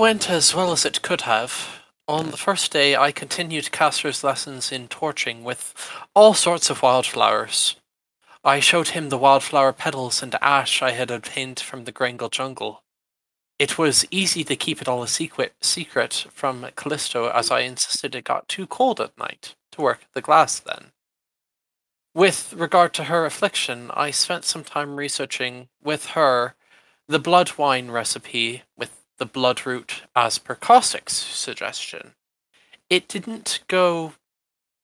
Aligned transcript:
Went 0.00 0.30
as 0.30 0.54
well 0.54 0.72
as 0.72 0.86
it 0.86 1.02
could 1.02 1.20
have. 1.20 1.82
On 2.08 2.30
the 2.30 2.38
first 2.38 2.72
day, 2.72 2.96
I 2.96 3.12
continued 3.12 3.70
Castor's 3.70 4.24
lessons 4.24 4.72
in 4.72 4.88
torching 4.88 5.44
with 5.44 5.74
all 6.14 6.32
sorts 6.32 6.70
of 6.70 6.80
wildflowers. 6.80 7.76
I 8.42 8.60
showed 8.60 8.88
him 8.88 9.10
the 9.10 9.18
wildflower 9.18 9.74
petals 9.74 10.22
and 10.22 10.34
ash 10.40 10.80
I 10.80 10.92
had 10.92 11.10
obtained 11.10 11.60
from 11.60 11.84
the 11.84 11.92
Grangle 11.92 12.30
jungle. 12.30 12.82
It 13.58 13.76
was 13.76 14.06
easy 14.10 14.42
to 14.44 14.56
keep 14.56 14.80
it 14.80 14.88
all 14.88 15.02
a 15.02 15.06
secret, 15.06 15.52
secret 15.60 16.24
from 16.32 16.66
Callisto 16.76 17.28
as 17.28 17.50
I 17.50 17.60
insisted 17.60 18.14
it 18.14 18.24
got 18.24 18.48
too 18.48 18.66
cold 18.66 19.02
at 19.02 19.18
night 19.18 19.54
to 19.72 19.82
work 19.82 20.06
the 20.14 20.22
glass 20.22 20.58
then. 20.58 20.92
With 22.14 22.54
regard 22.54 22.94
to 22.94 23.04
her 23.04 23.26
affliction, 23.26 23.90
I 23.92 24.12
spent 24.12 24.46
some 24.46 24.64
time 24.64 24.96
researching 24.96 25.68
with 25.84 26.06
her 26.16 26.54
the 27.06 27.18
blood 27.18 27.58
wine 27.58 27.90
recipe 27.90 28.62
with 28.78 28.99
the 29.20 29.26
bloodroot 29.26 30.00
as 30.16 30.38
per 30.38 30.56
Caustic's 30.56 31.12
suggestion. 31.12 32.14
It 32.88 33.06
didn't 33.06 33.60
go 33.68 34.14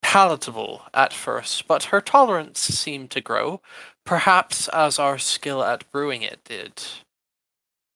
palatable 0.03 0.83
at 0.95 1.12
first, 1.12 1.67
but 1.67 1.85
her 1.85 2.01
tolerance 2.01 2.61
seemed 2.61 3.11
to 3.11 3.21
grow, 3.21 3.61
perhaps 4.05 4.69
as 4.69 5.01
our 5.01 5.19
skill 5.19 5.65
at 5.65 5.91
brewing 5.91 6.23
it 6.23 6.45
did. 6.45 6.85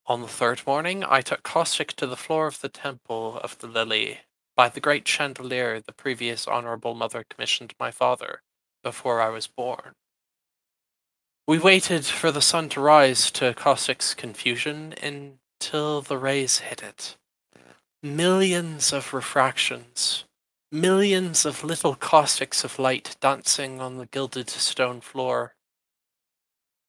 On 0.06 0.22
the 0.22 0.26
third 0.26 0.62
morning, 0.66 1.04
I 1.06 1.20
took 1.20 1.44
Caustic 1.44 1.92
to 1.96 2.06
the 2.06 2.16
floor 2.16 2.48
of 2.48 2.62
the 2.62 2.68
Temple 2.68 3.38
of 3.44 3.58
the 3.58 3.68
Lily 3.68 4.20
by 4.56 4.68
the 4.68 4.80
great 4.80 5.06
chandelier 5.06 5.78
the 5.78 5.92
previous 5.92 6.48
Honourable 6.48 6.94
Mother 6.94 7.24
commissioned 7.30 7.74
my 7.78 7.90
father 7.90 8.40
before 8.82 9.20
I 9.20 9.28
was 9.28 9.46
born. 9.46 9.92
We 11.46 11.58
waited 11.58 12.06
for 12.06 12.32
the 12.32 12.42
sun 12.42 12.70
to 12.70 12.80
rise 12.80 13.30
to 13.32 13.54
Caustic's 13.54 14.14
confusion 14.14 14.94
until 15.60 16.00
the 16.00 16.16
rays 16.16 16.60
hit 16.60 16.82
it. 16.82 17.16
Millions 18.02 18.94
of 18.94 19.12
refractions, 19.12 20.24
millions 20.72 21.44
of 21.44 21.62
little 21.62 21.94
caustics 21.94 22.64
of 22.64 22.78
light 22.78 23.16
dancing 23.20 23.78
on 23.78 23.98
the 23.98 24.06
gilded 24.06 24.48
stone 24.48 25.02
floor. 25.02 25.54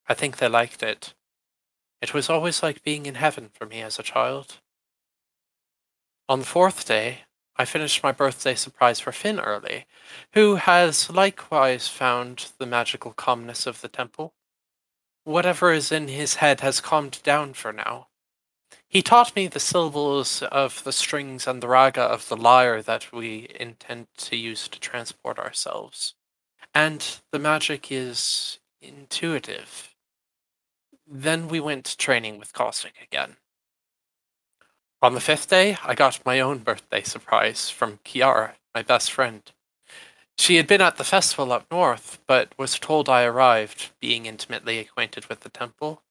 I 0.08 0.14
think 0.14 0.38
they 0.38 0.48
liked 0.48 0.84
it. 0.84 1.14
It 2.02 2.14
was 2.14 2.30
always 2.30 2.64
like 2.64 2.82
being 2.82 3.06
in 3.06 3.16
heaven 3.16 3.50
for 3.54 3.66
me 3.66 3.82
as 3.82 4.00
a 4.00 4.04
child. 4.04 4.60
On 6.30 6.40
the 6.40 6.46
fourth 6.46 6.88
day, 6.88 7.24
I 7.58 7.66
finished 7.66 8.02
my 8.02 8.14
birthday 8.14 8.56
surprise 8.56 9.02
for 9.02 9.12
Finn 9.12 9.40
early, 9.40 9.86
who 10.34 10.56
has 10.56 11.10
likewise 11.10 11.90
found 11.90 12.52
the 12.58 12.66
magical 12.66 13.12
calmness 13.12 13.68
of 13.68 13.82
the 13.82 13.90
temple. 13.90 14.34
Whatever 15.26 15.74
is 15.74 15.92
in 15.92 16.08
his 16.08 16.36
head 16.36 16.62
has 16.62 16.80
calmed 16.80 17.22
down 17.24 17.54
for 17.54 17.74
now. 17.74 18.08
He 18.92 19.02
taught 19.02 19.38
me 19.38 19.48
the 19.48 19.62
syllables 19.62 20.44
of 20.44 20.84
the 20.84 20.92
strings 20.92 21.48
and 21.48 21.64
the 21.64 21.70
raga 21.70 22.02
of 22.02 22.28
the 22.28 22.36
lyre 22.36 22.82
that 22.82 23.14
we 23.14 23.48
intend 23.58 24.08
to 24.18 24.36
use 24.36 24.68
to 24.68 24.82
transport 24.82 25.40
ourselves. 25.40 26.14
And 26.76 27.22
the 27.32 27.40
magic 27.40 27.90
is 27.90 28.60
intuitive. 28.82 29.96
Then 31.08 31.48
we 31.48 31.62
went 31.62 31.96
training 31.98 32.38
with 32.38 32.52
Caustic 32.52 32.96
again. 33.02 33.38
On 35.02 35.14
the 35.14 35.22
fifth 35.22 35.50
day, 35.50 35.78
I 35.86 35.96
got 35.96 36.26
my 36.26 36.42
own 36.42 36.58
birthday 36.58 37.02
surprise 37.02 37.70
from 37.70 38.00
Kiara, 38.04 38.56
my 38.76 38.82
best 38.82 39.10
friend. 39.10 39.50
She 40.38 40.58
had 40.58 40.68
been 40.68 40.82
at 40.82 40.98
the 40.98 41.06
festival 41.06 41.54
up 41.54 41.66
north, 41.72 42.20
but 42.28 42.52
was 42.58 42.78
told 42.78 43.08
I 43.08 43.24
arrived, 43.24 43.92
being 44.02 44.26
intimately 44.26 44.80
acquainted 44.80 45.28
with 45.28 45.40
the 45.40 45.50
temple. 45.50 46.04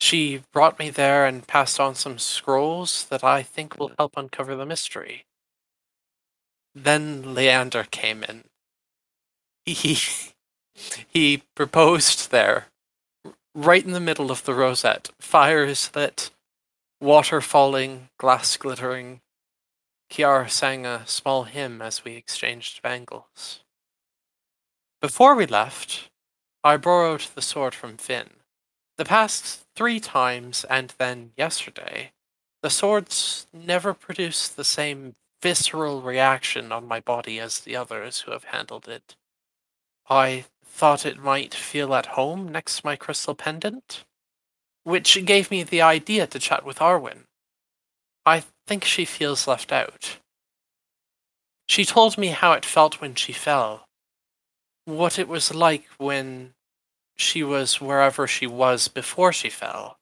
She 0.00 0.42
brought 0.52 0.78
me 0.78 0.90
there 0.90 1.26
and 1.26 1.46
passed 1.46 1.78
on 1.78 1.94
some 1.94 2.18
scrolls 2.18 3.04
that 3.06 3.22
I 3.22 3.42
think 3.42 3.78
will 3.78 3.92
help 3.98 4.16
uncover 4.16 4.56
the 4.56 4.66
mystery. 4.66 5.26
Then 6.74 7.34
Leander 7.34 7.84
came 7.90 8.24
in. 8.24 8.44
He 9.66 9.98
he 11.08 11.42
proposed 11.54 12.30
there, 12.30 12.66
right 13.54 13.84
in 13.84 13.92
the 13.92 14.00
middle 14.00 14.30
of 14.30 14.44
the 14.44 14.54
rosette, 14.54 15.10
fires 15.20 15.90
lit, 15.94 16.30
water 17.00 17.40
falling, 17.40 18.08
glass 18.18 18.56
glittering, 18.56 19.20
Kiara 20.10 20.50
sang 20.50 20.84
a 20.84 21.06
small 21.06 21.44
hymn 21.44 21.80
as 21.80 22.04
we 22.04 22.14
exchanged 22.16 22.82
bangles. 22.82 23.60
Before 25.00 25.34
we 25.34 25.46
left, 25.46 26.10
I 26.64 26.76
borrowed 26.76 27.26
the 27.34 27.42
sword 27.42 27.74
from 27.74 27.96
Finn. 27.96 28.39
The 29.00 29.06
past 29.06 29.64
three 29.74 29.98
times 29.98 30.64
and 30.68 30.92
then 30.98 31.32
yesterday, 31.34 32.12
the 32.60 32.68
swords 32.68 33.46
never 33.50 33.94
produced 33.94 34.56
the 34.56 34.62
same 34.62 35.14
visceral 35.40 36.02
reaction 36.02 36.70
on 36.70 36.86
my 36.86 37.00
body 37.00 37.40
as 37.40 37.60
the 37.60 37.76
others 37.76 38.20
who 38.20 38.32
have 38.32 38.44
handled 38.44 38.88
it. 38.88 39.16
I 40.10 40.44
thought 40.62 41.06
it 41.06 41.16
might 41.16 41.54
feel 41.54 41.94
at 41.94 42.12
home 42.12 42.52
next 42.52 42.80
to 42.80 42.84
my 42.84 42.94
crystal 42.94 43.34
pendant, 43.34 44.04
which 44.84 45.24
gave 45.24 45.50
me 45.50 45.62
the 45.62 45.80
idea 45.80 46.26
to 46.26 46.38
chat 46.38 46.66
with 46.66 46.80
Arwen. 46.80 47.20
I 48.26 48.44
think 48.66 48.84
she 48.84 49.06
feels 49.06 49.48
left 49.48 49.72
out. 49.72 50.18
She 51.66 51.86
told 51.86 52.18
me 52.18 52.26
how 52.26 52.52
it 52.52 52.66
felt 52.66 53.00
when 53.00 53.14
she 53.14 53.32
fell, 53.32 53.86
what 54.84 55.18
it 55.18 55.26
was 55.26 55.54
like 55.54 55.86
when 55.96 56.52
she 57.20 57.42
was 57.42 57.80
wherever 57.80 58.26
she 58.26 58.46
was 58.46 58.88
before 58.88 59.32
she 59.32 59.50
fell. 59.50 59.98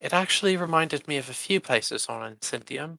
It 0.00 0.12
actually 0.12 0.56
reminded 0.56 1.08
me 1.08 1.16
of 1.16 1.30
a 1.30 1.34
few 1.34 1.60
places 1.60 2.06
on 2.06 2.36
Incendium, 2.36 2.98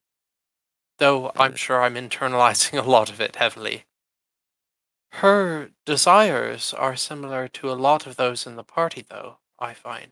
though 0.98 1.32
I'm 1.36 1.56
sure 1.56 1.82
I'm 1.82 1.96
internalizing 1.96 2.78
a 2.84 2.90
lot 2.90 3.10
of 3.10 3.22
it 3.22 3.36
heavily. 3.36 3.86
Her 5.14 5.70
desires 5.86 6.74
are 6.74 6.96
similar 6.96 7.48
to 7.50 7.72
a 7.72 7.74
lot 7.74 8.06
of 8.06 8.16
those 8.18 8.46
in 8.46 8.56
the 8.56 8.64
party, 8.64 9.06
though, 9.08 9.38
I 9.60 9.74
find. 9.74 10.12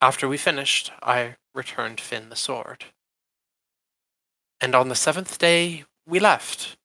After 0.00 0.28
we 0.28 0.36
finished, 0.36 0.92
I 1.02 1.36
returned 1.54 2.00
Finn 2.00 2.28
the 2.28 2.36
sword. 2.36 2.84
And 4.60 4.74
on 4.74 4.88
the 4.88 4.94
seventh 4.94 5.38
day, 5.38 5.84
we 6.06 6.20
left. 6.20 6.76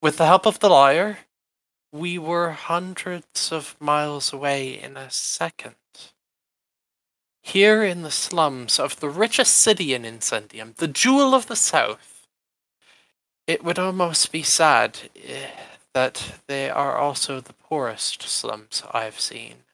With 0.00 0.18
the 0.18 0.26
help 0.26 0.46
of 0.46 0.60
the 0.60 0.68
lyre, 0.68 1.18
we 1.92 2.18
were 2.18 2.52
hundreds 2.52 3.50
of 3.50 3.76
miles 3.80 4.32
away 4.32 4.80
in 4.80 4.96
a 4.96 5.10
second. 5.10 5.74
Here 7.42 7.82
in 7.82 8.02
the 8.02 8.10
slums 8.10 8.78
of 8.78 9.00
the 9.00 9.08
richest 9.08 9.54
city 9.54 9.94
in 9.94 10.02
Incendium, 10.02 10.76
the 10.76 10.88
jewel 10.88 11.34
of 11.34 11.46
the 11.46 11.56
south, 11.56 12.28
it 13.46 13.64
would 13.64 13.78
almost 13.78 14.30
be 14.30 14.42
sad 14.42 14.98
eh, 15.16 15.48
that 15.92 16.40
they 16.46 16.70
are 16.70 16.96
also 16.96 17.40
the 17.40 17.54
poorest 17.54 18.22
slums 18.22 18.82
I've 18.92 19.18
seen, 19.18 19.64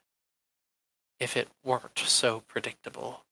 if 1.20 1.36
it 1.36 1.48
weren't 1.62 1.98
so 1.98 2.40
predictable. 2.40 3.25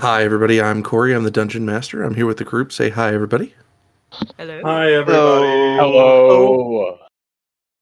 Hi, 0.00 0.24
everybody. 0.24 0.62
I'm 0.62 0.82
Corey. 0.82 1.14
I'm 1.14 1.24
the 1.24 1.30
Dungeon 1.30 1.66
Master. 1.66 2.02
I'm 2.02 2.14
here 2.14 2.24
with 2.24 2.38
the 2.38 2.44
group. 2.44 2.72
Say 2.72 2.88
hi, 2.88 3.12
everybody. 3.12 3.52
Hello. 4.38 4.62
Hi, 4.64 4.94
everybody. 4.94 5.76
Hello. 5.76 6.98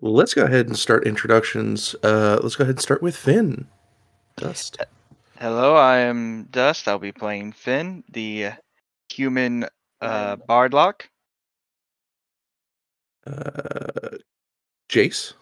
Let's 0.00 0.34
go 0.34 0.42
ahead 0.42 0.66
and 0.66 0.76
start 0.76 1.06
introductions. 1.06 1.94
Uh, 2.02 2.40
let's 2.42 2.56
go 2.56 2.64
ahead 2.64 2.74
and 2.74 2.82
start 2.82 3.02
with 3.02 3.14
Finn. 3.14 3.68
Dust. 4.34 4.78
Hello, 5.38 5.76
I 5.76 5.98
am 5.98 6.48
Dust. 6.50 6.88
I'll 6.88 6.98
be 6.98 7.12
playing 7.12 7.52
Finn, 7.52 8.02
the 8.10 8.48
human 9.08 9.66
uh, 10.00 10.38
Bardlock. 10.38 11.02
Uh, 13.28 14.18
Jace. 14.88 15.34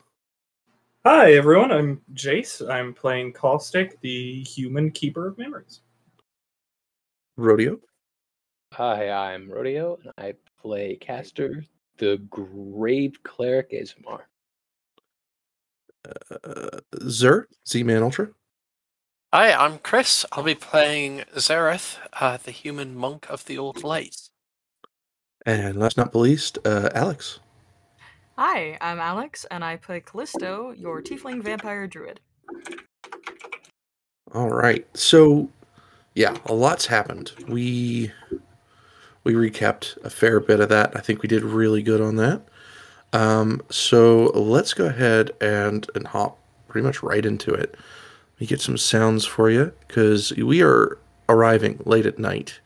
Hi, 1.06 1.32
everyone. 1.32 1.73
I'm 1.73 2.02
Jace. 2.12 2.69
I'm 2.69 2.93
playing 2.93 3.32
Caustic, 3.32 3.99
the 4.02 4.43
human 4.43 4.90
keeper 4.90 5.26
of 5.28 5.38
memories. 5.38 5.81
Rodeo. 7.37 7.79
Hi, 8.73 9.11
I'm 9.11 9.50
Rodeo, 9.50 9.99
and 10.03 10.12
I 10.19 10.35
play 10.61 10.97
Caster, 10.97 11.65
the 11.99 12.17
Grave 12.31 13.23
Cleric 13.23 13.73
Aasimar. 13.73 14.21
Uh, 16.44 16.81
Zer. 17.09 17.49
Z-Man 17.69 18.03
Ultra. 18.03 18.29
Hi, 19.35 19.53
I'm 19.53 19.79
Chris. 19.79 20.25
I'll 20.33 20.44
be 20.44 20.55
playing 20.55 21.25
Zareth, 21.35 21.99
uh, 22.21 22.38
the 22.43 22.53
human 22.53 22.97
monk 22.97 23.27
of 23.29 23.44
the 23.44 23.59
Old 23.59 23.85
Light. 23.85 24.17
And 25.44 25.77
last 25.77 25.97
but 25.97 26.06
not 26.06 26.15
least, 26.15 26.59
uh, 26.65 26.91
Alex. 26.94 27.41
Hi, 28.38 28.79
I'm 28.81 28.99
Alex, 28.99 29.44
and 29.50 29.65
I 29.65 29.77
play 29.77 30.00
Callisto, 30.00 30.73
your 30.73 31.03
tiefling 31.03 31.43
vampire 31.43 31.87
druid. 31.87 32.21
All 34.35 34.50
right. 34.50 34.87
So, 34.97 35.49
yeah, 36.16 36.34
a 36.46 36.54
lot's 36.54 36.86
happened. 36.86 37.32
We 37.46 38.10
we 39.22 39.34
recapped 39.34 40.02
a 40.02 40.08
fair 40.08 40.40
bit 40.40 40.60
of 40.60 40.70
that. 40.70 40.96
I 40.96 41.00
think 41.00 41.22
we 41.22 41.28
did 41.28 41.42
really 41.42 41.82
good 41.82 42.00
on 42.00 42.16
that. 42.16 42.42
Um, 43.12 43.60
so 43.70 44.32
let's 44.34 44.72
go 44.72 44.86
ahead 44.86 45.32
and 45.42 45.86
and 45.94 46.06
hop 46.06 46.38
pretty 46.68 46.86
much 46.86 47.02
right 47.02 47.24
into 47.24 47.52
it. 47.52 47.76
Let 48.34 48.40
me 48.40 48.46
get 48.46 48.62
some 48.62 48.78
sounds 48.78 49.26
for 49.26 49.50
you 49.50 49.72
because 49.86 50.32
we 50.32 50.62
are 50.62 50.98
arriving 51.28 51.80
late 51.84 52.06
at 52.06 52.18
night 52.18 52.60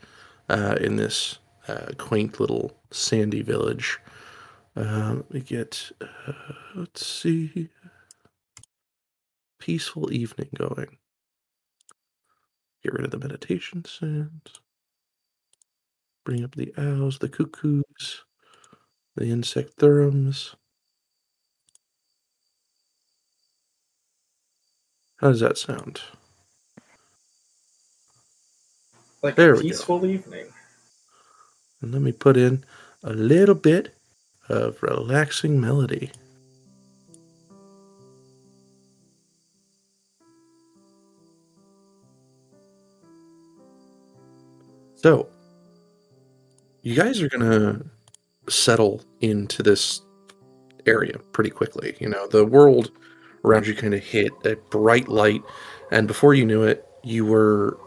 uh, 0.49 0.77
in 0.81 0.95
this 0.95 1.41
uh, 1.67 1.87
quaint 1.99 2.39
little 2.39 2.73
sandy 2.93 3.43
village. 3.43 3.99
Uh, 4.77 5.15
let 5.17 5.35
me 5.35 5.41
get 5.41 5.91
uh, 6.01 6.33
let's 6.77 7.05
see 7.05 7.69
peaceful 9.59 10.13
evening 10.13 10.51
going. 10.57 11.00
Get 12.83 12.95
rid 12.95 13.05
of 13.05 13.11
the 13.11 13.19
meditation 13.19 13.85
sounds. 13.85 14.61
Bring 16.25 16.45
up 16.45 16.55
the 16.55 16.73
owls, 16.79 17.19
the 17.19 17.29
cuckoos, 17.29 18.25
the 19.17 19.27
insect 19.27 19.77
therums. 19.79 20.55
How 25.17 25.29
does 25.29 25.41
that 25.41 25.59
sound? 25.59 26.01
Like 29.23 29.37
There 29.37 29.55
a 29.55 29.61
peaceful 29.61 30.07
evening. 30.07 30.47
And 31.83 31.93
let 31.93 32.01
me 32.01 32.13
put 32.13 32.37
in 32.37 32.65
a 33.03 33.13
little 33.13 33.55
bit 33.55 33.95
of 34.49 34.83
relaxing 34.83 35.61
melody. 35.61 36.11
So, 45.03 45.29
you 46.83 46.95
guys 46.95 47.23
are 47.23 47.29
to 47.31 47.87
settle 48.51 49.03
into 49.23 49.63
this 49.63 50.03
area 50.85 51.19
pretty 51.33 51.49
quickly. 51.49 51.97
You 52.01 52.11
know, 52.11 52.27
the 52.27 52.45
world 52.45 52.91
around 53.43 53.67
you 53.67 53.75
kind 53.75 53.95
of 53.95 54.05
hit 54.05 54.31
a 54.45 54.57
bright 54.69 55.09
light, 55.09 55.43
and 55.91 56.07
before 56.07 56.35
you 56.35 56.45
knew 56.45 56.65
it, 56.65 56.87
you 57.03 57.25
were 57.25 57.79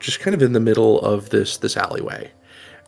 just 0.00 0.20
kind 0.20 0.34
of 0.34 0.40
in 0.40 0.54
the 0.54 0.60
middle 0.60 0.98
of 1.00 1.28
this 1.28 1.58
this 1.58 1.76
alleyway. 1.76 2.30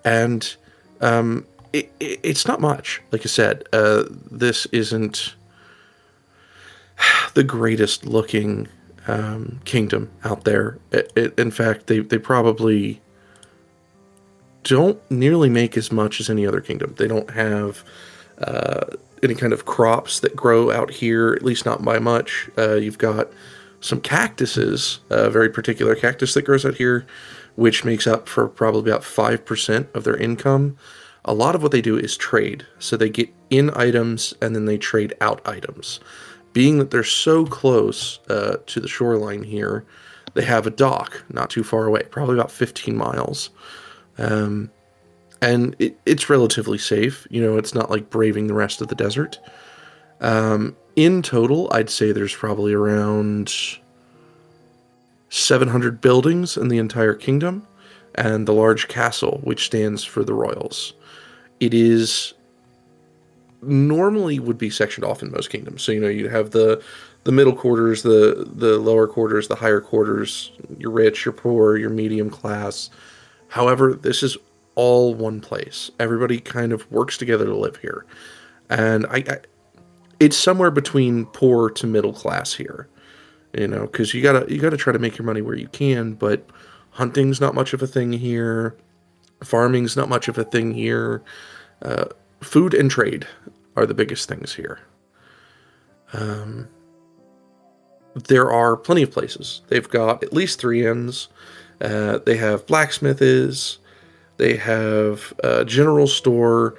And 0.03 0.57
um, 1.03 1.47
it, 1.75 1.93
it, 2.01 2.21
it's 2.23 2.47
not 2.47 2.63
much. 2.63 3.03
Like 3.13 3.21
I 3.21 3.29
said, 3.29 3.65
uh, 3.75 4.05
this 4.31 4.65
isn't 4.73 5.35
the 7.35 7.45
greatest 7.45 8.07
looking 8.07 8.67
um, 9.07 9.61
kingdom 9.67 10.11
out 10.25 10.45
there. 10.45 10.79
It, 10.91 11.39
in 11.39 11.51
fact, 11.51 11.89
they, 11.89 11.99
they 11.99 12.17
probably 12.17 13.03
don't 14.69 14.99
nearly 15.11 15.49
make 15.49 15.77
as 15.79 15.91
much 15.91 16.21
as 16.21 16.29
any 16.29 16.47
other 16.47 16.61
kingdom. 16.61 16.95
They 16.99 17.09
don't 17.09 17.31
have 17.31 17.83
uh, 18.37 18.85
any 19.23 19.35
kind 19.35 19.55
of 19.55 19.65
crops 19.65 20.21
that 20.21 20.37
grow 20.37 20.71
out 20.71 20.91
here, 20.91 21.33
at 21.33 21.43
least 21.43 21.65
not 21.65 21.83
by 21.83 21.99
much. 21.99 22.51
Uh, 22.59 22.75
you've 22.75 22.99
got 22.99 23.29
some 23.81 24.01
cactuses, 24.01 25.01
a 25.09 25.31
very 25.31 25.49
particular 25.49 25.95
cactus 25.95 26.35
that 26.35 26.43
grows 26.43 26.67
out 26.67 26.75
here, 26.75 27.07
which 27.57 27.85
makes 27.85 28.07
up 28.07 28.29
for 28.29 28.47
probably 28.47 28.91
about 28.91 29.03
5% 29.03 29.95
of 29.95 30.05
their 30.05 30.17
income. 30.17 30.77
A 31.25 31.33
lot 31.33 31.55
of 31.55 31.63
what 31.63 31.73
they 31.73 31.81
do 31.81 31.97
is 31.97 32.17
trade. 32.17 32.67
So 32.79 32.97
they 32.97 33.09
get 33.09 33.33
in 33.49 33.71
items 33.75 34.35
and 34.43 34.55
then 34.55 34.67
they 34.67 34.77
trade 34.77 35.15
out 35.21 35.41
items. 35.49 35.99
Being 36.53 36.79
that 36.79 36.91
they're 36.91 37.05
so 37.05 37.47
close 37.47 38.19
uh, 38.29 38.59
to 38.67 38.81
the 38.81 38.89
shoreline 38.89 39.45
here, 39.45 39.87
they 40.35 40.45
have 40.45 40.67
a 40.67 40.71
dock 40.71 41.25
not 41.33 41.49
too 41.49 41.65
far 41.65 41.87
away, 41.87 42.03
probably 42.11 42.35
about 42.35 42.51
15 42.51 42.95
miles. 42.95 43.49
Um, 44.19 44.71
and 45.41 45.77
it, 45.79 45.99
it's 46.05 46.29
relatively 46.29 46.79
safe. 46.79 47.27
You 47.31 47.43
know, 47.43 47.57
it's 47.57 47.75
not 47.75 47.91
like 47.91 48.11
braving 48.11 48.47
the 48.47 48.55
rest 48.55 48.81
of 48.81 48.89
the 48.89 48.95
desert. 48.95 49.39
Um, 50.21 50.77
in 50.97 51.23
total, 51.23 51.69
I'd 51.73 51.91
say 51.91 52.11
there's 52.11 52.35
probably 52.35 52.73
around 52.73 53.53
700 55.29 56.01
buildings 56.01 56.57
in 56.57 56.69
the 56.69 56.79
entire 56.79 57.15
kingdom, 57.15 57.67
and 58.15 58.49
the 58.49 58.53
large 58.53 58.89
castle, 58.89 59.41
which 59.45 59.67
stands 59.67 60.03
for 60.03 60.25
the 60.25 60.35
royals. 60.35 60.95
It 61.61 61.73
is 61.73 62.35
normally 63.63 64.39
would 64.39 64.59
be 64.59 64.71
sectioned 64.71 65.05
off 65.05 65.23
in 65.23 65.31
most 65.31 65.51
kingdoms. 65.51 65.83
So 65.83 65.93
you 65.93 66.01
know 66.01 66.09
you 66.09 66.29
have 66.29 66.51
the 66.51 66.83
the 67.25 67.33
middle 67.33 67.55
quarters, 67.55 68.03
the 68.03 68.49
the 68.55 68.79
lower 68.79 69.07
quarters, 69.07 69.49
the 69.49 69.57
higher 69.57 69.81
quarters. 69.81 70.53
You're 70.79 70.91
rich, 70.91 71.25
you're 71.25 71.33
poor, 71.33 71.77
you're 71.77 71.91
medium 71.91 72.31
class. 72.31 72.91
However, 73.49 73.95
this 73.95 74.23
is 74.23 74.37
all 74.75 75.15
one 75.15 75.41
place. 75.41 75.91
Everybody 75.99 76.39
kind 76.41 76.73
of 76.73 76.91
works 76.91 77.17
together 77.19 77.47
to 77.47 77.57
live 77.57 77.77
here, 77.77 78.07
and 78.69 79.07
I, 79.07 79.25
I 79.29 79.39
it's 80.21 80.37
somewhere 80.37 80.71
between 80.71 81.27
poor 81.27 81.71
to 81.71 81.87
middle 81.87 82.13
class 82.13 82.55
here. 82.55 82.89
You 83.57 83.67
know, 83.67 83.83
because 83.87 84.13
you 84.15 84.23
gotta 84.23 84.53
you 84.53 84.61
gotta 84.61 84.77
try 84.77 84.93
to 84.93 84.99
make 84.99 85.19
your 85.19 85.25
money 85.25 85.41
where 85.41 85.57
you 85.57 85.69
can, 85.69 86.15
but 86.15 86.49
hunting's 86.91 87.41
not 87.41 87.55
much 87.55 87.73
of 87.73 87.83
a 87.83 87.87
thing 87.87 88.13
here. 88.13 88.77
Farming's 89.43 89.97
not 89.97 90.09
much 90.09 90.29
of 90.29 90.37
a 90.37 90.45
thing 90.45 90.75
here. 90.75 91.23
Uh, 91.81 92.07
food 92.41 92.75
and 92.75 92.91
trade 92.91 93.27
are 93.77 93.87
the 93.87 93.95
biggest 93.95 94.29
things 94.29 94.55
here. 94.55 94.81
Um, 96.13 96.69
there 98.15 98.51
are 98.51 98.77
plenty 98.77 99.03
of 99.03 99.11
places. 99.11 99.63
They've 99.69 99.89
got 99.89 100.23
at 100.23 100.33
least 100.33 100.59
three 100.59 100.87
inns. 100.87 101.29
Uh, 101.81 102.19
they 102.19 102.37
have 102.37 102.67
blacksmith 102.67 103.23
is. 103.23 103.79
They 104.37 104.57
have 104.57 105.33
a 105.43 105.65
general 105.65 106.07
store. 106.07 106.75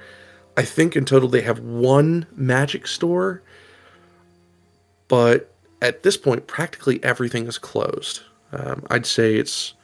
I 0.56 0.62
think 0.62 0.96
in 0.96 1.04
total 1.04 1.28
they 1.28 1.42
have 1.42 1.60
one 1.60 2.26
magic 2.34 2.86
store. 2.86 3.42
But 5.08 5.52
at 5.82 6.02
this 6.02 6.16
point, 6.16 6.46
practically 6.46 7.02
everything 7.02 7.46
is 7.46 7.58
closed. 7.58 8.20
Um, 8.52 8.84
I'd 8.90 9.06
say 9.06 9.36
it's 9.36 9.74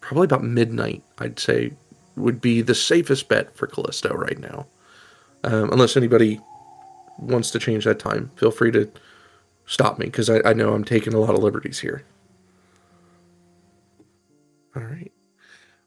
probably 0.00 0.24
about 0.24 0.42
midnight. 0.42 1.02
I'd 1.18 1.38
say 1.38 1.72
would 2.16 2.40
be 2.40 2.60
the 2.60 2.74
safest 2.74 3.28
bet 3.28 3.56
for 3.56 3.66
Callisto 3.66 4.12
right 4.14 4.38
now. 4.38 4.66
Um, 5.44 5.70
unless 5.72 5.96
anybody 5.96 6.40
wants 7.18 7.50
to 7.52 7.58
change 7.58 7.84
that 7.84 7.98
time, 7.98 8.30
feel 8.36 8.50
free 8.50 8.70
to 8.72 8.90
stop 9.66 9.98
me 9.98 10.06
because 10.06 10.28
I, 10.28 10.40
I 10.44 10.52
know 10.52 10.74
I'm 10.74 10.84
taking 10.84 11.14
a 11.14 11.18
lot 11.18 11.34
of 11.34 11.42
liberties 11.42 11.78
here. 11.80 12.04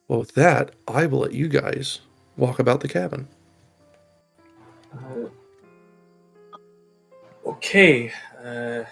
Well, 0.07 0.19
with 0.19 0.33
that, 0.35 0.71
I 0.87 1.05
will 1.07 1.19
let 1.19 1.33
you 1.33 1.47
guys 1.47 2.01
walk 2.37 2.59
about 2.59 2.81
the 2.81 2.87
cabin. 2.87 3.27
Uh, 4.93 5.29
okay. 7.45 8.11
Uh, 8.43 8.83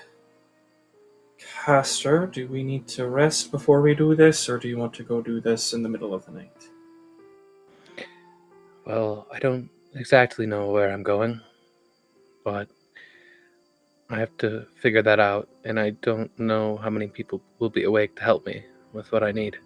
Caster, 1.38 2.27
do 2.27 2.48
we 2.48 2.63
need 2.63 2.88
to 2.89 3.08
rest 3.08 3.51
before 3.51 3.82
we 3.82 3.93
do 3.96 4.15
this, 4.15 4.50
or 4.50 4.58
do 4.58 4.67
you 4.67 4.77
want 4.77 4.93
to 4.96 5.03
go 5.03 5.22
do 5.22 5.39
this 5.39 5.74
in 5.74 5.84
the 5.84 5.89
middle 5.89 6.13
of 6.13 6.25
the 6.25 6.32
night? 6.32 6.67
Well, 8.86 9.27
I 9.32 9.39
don't 9.39 9.70
exactly 9.96 10.46
know 10.46 10.72
where 10.72 10.91
I'm 10.91 11.03
going, 11.03 11.39
but 12.43 12.67
I 14.10 14.20
have 14.20 14.36
to 14.39 14.65
figure 14.82 15.01
that 15.03 15.20
out, 15.20 15.48
and 15.63 15.79
I 15.79 15.91
don't 16.01 16.38
know 16.38 16.77
how 16.77 16.89
many 16.89 17.08
people 17.08 17.41
will 17.60 17.70
be 17.70 17.84
awake 17.84 18.15
to 18.17 18.24
help 18.24 18.46
me 18.46 18.65
with 18.91 19.12
what 19.12 19.24
I 19.24 19.32
need. 19.32 19.58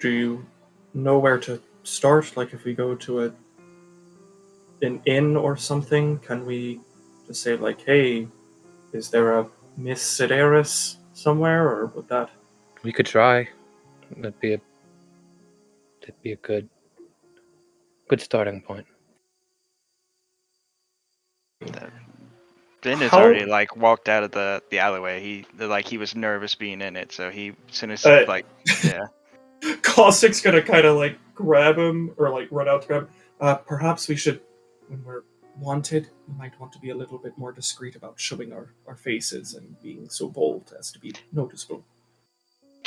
Do 0.00 0.08
you 0.10 0.46
know 0.94 1.18
where 1.18 1.38
to 1.38 1.60
start? 1.84 2.36
Like, 2.36 2.52
if 2.52 2.64
we 2.64 2.74
go 2.74 2.94
to 2.94 3.24
a 3.24 3.32
an 4.82 5.00
inn 5.06 5.36
or 5.36 5.56
something, 5.56 6.18
can 6.18 6.44
we 6.44 6.80
just 7.26 7.42
say 7.42 7.56
like, 7.56 7.80
"Hey, 7.84 8.28
is 8.92 9.10
there 9.10 9.38
a 9.38 9.46
Miss 9.76 10.02
Sedaris 10.02 10.96
somewhere?" 11.14 11.66
Or 11.68 11.86
would 11.86 12.08
that? 12.08 12.30
We 12.82 12.92
could 12.92 13.06
try. 13.06 13.48
That'd 14.16 14.38
be 14.40 14.54
a 14.54 14.60
that'd 16.00 16.22
be 16.22 16.32
a 16.32 16.36
good 16.36 16.68
good 18.08 18.20
starting 18.20 18.60
point. 18.60 18.86
Finn 22.82 22.98
has 22.98 23.10
How- 23.10 23.22
already 23.22 23.46
like 23.46 23.76
walked 23.76 24.08
out 24.08 24.22
of 24.22 24.30
the 24.32 24.62
the 24.70 24.78
alleyway. 24.78 25.20
He 25.20 25.46
like 25.64 25.86
he 25.88 25.98
was 25.98 26.14
nervous 26.14 26.54
being 26.54 26.80
in 26.82 26.96
it, 26.96 27.12
so 27.12 27.30
he 27.30 27.48
as 27.70 27.76
soon 27.76 27.90
as 27.90 28.04
Uh, 28.06 28.24
like 28.28 28.46
yeah. 28.84 29.06
Caustic's 29.82 30.40
gonna 30.40 30.62
kind 30.62 30.86
of 30.86 30.96
like 30.96 31.18
grab 31.34 31.76
him 31.78 32.12
or 32.16 32.30
like 32.30 32.48
run 32.50 32.68
out 32.68 32.82
to 32.82 32.88
grab. 32.88 33.02
him. 33.04 33.08
Uh, 33.40 33.54
perhaps 33.56 34.08
we 34.08 34.16
should, 34.16 34.40
when 34.88 35.02
we're 35.04 35.22
wanted, 35.58 36.08
we 36.28 36.34
might 36.36 36.58
want 36.60 36.72
to 36.72 36.78
be 36.78 36.90
a 36.90 36.94
little 36.94 37.18
bit 37.18 37.36
more 37.38 37.52
discreet 37.52 37.96
about 37.96 38.18
showing 38.18 38.52
our, 38.52 38.72
our 38.86 38.96
faces 38.96 39.54
and 39.54 39.80
being 39.82 40.08
so 40.08 40.28
bold 40.28 40.74
as 40.78 40.90
to 40.92 40.98
be 40.98 41.12
noticeable. 41.32 41.84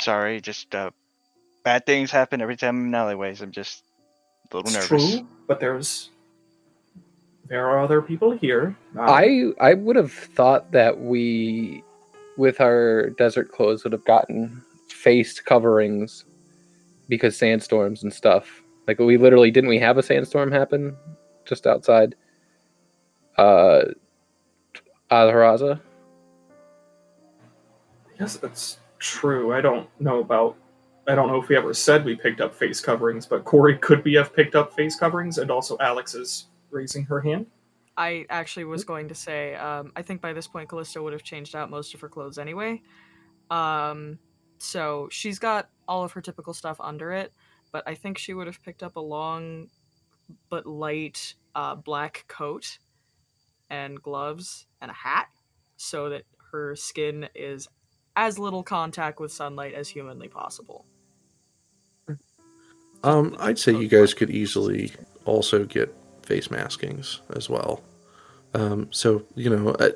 Sorry, 0.00 0.40
just 0.40 0.74
uh, 0.74 0.90
bad 1.64 1.84
things 1.86 2.10
happen 2.10 2.40
every 2.40 2.56
time 2.56 2.76
I'm 2.80 2.86
in 2.86 2.94
alleyways. 2.94 3.42
I'm 3.42 3.50
just 3.52 3.84
a 4.52 4.56
little 4.56 4.70
It's 4.70 4.90
nervous. 4.90 5.14
true, 5.16 5.28
but 5.46 5.60
there's 5.60 6.10
there 7.46 7.66
are 7.68 7.80
other 7.80 8.00
people 8.00 8.30
here. 8.30 8.76
Uh, 8.96 9.02
I 9.02 9.50
I 9.60 9.74
would 9.74 9.96
have 9.96 10.12
thought 10.12 10.70
that 10.72 11.00
we, 11.00 11.82
with 12.36 12.60
our 12.60 13.10
desert 13.10 13.50
clothes, 13.52 13.84
would 13.84 13.92
have 13.92 14.04
gotten 14.04 14.62
face 14.88 15.40
coverings 15.40 16.24
because 17.10 17.36
sandstorms 17.36 18.02
and 18.02 18.12
stuff. 18.12 18.62
Like 18.88 18.98
we 18.98 19.18
literally 19.18 19.50
didn't 19.50 19.68
we 19.68 19.78
have 19.78 19.98
a 19.98 20.02
sandstorm 20.02 20.50
happen 20.50 20.96
just 21.44 21.66
outside 21.66 22.14
uh 23.36 23.82
Alharaza? 25.10 25.80
Yes, 28.18 28.36
that's 28.36 28.78
true. 28.98 29.52
I 29.52 29.60
don't 29.60 29.88
know 29.98 30.20
about. 30.20 30.56
I 31.08 31.14
don't 31.14 31.28
know 31.28 31.42
if 31.42 31.48
we 31.48 31.56
ever 31.56 31.74
said 31.74 32.04
we 32.04 32.14
picked 32.14 32.40
up 32.40 32.54
face 32.54 32.80
coverings, 32.80 33.26
but 33.26 33.44
Corey 33.44 33.76
could 33.78 34.04
be 34.04 34.14
have 34.14 34.34
picked 34.34 34.54
up 34.54 34.72
face 34.72 34.96
coverings, 34.96 35.38
and 35.38 35.50
also 35.50 35.76
Alex 35.80 36.14
is 36.14 36.46
raising 36.70 37.04
her 37.04 37.20
hand. 37.20 37.46
I 37.96 38.26
actually 38.30 38.64
was 38.64 38.84
going 38.84 39.08
to 39.08 39.14
say, 39.14 39.54
um, 39.56 39.92
I 39.96 40.02
think 40.02 40.20
by 40.20 40.32
this 40.32 40.46
point, 40.46 40.68
Callisto 40.68 41.02
would 41.02 41.12
have 41.12 41.22
changed 41.22 41.56
out 41.56 41.70
most 41.70 41.92
of 41.94 42.00
her 42.00 42.08
clothes 42.08 42.38
anyway. 42.38 42.82
Um, 43.50 44.18
so 44.58 45.08
she's 45.10 45.38
got 45.38 45.68
all 45.90 46.04
of 46.04 46.12
her 46.12 46.20
typical 46.20 46.54
stuff 46.54 46.80
under 46.80 47.12
it, 47.12 47.32
but 47.72 47.82
I 47.86 47.94
think 47.94 48.16
she 48.16 48.32
would 48.32 48.46
have 48.46 48.62
picked 48.62 48.82
up 48.82 48.96
a 48.96 49.00
long 49.00 49.68
but 50.48 50.64
light 50.64 51.34
uh, 51.56 51.74
black 51.74 52.24
coat 52.28 52.78
and 53.68 54.00
gloves 54.00 54.66
and 54.80 54.90
a 54.90 54.94
hat 54.94 55.28
so 55.76 56.08
that 56.08 56.22
her 56.52 56.76
skin 56.76 57.28
is 57.34 57.68
as 58.16 58.38
little 58.38 58.62
contact 58.62 59.18
with 59.18 59.32
sunlight 59.32 59.74
as 59.74 59.88
humanly 59.88 60.28
possible. 60.28 60.86
Um, 63.02 63.34
I'd 63.38 63.58
say 63.58 63.72
you 63.72 63.88
guys 63.88 64.14
could 64.14 64.30
easily 64.30 64.92
also 65.24 65.64
get 65.64 65.92
face 66.22 66.48
maskings 66.48 67.20
as 67.34 67.48
well. 67.48 67.82
Um, 68.54 68.88
so 68.90 69.24
you 69.34 69.50
know, 69.50 69.70
uh, 69.70 69.90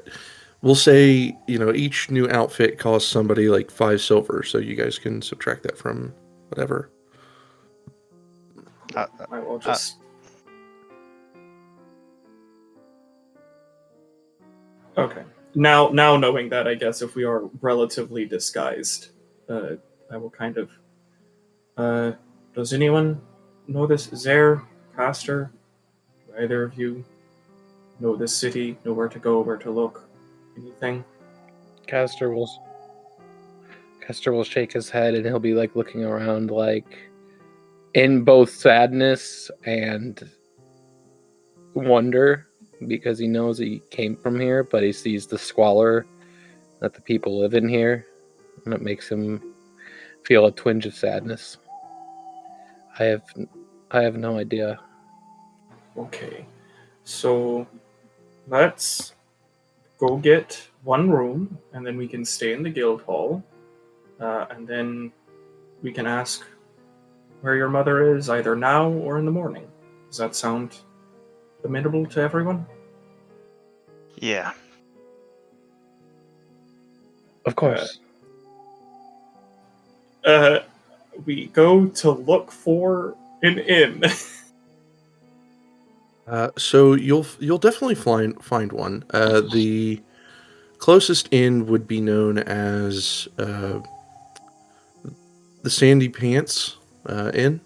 we'll 0.64 0.74
say 0.74 1.36
you 1.46 1.58
know 1.58 1.72
each 1.72 2.10
new 2.10 2.28
outfit 2.30 2.78
costs 2.78 3.08
somebody 3.08 3.48
like 3.48 3.70
five 3.70 4.00
silver, 4.00 4.42
so 4.42 4.58
you 4.58 4.74
guys 4.74 4.98
can 4.98 5.22
subtract 5.22 5.62
that 5.62 5.78
from 5.78 6.12
whatever. 6.48 6.90
Uh, 8.96 9.06
I 9.30 9.38
will 9.38 9.58
just. 9.58 9.98
okay. 14.98 15.22
Now, 15.56 15.88
now 15.90 16.16
knowing 16.16 16.48
that, 16.48 16.66
I 16.66 16.74
guess 16.74 17.00
if 17.00 17.14
we 17.14 17.22
are 17.22 17.44
relatively 17.60 18.24
disguised, 18.24 19.10
uh, 19.48 19.76
I 20.10 20.16
will 20.16 20.30
kind 20.30 20.56
of. 20.56 20.70
Uh, 21.76 22.12
does 22.54 22.72
anyone 22.72 23.20
know 23.68 23.86
this? 23.86 24.08
Zare, 24.14 24.62
Caster, 24.96 25.50
do 26.26 26.42
either 26.42 26.62
of 26.64 26.78
you 26.78 27.04
know 28.00 28.16
this 28.16 28.34
city? 28.34 28.78
Know 28.84 28.94
where 28.94 29.08
to 29.08 29.18
go? 29.18 29.40
Where 29.42 29.56
to 29.58 29.70
look? 29.70 30.08
Anything? 30.56 31.04
Caster 31.86 32.30
will 32.30 32.50
Caster 34.00 34.32
will 34.32 34.44
shake 34.44 34.72
his 34.72 34.90
head 34.90 35.14
and 35.14 35.24
he'll 35.24 35.38
be 35.38 35.54
like 35.54 35.76
looking 35.76 36.04
around 36.04 36.50
like 36.50 37.10
in 37.94 38.22
both 38.22 38.50
sadness 38.50 39.50
and 39.64 40.28
wonder 41.74 42.48
because 42.86 43.18
he 43.18 43.26
knows 43.26 43.58
he 43.58 43.82
came 43.90 44.16
from 44.16 44.38
here, 44.38 44.64
but 44.64 44.82
he 44.82 44.92
sees 44.92 45.26
the 45.26 45.38
squalor 45.38 46.06
that 46.80 46.92
the 46.92 47.00
people 47.00 47.38
live 47.38 47.54
in 47.54 47.68
here, 47.68 48.06
and 48.64 48.74
it 48.74 48.82
makes 48.82 49.08
him 49.08 49.54
feel 50.24 50.46
a 50.46 50.52
twinge 50.52 50.86
of 50.86 50.94
sadness. 50.94 51.56
I 52.98 53.04
have 53.04 53.22
I 53.90 54.02
have 54.02 54.16
no 54.16 54.38
idea. 54.38 54.80
Okay. 55.96 56.46
So 57.04 57.66
let's 58.48 59.14
go 60.06 60.16
get 60.16 60.68
one 60.82 61.10
room 61.10 61.58
and 61.72 61.86
then 61.86 61.96
we 61.96 62.06
can 62.06 62.24
stay 62.24 62.52
in 62.52 62.62
the 62.62 62.70
guild 62.70 63.02
hall. 63.02 63.42
Uh, 64.20 64.46
and 64.50 64.68
then 64.68 65.10
we 65.82 65.92
can 65.92 66.06
ask 66.06 66.44
where 67.40 67.56
your 67.56 67.68
mother 67.68 68.16
is 68.16 68.28
either 68.28 68.54
now 68.54 68.90
or 68.90 69.18
in 69.18 69.24
the 69.24 69.30
morning. 69.30 69.66
Does 70.08 70.18
that 70.18 70.34
sound 70.34 70.76
amenable 71.64 72.06
to 72.06 72.20
everyone? 72.20 72.66
yeah. 74.16 74.52
Of 77.46 77.56
course. 77.56 77.98
Uh, 80.24 80.60
we 81.26 81.46
go 81.48 81.86
to 81.86 82.10
look 82.10 82.50
for 82.50 83.14
an 83.42 83.58
inn. 83.58 84.02
Uh, 86.26 86.50
so 86.56 86.94
you'll 86.94 87.26
you'll 87.38 87.58
definitely 87.58 87.94
find 87.94 88.42
find 88.42 88.72
one. 88.72 89.04
Uh, 89.10 89.42
the 89.52 90.00
closest 90.78 91.28
inn 91.30 91.66
would 91.66 91.86
be 91.86 92.00
known 92.00 92.38
as 92.38 93.28
uh, 93.38 93.80
the 95.62 95.70
Sandy 95.70 96.08
Pants 96.08 96.76
uh, 97.06 97.30
Inn. 97.34 97.60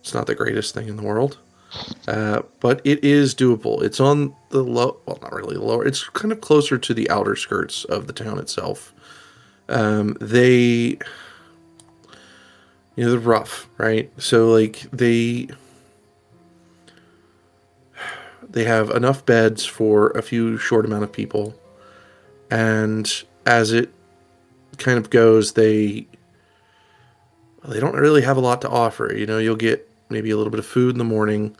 It's 0.00 0.14
not 0.14 0.26
the 0.26 0.34
greatest 0.34 0.74
thing 0.74 0.88
in 0.88 0.96
the 0.96 1.02
world, 1.02 1.38
uh, 2.06 2.42
but 2.60 2.80
it 2.84 3.02
is 3.04 3.34
doable. 3.34 3.82
It's 3.82 3.98
on 3.98 4.34
the 4.50 4.62
low, 4.62 5.00
well, 5.06 5.18
not 5.20 5.32
really 5.32 5.56
lower. 5.56 5.84
It's 5.84 6.04
kind 6.10 6.32
of 6.32 6.40
closer 6.40 6.78
to 6.78 6.94
the 6.94 7.10
outer 7.10 7.34
skirts 7.34 7.84
of 7.86 8.06
the 8.06 8.12
town 8.12 8.38
itself. 8.38 8.92
Um, 9.68 10.16
they, 10.20 10.98
you 12.94 13.04
know, 13.04 13.10
they're 13.10 13.18
rough, 13.18 13.68
right? 13.78 14.10
So 14.16 14.50
like 14.50 14.82
they 14.92 15.48
they 18.56 18.64
have 18.64 18.88
enough 18.88 19.26
beds 19.26 19.66
for 19.66 20.08
a 20.12 20.22
few 20.22 20.56
short 20.56 20.86
amount 20.86 21.04
of 21.04 21.12
people. 21.12 21.54
And 22.50 23.06
as 23.44 23.70
it 23.70 23.92
kind 24.78 24.96
of 24.96 25.10
goes 25.10 25.52
they 25.52 26.06
they 27.64 27.78
don't 27.78 27.94
really 27.94 28.22
have 28.22 28.38
a 28.38 28.40
lot 28.40 28.62
to 28.62 28.68
offer. 28.70 29.14
You 29.14 29.26
know 29.26 29.36
you'll 29.36 29.56
get 29.56 29.86
maybe 30.08 30.30
a 30.30 30.38
little 30.38 30.50
bit 30.50 30.58
of 30.58 30.64
food 30.64 30.94
in 30.94 30.98
the 30.98 31.04
morning. 31.04 31.54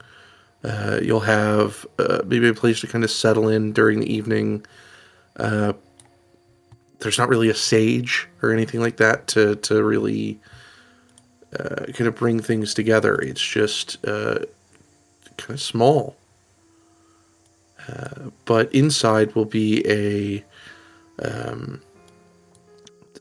Uh, 0.65 0.99
you'll 1.03 1.21
have 1.21 1.87
uh, 1.99 2.23
maybe 2.25 2.49
a 2.49 2.55
place 2.55 2.81
to 2.81 2.87
kind 2.87 3.05
of 3.05 3.11
settle 3.11 3.47
in 3.49 3.75
during 3.75 4.01
the 4.01 4.11
evening. 4.11 4.65
Uh, 5.37 5.75
there's 7.01 7.19
not 7.19 7.29
really 7.29 7.51
a 7.51 7.55
sage 7.55 8.27
or 8.41 8.53
anything 8.53 8.81
like 8.81 8.97
that 8.97 9.27
to 9.27 9.57
to 9.57 9.85
really 9.85 10.41
uh, 11.61 11.85
kind 11.93 12.09
of 12.09 12.15
bring 12.15 12.41
things 12.41 12.73
together. 12.73 13.17
It's 13.17 13.47
just 13.47 14.03
uh, 14.07 14.39
kind 15.37 15.51
of 15.51 15.61
small 15.61 16.17
but 18.45 18.73
inside 18.75 19.35
will 19.35 19.45
be 19.45 19.87
a 19.89 20.45
um, 21.25 21.81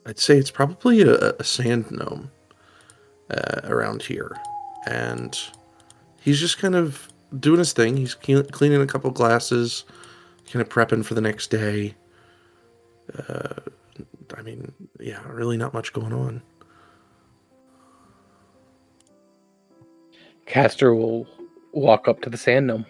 I'd 0.06 0.20
say 0.20 0.38
it's 0.38 0.52
probably 0.52 1.02
a, 1.02 1.32
a 1.32 1.44
sand 1.44 1.92
gnome 1.92 2.32
uh, 3.30 3.62
around 3.64 4.04
here, 4.04 4.38
and 4.86 5.38
he's 6.22 6.40
just 6.40 6.60
kind 6.60 6.76
of 6.76 7.10
doing 7.40 7.60
his 7.60 7.74
thing. 7.74 7.98
He's 7.98 8.14
cle- 8.14 8.44
cleaning 8.44 8.82
a 8.82 8.88
couple 8.88 9.10
glasses, 9.12 9.86
kind 10.52 10.62
of 10.62 10.70
prepping 10.70 11.04
for 11.04 11.16
the 11.16 11.22
next 11.22 11.50
day. 11.50 11.96
Uh, 13.18 13.54
I 14.36 14.42
mean, 14.42 14.72
yeah, 15.00 15.22
really 15.28 15.58
not 15.58 15.74
much 15.74 15.94
going 15.94 16.14
on. 16.14 16.42
Caster 20.46 20.94
will 20.94 21.28
walk 21.72 22.08
up 22.08 22.22
to 22.22 22.30
the 22.30 22.38
sand 22.38 22.68
gnome. 22.68 22.86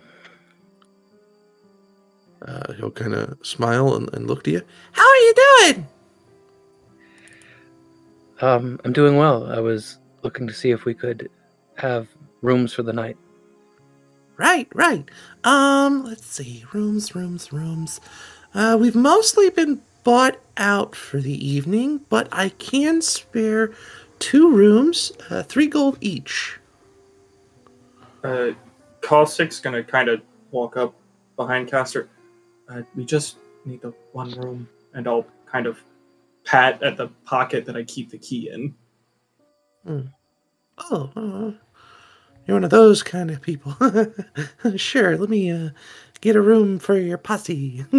Uh, 2.45 2.73
he'll 2.73 2.91
kind 2.91 3.13
of 3.13 3.37
smile 3.43 3.95
and, 3.95 4.13
and 4.13 4.27
look 4.27 4.43
to 4.43 4.51
you. 4.51 4.61
How 4.91 5.07
are 5.07 5.17
you 5.17 5.33
doing? 5.35 5.87
Um, 8.41 8.79
I'm 8.83 8.93
doing 8.93 9.17
well. 9.17 9.51
I 9.51 9.59
was 9.59 9.97
looking 10.21 10.47
to 10.47 10.53
see 10.53 10.71
if 10.71 10.85
we 10.85 10.93
could 10.93 11.29
have 11.75 12.07
rooms 12.41 12.73
for 12.73 12.83
the 12.83 12.93
night. 12.93 13.17
Right, 14.37 14.67
right. 14.73 15.09
Um, 15.43 16.03
let's 16.03 16.25
see. 16.25 16.65
Rooms, 16.73 17.15
rooms, 17.15 17.53
rooms. 17.53 18.01
Uh, 18.53 18.77
we've 18.79 18.95
mostly 18.95 19.49
been 19.49 19.81
bought 20.03 20.37
out 20.57 20.95
for 20.95 21.19
the 21.19 21.47
evening, 21.47 22.01
but 22.09 22.27
I 22.31 22.49
can 22.49 23.01
spare 23.01 23.71
two 24.19 24.51
rooms, 24.51 25.11
uh, 25.29 25.43
three 25.43 25.67
gold 25.67 25.97
each. 26.01 26.59
Uh, 28.23 28.51
Caustic's 29.01 29.59
gonna 29.59 29.83
kind 29.83 30.09
of 30.09 30.21
walk 30.51 30.77
up 30.77 30.93
behind 31.35 31.69
Caster. 31.69 32.09
Uh, 32.69 32.81
we 32.95 33.05
just 33.05 33.37
need 33.65 33.81
the 33.81 33.93
one 34.11 34.31
room, 34.31 34.67
and 34.93 35.07
I'll 35.07 35.25
kind 35.45 35.67
of 35.67 35.81
pat 36.45 36.81
at 36.83 36.97
the 36.97 37.07
pocket 37.25 37.65
that 37.65 37.75
I 37.75 37.83
keep 37.83 38.09
the 38.09 38.17
key 38.17 38.49
in. 38.49 38.73
Oh, 40.77 41.11
uh, 41.15 41.51
you're 42.45 42.55
one 42.55 42.63
of 42.63 42.69
those 42.69 43.03
kind 43.03 43.31
of 43.31 43.41
people. 43.41 43.75
sure, 44.75 45.17
let 45.17 45.29
me 45.29 45.51
uh, 45.51 45.69
get 46.21 46.35
a 46.35 46.41
room 46.41 46.79
for 46.79 46.97
your 46.97 47.17
posse. 47.17 47.85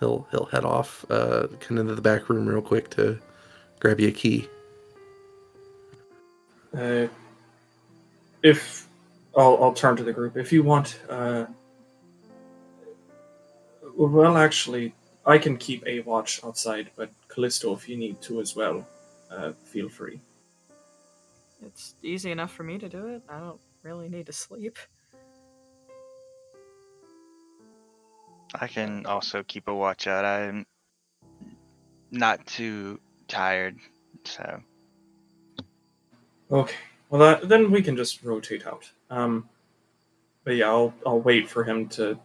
he'll 0.00 0.26
he'll 0.30 0.48
head 0.50 0.64
off, 0.64 1.04
uh, 1.10 1.46
kind 1.60 1.78
of 1.78 1.78
into 1.78 1.94
the 1.94 2.02
back 2.02 2.28
room 2.28 2.46
real 2.46 2.62
quick 2.62 2.90
to 2.90 3.18
grab 3.78 4.00
you 4.00 4.08
a 4.08 4.12
key. 4.12 4.48
Uh, 6.76 7.06
if 8.42 8.88
I'll, 9.36 9.62
I'll 9.62 9.74
turn 9.74 9.96
to 9.96 10.02
the 10.02 10.12
group. 10.12 10.36
If 10.36 10.52
you 10.52 10.62
want, 10.62 11.00
uh, 11.08 11.46
well, 14.08 14.36
actually, 14.36 14.94
I 15.26 15.38
can 15.38 15.56
keep 15.56 15.86
a 15.86 16.00
watch 16.00 16.42
outside, 16.44 16.90
but 16.96 17.10
Callisto, 17.28 17.74
if 17.74 17.88
you 17.88 17.96
need 17.96 18.20
to 18.22 18.40
as 18.40 18.56
well, 18.56 18.86
uh, 19.30 19.52
feel 19.64 19.88
free. 19.88 20.20
It's 21.62 21.94
easy 22.02 22.30
enough 22.30 22.52
for 22.52 22.62
me 22.62 22.78
to 22.78 22.88
do 22.88 23.08
it. 23.08 23.22
I 23.28 23.38
don't 23.38 23.60
really 23.82 24.08
need 24.08 24.26
to 24.26 24.32
sleep. 24.32 24.78
I 28.54 28.66
can 28.66 29.06
also 29.06 29.42
keep 29.44 29.68
a 29.68 29.74
watch 29.74 30.06
out. 30.06 30.24
I'm 30.24 30.66
not 32.10 32.44
too 32.46 32.98
tired, 33.28 33.76
so 34.24 34.62
Okay. 36.50 36.76
Well, 37.08 37.20
that, 37.20 37.48
then 37.48 37.70
we 37.70 37.82
can 37.82 37.96
just 37.96 38.22
rotate 38.22 38.66
out. 38.66 38.90
Um, 39.08 39.48
but 40.44 40.56
yeah, 40.56 40.68
I'll 40.68 40.94
I'll 41.06 41.20
wait 41.20 41.48
for 41.48 41.64
him 41.64 41.88
to 41.90 42.18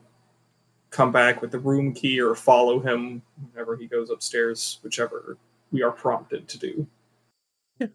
come 0.95 1.11
back 1.11 1.41
with 1.41 1.51
the 1.51 1.59
room 1.59 1.93
key 1.93 2.21
or 2.21 2.35
follow 2.35 2.79
him 2.79 3.21
whenever 3.51 3.75
he 3.75 3.85
goes 3.85 4.09
upstairs, 4.09 4.79
whichever 4.81 5.37
we 5.71 5.83
are 5.83 5.91
prompted 5.91 6.47
to 6.47 6.57
do. 6.57 6.87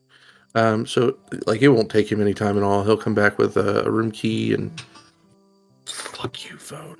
Um, 0.52 0.84
so 0.84 1.16
like 1.46 1.62
it 1.62 1.68
won't 1.68 1.92
take 1.92 2.10
him 2.10 2.20
any 2.20 2.34
time 2.34 2.56
at 2.56 2.64
all. 2.64 2.82
He'll 2.82 2.96
come 2.96 3.14
back 3.14 3.38
with 3.38 3.56
a, 3.56 3.86
a 3.86 3.90
room 3.92 4.10
key 4.10 4.52
and 4.52 4.82
fuck 5.86 6.50
you, 6.50 6.58
phone. 6.58 6.96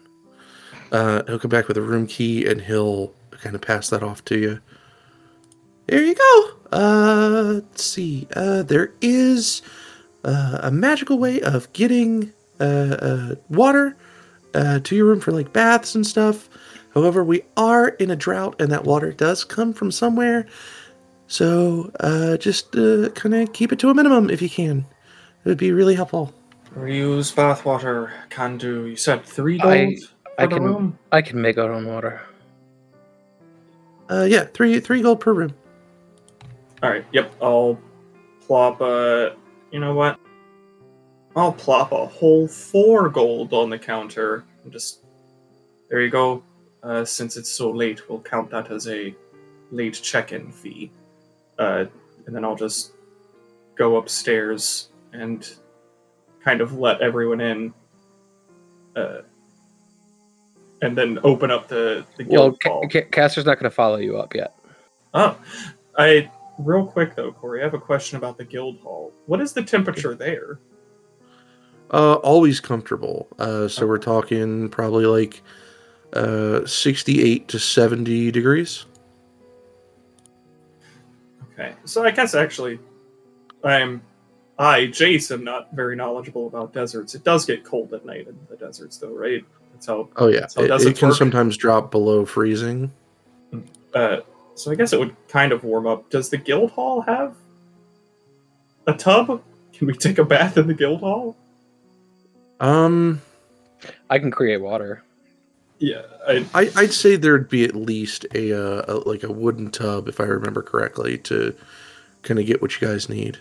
Uh, 0.93 1.25
he'll 1.27 1.41
come 1.41 1.49
back 1.49 1.67
with 1.67 1.77
a 1.77 1.83
room 1.83 2.07
key 2.07 2.47
and 2.47 2.61
he'll 2.61 3.13
kind 3.33 3.57
of 3.57 3.61
pass 3.61 3.91
that 3.91 4.05
off 4.05 4.25
to 4.27 4.39
you. 4.39 4.61
There 5.89 6.01
you 6.01 6.15
go. 6.15 6.51
Uh, 6.71 7.53
let's 7.55 7.85
see. 7.85 8.29
Uh, 8.37 8.63
there 8.63 8.93
is 9.01 9.63
uh, 10.25 10.61
a 10.63 10.71
magical 10.71 11.19
way 11.19 11.41
of 11.41 11.73
getting 11.73 12.33
uh, 12.61 12.63
uh, 12.63 13.35
water 13.49 13.97
uh, 14.55 14.81
to 14.81 14.97
your 14.97 15.07
room 15.07 15.21
for 15.21 15.33
like 15.33 15.53
baths 15.53 15.95
and 15.95 16.07
stuff. 16.07 16.49
However, 16.95 17.23
we 17.23 17.43
are 17.57 17.89
in 17.89 18.11
a 18.11 18.17
drought, 18.17 18.61
and 18.61 18.71
that 18.73 18.85
water 18.85 19.13
does 19.13 19.45
come 19.45 19.73
from 19.73 19.91
somewhere. 19.93 20.47
So 21.29 21.91
uh, 22.01 22.37
just 22.37 22.75
uh, 22.77 23.11
kind 23.11 23.35
of 23.35 23.53
keep 23.53 23.73
it 23.73 23.79
to 23.81 23.91
a 23.91 23.95
minimum 23.95 24.31
if 24.31 24.43
you 24.43 24.51
can. 24.51 24.85
It 25.45 25.49
would 25.49 25.59
be 25.59 25.73
really 25.73 25.95
helpful. 25.95 26.35
Reuse 26.77 27.33
bathwater 27.35 28.11
can 28.29 28.59
do. 28.59 28.87
You 28.87 28.97
said 28.97 29.25
three 29.25 29.59
gold 29.59 29.73
I- 29.73 29.97
I 30.39 30.47
can- 30.47 30.63
room. 30.63 30.99
I 31.13 31.23
can 31.23 31.41
make 31.41 31.59
our 31.59 31.73
own 31.73 31.87
water. 31.87 32.21
Uh, 34.11 34.27
yeah, 34.29 34.45
three 34.45 34.81
three 34.81 35.03
gold 35.03 35.21
per 35.21 35.33
room. 35.33 35.55
All 36.83 36.91
right. 36.91 37.05
Yep. 37.13 37.35
I'll 37.41 37.79
plop 38.47 38.81
a. 38.81 39.37
You 39.71 39.79
know 39.79 39.95
what? 39.95 40.19
I'll 41.37 41.53
plop 41.53 41.93
a 41.93 42.07
whole 42.07 42.49
four 42.49 43.09
gold 43.09 43.53
on 43.53 43.71
the 43.71 43.79
counter 43.79 44.45
and 44.65 44.73
just. 44.73 45.01
There 45.89 46.01
you 46.01 46.11
go. 46.11 46.43
Uh, 46.83 47.05
since 47.05 47.37
it's 47.37 47.51
so 47.51 47.71
late, 47.71 48.09
we'll 48.09 48.21
count 48.21 48.51
that 48.51 48.71
as 48.71 48.89
a 48.89 49.15
late 49.71 49.95
check-in 49.95 50.51
fee. 50.53 50.91
Uh, 51.59 51.85
and 52.27 52.35
then 52.35 52.45
I'll 52.45 52.57
just 52.57 52.93
go 53.77 53.97
upstairs 53.97 54.89
and 55.13 55.49
kind 56.45 56.61
of 56.61 56.79
let 56.79 57.01
everyone 57.01 57.41
in. 57.41 57.75
Uh, 58.95 59.23
and 60.83 60.97
then 60.97 61.19
open 61.25 61.51
up 61.51 61.69
the, 61.69 62.07
the 62.17 62.25
guild 62.25 62.61
Ca- 62.63 62.71
hall. 62.71 62.89
Ca- 62.91 63.09
Caster's 63.11 63.45
not 63.45 63.57
going 63.59 63.71
to 63.71 63.75
follow 63.75 63.97
you 63.97 64.17
up 64.17 64.35
yet. 64.35 64.55
Oh, 65.13 65.37
I 65.99 66.31
real 66.59 66.87
quick 66.87 67.17
though, 67.17 67.33
Corey. 67.33 67.61
I 67.61 67.65
have 67.65 67.75
a 67.75 67.81
question 67.81 68.17
about 68.17 68.39
the 68.39 68.45
guild 68.45 68.79
hall. 68.81 69.13
What 69.27 69.41
is 69.41 69.53
the 69.53 69.63
temperature 69.63 70.15
there? 70.15 70.61
Uh, 71.91 72.15
always 72.15 72.61
comfortable. 72.61 73.29
Uh, 73.39 73.67
so 73.67 73.87
we're 73.87 73.99
talking 73.99 74.69
probably 74.69 75.07
like 75.07 75.43
uh 76.13 76.65
68 76.67 77.49
to 77.49 77.59
70 77.59 78.31
degrees. 78.31 78.87
Okay, 81.53 81.75
so 81.85 82.05
I 82.05 82.11
guess 82.11 82.35
actually, 82.35 82.79
I'm 83.65 84.03
I 84.59 84.81
Jace 84.87 85.33
am 85.33 85.43
not 85.43 85.73
very 85.73 85.97
knowledgeable 85.97 86.47
about 86.47 86.73
deserts. 86.73 87.15
It 87.15 87.25
does 87.25 87.45
get 87.47 87.65
cold 87.65 87.93
at 87.95 88.05
night 88.05 88.29
in 88.29 88.39
the 88.49 88.57
deserts, 88.57 88.99
though, 88.99 89.13
right? 89.15 89.45
That's 89.73 89.87
how. 89.87 90.09
Oh 90.17 90.29
yeah, 90.29 90.47
So 90.47 90.63
it, 90.63 90.71
it 90.71 90.87
it 90.89 90.97
can 90.99 91.09
work? 91.09 91.17
sometimes 91.17 91.57
drop 91.57 91.91
below 91.91 92.25
freezing. 92.25 92.93
Uh, 93.95 94.19
so 94.55 94.71
I 94.71 94.75
guess 94.75 94.93
it 94.93 95.01
would 95.01 95.17
kind 95.29 95.53
of 95.53 95.65
warm 95.65 95.87
up. 95.87 96.11
Does 96.11 96.29
the 96.29 96.37
guild 96.37 96.71
hall 96.73 97.01
have 97.03 97.35
a 98.87 98.93
tub? 98.93 99.43
Can 99.73 99.87
we 99.87 99.95
take 99.95 100.19
a 100.19 100.25
bath 100.25 100.59
in 100.59 100.67
the 100.67 100.75
guild 100.75 101.01
hall? 101.01 101.37
Um, 102.61 103.21
I 104.09 104.19
can 104.19 104.31
create 104.31 104.59
water. 104.61 105.03
Yeah, 105.79 106.03
I, 106.29 106.45
I, 106.53 106.71
I'd 106.77 106.93
say 106.93 107.17
there'd 107.17 107.49
be 107.49 107.65
at 107.65 107.75
least 107.75 108.27
a, 108.35 108.53
uh, 108.53 108.85
a 108.87 108.95
like 109.09 109.23
a 109.23 109.33
wooden 109.33 109.71
tub, 109.71 110.09
if 110.09 110.21
I 110.21 110.25
remember 110.25 110.61
correctly, 110.63 111.17
to 111.19 111.57
kind 112.23 112.39
of 112.39 112.45
get 112.45 112.61
what 112.61 112.79
you 112.79 112.87
guys 112.87 113.09
need. 113.09 113.39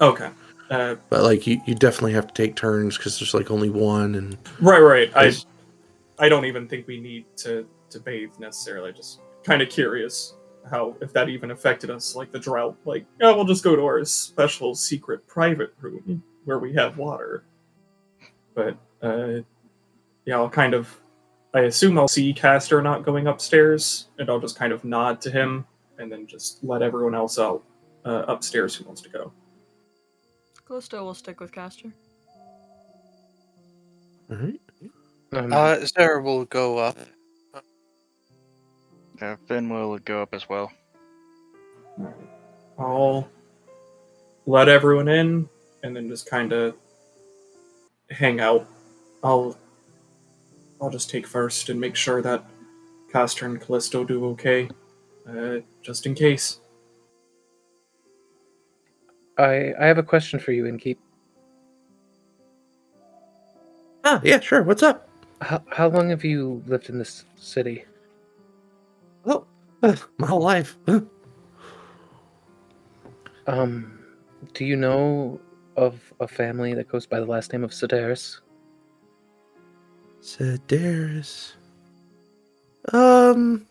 okay. 0.00 0.30
Uh, 0.70 0.94
But 1.10 1.22
like 1.24 1.46
you, 1.46 1.60
you 1.66 1.74
definitely 1.74 2.12
have 2.12 2.28
to 2.28 2.34
take 2.34 2.54
turns 2.56 2.96
because 2.96 3.18
there's 3.18 3.34
like 3.34 3.50
only 3.50 3.68
one, 3.68 4.14
and 4.14 4.38
right, 4.60 4.78
right. 4.80 5.10
I 5.16 5.32
I 6.18 6.28
don't 6.28 6.44
even 6.44 6.68
think 6.68 6.86
we 6.86 7.00
need 7.00 7.26
to 7.38 7.66
to 7.90 8.00
bathe 8.00 8.30
necessarily. 8.38 8.92
Just 8.92 9.18
kind 9.42 9.60
of 9.60 9.68
curious 9.68 10.34
how 10.70 10.94
if 11.00 11.12
that 11.12 11.28
even 11.28 11.50
affected 11.50 11.90
us, 11.90 12.14
like 12.14 12.30
the 12.30 12.38
drought. 12.38 12.76
Like, 12.84 13.04
yeah 13.20 13.32
we'll 13.32 13.44
just 13.44 13.64
go 13.64 13.74
to 13.74 13.82
our 13.82 14.04
special 14.04 14.74
secret 14.76 15.26
private 15.26 15.74
room 15.80 16.22
where 16.44 16.60
we 16.60 16.72
have 16.74 16.96
water. 16.96 17.42
But 18.54 18.76
uh, 19.02 19.40
yeah, 20.24 20.36
I'll 20.36 20.50
kind 20.50 20.74
of. 20.74 20.94
I 21.54 21.60
assume 21.60 21.98
I'll 21.98 22.08
see 22.08 22.32
Caster 22.32 22.80
not 22.80 23.04
going 23.04 23.26
upstairs, 23.26 24.08
and 24.18 24.30
I'll 24.30 24.40
just 24.40 24.56
kind 24.58 24.72
of 24.72 24.84
nod 24.84 25.20
to 25.22 25.30
him, 25.30 25.66
and 25.98 26.10
then 26.10 26.26
just 26.26 26.64
let 26.64 26.80
everyone 26.80 27.14
else 27.14 27.38
out 27.38 27.62
uh, 28.06 28.24
upstairs 28.26 28.74
who 28.74 28.84
wants 28.86 29.02
to 29.02 29.10
go. 29.10 29.32
Callisto 30.66 31.04
will 31.04 31.12
stick 31.14 31.40
with 31.40 31.52
Caster. 31.52 31.92
all 34.30 34.36
right. 34.38 34.60
Um, 35.34 35.52
Uh, 35.52 35.84
Zara 35.84 36.22
will 36.22 36.44
go 36.46 36.78
up. 36.78 36.96
uh, 39.20 39.36
Finn 39.46 39.68
will 39.68 39.98
go 39.98 40.22
up 40.22 40.32
as 40.34 40.48
well. 40.48 40.72
I'll 42.78 43.28
let 44.46 44.68
everyone 44.68 45.08
in 45.08 45.48
and 45.82 45.94
then 45.94 46.08
just 46.08 46.28
kind 46.28 46.52
of 46.52 46.74
hang 48.12 48.40
out. 48.40 48.66
I'll 49.22 49.56
I'll 50.80 50.90
just 50.90 51.10
take 51.10 51.26
first 51.26 51.68
and 51.68 51.80
make 51.80 51.96
sure 51.96 52.22
that 52.22 52.44
Castor 53.12 53.46
and 53.46 53.60
Callisto 53.60 54.04
do 54.04 54.26
okay, 54.26 54.68
uh, 55.28 55.58
just 55.82 56.06
in 56.06 56.14
case. 56.14 56.60
I 59.38 59.72
I 59.80 59.86
have 59.86 59.98
a 59.98 60.02
question 60.02 60.38
for 60.38 60.52
you, 60.52 60.64
Inkeep. 60.64 60.98
Ah, 64.04 64.20
yeah, 64.24 64.40
sure. 64.40 64.62
What's 64.62 64.82
up? 64.82 65.08
How 65.40 65.62
how 65.70 65.88
long 65.88 66.10
have 66.10 66.24
you 66.24 66.62
lived 66.66 66.88
in 66.88 66.98
this 66.98 67.24
city? 67.36 67.84
Oh, 69.24 69.46
uh, 69.82 69.96
my 70.18 70.26
whole 70.26 70.42
life. 70.42 70.76
Um, 73.46 73.98
do 74.54 74.64
you 74.64 74.76
know 74.76 75.40
of 75.76 76.12
a 76.20 76.28
family 76.28 76.74
that 76.74 76.88
goes 76.88 77.06
by 77.06 77.20
the 77.20 77.26
last 77.26 77.52
name 77.52 77.64
of 77.64 77.70
Sedaris? 77.70 78.40
Sedaris. 80.20 81.52
Um. 82.92 83.66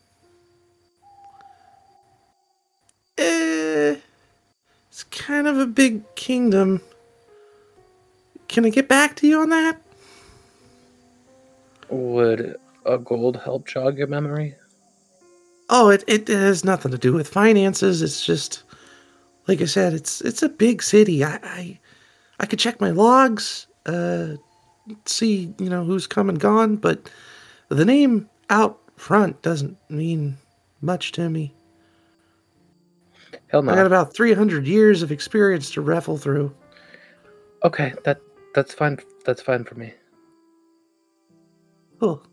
Eh, 3.18 3.96
it's 4.90 5.04
kind 5.06 5.48
of 5.48 5.58
a 5.58 5.66
big 5.66 6.04
kingdom. 6.16 6.82
Can 8.48 8.66
I 8.66 8.70
get 8.70 8.88
back 8.88 9.16
to 9.18 9.28
you 9.28 9.40
on 9.40 9.50
that? 9.50 9.82
Would 11.90 12.58
a 12.86 12.98
gold 12.98 13.38
help 13.38 13.68
jog 13.68 13.98
your 13.98 14.08
memory? 14.08 14.56
Oh, 15.70 15.90
it, 15.90 16.04
it 16.08 16.28
has 16.28 16.66
nothing 16.66 16.92
to 16.92 16.98
do 16.98 17.14
with 17.14 17.30
finances. 17.30 18.02
It's 18.02 18.26
just, 18.26 18.64
like 19.48 19.62
I 19.62 19.66
said, 19.66 19.94
it's 19.94 20.20
it's 20.22 20.44
a 20.44 20.50
big 20.50 20.84
city. 20.84 21.24
I 21.24 21.40
I, 21.44 21.80
I 22.42 22.48
could 22.48 22.58
check 22.58 22.82
my 22.82 22.90
logs, 22.90 23.68
uh, 23.86 24.30
see 25.06 25.54
you 25.60 25.70
know 25.70 25.84
who's 25.84 26.08
come 26.08 26.28
and 26.28 26.40
gone, 26.40 26.76
but 26.76 27.10
the 27.70 27.86
name 27.86 28.28
out 28.50 28.80
front 28.98 29.42
doesn't 29.44 29.78
mean 29.90 30.38
much 30.82 31.12
to 31.14 31.30
me. 31.30 31.54
Hell 33.48 33.62
no. 33.62 33.72
I 33.72 33.76
got 33.76 33.86
about 33.86 34.16
three 34.16 34.34
hundred 34.34 34.66
years 34.66 35.04
of 35.04 35.12
experience 35.12 35.70
to 35.72 35.82
raffle 35.82 36.18
through. 36.18 36.54
Okay, 37.64 37.94
that 38.06 38.20
that's 38.56 38.74
fine. 38.74 38.98
That's 39.24 39.44
fine 39.44 39.64
for 39.64 39.76
me. 39.76 39.94
Cool. 42.00 42.24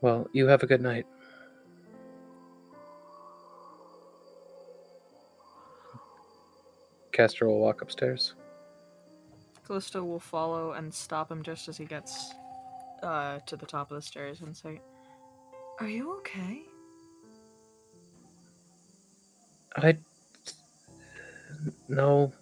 Well, 0.00 0.26
you 0.32 0.46
have 0.46 0.62
a 0.62 0.66
good 0.66 0.80
night. 0.80 1.06
Castor 7.12 7.46
will 7.46 7.60
walk 7.60 7.82
upstairs. 7.82 8.34
Callisto 9.66 10.04
will 10.04 10.20
follow 10.20 10.72
and 10.72 10.92
stop 10.92 11.30
him 11.30 11.42
just 11.42 11.68
as 11.68 11.76
he 11.76 11.84
gets 11.84 12.34
uh, 13.02 13.38
to 13.46 13.56
the 13.56 13.66
top 13.66 13.90
of 13.90 13.96
the 13.96 14.02
stairs 14.02 14.42
and 14.42 14.56
say, 14.56 14.80
Are 15.80 15.88
you 15.88 16.16
okay? 16.18 16.62
I. 19.76 19.96
No. 21.88 22.32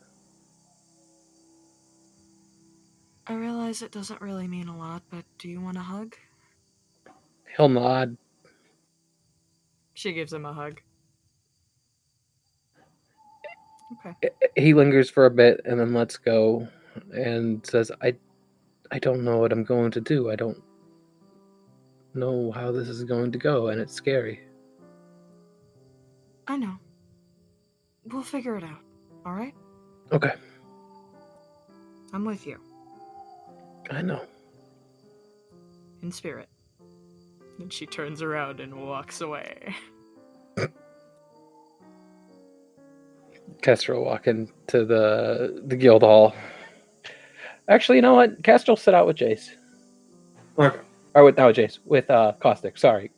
I 3.26 3.34
realize 3.34 3.82
it 3.82 3.92
doesn't 3.92 4.20
really 4.20 4.48
mean 4.48 4.68
a 4.68 4.76
lot, 4.76 5.02
but 5.08 5.24
do 5.38 5.48
you 5.48 5.60
want 5.60 5.76
a 5.76 5.80
hug? 5.80 6.16
He'll 7.56 7.68
nod. 7.68 8.16
She 9.94 10.12
gives 10.12 10.32
him 10.32 10.44
a 10.44 10.52
hug. 10.52 10.80
Okay. 14.06 14.30
He 14.56 14.74
lingers 14.74 15.08
for 15.08 15.26
a 15.26 15.30
bit 15.30 15.60
and 15.64 15.78
then 15.78 15.94
lets 15.94 16.16
go 16.16 16.66
and 17.12 17.64
says, 17.66 17.90
I, 18.02 18.14
I 18.90 18.98
don't 18.98 19.24
know 19.24 19.38
what 19.38 19.52
I'm 19.52 19.64
going 19.64 19.90
to 19.92 20.00
do. 20.00 20.30
I 20.30 20.36
don't 20.36 20.60
know 22.14 22.52
how 22.52 22.72
this 22.72 22.88
is 22.88 23.04
going 23.04 23.32
to 23.32 23.38
go, 23.38 23.68
and 23.68 23.80
it's 23.80 23.94
scary. 23.94 24.40
I 26.46 26.56
know. 26.56 26.78
We'll 28.04 28.22
figure 28.22 28.56
it 28.56 28.64
out, 28.64 28.80
alright? 29.24 29.54
Okay, 30.12 30.32
I'm 32.12 32.24
with 32.24 32.46
you. 32.46 32.58
I 33.90 34.02
know. 34.02 34.22
In 36.02 36.12
spirit. 36.12 36.48
And 37.58 37.72
she 37.72 37.86
turns 37.86 38.22
around 38.22 38.60
and 38.60 38.74
walks 38.74 39.20
away. 39.20 39.74
Kestrel 43.62 44.00
will 44.00 44.06
walk 44.06 44.26
into 44.26 44.84
the 44.84 45.62
the 45.66 45.76
guild 45.76 46.02
hall. 46.02 46.34
Actually, 47.68 47.96
you 47.96 48.02
know 48.02 48.14
what? 48.14 48.42
Castor 48.42 48.72
will 48.72 48.76
sit 48.76 48.94
out 48.94 49.06
with 49.06 49.16
Jace. 49.16 49.50
Okay. 50.58 50.78
Or 51.14 51.24
with 51.24 51.36
not 51.36 51.46
with 51.48 51.56
Jace, 51.56 51.78
with 51.84 52.10
uh 52.10 52.32
Caustic, 52.40 52.78
sorry. 52.78 53.10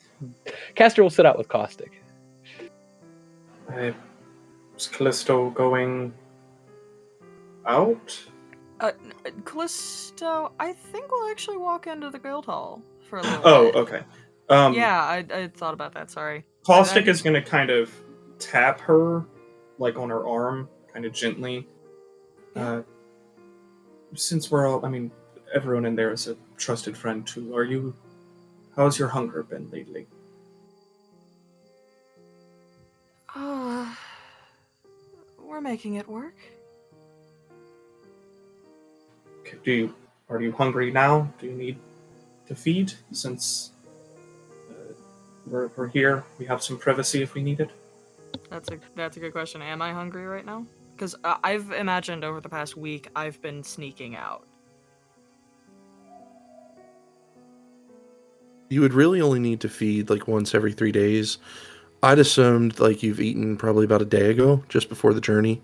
Castor 0.75 1.03
will 1.03 1.11
sit 1.11 1.27
out 1.27 1.39
with 1.39 1.49
Caustic. 1.49 2.03
Uh, 3.73 3.93
is 4.77 4.87
Callisto 4.89 5.51
going 5.51 6.13
out? 7.67 8.19
Uh, 8.81 8.93
Callisto, 9.45 10.53
I 10.59 10.73
think 10.73 11.11
we'll 11.11 11.31
actually 11.31 11.57
walk 11.57 11.87
into 11.87 12.11
the 12.11 12.19
guild 12.19 12.45
hall 12.47 12.83
for 13.09 13.19
a 13.19 13.23
little 13.23 13.39
bit. 13.39 13.47
Oh, 13.47 13.65
bit. 13.67 13.77
okay. 13.77 14.01
Um, 14.51 14.75
yeah, 14.75 15.01
I, 15.03 15.25
I 15.33 15.49
thought 15.49 15.73
about 15.75 15.95
that, 15.95 16.11
sorry. 16.11 16.45
Caustic 16.67 17.07
I- 17.07 17.11
is 17.11 17.23
going 17.23 17.35
to 17.35 17.43
kind 17.43 17.71
of 17.71 17.91
tap 18.39 18.81
her, 18.81 19.25
like 19.79 19.97
on 19.97 20.11
her 20.11 20.27
arm, 20.27 20.69
kind 20.93 21.05
of 21.07 21.13
gently. 21.13 21.67
Uh, 22.55 22.83
since 24.15 24.51
we're 24.51 24.67
all, 24.69 24.85
I 24.85 24.89
mean, 24.89 25.11
everyone 25.55 25.87
in 25.87 25.97
there 25.97 26.13
is 26.13 26.27
a 26.27 26.37
trusted 26.57 26.97
friend 26.97 27.27
too. 27.27 27.55
Are 27.55 27.65
you? 27.65 27.95
How's 28.77 28.99
your 28.99 29.09
hunger 29.09 29.43
been 29.43 29.71
lately? 29.71 30.07
Uh, 33.35 33.93
we're 35.41 35.61
making 35.61 35.95
it 35.95 36.09
work. 36.09 36.37
Okay, 39.41 39.59
Do 39.65 39.73
you? 39.73 39.95
Are 40.29 40.41
you 40.41 40.53
hungry 40.53 40.91
now? 40.91 41.33
Do 41.39 41.47
you 41.47 41.53
need 41.53 41.79
to 42.47 42.55
feed? 42.55 42.93
Since 43.13 43.73
uh, 44.71 44.95
we're, 45.47 45.69
we're 45.77 45.89
here, 45.89 46.25
we 46.39 46.47
have 46.47 46.63
some 46.63 46.79
privacy 46.79 47.23
if 47.23 47.35
we 47.35 47.43
need 47.43 47.61
it. 47.61 47.71
That's 48.51 48.71
a 48.71 48.79
that's 48.97 49.17
a 49.17 49.21
good 49.21 49.33
question. 49.33 49.63
Am 49.63 49.83
I 49.83 49.93
hungry 49.93 50.27
right 50.27 50.45
now? 50.45 50.67
Because 50.95 51.15
uh, 51.25 51.37
I've 51.43 51.71
imagined 51.73 52.25
over 52.25 52.41
the 52.41 52.49
past 52.49 52.77
week 52.77 53.09
I've 53.17 53.41
been 53.43 53.63
sneaking 53.63 54.17
out. 54.17 54.47
You 58.69 58.81
would 58.81 58.95
really 58.95 59.21
only 59.21 59.41
need 59.41 59.61
to 59.61 59.69
feed 59.69 60.09
like 60.09 60.27
once 60.27 60.55
every 60.55 60.73
three 60.73 60.93
days. 60.93 61.39
I'd 62.03 62.19
assumed 62.19 62.81
like 62.81 63.03
you've 63.03 63.21
eaten 63.21 63.57
probably 63.57 63.85
about 63.85 64.03
a 64.03 64.07
day 64.07 64.31
ago, 64.31 64.63
just 64.69 64.89
before 64.89 65.15
the 65.15 65.21
journey, 65.21 65.63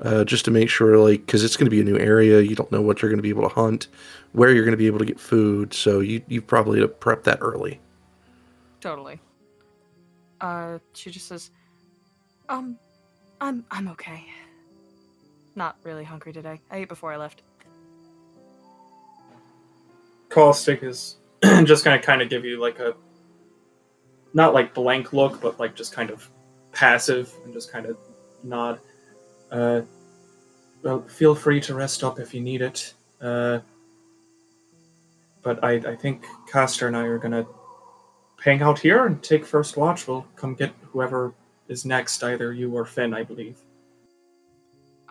uh, 0.00 0.24
just 0.24 0.44
to 0.44 0.50
make 0.50 0.68
sure, 0.68 0.98
like, 0.98 1.24
because 1.24 1.42
it's 1.42 1.56
going 1.56 1.66
to 1.66 1.70
be 1.70 1.80
a 1.80 1.84
new 1.84 1.98
area. 1.98 2.40
You 2.40 2.54
don't 2.54 2.70
know 2.70 2.82
what 2.82 3.00
you're 3.00 3.10
going 3.10 3.18
to 3.18 3.22
be 3.22 3.30
able 3.30 3.48
to 3.48 3.54
hunt, 3.54 3.88
where 4.32 4.50
you're 4.50 4.64
going 4.64 4.72
to 4.72 4.78
be 4.78 4.86
able 4.86 4.98
to 4.98 5.04
get 5.04 5.18
food. 5.18 5.72
So 5.72 6.00
you 6.00 6.22
you 6.28 6.42
probably 6.42 6.80
to 6.80 6.88
prep 6.88 7.24
that 7.24 7.38
early. 7.40 7.80
Totally. 8.80 9.20
Uh, 10.40 10.78
she 10.92 11.10
just 11.10 11.26
says, 11.26 11.50
"Um, 12.48 12.78
I'm 13.40 13.64
I'm 13.70 13.88
okay. 13.88 14.24
Not 15.58 15.76
really 15.82 16.04
hungry 16.04 16.32
today. 16.32 16.60
I 16.70 16.78
ate 16.78 16.88
before 16.88 17.12
I 17.12 17.16
left." 17.16 17.42
Caustic 20.28 20.84
is 20.84 21.16
just 21.42 21.84
going 21.84 21.98
to 21.98 22.06
kind 22.06 22.22
of 22.22 22.28
give 22.28 22.44
you 22.44 22.60
like 22.60 22.78
a 22.78 22.94
not 24.34 24.54
like 24.54 24.72
blank 24.72 25.12
look, 25.12 25.40
but 25.40 25.58
like 25.58 25.74
just 25.74 25.92
kind 25.92 26.10
of 26.10 26.30
passive 26.70 27.32
and 27.44 27.52
just 27.52 27.72
kind 27.72 27.86
of 27.86 27.96
nod. 28.44 28.78
Uh, 29.50 29.80
well, 30.82 31.02
feel 31.02 31.34
free 31.34 31.60
to 31.62 31.74
rest 31.74 32.04
up 32.04 32.20
if 32.20 32.32
you 32.32 32.40
need 32.40 32.62
it. 32.62 32.94
Uh, 33.20 33.58
but 35.42 35.62
I, 35.64 35.72
I 35.72 35.96
think 35.96 36.24
Castor 36.50 36.86
and 36.86 36.96
I 36.96 37.02
are 37.02 37.18
going 37.18 37.32
to 37.32 37.46
hang 38.40 38.62
out 38.62 38.78
here 38.78 39.06
and 39.06 39.20
take 39.22 39.44
first 39.44 39.76
watch. 39.76 40.06
We'll 40.06 40.26
come 40.36 40.54
get 40.54 40.72
whoever 40.92 41.34
is 41.66 41.84
next, 41.84 42.22
either 42.22 42.52
you 42.52 42.72
or 42.76 42.84
Finn, 42.84 43.12
I 43.12 43.24
believe. 43.24 43.56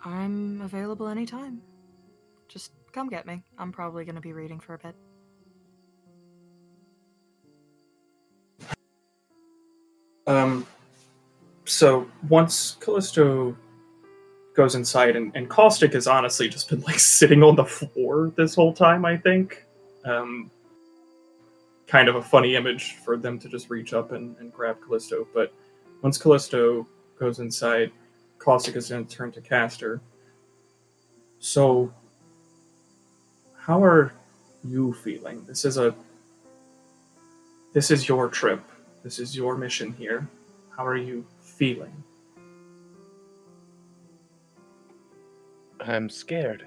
I'm 0.04 0.60
available 0.60 1.08
anytime. 1.08 1.60
Just 2.48 2.72
come 2.92 3.08
get 3.08 3.26
me. 3.26 3.42
I'm 3.58 3.72
probably 3.72 4.04
gonna 4.04 4.20
be 4.20 4.32
reading 4.32 4.60
for 4.60 4.74
a 4.74 4.78
bit. 4.78 4.94
Um, 10.26 10.66
so 11.64 12.06
once 12.28 12.76
Callisto 12.80 13.56
goes 14.54 14.74
inside, 14.74 15.16
and, 15.16 15.32
and 15.34 15.48
Caustic 15.48 15.94
has 15.94 16.06
honestly 16.06 16.48
just 16.48 16.68
been 16.68 16.80
like 16.82 16.98
sitting 16.98 17.42
on 17.42 17.56
the 17.56 17.64
floor 17.64 18.32
this 18.36 18.54
whole 18.54 18.72
time, 18.72 19.04
I 19.04 19.16
think. 19.16 19.64
Um, 20.04 20.50
kind 21.86 22.08
of 22.08 22.16
a 22.16 22.22
funny 22.22 22.54
image 22.54 22.96
for 23.04 23.16
them 23.16 23.38
to 23.38 23.48
just 23.48 23.70
reach 23.70 23.94
up 23.94 24.12
and, 24.12 24.36
and 24.38 24.52
grab 24.52 24.76
Callisto. 24.82 25.26
But 25.32 25.52
once 26.02 26.18
Callisto 26.18 26.86
goes 27.18 27.38
inside, 27.38 27.90
Caustic 28.38 28.76
is 28.76 28.88
going 28.88 29.04
to 29.06 29.16
turn 29.16 29.32
to 29.32 29.40
Castor. 29.40 30.00
So, 31.38 31.92
how 33.56 33.82
are 33.82 34.12
you 34.64 34.92
feeling? 34.92 35.44
This 35.46 35.64
is 35.64 35.76
a. 35.76 35.94
This 37.72 37.90
is 37.90 38.08
your 38.08 38.28
trip. 38.28 38.62
This 39.02 39.18
is 39.18 39.36
your 39.36 39.56
mission 39.56 39.92
here. 39.92 40.26
How 40.76 40.86
are 40.86 40.96
you 40.96 41.24
feeling? 41.40 42.02
I'm 45.80 46.08
scared. 46.08 46.66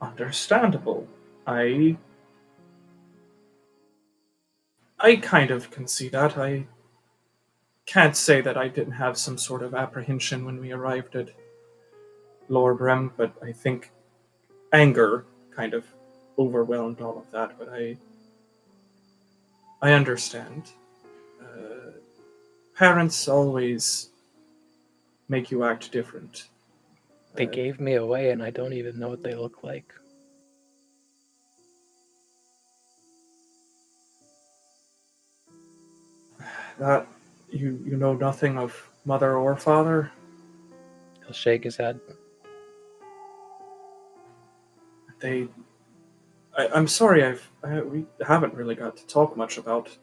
Understandable. 0.00 1.06
I. 1.46 1.96
I 4.98 5.16
kind 5.16 5.50
of 5.50 5.70
can 5.70 5.86
see 5.86 6.08
that. 6.08 6.38
I 6.38 6.66
can't 7.86 8.16
say 8.16 8.40
that 8.40 8.56
I 8.56 8.68
didn't 8.68 8.92
have 8.94 9.16
some 9.18 9.38
sort 9.38 9.62
of 9.62 9.74
apprehension 9.74 10.44
when 10.44 10.58
we 10.60 10.72
arrived 10.72 11.16
at 11.16 11.28
Lorbrem, 12.48 13.10
but 13.16 13.32
I 13.42 13.52
think 13.52 13.90
anger 14.72 15.24
kind 15.54 15.74
of 15.74 15.84
overwhelmed 16.38 17.00
all 17.00 17.18
of 17.18 17.30
that. 17.32 17.58
But 17.58 17.68
I. 17.68 17.96
I 19.82 19.92
understand. 19.92 20.72
Uh, 21.42 21.90
parents 22.74 23.28
always 23.28 24.08
make 25.28 25.50
you 25.50 25.62
act 25.64 25.92
different. 25.92 26.48
They 27.34 27.46
Uh, 27.46 27.50
gave 27.50 27.80
me 27.80 27.94
away, 27.94 28.30
and 28.30 28.42
I 28.42 28.50
don't 28.50 28.72
even 28.72 28.98
know 28.98 29.08
what 29.08 29.22
they 29.22 29.34
look 29.34 29.62
like. 29.62 29.92
That 36.78 37.06
you 37.54 37.82
you 37.84 37.96
know 37.96 38.14
nothing 38.14 38.58
of 38.58 38.90
mother 39.04 39.36
or 39.36 39.56
father. 39.56 40.10
He'll 41.24 41.32
shake 41.32 41.64
his 41.64 41.76
head. 41.76 42.00
They. 45.20 45.48
I, 46.56 46.68
I'm 46.68 46.88
sorry. 46.88 47.24
I've 47.24 47.50
I, 47.62 47.80
we 47.80 48.06
haven't 48.26 48.54
really 48.54 48.74
got 48.74 48.96
to 48.96 49.06
talk 49.06 49.36
much 49.36 49.58
about 49.58 49.96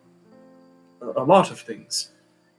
a, 1.02 1.22
a 1.22 1.24
lot 1.24 1.52
of 1.52 1.60
things. 1.60 2.12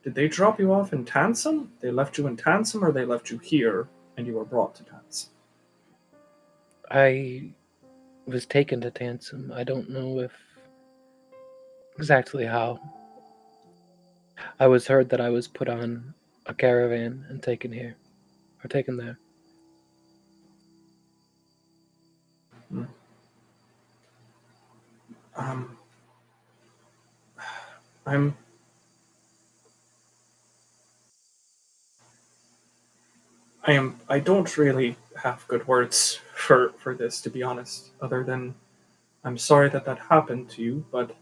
Did 0.04 0.14
they 0.14 0.28
drop 0.28 0.58
you 0.58 0.72
off 0.72 0.92
in 0.92 1.04
Tansom? 1.04 1.68
They 1.80 1.90
left 1.90 2.18
you 2.18 2.26
in 2.26 2.36
Tansom, 2.36 2.82
or 2.82 2.92
they 2.92 3.04
left 3.04 3.30
you 3.30 3.38
here 3.38 3.88
and 4.16 4.26
you 4.26 4.34
were 4.34 4.44
brought 4.44 4.74
to 4.76 4.84
Tansom? 4.84 5.28
I 6.90 7.50
was 8.26 8.46
taken 8.46 8.80
to 8.82 8.90
Tansom. 8.90 9.52
I 9.52 9.64
don't 9.64 9.88
know 9.90 10.20
if 10.20 10.32
exactly 11.96 12.44
how. 12.44 12.80
I 14.58 14.66
was 14.66 14.86
heard 14.86 15.08
that 15.10 15.20
I 15.20 15.30
was 15.30 15.48
put 15.48 15.68
on 15.68 16.14
a 16.46 16.54
caravan 16.54 17.24
and 17.28 17.42
taken 17.42 17.72
here, 17.72 17.96
or 18.64 18.68
taken 18.68 18.96
there. 18.96 19.18
Um, 25.36 25.76
I'm. 28.06 28.36
I 33.64 33.72
am. 33.72 34.00
I 34.08 34.18
don't 34.18 34.56
really 34.58 34.96
have 35.22 35.46
good 35.48 35.66
words 35.68 36.20
for 36.34 36.72
for 36.78 36.94
this, 36.94 37.20
to 37.22 37.30
be 37.30 37.42
honest. 37.42 37.90
Other 38.00 38.24
than, 38.24 38.54
I'm 39.24 39.38
sorry 39.38 39.68
that 39.70 39.84
that 39.84 39.98
happened 39.98 40.50
to 40.50 40.62
you, 40.62 40.84
but 40.90 41.14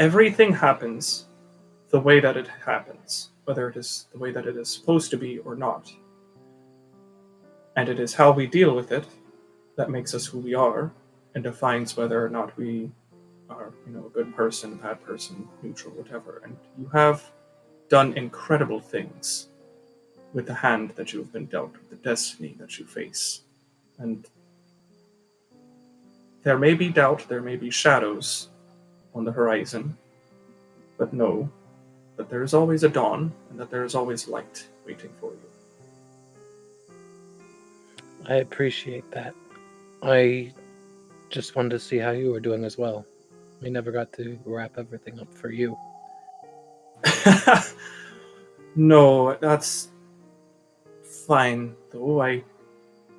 everything 0.00 0.50
happens 0.50 1.26
the 1.90 2.00
way 2.00 2.20
that 2.20 2.34
it 2.34 2.48
happens, 2.64 3.32
whether 3.44 3.68
it 3.68 3.76
is 3.76 4.06
the 4.12 4.18
way 4.18 4.32
that 4.32 4.46
it 4.46 4.56
is 4.56 4.72
supposed 4.72 5.10
to 5.10 5.18
be 5.18 5.38
or 5.40 5.54
not. 5.54 5.92
And 7.76 7.86
it 7.86 8.00
is 8.00 8.14
how 8.14 8.32
we 8.32 8.46
deal 8.46 8.74
with 8.74 8.92
it 8.92 9.04
that 9.76 9.90
makes 9.90 10.14
us 10.14 10.24
who 10.24 10.38
we 10.38 10.54
are 10.54 10.90
and 11.34 11.44
defines 11.44 11.98
whether 11.98 12.24
or 12.24 12.30
not 12.30 12.56
we 12.56 12.90
are, 13.50 13.72
you 13.86 13.92
know, 13.92 14.06
a 14.06 14.08
good 14.08 14.34
person, 14.34 14.72
a 14.72 14.76
bad 14.76 15.04
person, 15.04 15.46
neutral, 15.62 15.92
whatever. 15.94 16.40
And 16.44 16.56
you 16.78 16.88
have 16.94 17.30
done 17.90 18.14
incredible 18.14 18.80
things 18.80 19.48
with 20.32 20.46
the 20.46 20.54
hand 20.54 20.90
that 20.96 21.12
you 21.12 21.18
have 21.18 21.32
been 21.32 21.46
dealt, 21.46 21.72
with 21.72 21.90
the 21.90 21.96
destiny 21.96 22.56
that 22.58 22.78
you 22.78 22.86
face. 22.86 23.42
And 23.98 24.26
there 26.42 26.58
may 26.58 26.72
be 26.72 26.88
doubt, 26.88 27.26
there 27.28 27.42
may 27.42 27.56
be 27.56 27.68
shadows 27.68 28.48
on 29.14 29.24
the 29.24 29.32
horizon, 29.32 29.96
but 30.98 31.12
know 31.12 31.48
that 32.16 32.28
there 32.28 32.42
is 32.42 32.54
always 32.54 32.84
a 32.84 32.88
dawn 32.88 33.32
and 33.50 33.58
that 33.58 33.70
there 33.70 33.84
is 33.84 33.94
always 33.94 34.28
light 34.28 34.66
waiting 34.86 35.10
for 35.20 35.32
you. 35.32 35.40
I 38.28 38.36
appreciate 38.36 39.10
that. 39.12 39.34
I 40.02 40.52
just 41.30 41.56
wanted 41.56 41.70
to 41.70 41.78
see 41.78 41.98
how 41.98 42.10
you 42.10 42.30
were 42.30 42.40
doing 42.40 42.64
as 42.64 42.76
well. 42.76 43.06
We 43.60 43.70
never 43.70 43.90
got 43.90 44.12
to 44.14 44.38
wrap 44.44 44.72
everything 44.78 45.20
up 45.20 45.32
for 45.32 45.50
you. 45.50 45.76
no, 48.76 49.36
that's 49.40 49.88
fine, 51.26 51.74
though. 51.90 52.20
I 52.20 52.44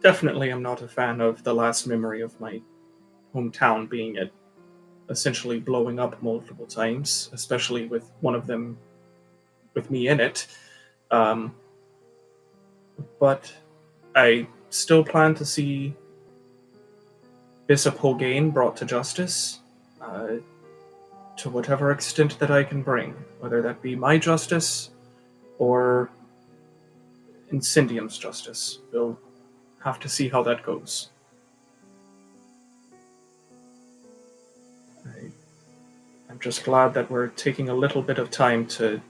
definitely 0.01 0.51
am 0.51 0.61
not 0.61 0.81
a 0.81 0.87
fan 0.87 1.21
of 1.21 1.43
the 1.43 1.53
last 1.53 1.87
memory 1.87 2.21
of 2.21 2.39
my 2.39 2.61
hometown 3.33 3.89
being 3.89 4.15
it 4.15 4.31
essentially 5.11 5.59
blowing 5.59 5.99
up 5.99 6.21
multiple 6.23 6.65
times, 6.65 7.29
especially 7.33 7.85
with 7.85 8.09
one 8.21 8.33
of 8.33 8.47
them 8.47 8.77
with 9.73 9.91
me 9.91 10.07
in 10.07 10.19
it. 10.19 10.47
Um, 11.11 11.53
but 13.19 13.53
I 14.15 14.47
still 14.69 15.03
plan 15.03 15.35
to 15.35 15.45
see 15.45 15.93
Bishop 17.67 17.97
Holgain 17.97 18.53
brought 18.53 18.77
to 18.77 18.85
justice 18.85 19.59
uh, 20.01 20.37
to 21.37 21.49
whatever 21.49 21.91
extent 21.91 22.39
that 22.39 22.49
I 22.49 22.63
can 22.63 22.81
bring, 22.81 23.13
whether 23.39 23.61
that 23.61 23.81
be 23.81 23.95
my 23.95 24.17
justice 24.17 24.91
or 25.57 26.09
Incendium's 27.51 28.17
justice. 28.17 28.79
We'll 28.91 29.19
have 29.83 29.99
to 29.99 30.09
see 30.09 30.29
how 30.29 30.43
that 30.43 30.63
goes. 30.63 31.10
I'm 36.31 36.39
just 36.39 36.63
glad 36.63 36.93
that 36.93 37.11
we're 37.11 37.27
taking 37.27 37.67
a 37.67 37.73
little 37.73 38.01
bit 38.01 38.17
of 38.17 38.31
time 38.31 38.65
to 38.67 39.01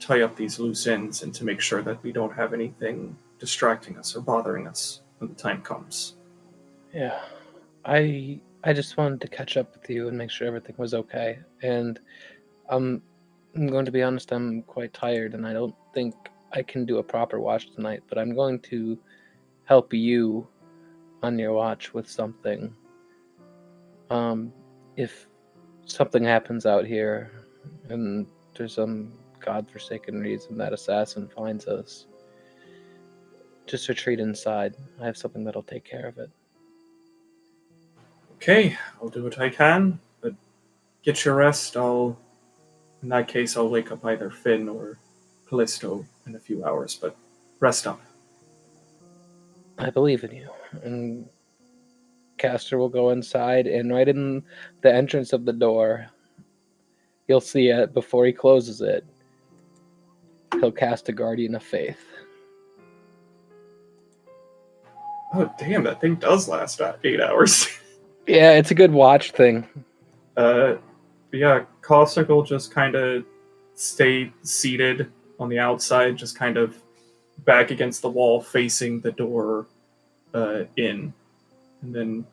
tie 0.00 0.22
up 0.22 0.34
these 0.34 0.58
loose 0.58 0.86
ends 0.86 1.22
and 1.22 1.34
to 1.34 1.44
make 1.44 1.60
sure 1.60 1.82
that 1.82 2.02
we 2.02 2.10
don't 2.10 2.32
have 2.32 2.54
anything 2.54 3.14
distracting 3.38 3.98
us 3.98 4.16
or 4.16 4.22
bothering 4.22 4.66
us 4.66 5.02
when 5.18 5.28
the 5.28 5.36
time 5.36 5.60
comes. 5.60 6.14
Yeah. 6.94 7.20
I 7.84 8.40
I 8.64 8.72
just 8.72 8.96
wanted 8.96 9.20
to 9.20 9.28
catch 9.28 9.58
up 9.58 9.74
with 9.74 9.90
you 9.90 10.08
and 10.08 10.16
make 10.16 10.30
sure 10.30 10.46
everything 10.46 10.74
was 10.78 10.94
okay. 10.94 11.40
And 11.62 12.00
um 12.70 13.02
I'm 13.54 13.66
going 13.66 13.84
to 13.84 13.92
be 13.92 14.02
honest, 14.02 14.32
I'm 14.32 14.62
quite 14.62 14.94
tired 14.94 15.34
and 15.34 15.46
I 15.46 15.52
don't 15.52 15.74
think 15.92 16.14
I 16.52 16.62
can 16.62 16.86
do 16.86 16.96
a 16.96 17.02
proper 17.02 17.40
watch 17.40 17.70
tonight, 17.74 18.02
but 18.08 18.16
I'm 18.16 18.34
going 18.34 18.58
to 18.60 18.98
help 19.64 19.92
you 19.92 20.48
on 21.22 21.38
your 21.38 21.52
watch 21.52 21.92
with 21.92 22.08
something. 22.08 22.74
Um 24.08 24.50
if 24.96 25.26
something 25.90 26.22
happens 26.24 26.66
out 26.66 26.86
here 26.86 27.32
and 27.88 28.26
there's 28.56 28.74
some 28.74 29.12
godforsaken 29.40 30.20
reason 30.20 30.56
that 30.58 30.72
assassin 30.72 31.28
finds 31.28 31.66
us, 31.66 32.06
just 33.66 33.88
retreat 33.88 34.20
inside. 34.20 34.76
I 35.00 35.06
have 35.06 35.16
something 35.16 35.44
that'll 35.44 35.62
take 35.62 35.84
care 35.84 36.06
of 36.06 36.18
it. 36.18 36.30
Okay, 38.34 38.76
I'll 39.00 39.08
do 39.08 39.24
what 39.24 39.38
I 39.38 39.50
can, 39.50 40.00
but 40.20 40.34
get 41.02 41.24
your 41.24 41.34
rest. 41.34 41.76
I'll, 41.76 42.18
in 43.02 43.08
that 43.10 43.28
case, 43.28 43.56
I'll 43.56 43.68
wake 43.68 43.92
up 43.92 44.04
either 44.04 44.30
Finn 44.30 44.68
or 44.68 44.98
Callisto 45.48 46.06
in 46.26 46.36
a 46.36 46.38
few 46.38 46.64
hours, 46.64 46.96
but 47.00 47.16
rest 47.58 47.86
up. 47.86 48.00
I 49.78 49.90
believe 49.90 50.24
in 50.24 50.34
you. 50.34 50.48
And 50.82 51.28
Castor 52.40 52.78
will 52.78 52.88
go 52.88 53.10
inside, 53.10 53.66
and 53.66 53.92
right 53.92 54.08
in 54.08 54.42
the 54.80 54.92
entrance 54.92 55.34
of 55.34 55.44
the 55.44 55.52
door, 55.52 56.06
you'll 57.28 57.40
see 57.40 57.68
it 57.68 57.92
before 57.92 58.24
he 58.24 58.32
closes 58.32 58.80
it. 58.80 59.04
He'll 60.58 60.72
cast 60.72 61.10
a 61.10 61.12
Guardian 61.12 61.54
of 61.54 61.62
Faith. 61.62 62.00
Oh, 65.34 65.52
damn, 65.58 65.84
that 65.84 66.00
thing 66.00 66.16
does 66.16 66.48
last 66.48 66.80
eight 67.04 67.20
hours. 67.20 67.68
Yeah, 68.26 68.52
it's 68.52 68.70
a 68.70 68.76
good 68.76 68.92
watch 68.92 69.32
thing. 69.32 69.66
Uh, 70.36 70.74
yeah, 71.32 71.64
Caustic 71.80 72.28
will 72.28 72.44
just 72.44 72.70
kind 72.72 72.94
of 72.94 73.24
stay 73.74 74.32
seated 74.42 75.10
on 75.40 75.48
the 75.48 75.58
outside, 75.58 76.16
just 76.16 76.38
kind 76.38 76.56
of 76.56 76.80
back 77.38 77.72
against 77.72 78.02
the 78.02 78.10
wall, 78.10 78.40
facing 78.40 79.00
the 79.00 79.10
door 79.10 79.66
uh, 80.32 80.64
in. 80.76 81.12
And 81.82 81.94
then, 81.94 82.26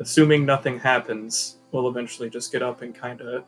assuming 0.00 0.46
nothing 0.46 0.78
happens, 0.78 1.58
we'll 1.72 1.88
eventually 1.88 2.30
just 2.30 2.52
get 2.52 2.62
up 2.62 2.82
and 2.82 2.94
kind 2.94 3.20
of 3.20 3.44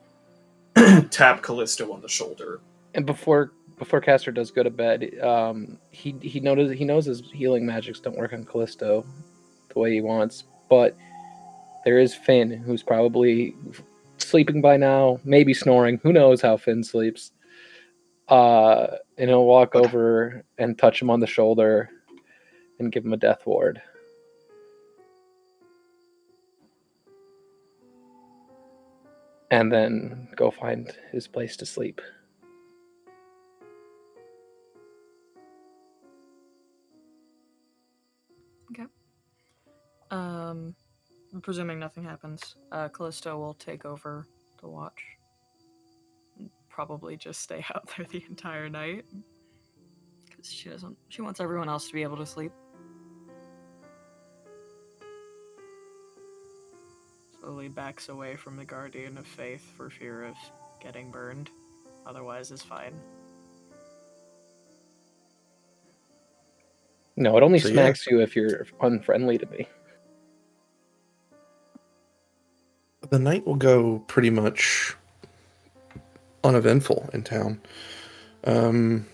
tap 1.09 1.41
Callisto 1.41 1.91
on 1.93 2.01
the 2.01 2.09
shoulder. 2.09 2.61
And 2.93 3.05
before 3.05 3.51
before 3.77 3.99
Castor 3.99 4.31
does 4.31 4.51
go 4.51 4.63
to 4.63 4.69
bed, 4.69 5.19
um, 5.21 5.77
he 5.91 6.15
he 6.21 6.39
notices 6.39 6.77
he 6.77 6.85
knows 6.85 7.05
his 7.05 7.21
healing 7.31 7.65
magics 7.65 7.99
don't 7.99 8.17
work 8.17 8.33
on 8.33 8.43
Callisto 8.43 9.05
the 9.69 9.79
way 9.79 9.93
he 9.93 10.01
wants, 10.01 10.45
but 10.69 10.95
there 11.83 11.99
is 11.99 12.15
Finn, 12.15 12.51
who's 12.51 12.81
probably 12.81 13.55
sleeping 14.17 14.61
by 14.61 14.77
now, 14.77 15.19
maybe 15.23 15.53
snoring. 15.53 15.99
Who 16.03 16.13
knows 16.13 16.41
how 16.41 16.57
Finn 16.57 16.83
sleeps? 16.83 17.31
Uh, 18.27 18.87
and 19.17 19.29
he'll 19.29 19.45
walk 19.45 19.75
over 19.75 20.43
and 20.57 20.77
touch 20.77 21.01
him 21.01 21.11
on 21.11 21.19
the 21.19 21.27
shoulder 21.27 21.89
and 22.79 22.91
give 22.91 23.05
him 23.05 23.13
a 23.13 23.17
death 23.17 23.45
ward. 23.45 23.81
And 29.55 29.71
then 29.71 30.27
go 30.35 30.51
find 30.51 30.91
his 31.13 31.29
place 31.29 31.55
to 31.55 31.65
sleep. 31.65 32.01
Okay. 38.69 38.83
Um, 40.11 40.75
presuming 41.41 41.79
nothing 41.79 42.03
happens, 42.03 42.57
uh, 42.73 42.89
Callisto 42.89 43.37
will 43.37 43.53
take 43.53 43.85
over 43.85 44.27
the 44.59 44.67
watch. 44.67 45.01
Probably 46.67 47.15
just 47.15 47.39
stay 47.39 47.63
out 47.73 47.89
there 47.95 48.05
the 48.11 48.25
entire 48.27 48.67
night. 48.67 49.05
Because 50.25 50.51
she 50.51 50.67
doesn't. 50.67 50.97
She 51.07 51.21
wants 51.21 51.39
everyone 51.39 51.69
else 51.69 51.87
to 51.87 51.93
be 51.93 52.03
able 52.03 52.17
to 52.17 52.25
sleep. 52.25 52.51
Slowly 57.45 57.67
backs 57.67 58.09
away 58.09 58.35
from 58.35 58.57
the 58.57 58.65
Guardian 58.65 59.19
of 59.19 59.27
Faith 59.27 59.71
for 59.77 59.87
fear 59.87 60.23
of 60.23 60.35
getting 60.81 61.11
burned. 61.11 61.51
Otherwise, 62.07 62.49
is 62.49 62.63
fine. 62.63 62.93
No, 67.15 67.37
it 67.37 67.43
only 67.43 67.59
So, 67.59 67.67
yeah. 67.67 67.73
smacks 67.75 68.07
you 68.07 68.19
if 68.21 68.35
you're 68.35 68.65
unfriendly 68.81 69.37
to 69.37 69.45
me. 69.45 69.67
the 73.11 73.19
night 73.19 73.45
will 73.45 73.55
go 73.55 73.99
pretty 74.07 74.31
much 74.31 74.95
uneventful 76.43 77.07
in 77.13 77.21
town. 77.21 77.61
Um, 78.45 79.05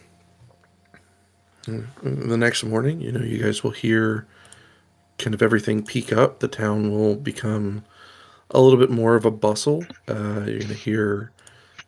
the 1.67 2.37
next 2.37 2.63
morning, 2.63 3.01
you 3.01 3.11
know, 3.11 3.19
you 3.19 3.43
guys 3.43 3.61
will 3.61 3.71
hear 3.71 4.25
kind 5.17 5.33
of 5.33 5.41
everything 5.41 5.83
peak 5.83 6.13
up. 6.13 6.39
The 6.39 6.47
town 6.47 6.91
will 6.91 7.15
become 7.15 7.83
a 8.51 8.59
little 8.61 8.79
bit 8.79 8.89
more 8.89 9.15
of 9.15 9.25
a 9.25 9.31
bustle. 9.31 9.83
Uh, 10.07 10.43
you're 10.45 10.59
going 10.59 10.67
to 10.67 10.73
hear, 10.73 11.31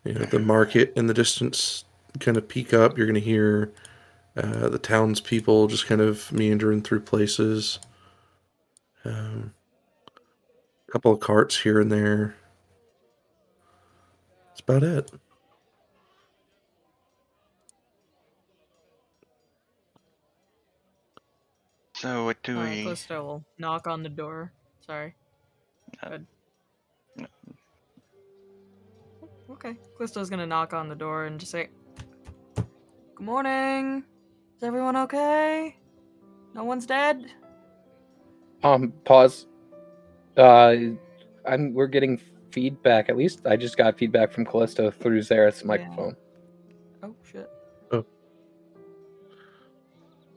you 0.04 0.14
know, 0.14 0.26
the 0.26 0.40
market 0.40 0.94
in 0.96 1.08
the 1.08 1.14
distance 1.14 1.86
kind 2.20 2.38
of 2.38 2.48
peak 2.48 2.74
up. 2.74 2.98
You're 2.98 3.08
going 3.08 3.16
to 3.16 3.22
hear 3.22 3.72
uh, 4.38 4.70
the 4.70 4.80
townspeople 4.80 5.68
just 5.68 5.86
kind 5.88 6.02
of 6.02 6.32
meandering 6.32 6.82
through 6.82 7.02
places. 7.02 7.80
Um, 9.06 9.54
couple 10.92 11.12
of 11.12 11.20
carts 11.20 11.60
here 11.62 11.82
and 11.82 11.92
there. 11.92 12.36
That's 14.50 14.62
about 14.62 14.84
it. 14.84 15.12
So 21.96 22.26
what 22.26 22.42
do 22.44 22.60
Uh, 22.60 22.70
we? 22.70 22.84
Callisto 22.84 23.24
will 23.24 23.46
knock 23.58 23.88
on 23.88 24.04
the 24.04 24.10
door. 24.10 24.52
Sorry. 24.86 25.16
Uh, 26.02 26.10
Good. 26.10 26.22
no. 26.22 26.43
Okay. 29.50 29.76
Callisto's 29.98 30.30
gonna 30.30 30.48
knock 30.48 30.74
on 30.74 30.90
the 30.90 30.96
door 30.96 31.26
and 31.26 31.40
just 31.40 31.52
say, 31.52 31.70
Good 32.56 33.26
morning. 33.26 34.04
Is 34.58 34.64
everyone 34.64 34.98
okay? 34.98 35.78
No 36.54 36.64
one's 36.64 36.86
dead? 36.86 37.26
Um, 38.64 38.94
pause. 39.06 39.48
Uh, 40.38 40.76
I'm. 41.46 41.74
We're 41.74 41.88
getting 41.88 42.20
feedback. 42.52 43.10
At 43.10 43.18
least 43.18 43.46
I 43.46 43.56
just 43.56 43.78
got 43.78 43.98
feedback 43.98 44.32
from 44.32 44.46
Callisto 44.46 44.90
through 44.92 45.20
Zareth's 45.20 45.64
microphone. 45.64 46.16
Oh 47.04 47.14
shit. 47.30 47.50
Oh. 47.92 48.06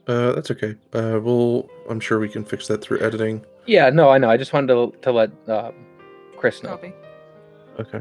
Uh, 0.06 0.32
that's 0.32 0.50
okay. 0.50 0.74
Uh, 0.92 1.20
we'll. 1.22 1.68
I'm 1.88 2.00
sure 2.00 2.18
we 2.18 2.28
can 2.28 2.44
fix 2.44 2.66
that 2.68 2.82
through 2.82 3.00
editing. 3.00 3.44
Yeah, 3.66 3.90
no, 3.90 4.10
I 4.10 4.18
know. 4.18 4.30
I 4.30 4.36
just 4.36 4.52
wanted 4.52 4.68
to 4.68 4.98
to 5.02 5.12
let 5.12 5.30
um, 5.48 5.74
Chris 6.36 6.62
know. 6.62 6.70
Copy. 6.70 6.92
Okay. 7.78 8.00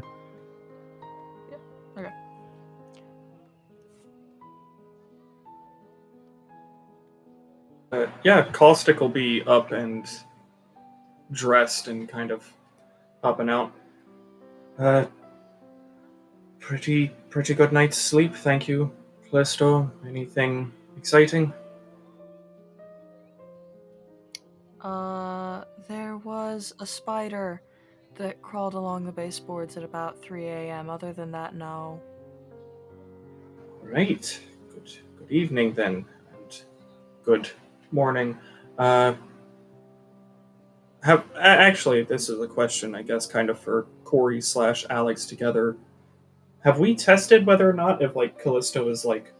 Okay. 1.98 2.10
Uh, 7.92 8.06
yeah, 8.24 8.42
Caustic 8.52 9.00
will 9.00 9.08
be 9.08 9.42
up 9.42 9.72
and 9.72 10.06
dressed 11.32 11.88
and 11.88 12.08
kind 12.08 12.30
of 12.30 12.46
up 13.22 13.40
and 13.40 13.50
out. 13.50 13.72
Uh, 14.78 15.06
pretty, 16.60 17.08
pretty 17.30 17.54
good 17.54 17.72
night's 17.72 17.96
sleep, 17.96 18.34
thank 18.34 18.68
you, 18.68 18.92
Callisto. 19.30 19.90
Anything 20.06 20.72
exciting? 20.96 21.52
Uh, 24.80 25.64
there 25.88 26.16
was 26.18 26.74
a 26.80 26.86
spider 26.86 27.62
that 28.16 28.40
crawled 28.42 28.74
along 28.74 29.04
the 29.04 29.12
baseboards 29.12 29.76
at 29.76 29.82
about 29.82 30.20
3 30.22 30.44
a.m. 30.46 30.90
Other 30.90 31.12
than 31.12 31.30
that, 31.32 31.54
no. 31.54 32.00
Right. 33.82 34.40
Good. 34.72 34.92
Good 35.18 35.30
evening 35.30 35.74
then, 35.74 36.04
and 36.32 36.62
good 37.24 37.50
morning. 37.92 38.38
Uh, 38.78 39.14
have 41.02 41.24
actually, 41.38 42.02
this 42.02 42.28
is 42.28 42.40
a 42.40 42.48
question, 42.48 42.94
I 42.94 43.02
guess, 43.02 43.26
kind 43.26 43.48
of 43.48 43.58
for 43.58 43.86
Corey 44.04 44.40
slash 44.40 44.84
Alex 44.90 45.24
together. 45.24 45.76
Have 46.60 46.80
we 46.80 46.96
tested 46.96 47.46
whether 47.46 47.68
or 47.68 47.72
not 47.72 48.02
if 48.02 48.16
like 48.16 48.42
Callisto 48.42 48.88
is 48.88 49.04
like 49.04 49.32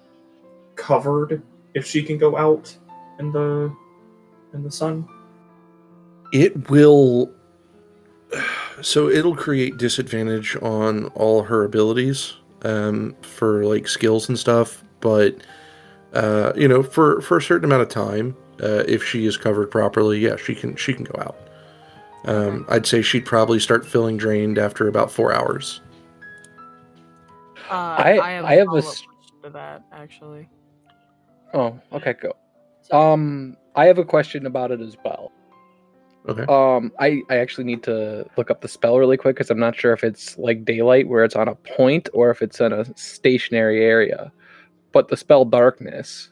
covered, 0.76 1.42
if 1.74 1.84
she 1.84 2.02
can 2.02 2.18
go 2.18 2.36
out 2.36 2.74
in 3.18 3.32
the 3.32 3.74
in 4.54 4.62
the 4.62 4.70
sun? 4.70 5.08
It 6.32 6.70
will. 6.70 7.32
So 8.82 9.08
it'll 9.08 9.34
create 9.36 9.76
disadvantage 9.78 10.56
on 10.62 11.06
all 11.08 11.42
her 11.44 11.64
abilities 11.64 12.34
um, 12.62 13.14
for 13.22 13.64
like 13.64 13.88
skills 13.88 14.28
and 14.28 14.38
stuff. 14.38 14.82
But 15.00 15.36
uh, 16.12 16.52
you 16.56 16.68
know, 16.68 16.82
for 16.82 17.20
for 17.20 17.38
a 17.38 17.42
certain 17.42 17.64
amount 17.64 17.82
of 17.82 17.88
time, 17.88 18.36
uh, 18.62 18.84
if 18.86 19.02
she 19.04 19.26
is 19.26 19.36
covered 19.36 19.70
properly, 19.70 20.18
yeah, 20.18 20.36
she 20.36 20.54
can 20.54 20.76
she 20.76 20.92
can 20.94 21.04
go 21.04 21.20
out. 21.20 21.36
Um, 22.24 22.66
I'd 22.68 22.86
say 22.86 23.02
she'd 23.02 23.24
probably 23.24 23.60
start 23.60 23.86
feeling 23.86 24.16
drained 24.16 24.58
after 24.58 24.88
about 24.88 25.10
four 25.12 25.32
hours. 25.32 25.80
Uh, 27.70 27.74
I- 27.74 28.18
I 28.20 28.30
have, 28.32 28.44
I 28.44 28.52
have 28.54 28.68
a 28.68 28.82
question 28.82 29.08
to 29.44 29.50
that 29.50 29.82
actually. 29.92 30.48
Oh, 31.54 31.78
okay, 31.92 32.14
go. 32.14 32.32
Sorry. 32.82 33.12
Um, 33.12 33.56
I 33.74 33.86
have 33.86 33.98
a 33.98 34.04
question 34.04 34.46
about 34.46 34.70
it 34.70 34.80
as 34.80 34.96
well. 35.04 35.32
Okay. 36.28 36.44
Um, 36.48 36.92
I 36.98 37.22
I 37.30 37.36
actually 37.36 37.64
need 37.64 37.82
to 37.84 38.28
look 38.36 38.50
up 38.50 38.60
the 38.60 38.68
spell 38.68 38.98
really 38.98 39.16
quick 39.16 39.36
because 39.36 39.50
I'm 39.50 39.60
not 39.60 39.76
sure 39.76 39.92
if 39.92 40.02
it's 40.02 40.36
like 40.38 40.64
daylight 40.64 41.08
where 41.08 41.24
it's 41.24 41.36
on 41.36 41.46
a 41.46 41.54
point 41.54 42.08
or 42.12 42.30
if 42.30 42.42
it's 42.42 42.60
in 42.60 42.72
a 42.72 42.84
stationary 42.96 43.84
area. 43.84 44.32
But 44.92 45.08
the 45.08 45.16
spell 45.16 45.44
darkness, 45.44 46.30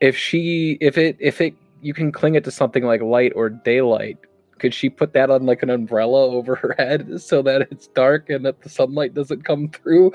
if 0.00 0.16
she 0.16 0.78
if 0.80 0.96
it 0.96 1.16
if 1.18 1.40
it 1.40 1.54
you 1.80 1.92
can 1.92 2.12
cling 2.12 2.36
it 2.36 2.44
to 2.44 2.50
something 2.52 2.84
like 2.84 3.02
light 3.02 3.32
or 3.34 3.48
daylight, 3.48 4.18
could 4.60 4.72
she 4.72 4.88
put 4.88 5.12
that 5.14 5.28
on 5.28 5.44
like 5.44 5.64
an 5.64 5.70
umbrella 5.70 6.26
over 6.26 6.54
her 6.54 6.74
head 6.78 7.20
so 7.20 7.42
that 7.42 7.62
it's 7.72 7.88
dark 7.88 8.30
and 8.30 8.44
that 8.46 8.60
the 8.62 8.68
sunlight 8.68 9.14
doesn't 9.14 9.44
come 9.44 9.68
through? 9.68 10.12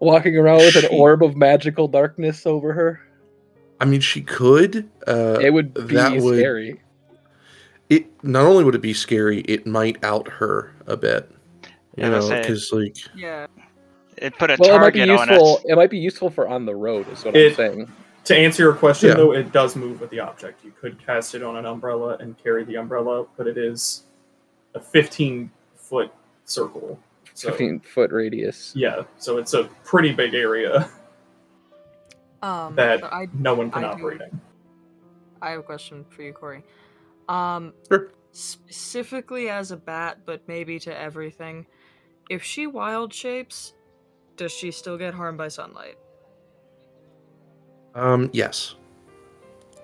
Walking 0.00 0.36
around 0.36 0.58
with 0.58 0.76
an 0.76 0.88
orb 0.90 1.22
of 1.22 1.34
magical 1.34 1.88
darkness 1.88 2.44
over 2.46 2.74
her. 2.74 3.00
I 3.80 3.86
mean, 3.86 4.00
she 4.00 4.20
could. 4.20 4.90
Uh, 5.06 5.38
it 5.40 5.50
would 5.50 5.72
be 5.72 5.94
that 5.94 6.20
would- 6.20 6.36
scary. 6.36 6.80
It 7.90 8.06
not 8.24 8.44
only 8.46 8.64
would 8.64 8.74
it 8.74 8.80
be 8.82 8.94
scary, 8.94 9.40
it 9.42 9.66
might 9.66 10.02
out 10.04 10.28
her 10.28 10.74
a 10.86 10.96
bit. 10.96 11.30
You 11.96 12.04
Yeah, 12.04 12.08
know, 12.10 12.28
because 12.28 12.72
like 12.72 12.96
Yeah. 13.14 13.46
It 14.16 14.38
put 14.38 14.50
a 14.50 14.56
Well, 14.58 14.76
it 14.76 14.78
might 14.80 14.92
be 14.92 15.00
target 15.00 15.20
on 15.20 15.28
useful. 15.28 15.60
It 15.64 15.74
might 15.76 15.90
be 15.90 15.98
useful 15.98 16.30
for 16.30 16.48
on 16.48 16.66
the 16.66 16.74
road, 16.74 17.08
is 17.12 17.24
what 17.24 17.34
It- 17.36 17.50
I'm 17.50 17.54
saying. 17.56 17.92
To 18.26 18.34
answer 18.36 18.62
your 18.62 18.72
question, 18.72 19.10
Yeah. 19.10 19.16
though, 19.16 19.32
it 19.32 19.52
does 19.52 19.76
move 19.76 20.00
with 20.00 20.08
the 20.10 20.20
object. 20.20 20.64
You 20.64 20.70
could 20.80 21.04
cast 21.04 21.34
it 21.34 21.42
on 21.42 21.56
an 21.56 21.66
umbrella 21.66 22.16
and 22.20 22.38
carry 22.38 22.64
the 22.64 22.76
umbrella, 22.76 23.26
but 23.36 23.46
it 23.46 23.58
is 23.58 24.04
a 24.74 24.80
15 24.80 25.50
foot 25.76 26.10
circle. 26.44 26.98
So, 27.34 27.48
15 27.50 27.80
foot 27.80 28.12
radius. 28.12 28.72
yeah, 28.76 29.02
so 29.18 29.36
it's 29.38 29.52
a 29.52 29.64
pretty 29.84 30.12
big 30.12 30.32
area 30.34 30.88
Um, 32.42 32.74
that 32.76 33.00
but 33.02 33.12
I 33.12 33.28
no 33.34 33.54
one 33.54 33.70
can 33.70 33.84
I 33.84 33.88
do- 33.88 34.04
operate 34.04 34.20
in. 34.22 34.40
I 35.42 35.50
have 35.50 35.60
a 35.60 35.62
question 35.64 36.04
for 36.08 36.22
you, 36.22 36.32
Corey. 36.32 36.62
Um, 37.28 37.74
Sure. 37.90 38.12
specifically 38.32 39.48
as 39.50 39.70
a 39.72 39.76
bat, 39.76 40.20
but 40.26 40.42
maybe 40.48 40.78
to 40.80 40.96
everything. 40.98 41.66
If 42.30 42.42
she 42.42 42.66
wild 42.66 43.12
shapes, 43.14 43.74
does 44.36 44.52
she 44.52 44.70
still 44.70 44.98
get 44.98 45.14
harmed 45.14 45.38
by 45.38 45.48
sunlight? 45.48 45.96
um 47.94 48.30
yes. 48.32 48.74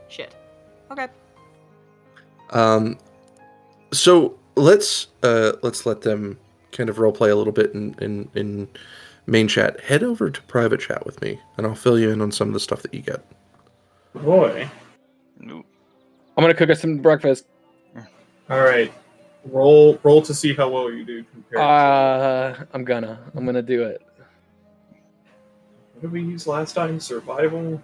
Shit. 0.09 0.35
Okay. 0.91 1.09
Um, 2.51 2.99
so 3.93 4.39
let's 4.57 5.09
uh, 5.23 5.53
let's 5.63 5.87
let 5.87 6.03
them 6.03 6.39
kind 6.73 6.91
of 6.91 6.99
role 6.99 7.13
play 7.13 7.31
a 7.31 7.37
little 7.37 7.53
bit 7.53 7.73
in, 7.75 7.95
in 8.01 8.29
in 8.35 8.69
main 9.27 9.49
chat. 9.49 9.81
Head 9.81 10.03
over 10.03 10.31
to 10.31 10.43
private 10.43 10.81
chat 10.81 11.07
with 11.07 11.21
me, 11.23 11.41
and 11.57 11.67
I'll 11.67 11.75
fill 11.77 11.99
you 11.99 12.11
in 12.11 12.21
on 12.21 12.33
some 12.33 12.49
of 12.49 12.55
the 12.55 12.61
stuff 12.61 12.83
that 12.83 12.95
you 12.95 13.03
get. 13.03 13.25
Boy. 14.15 14.69
Ooh, 15.45 15.65
I'm 16.41 16.45
gonna 16.45 16.55
cook 16.55 16.71
us 16.71 16.81
some 16.81 16.97
breakfast. 16.97 17.45
All 18.49 18.61
right. 18.63 18.91
Roll 19.45 19.99
roll 20.03 20.23
to 20.23 20.33
see 20.33 20.55
how 20.55 20.71
well 20.71 20.91
you 20.91 21.05
do 21.05 21.23
compared 21.25 21.61
Uh, 21.61 22.65
I'm 22.73 22.83
gonna. 22.83 23.21
I'm 23.35 23.45
gonna 23.45 23.61
do 23.61 23.83
it. 23.83 24.01
what 25.93 26.01
did 26.01 26.13
we 26.13 26.23
use 26.23 26.47
last 26.47 26.73
time? 26.73 26.99
Survival? 26.99 27.83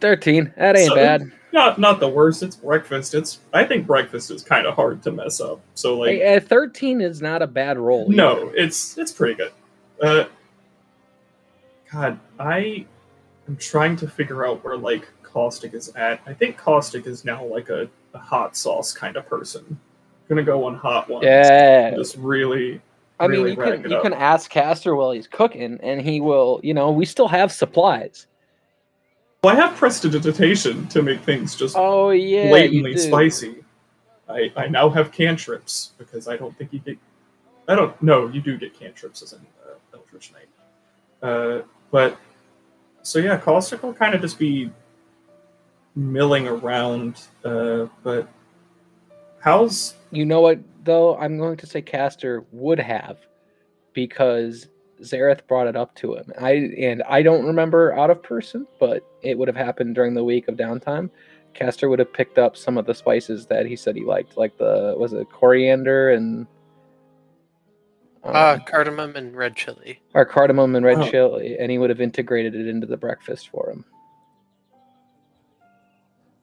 13. 0.00 0.52
That 0.56 0.76
ain't 0.76 0.88
So- 0.88 0.94
bad. 0.96 1.32
Not 1.52 1.78
not 1.80 1.98
the 2.00 2.08
worst. 2.08 2.42
It's 2.44 2.54
breakfast. 2.56 3.12
It's 3.14 3.40
I 3.52 3.64
think 3.64 3.84
breakfast 3.86 4.30
is 4.32 4.42
kind 4.44 4.66
of 4.66 4.74
hard 4.74 5.02
to 5.04 5.10
mess 5.12 5.40
up. 5.40 5.60
So 5.74 5.98
like 5.98 6.10
Hey, 6.18 6.36
uh, 6.36 6.40
13 6.40 7.00
is 7.00 7.20
not 7.22 7.42
a 7.42 7.46
bad 7.48 7.76
roll. 7.78 8.08
No, 8.08 8.48
either. 8.48 8.54
it's 8.56 8.96
it's 8.98 9.10
pretty 9.12 9.34
good. 9.34 9.52
Uh, 10.00 10.24
God, 11.92 12.20
I 12.38 12.86
am 13.50 13.56
trying 13.56 13.96
to 13.96 14.08
figure 14.08 14.46
out 14.46 14.64
where 14.64 14.76
like 14.76 15.08
Caustic 15.22 15.74
is 15.74 15.88
at. 15.96 16.20
I 16.26 16.32
think 16.32 16.56
Caustic 16.56 17.06
is 17.06 17.24
now 17.24 17.44
like 17.44 17.68
a, 17.68 17.88
a 18.14 18.18
hot 18.18 18.56
sauce 18.56 18.92
kind 18.92 19.16
of 19.16 19.26
person. 19.26 19.78
Gonna 20.28 20.42
go 20.42 20.64
on 20.64 20.76
hot 20.76 21.08
ones. 21.08 21.24
Yeah. 21.24 21.94
Just 21.94 22.16
really. 22.16 22.80
I 23.18 23.26
mean, 23.26 23.42
really 23.42 23.50
you 23.50 23.56
can 23.56 23.90
you 23.90 24.00
can 24.00 24.14
ask 24.14 24.50
Castor 24.50 24.94
while 24.94 25.10
he's 25.10 25.26
cooking, 25.26 25.78
and 25.82 26.00
he 26.00 26.20
will. 26.20 26.60
You 26.62 26.72
know, 26.72 26.90
we 26.90 27.04
still 27.04 27.28
have 27.28 27.52
supplies. 27.52 28.26
Well, 29.42 29.56
I 29.56 29.60
have 29.60 29.76
prestidigitation 29.76 30.86
to 30.88 31.02
make 31.02 31.20
things 31.20 31.56
just 31.56 31.74
Oh 31.76 32.10
yeah, 32.10 32.48
blatantly 32.48 32.96
spicy. 32.96 33.64
I 34.28 34.52
I 34.56 34.68
now 34.68 34.88
have 34.88 35.12
cantrips 35.12 35.92
because 35.98 36.28
I 36.28 36.36
don't 36.36 36.56
think 36.56 36.72
you 36.72 36.78
get. 36.78 36.96
I 37.68 37.74
don't 37.74 38.00
know. 38.02 38.28
You 38.28 38.40
do 38.40 38.56
get 38.56 38.78
cantrips 38.78 39.22
as 39.22 39.32
an 39.32 39.44
uh, 39.66 39.74
Eldritch 39.94 40.32
Knight. 40.32 40.48
Uh, 41.22 41.62
but 41.90 42.16
so 43.02 43.18
yeah, 43.18 43.36
Caustic 43.36 43.82
will 43.82 43.94
kind 43.94 44.14
of 44.14 44.20
just 44.20 44.38
be 44.38 44.70
milling 45.94 46.46
around. 46.46 47.22
Uh, 47.44 47.86
but 48.02 48.28
how's 49.40 49.94
You 50.10 50.24
know 50.24 50.40
what 50.40 50.60
though? 50.84 51.16
I'm 51.16 51.38
going 51.38 51.56
to 51.58 51.66
say 51.66 51.82
Castor 51.82 52.44
would 52.52 52.78
have 52.78 53.18
because 53.92 54.68
Zareth 55.02 55.46
brought 55.46 55.66
it 55.66 55.76
up 55.76 55.94
to 55.96 56.14
him. 56.14 56.32
I 56.40 56.52
and 56.78 57.02
I 57.04 57.22
don't 57.22 57.44
remember 57.44 57.98
out 57.98 58.10
of 58.10 58.22
person, 58.22 58.66
but 58.78 59.04
it 59.22 59.38
would 59.38 59.48
have 59.48 59.56
happened 59.56 59.94
during 59.94 60.14
the 60.14 60.24
week 60.24 60.48
of 60.48 60.56
downtime. 60.56 61.10
Castor 61.54 61.88
would 61.88 61.98
have 61.98 62.12
picked 62.12 62.38
up 62.38 62.56
some 62.56 62.78
of 62.78 62.86
the 62.86 62.94
spices 62.94 63.46
that 63.46 63.66
he 63.66 63.74
said 63.74 63.96
he 63.96 64.04
liked, 64.04 64.36
like 64.36 64.56
the 64.58 64.94
was 64.96 65.12
it 65.12 65.28
coriander 65.30 66.10
and 66.10 66.46
um, 68.24 68.36
Uh, 68.36 68.58
cardamom 68.64 69.16
and 69.16 69.34
red 69.36 69.56
chili. 69.56 70.00
or 70.14 70.24
cardamom 70.24 70.76
and 70.76 70.84
red 70.84 70.98
Oh. 70.98 71.10
chili, 71.10 71.58
and 71.58 71.70
he 71.70 71.78
would 71.78 71.90
have 71.90 72.00
integrated 72.00 72.54
it 72.54 72.66
into 72.66 72.86
the 72.86 72.96
breakfast 72.96 73.48
for 73.48 73.70
him. 73.70 73.84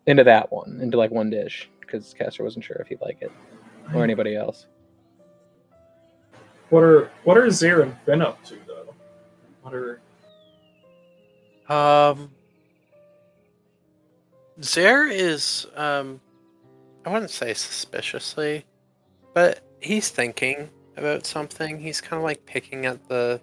Into 0.05 0.23
that 0.23 0.51
one, 0.51 0.79
into 0.81 0.97
like 0.97 1.11
one 1.11 1.29
dish, 1.29 1.69
because 1.81 2.13
Castor 2.13 2.43
wasn't 2.43 2.63
sure 2.65 2.77
if 2.77 2.87
he'd 2.87 3.01
like 3.01 3.21
it 3.21 3.31
or 3.93 4.03
anybody 4.03 4.35
else. 4.35 4.67
What 6.69 6.83
are 6.83 7.09
what 7.23 7.37
are 7.37 7.49
Zir 7.49 7.81
and 7.81 7.95
Finn 8.05 8.21
up 8.21 8.43
to 8.45 8.55
though? 8.67 8.93
What 9.61 9.73
are 9.73 9.99
Um, 11.69 12.31
Zare 14.61 15.05
is, 15.07 15.67
um, 15.75 16.21
I 17.05 17.11
wouldn't 17.11 17.31
say 17.31 17.53
suspiciously, 17.53 18.65
but 19.33 19.59
he's 19.81 20.09
thinking 20.09 20.69
about 20.97 21.25
something. 21.25 21.79
He's 21.79 22.01
kind 22.01 22.17
of 22.17 22.23
like 22.23 22.45
picking 22.45 22.85
at 22.85 23.07
the 23.07 23.41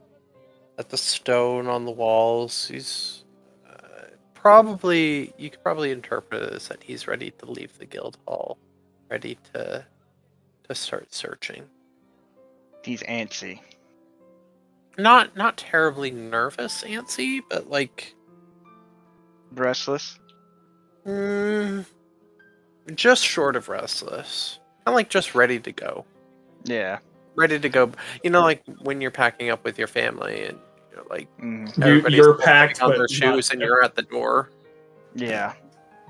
at 0.78 0.88
the 0.88 0.96
stone 0.96 1.66
on 1.66 1.84
the 1.84 1.90
walls. 1.90 2.68
He's 2.68 3.24
uh, 3.68 4.06
probably 4.34 5.32
you 5.38 5.50
could 5.50 5.62
probably 5.62 5.90
interpret 5.90 6.42
it 6.42 6.52
as 6.54 6.68
that 6.68 6.82
he's 6.82 7.06
ready 7.06 7.30
to 7.32 7.50
leave 7.50 7.76
the 7.78 7.86
guild 7.86 8.18
hall, 8.26 8.58
ready 9.10 9.38
to 9.52 9.84
to 10.68 10.74
start 10.74 11.12
searching. 11.14 11.64
He's 12.82 13.02
antsy. 13.02 13.60
Not 14.98 15.36
not 15.36 15.56
terribly 15.56 16.10
nervous, 16.10 16.82
antsy, 16.84 17.40
but 17.48 17.68
like 17.70 18.14
Restless. 19.54 20.18
Mm, 21.06 21.84
just 22.94 23.24
short 23.24 23.56
of 23.56 23.68
restless. 23.68 24.58
Kind 24.84 24.92
of 24.92 24.94
like 24.94 25.10
just 25.10 25.34
ready 25.34 25.60
to 25.60 25.72
go. 25.72 26.04
Yeah. 26.64 26.98
Ready 27.36 27.58
to 27.58 27.68
go. 27.68 27.90
You 28.22 28.30
know, 28.30 28.40
like 28.42 28.62
when 28.82 29.00
you're 29.00 29.10
packing 29.10 29.50
up 29.50 29.64
with 29.64 29.78
your 29.78 29.88
family 29.88 30.44
and 30.46 30.58
you're 30.92 31.04
like 31.10 31.28
Mm, 31.38 31.76
you, 31.76 31.82
everybody's 31.84 32.16
you're 32.18 32.34
putting 32.34 32.46
packed 32.46 32.82
on 32.82 32.90
but 32.90 32.98
their 32.98 33.08
shoes 33.08 33.50
and 33.50 33.60
you're 33.60 33.82
at 33.82 33.94
the 33.96 34.02
door. 34.02 34.50
yeah. 35.14 35.54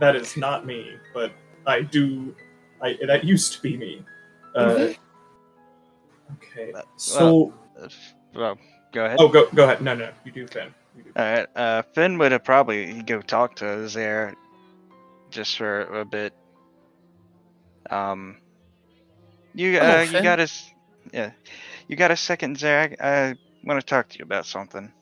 that 0.00 0.16
is 0.16 0.36
not 0.36 0.66
me, 0.66 0.96
but 1.14 1.32
I 1.66 1.80
do. 1.82 2.34
I 2.82 2.98
that 3.06 3.24
used 3.24 3.52
to 3.54 3.62
be 3.62 3.76
me. 3.76 4.04
Uh, 4.54 4.66
Mhm. 4.66 4.96
Okay, 6.36 6.72
Uh, 6.74 6.82
so 6.96 7.52
Uh, 7.80 7.84
f- 7.86 8.14
Well, 8.34 8.58
go 8.92 9.04
ahead. 9.06 9.16
oh, 9.20 9.28
go 9.28 9.46
go 9.54 9.64
ahead. 9.64 9.80
No, 9.80 9.94
no, 9.94 10.10
you 10.24 10.32
do, 10.32 10.46
Finn. 10.46 10.74
You 10.96 11.04
do. 11.04 11.10
All 11.16 11.24
right. 11.24 11.46
Uh, 11.56 11.82
Finn 11.94 12.18
would 12.18 12.32
have 12.32 12.44
probably 12.44 13.02
go 13.02 13.20
talk 13.22 13.56
to 13.56 13.88
Zare 13.88 14.34
just 15.30 15.56
for 15.56 15.82
a 16.00 16.04
bit. 16.04 16.32
Um, 17.90 18.36
you 19.54 19.72
Hello, 19.78 19.98
uh, 19.98 20.02
you 20.02 20.22
got 20.22 20.38
a 20.40 20.44
s- 20.44 20.72
yeah, 21.12 21.32
you 21.88 21.96
got 21.96 22.10
a 22.10 22.16
second, 22.16 22.58
Zare? 22.58 22.96
I, 23.00 23.34
want 23.64 23.80
to 23.80 23.86
talk 23.86 24.08
to 24.10 24.18
you 24.18 24.24
about 24.24 24.46
something. 24.46 24.92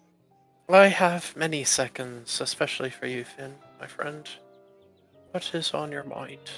I 0.69 0.87
have 0.87 1.35
many 1.37 1.65
seconds, 1.65 2.41
especially 2.41 2.91
for 2.91 3.07
you, 3.07 3.25
Finn, 3.25 3.55
my 3.81 3.87
friend. 3.87 4.29
What 5.33 5.51
is 5.55 5.75
on 5.75 5.91
your 5.91 6.05
mind? 6.05 6.51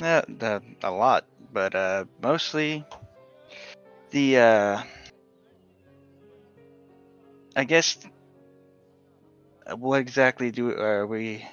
Uh, 0.00 0.22
the, 0.28 0.62
a 0.82 0.90
lot, 0.90 1.24
but 1.52 1.74
uh, 1.74 2.04
mostly 2.22 2.84
the 4.10 4.38
uh, 4.38 4.82
I 7.54 7.64
guess 7.64 7.98
what 9.76 10.00
exactly 10.00 10.50
do 10.50 10.70
are 10.70 11.06
we? 11.06 11.46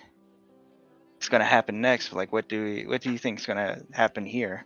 It's 1.17 1.29
gonna 1.29 1.43
happen 1.43 1.81
next. 1.81 2.13
Like, 2.13 2.31
what 2.31 2.47
do 2.47 2.63
we? 2.63 2.85
What 2.85 3.01
do 3.01 3.11
you 3.11 3.17
think 3.17 3.39
is 3.39 3.45
gonna 3.45 3.81
happen 3.91 4.25
here? 4.25 4.65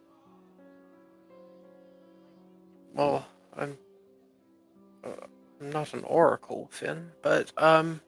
Well, 2.93 3.25
I'm, 3.57 3.77
uh, 5.03 5.09
I'm 5.59 5.69
not 5.71 5.93
an 5.93 6.03
oracle, 6.03 6.69
Finn, 6.71 7.11
but 7.21 7.51
um, 7.57 8.01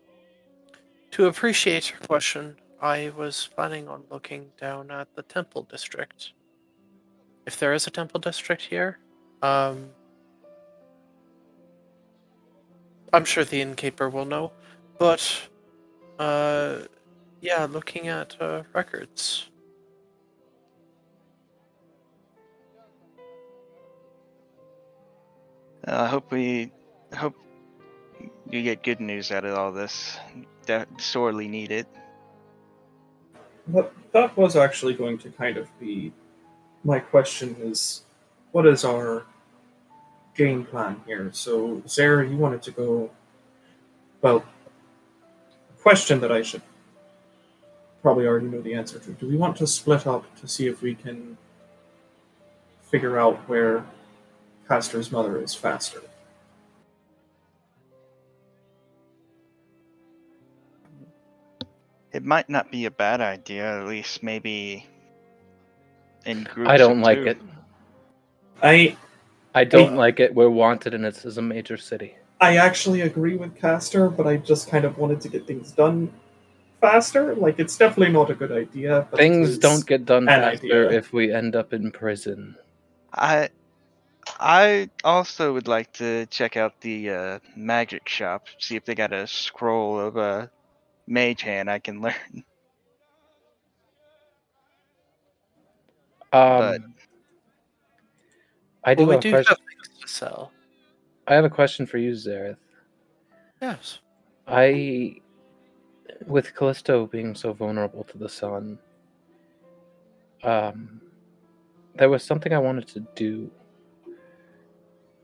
to 1.11 1.25
appreciate 1.25 1.89
your 1.91 1.99
question, 1.99 2.57
I 2.81 3.11
was 3.17 3.49
planning 3.55 3.87
on 3.87 4.03
looking 4.11 4.51
down 4.59 4.91
at 4.91 5.07
the 5.15 5.23
temple 5.23 5.63
district. 5.63 6.33
If 7.45 7.59
there 7.59 7.73
is 7.73 7.87
a 7.87 7.91
temple 7.91 8.19
district 8.19 8.63
here, 8.63 8.99
um, 9.41 9.89
I'm 13.13 13.25
sure 13.25 13.45
the 13.45 13.61
innkeeper 13.61 14.09
will 14.09 14.25
know, 14.25 14.51
but 14.99 15.49
uh, 16.19 16.79
yeah, 17.41 17.65
looking 17.65 18.07
at 18.07 18.35
uh, 18.41 18.63
records. 18.73 19.49
Uh, 25.87 26.03
I 26.03 26.07
hope 26.07 26.31
we 26.31 26.71
hope 27.13 27.35
you 28.49 28.63
get 28.63 28.83
good 28.83 28.99
news 28.99 29.31
out 29.31 29.45
of 29.45 29.57
all 29.57 29.71
this. 29.71 30.17
That 30.65 30.87
sorely 30.99 31.47
needed. 31.47 31.85
That 34.11 34.35
was 34.35 34.55
actually 34.55 34.93
going 34.93 35.17
to 35.19 35.29
kind 35.29 35.57
of 35.57 35.67
be 35.79 36.11
my 36.83 36.99
question 36.99 37.55
is 37.59 38.03
what 38.51 38.65
is 38.65 38.85
our 38.85 39.25
game 40.35 40.65
plan 40.65 41.01
here? 41.05 41.29
So 41.33 41.81
Zara, 41.87 42.27
you 42.27 42.37
wanted 42.37 42.61
to 42.63 42.71
go 42.71 43.11
well 44.21 44.43
question 45.81 46.19
that 46.21 46.31
I 46.31 46.41
should 46.41 46.63
probably 48.01 48.25
already 48.25 48.47
know 48.47 48.61
the 48.61 48.73
answer 48.73 48.97
to. 48.97 49.11
Do 49.11 49.27
we 49.27 49.35
want 49.35 49.55
to 49.57 49.67
split 49.67 50.07
up 50.07 50.23
to 50.39 50.47
see 50.47 50.67
if 50.67 50.81
we 50.81 50.95
can 50.95 51.37
figure 52.81 53.19
out 53.19 53.37
where 53.47 53.83
Castor's 54.67 55.11
mother 55.11 55.41
is 55.41 55.53
faster? 55.53 56.01
It 62.11 62.23
might 62.23 62.49
not 62.49 62.71
be 62.71 62.85
a 62.85 62.91
bad 62.91 63.21
idea. 63.21 63.81
At 63.81 63.87
least 63.87 64.23
maybe 64.23 64.87
in 66.25 66.43
groups. 66.43 66.69
I 66.69 66.77
don't 66.77 66.99
of 66.99 67.03
like 67.03 67.17
two. 67.19 67.27
it. 67.27 67.37
I 68.63 68.97
I 69.53 69.63
don't 69.65 69.95
like 69.95 70.19
it. 70.19 70.33
We're 70.33 70.49
wanted, 70.49 70.93
and 70.93 71.05
it's 71.05 71.25
is 71.25 71.37
a 71.37 71.41
major 71.41 71.77
city. 71.77 72.15
I 72.41 72.57
actually 72.57 73.01
agree 73.01 73.35
with 73.35 73.55
Castor, 73.55 74.09
but 74.09 74.27
I 74.27 74.37
just 74.37 74.69
kind 74.69 74.85
of 74.85 74.97
wanted 74.97 75.21
to 75.21 75.29
get 75.29 75.45
things 75.45 75.71
done 75.71 76.11
faster. 76.81 77.35
Like 77.35 77.59
it's 77.59 77.77
definitely 77.77 78.13
not 78.13 78.29
a 78.29 78.35
good 78.35 78.51
idea. 78.51 79.07
But 79.11 79.19
Things 79.19 79.57
don't 79.57 79.85
get 79.85 80.05
done 80.05 80.25
faster 80.25 80.87
idea. 80.87 80.97
if 80.97 81.13
we 81.13 81.33
end 81.33 81.55
up 81.55 81.73
in 81.73 81.91
prison. 81.91 82.55
I 83.13 83.49
I 84.39 84.89
also 85.03 85.53
would 85.53 85.67
like 85.67 85.93
to 85.93 86.25
check 86.27 86.57
out 86.57 86.81
the 86.81 87.09
uh, 87.09 87.39
magic 87.55 88.07
shop, 88.09 88.47
see 88.59 88.75
if 88.75 88.85
they 88.85 88.95
got 88.95 89.13
a 89.13 89.27
scroll 89.27 89.99
of 89.99 90.17
uh, 90.17 90.47
mage 91.07 91.41
hand 91.41 91.69
I 91.69 91.79
can 91.79 92.01
learn. 92.01 92.43
Um, 96.33 96.95
I 98.83 98.93
do 98.93 99.05
Well, 99.05 99.07
we 99.07 99.13
have 99.15 99.19
a 99.19 99.21
do 99.21 99.29
question. 99.31 99.55
have 99.57 99.57
things 99.57 99.99
to 100.01 100.07
sell. 100.07 100.51
I 101.27 101.33
have 101.35 101.45
a 101.45 101.49
question 101.49 101.85
for 101.85 101.97
you, 101.97 102.11
Zareth. 102.11 102.57
Yes. 103.61 103.99
I, 104.47 105.21
with 106.27 106.53
Callisto 106.53 107.07
being 107.07 107.33
so 107.35 107.53
vulnerable 107.53 108.03
to 108.03 108.17
the 108.17 108.29
sun, 108.29 108.77
um, 110.43 111.01
there 111.95 112.09
was 112.09 112.23
something 112.23 112.53
I 112.53 112.59
wanted 112.59 112.87
to 112.89 112.99
do 113.15 113.49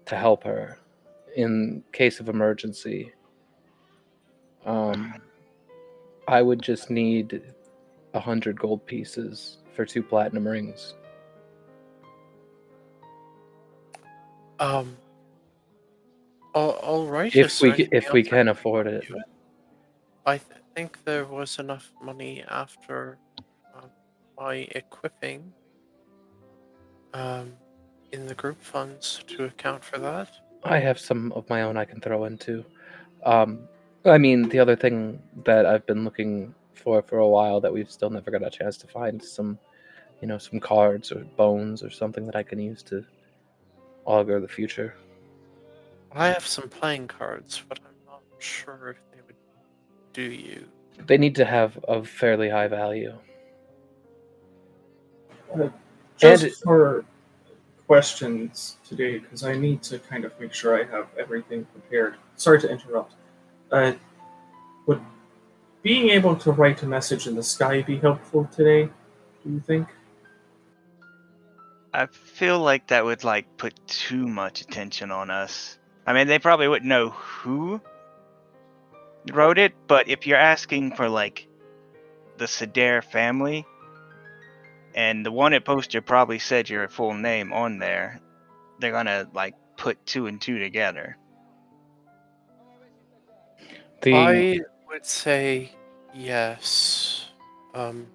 to 0.06 0.16
help 0.16 0.44
her 0.44 0.78
in 1.36 1.84
case 1.92 2.20
of 2.20 2.30
emergency. 2.30 3.14
Um, 4.66 5.14
I 6.28 6.42
would 6.42 6.62
just 6.62 6.90
need 6.90 7.42
a 8.14 8.20
hundred 8.20 8.60
gold 8.60 8.86
pieces 8.86 9.58
for 9.74 9.86
two 9.86 10.04
platinum 10.04 10.48
rings. 10.48 10.96
Um. 14.60 14.98
All, 16.54 16.72
all 16.72 17.08
right. 17.08 17.34
If 17.34 17.62
we 17.62 17.70
there 17.70 17.78
ca- 17.78 17.84
anything 17.84 17.98
if 17.98 18.14
we 18.14 18.24
can 18.24 18.50
afford 18.50 18.88
it. 18.88 19.06
I 20.26 20.38
th- 20.38 20.62
think 20.76 21.04
there 21.06 21.26
was 21.26 21.58
enough 21.60 21.92
money 22.02 22.44
after 22.48 23.18
um, 23.74 23.90
my 24.38 24.68
equipping 24.76 25.52
um, 27.14 27.54
in 28.12 28.28
the 28.28 28.36
group 28.36 28.62
funds 28.62 29.24
to 29.28 29.46
account 29.46 29.84
for 29.84 29.98
that. 30.00 30.30
I 30.64 30.80
have 30.80 31.00
some 31.00 31.32
of 31.34 31.50
my 31.50 31.64
own 31.64 31.78
I 31.78 31.86
can 31.86 32.00
throw 32.02 32.26
into. 32.26 32.64
Um, 33.26 33.68
I 34.06 34.18
mean, 34.18 34.50
the 34.50 34.60
other 34.60 34.76
thing 34.76 35.22
that 35.46 35.66
I've 35.66 35.86
been 35.86 36.04
looking 36.04 36.54
for 36.74 37.02
for 37.02 37.20
a 37.20 37.28
while 37.28 37.62
that 37.62 37.72
we've 37.72 37.90
still 37.92 38.10
never 38.10 38.32
got 38.32 38.44
a 38.44 38.50
chance 38.50 38.78
to 38.78 38.88
find 38.88 39.22
is 39.22 39.32
some, 39.32 39.58
you 40.22 40.28
know, 40.28 40.38
some 40.38 40.60
cards 40.60 41.12
or 41.12 41.24
bones 41.38 41.84
or 41.84 41.90
something 41.90 42.26
that 42.26 42.36
I 42.36 42.44
can 42.44 42.60
use 42.60 42.84
to 42.84 43.06
augur 44.06 44.40
the 44.40 44.48
future. 44.48 44.96
I 46.12 46.28
have 46.28 46.46
some 46.46 46.68
playing 46.68 47.08
cards, 47.08 47.64
but 47.68 47.80
I'm 47.86 47.96
not 48.06 48.22
sure 48.40 48.90
if 48.98 48.98
they 49.16 49.22
would 49.26 49.36
do 50.14 50.24
you. 50.24 50.66
They 51.08 51.18
need 51.18 51.36
to 51.36 51.46
have 51.46 51.80
a 51.88 52.04
fairly 52.04 52.50
high 52.50 52.68
value. 52.68 53.18
Just 56.18 56.44
And- 56.44 56.54
for 56.64 57.06
questions 57.92 58.78
today, 58.88 59.18
because 59.18 59.44
I 59.44 59.54
need 59.54 59.84
to 59.84 60.00
kind 60.00 60.24
of 60.24 60.32
make 60.40 60.54
sure 60.54 60.82
I 60.82 60.86
have 60.96 61.08
everything 61.20 61.66
prepared. 61.66 62.16
Sorry 62.38 62.58
to 62.62 62.70
interrupt. 62.70 63.16
Uh, 63.70 63.92
would 64.86 65.02
being 65.84 66.10
able 66.10 66.38
to 66.38 66.54
write 66.54 66.82
a 66.84 66.86
message 66.88 67.28
in 67.28 67.36
the 67.36 67.44
sky 67.44 67.82
be 67.82 67.98
helpful 67.98 68.48
today? 68.56 68.90
Do 69.44 69.52
you 69.52 69.60
think? 69.60 69.90
I 71.94 72.06
feel 72.06 72.62
like 72.62 72.88
that 72.88 73.04
would 73.04 73.26
like 73.26 73.58
put 73.58 73.74
too 73.88 74.26
much 74.26 74.62
attention 74.62 75.12
on 75.12 75.30
us. 75.30 75.78
I 76.08 76.14
mean, 76.14 76.28
they 76.28 76.40
probably 76.40 76.70
wouldn't 76.70 76.88
know 76.88 77.10
who 77.10 77.82
wrote 79.34 79.58
it, 79.58 79.74
but 79.88 80.08
if 80.08 80.26
you're 80.26 80.38
asking 80.38 80.96
for 80.96 81.10
like 81.10 81.46
the 82.38 82.46
Sedair 82.46 83.04
family, 83.04 83.66
and 84.96 85.26
the 85.26 85.32
wanted 85.32 85.66
poster 85.66 86.02
probably 86.02 86.40
said 86.40 86.70
your 86.70 86.88
full 86.88 87.14
name 87.14 87.54
on 87.54 87.80
there, 87.80 88.20
they're 88.80 88.92
gonna 88.92 89.28
like 89.34 89.56
put 89.78 90.04
two 90.06 90.28
and 90.28 90.42
two 90.42 90.60
together. 90.60 91.18
The 94.02 94.14
I 94.14 94.60
would 94.90 95.06
say 95.06 95.72
yes. 96.14 97.30
Um, 97.74 98.08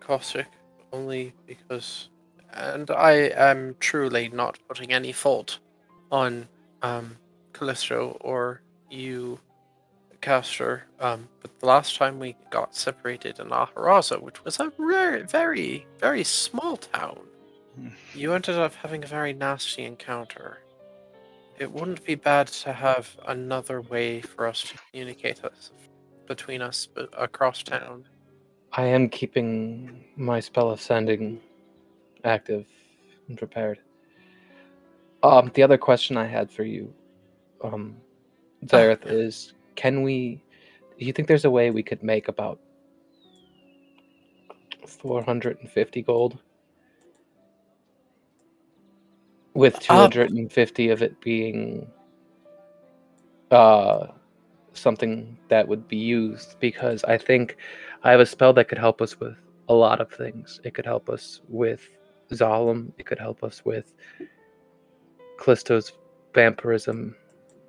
caustic 0.00 0.46
only 0.92 1.32
because, 1.46 2.08
and 2.52 2.90
I 2.90 3.12
am 3.34 3.74
truly 3.80 4.28
not 4.28 4.58
putting 4.68 4.92
any 4.92 5.12
fault 5.12 5.58
on 6.12 6.48
um 6.82 7.16
Callisto 7.52 8.16
or 8.20 8.60
you, 8.90 9.40
Castor. 10.26 10.82
Um, 10.98 11.28
but 11.40 11.56
the 11.60 11.66
last 11.66 11.94
time 11.94 12.18
we 12.18 12.34
got 12.50 12.74
separated 12.74 13.38
in 13.38 13.50
Aharaza, 13.50 14.20
which 14.20 14.44
was 14.44 14.58
a 14.58 14.72
very, 14.76 15.22
very, 15.22 15.86
very 16.00 16.24
small 16.24 16.76
town, 16.76 17.20
Hmm. 17.76 17.90
you 18.12 18.32
ended 18.32 18.56
up 18.56 18.74
having 18.74 19.04
a 19.04 19.06
very 19.06 19.32
nasty 19.32 19.84
encounter. 19.84 20.58
It 21.60 21.70
wouldn't 21.70 22.04
be 22.04 22.16
bad 22.16 22.48
to 22.64 22.72
have 22.72 23.16
another 23.28 23.80
way 23.80 24.20
for 24.20 24.48
us 24.48 24.62
to 24.62 24.74
communicate 24.90 25.44
us 25.44 25.70
between 26.26 26.60
us 26.60 26.88
across 27.12 27.62
town. 27.62 28.08
I 28.72 28.86
am 28.86 29.08
keeping 29.08 30.02
my 30.16 30.40
spell 30.40 30.70
of 30.70 30.80
sending 30.80 31.40
active 32.24 32.66
and 33.28 33.38
prepared. 33.38 33.78
Um, 35.22 35.52
the 35.54 35.62
other 35.62 35.78
question 35.78 36.16
I 36.16 36.26
had 36.26 36.50
for 36.50 36.64
you, 36.64 36.92
um, 37.62 37.96
Zareth, 38.64 39.06
is 39.06 39.52
can 39.76 40.02
we? 40.02 40.42
Do 40.98 41.04
you 41.04 41.12
think 41.12 41.28
there's 41.28 41.44
a 41.44 41.50
way 41.50 41.70
we 41.70 41.82
could 41.82 42.02
make 42.02 42.28
about 42.28 42.58
four 44.86 45.22
hundred 45.22 45.58
and 45.60 45.70
fifty 45.70 46.02
gold, 46.02 46.38
with 49.54 49.78
two 49.80 49.92
Um, 49.92 50.00
hundred 50.00 50.30
and 50.30 50.50
fifty 50.52 50.88
of 50.88 51.02
it 51.02 51.20
being 51.20 51.90
uh 53.50 54.08
something 54.72 55.38
that 55.48 55.68
would 55.68 55.86
be 55.88 55.96
used? 55.96 56.58
Because 56.60 57.04
I 57.04 57.18
think 57.18 57.56
I 58.02 58.10
have 58.10 58.20
a 58.20 58.26
spell 58.26 58.52
that 58.54 58.68
could 58.68 58.78
help 58.78 59.00
us 59.02 59.18
with 59.20 59.36
a 59.68 59.74
lot 59.74 60.00
of 60.00 60.10
things. 60.10 60.60
It 60.64 60.74
could 60.74 60.86
help 60.86 61.08
us 61.08 61.40
with 61.48 61.88
Zalem. 62.32 62.92
It 62.98 63.06
could 63.06 63.18
help 63.18 63.42
us 63.42 63.64
with 63.64 63.94
Callisto's 65.38 65.92
vampirism. 66.34 67.16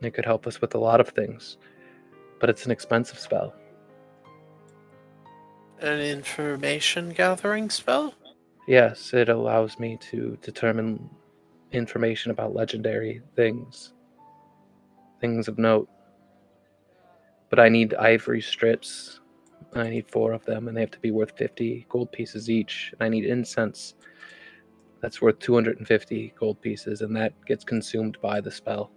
It 0.01 0.13
could 0.13 0.25
help 0.25 0.45
us 0.47 0.61
with 0.61 0.75
a 0.75 0.79
lot 0.79 0.99
of 1.01 1.09
things. 1.09 1.57
But 2.39 2.49
it's 2.49 2.65
an 2.65 2.71
expensive 2.71 3.19
spell. 3.19 3.53
An 5.79 5.99
information 5.99 7.09
gathering 7.09 7.69
spell? 7.69 8.13
Yes, 8.67 9.13
it 9.13 9.29
allows 9.29 9.79
me 9.79 9.97
to 10.11 10.37
determine 10.41 11.09
information 11.71 12.31
about 12.31 12.53
legendary 12.53 13.21
things, 13.35 13.93
things 15.21 15.47
of 15.47 15.57
note. 15.57 15.89
But 17.49 17.59
I 17.59 17.69
need 17.69 17.93
ivory 17.93 18.41
strips. 18.41 19.19
and 19.73 19.81
I 19.83 19.89
need 19.89 20.09
four 20.09 20.33
of 20.33 20.45
them, 20.45 20.67
and 20.67 20.75
they 20.75 20.81
have 20.81 20.91
to 20.91 20.99
be 20.99 21.11
worth 21.11 21.37
50 21.37 21.85
gold 21.89 22.11
pieces 22.11 22.49
each. 22.49 22.91
And 22.93 23.05
I 23.05 23.09
need 23.09 23.25
incense 23.25 23.95
that's 25.01 25.21
worth 25.21 25.39
250 25.39 26.33
gold 26.39 26.61
pieces, 26.61 27.01
and 27.01 27.15
that 27.15 27.33
gets 27.45 27.63
consumed 27.63 28.17
by 28.21 28.41
the 28.41 28.51
spell. 28.51 28.91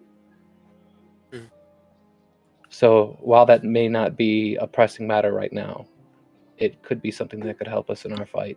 So 2.70 3.18
while 3.20 3.44
that 3.46 3.64
may 3.64 3.88
not 3.88 4.16
be 4.16 4.56
a 4.56 4.66
pressing 4.66 5.06
matter 5.06 5.32
right 5.32 5.52
now, 5.52 5.86
it 6.56 6.82
could 6.82 7.02
be 7.02 7.10
something 7.10 7.40
that 7.40 7.58
could 7.58 7.66
help 7.68 7.90
us 7.90 8.04
in 8.04 8.12
our 8.18 8.26
fight. 8.26 8.56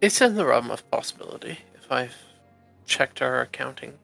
It's 0.00 0.20
in 0.20 0.34
the 0.34 0.44
realm 0.44 0.70
of 0.70 0.88
possibility 0.90 1.58
if 1.74 1.90
I've 1.90 2.16
checked 2.86 3.22
our 3.22 3.40
accounting. 3.40 3.94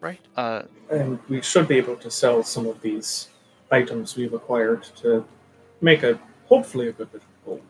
Right? 0.00 0.20
Uh, 0.36 0.62
And 0.90 1.18
we 1.28 1.40
should 1.42 1.68
be 1.68 1.76
able 1.76 1.96
to 1.96 2.10
sell 2.10 2.42
some 2.42 2.66
of 2.66 2.80
these 2.82 3.28
items 3.70 4.16
we've 4.16 4.32
acquired 4.32 4.84
to 4.96 5.24
make 5.80 6.02
a 6.02 6.18
hopefully 6.46 6.88
a 6.88 6.92
good 6.92 7.12
bit 7.12 7.20
of 7.22 7.44
gold. 7.44 7.62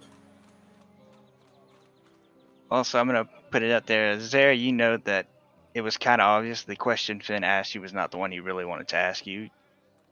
also, 2.70 2.98
I'm 2.98 3.06
gonna 3.06 3.28
put 3.50 3.62
it 3.62 3.72
out 3.72 3.86
there, 3.86 4.18
Zara. 4.20 4.54
You 4.54 4.72
know 4.72 4.98
that 4.98 5.26
it 5.74 5.80
was 5.80 5.96
kind 5.96 6.20
of 6.20 6.26
obvious 6.26 6.62
the 6.62 6.76
question 6.76 7.20
Finn 7.20 7.44
asked 7.44 7.74
you 7.74 7.80
was 7.80 7.92
not 7.92 8.10
the 8.10 8.18
one 8.18 8.30
he 8.30 8.40
really 8.40 8.64
wanted 8.64 8.88
to 8.88 8.96
ask 8.96 9.26
you. 9.26 9.48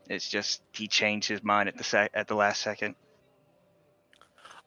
It's 0.08 0.28
just 0.28 0.62
he 0.72 0.88
changed 0.88 1.28
his 1.28 1.42
mind 1.42 1.68
at 1.68 1.76
the 1.76 1.84
sec- 1.84 2.12
at 2.14 2.28
the 2.28 2.34
last 2.34 2.62
second. 2.62 2.94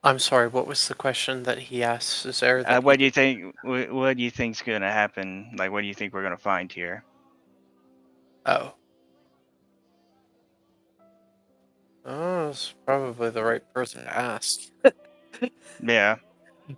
I'm 0.04 0.20
sorry, 0.20 0.48
what 0.48 0.66
was 0.68 0.88
the 0.88 0.94
question 0.96 1.44
that 1.44 1.58
he 1.60 1.84
asked? 1.84 2.26
Is 2.26 2.40
there 2.40 2.60
Uh, 2.68 2.82
what 2.82 3.00
do 3.00 3.06
you 3.06 3.12
think? 3.12 3.56
What, 3.64 3.92
what 3.92 4.18
do 4.18 4.24
you 4.24 4.32
think's 4.32 4.62
gonna 4.62 4.92
happen? 4.92 5.52
Like, 5.58 5.72
what 5.72 5.82
do 5.82 5.88
you 5.88 5.94
think 5.94 6.14
we're 6.14 6.24
gonna 6.24 6.38
find 6.38 6.72
here? 6.72 7.04
Oh. 8.46 8.74
Oh, 12.06 12.50
it's 12.50 12.74
probably 12.86 13.30
the 13.30 13.44
right 13.44 13.62
person 13.74 14.04
to 14.04 14.18
ask. 14.18 14.60
Yeah. 15.82 16.18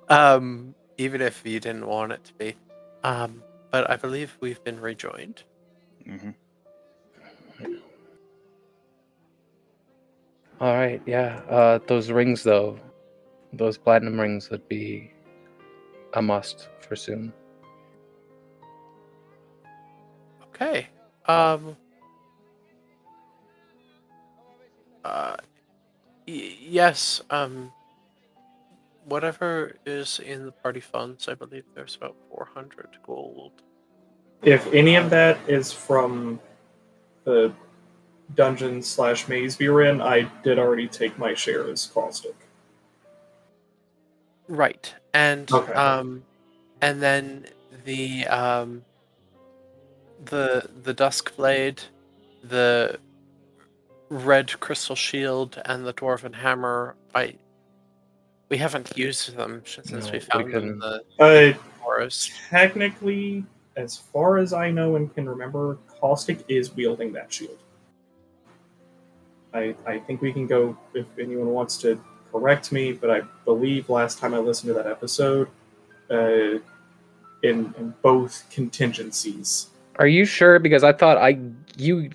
Um, 0.10 0.76
even 0.98 1.22
if 1.22 1.42
you 1.46 1.60
didn't 1.60 1.88
want 1.88 2.12
it 2.12 2.24
to 2.26 2.34
be. 2.36 2.56
Um, 3.04 3.44
but 3.72 3.90
I 3.90 3.96
believe 3.96 4.38
we've 4.42 4.64
been 4.64 4.80
rejoined. 4.80 5.44
hmm 6.06 6.32
All 10.62 10.76
right, 10.76 11.02
yeah. 11.08 11.42
Uh, 11.50 11.80
those 11.88 12.12
rings, 12.12 12.44
though, 12.44 12.78
those 13.52 13.80
platinum 13.80 14.20
rings 14.20 14.52
would 14.52 14.68
be 14.68 15.12
a 16.14 16.22
must 16.22 16.70
for 16.80 16.96
soon. 16.96 17.34
Okay. 20.54 20.88
Um. 21.26 21.76
Uh. 25.04 25.38
Y- 26.28 26.58
yes. 26.62 27.24
Um. 27.32 27.74
Whatever 29.06 29.78
is 29.88 30.20
in 30.20 30.46
the 30.46 30.52
party 30.52 30.80
funds, 30.80 31.28
I 31.28 31.34
believe 31.34 31.64
there's 31.74 31.96
about 31.96 32.16
400 32.30 32.98
gold. 33.04 33.64
If 34.44 34.72
any 34.72 34.96
of 34.96 35.10
that 35.10 35.40
is 35.48 35.74
from 35.74 36.40
the 37.24 37.52
dungeon 38.36 38.82
slash 38.82 39.28
maze 39.28 39.58
we 39.60 39.70
were 39.70 39.84
in, 39.84 40.02
I 40.02 40.22
did 40.44 40.60
already 40.60 40.88
take 40.88 41.18
my 41.18 41.34
share 41.34 41.70
as 41.70 41.86
caustic. 41.88 42.36
Right. 44.48 44.94
And 45.14 45.52
Okay. 45.52 45.74
um 45.74 46.24
and 46.82 47.02
then 47.02 47.48
the 47.86 48.26
um 48.28 48.84
the 50.26 50.70
the 50.84 50.94
dusk 50.94 51.36
blade, 51.36 51.82
the 52.44 53.00
red 54.10 54.60
crystal 54.60 54.96
shield 54.96 55.62
and 55.66 55.86
the 55.86 55.94
dwarven 55.94 56.34
hammer 56.34 56.96
I 57.16 57.36
we 58.50 58.58
haven't 58.58 58.98
used 58.98 59.36
them 59.38 59.64
since 59.66 59.92
No, 59.92 60.00
we 60.08 60.12
we 60.12 60.20
found 60.20 60.54
them 60.54 60.64
in 60.64 60.70
can- 60.70 60.80
the 60.80 61.02
Uh, 61.20 61.54
forest. 61.82 62.32
technically, 62.50 63.46
as 63.78 63.98
far 63.98 64.38
as 64.38 64.52
I 64.52 64.70
know 64.70 64.98
and 64.98 65.14
can 65.16 65.28
remember, 65.30 65.78
caustic 66.02 66.44
is 66.50 66.76
wielding 66.76 67.14
that 67.14 67.32
shield. 67.32 67.58
I, 69.54 69.76
I 69.86 70.00
think 70.00 70.22
we 70.22 70.32
can 70.32 70.48
go 70.48 70.78
if 70.94 71.06
anyone 71.20 71.48
wants 71.48 71.78
to 71.80 72.02
correct 72.32 72.72
me, 72.72 72.94
but 72.94 73.10
I 73.10 73.22
believe 73.46 73.90
last 73.90 74.20
time 74.20 74.34
I 74.34 74.40
listened 74.40 74.70
to 74.70 74.74
that 74.76 74.88
episode, 74.88 75.50
uh, 76.10 76.60
in, 77.44 77.74
in 77.78 77.94
both 78.02 78.50
contingencies. 78.50 79.68
Are 79.98 80.08
you 80.08 80.26
sure? 80.26 80.60
Because 80.60 80.84
I 80.84 80.94
thought 80.94 81.18
I 81.18 81.40
you 81.78 82.10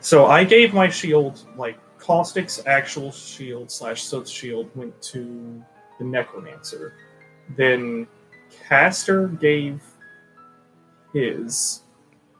So 0.00 0.26
I 0.26 0.44
gave 0.44 0.72
my 0.72 0.88
shield 0.88 1.46
like 1.56 1.78
Caustic's 1.98 2.64
actual 2.66 3.12
shield 3.12 3.70
slash 3.70 4.02
Soot's 4.02 4.30
shield 4.30 4.70
went 4.74 5.00
to 5.02 5.62
the 5.98 6.04
Necromancer. 6.04 6.94
Then 7.56 8.06
Caster 8.68 9.28
gave 9.28 9.82
his 11.12 11.82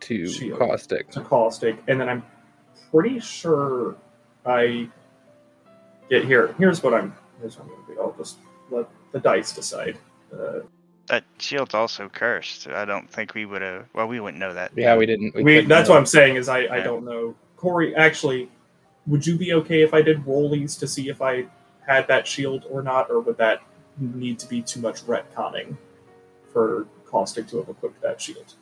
to 0.00 0.26
Shield. 0.26 0.58
caustic. 0.58 1.10
to 1.10 1.20
Caustic, 1.20 1.76
and 1.88 2.00
then 2.00 2.08
I'm 2.08 2.22
pretty 2.90 3.20
sure 3.20 3.96
I 4.44 4.88
get 6.08 6.24
here, 6.24 6.54
here's 6.58 6.82
what 6.82 6.94
I'm. 6.94 7.14
Here's 7.40 7.58
what 7.58 7.64
I'm 7.66 7.70
gonna 7.70 7.94
do. 7.94 8.00
I'll 8.00 8.14
just 8.18 8.38
let 8.70 8.86
the 9.12 9.20
dice 9.20 9.52
decide. 9.52 9.96
Uh, 10.32 10.60
That 11.08 11.24
shield's 11.38 11.74
also 11.74 12.08
cursed. 12.08 12.68
I 12.68 12.84
don't 12.84 13.10
think 13.10 13.34
we 13.34 13.46
would 13.46 13.62
have. 13.62 13.86
Well, 13.94 14.06
we 14.06 14.20
wouldn't 14.20 14.38
know 14.38 14.54
that. 14.54 14.72
Yeah, 14.76 14.96
we 14.96 15.06
didn't. 15.06 15.34
we, 15.34 15.54
couldn't 15.54 15.68
that's 15.68 15.88
know. 15.88 15.94
what 15.94 16.00
I'm 16.00 16.06
saying 16.06 16.36
is 16.36 16.48
I, 16.48 16.66
I 16.68 16.80
don't 16.80 17.04
know. 17.04 17.34
Corey, 17.56 17.94
actually, 17.96 18.48
would 19.06 19.26
you 19.26 19.36
be 19.36 19.52
okay 19.54 19.82
if 19.82 19.92
I 19.94 20.02
did 20.02 20.24
rollies 20.24 20.78
to 20.78 20.86
see 20.86 21.08
if 21.08 21.20
I 21.20 21.46
had 21.86 22.06
that 22.08 22.26
shield 22.26 22.66
or 22.70 22.82
not, 22.82 23.10
or 23.10 23.20
would 23.20 23.36
that 23.38 23.62
need 23.98 24.38
to 24.38 24.48
be 24.48 24.62
too 24.62 24.80
much 24.80 25.02
retconning 25.06 25.76
for 26.52 26.86
Caustic 27.06 27.48
to 27.48 27.58
have 27.58 27.68
equipped 27.68 28.00
that 28.02 28.20
shield? 28.20 28.54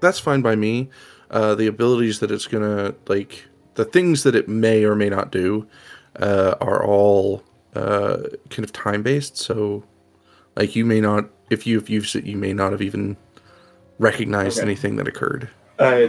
That's 0.00 0.18
fine 0.18 0.42
by 0.42 0.56
me. 0.56 0.90
Uh, 1.32 1.54
the 1.54 1.66
abilities 1.66 2.20
that 2.20 2.30
it's 2.30 2.46
gonna 2.46 2.94
like, 3.08 3.44
the 3.74 3.84
things 3.86 4.22
that 4.22 4.34
it 4.34 4.48
may 4.48 4.84
or 4.84 4.94
may 4.94 5.08
not 5.08 5.32
do, 5.32 5.66
uh, 6.20 6.54
are 6.60 6.84
all 6.84 7.42
uh, 7.74 8.18
kind 8.50 8.64
of 8.64 8.72
time 8.72 9.02
based. 9.02 9.38
So, 9.38 9.82
like, 10.56 10.76
you 10.76 10.84
may 10.84 11.00
not, 11.00 11.30
if 11.48 11.66
you've 11.66 11.88
used 11.88 12.14
it, 12.14 12.24
you 12.24 12.36
may 12.36 12.52
not 12.52 12.72
have 12.72 12.82
even 12.82 13.16
recognized 13.98 14.58
Okay. 14.58 14.66
anything 14.66 14.96
that 14.96 15.08
occurred. 15.08 15.48
Uh, 15.78 16.08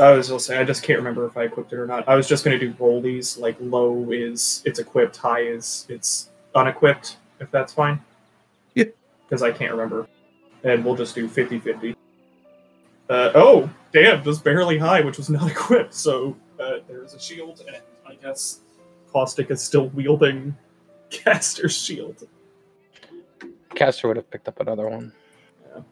I 0.00 0.12
was 0.12 0.28
just 0.28 0.46
saying, 0.46 0.60
I 0.60 0.64
just 0.64 0.82
can't 0.84 0.98
remember 0.98 1.26
if 1.26 1.36
I 1.36 1.42
equipped 1.44 1.72
it 1.72 1.76
or 1.76 1.86
not. 1.86 2.08
I 2.08 2.14
was 2.14 2.28
just 2.28 2.44
to 2.44 2.58
do 2.58 2.72
rollies, 2.74 3.38
like 3.38 3.56
low 3.60 4.10
is 4.10 4.62
it's 4.64 4.78
equipped, 4.78 5.16
high 5.16 5.40
is 5.40 5.86
it's 5.88 6.30
unequipped, 6.54 7.16
if 7.40 7.50
that's 7.50 7.72
fine. 7.72 8.00
Yeah. 8.74 8.84
Because 9.26 9.42
I 9.42 9.50
can't 9.50 9.72
remember. 9.72 10.06
And 10.62 10.84
we'll 10.84 10.94
just 10.94 11.14
do 11.14 11.26
50 11.26 11.58
50. 11.58 11.96
Uh, 13.08 13.30
oh, 13.34 13.70
damn, 13.92 14.22
just 14.24 14.44
barely 14.44 14.78
high, 14.78 15.00
which 15.00 15.18
was 15.18 15.28
not 15.30 15.50
equipped. 15.50 15.94
So 15.94 16.36
uh, 16.60 16.78
there's 16.88 17.14
a 17.14 17.20
shield, 17.20 17.62
and 17.66 17.76
I 18.06 18.14
guess 18.14 18.60
Caustic 19.12 19.50
is 19.50 19.62
still 19.62 19.88
wielding 19.90 20.56
Caster's 21.10 21.76
shield. 21.76 22.26
Caster 23.74 24.08
would 24.08 24.16
have 24.16 24.30
picked 24.30 24.48
up 24.48 24.60
another 24.60 24.88
one. 24.88 25.12
Yeah. 25.74 25.82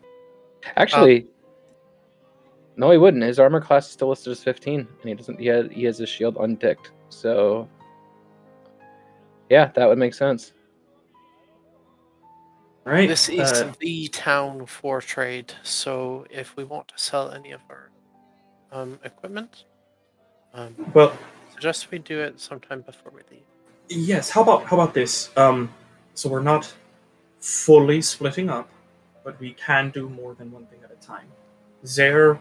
Actually, 0.77 1.27
no, 2.77 2.91
he 2.91 2.99
wouldn't. 2.99 3.23
His 3.23 3.39
armor 3.39 3.61
class 3.61 3.87
is 3.87 3.93
still 3.93 4.09
listed 4.09 4.33
as 4.33 4.43
15, 4.43 4.81
and 4.81 4.89
he 5.03 5.15
doesn't. 5.15 5.39
He 5.39 5.47
has, 5.47 5.67
he 5.71 5.85
has 5.85 5.99
his 5.99 6.09
shield 6.09 6.37
unticked. 6.41 6.93
So, 7.09 7.69
yeah, 9.51 9.67
that 9.75 9.87
would 9.87 9.99
make 9.99 10.15
sense. 10.15 10.53
All 12.87 12.95
right. 12.95 13.09
This 13.09 13.29
is 13.29 13.53
uh, 13.53 13.73
the 13.79 14.09
town 14.09 14.65
for 14.65 15.03
trade, 15.03 15.53
so 15.63 16.25
if 16.31 16.57
we 16.57 16.65
want 16.65 16.89
to 16.89 16.95
sell 16.97 17.31
any 17.31 17.51
of 17.51 17.61
our 17.69 17.91
um, 18.73 18.99
equipment, 19.05 19.65
um, 20.55 20.75
well, 20.95 21.17
suggest 21.53 21.91
we 21.91 21.99
do 21.99 22.21
it 22.21 22.41
sometime 22.41 22.81
before 22.81 23.13
we 23.15 23.21
leave. 23.31 23.45
Yes. 23.91 24.31
How 24.31 24.43
about 24.43 24.65
how 24.65 24.81
about 24.81 24.95
this? 24.95 25.29
Um, 25.37 25.69
so 26.15 26.31
we're 26.31 26.41
not 26.41 26.73
fully 27.41 28.01
splitting 28.01 28.49
up, 28.49 28.71
but 29.25 29.39
we 29.41 29.53
can 29.53 29.91
do 29.91 30.09
more 30.09 30.35
than 30.35 30.51
one 30.51 30.65
thing 30.67 30.79
at 30.83 30.91
a 30.91 31.07
time. 31.07 31.27
Zare, 31.85 32.41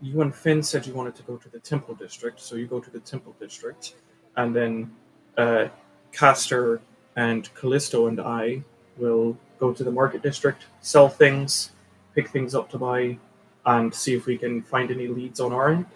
you 0.00 0.20
and 0.20 0.32
Finn 0.32 0.62
said 0.62 0.86
you 0.86 0.94
wanted 0.94 1.16
to 1.16 1.24
go 1.24 1.36
to 1.36 1.48
the 1.48 1.58
Temple 1.58 1.96
District, 1.96 2.38
so 2.38 2.54
you 2.54 2.68
go 2.68 2.78
to 2.78 2.90
the 2.90 3.00
Temple 3.00 3.34
District, 3.40 3.94
and 4.36 4.54
then 4.54 4.92
uh, 5.36 5.66
Caster 6.12 6.80
and 7.16 7.52
Callisto 7.54 8.06
and 8.06 8.20
I 8.20 8.62
will 8.96 9.36
go 9.62 9.72
to 9.72 9.84
the 9.84 9.92
Market 9.92 10.22
District, 10.22 10.66
sell 10.80 11.08
things, 11.08 11.70
pick 12.16 12.28
things 12.28 12.52
up 12.52 12.68
to 12.68 12.78
buy, 12.78 13.16
and 13.64 13.94
see 13.94 14.12
if 14.12 14.26
we 14.26 14.36
can 14.36 14.60
find 14.60 14.90
any 14.90 15.06
leads 15.06 15.38
on 15.38 15.52
our 15.52 15.68
end. 15.68 15.86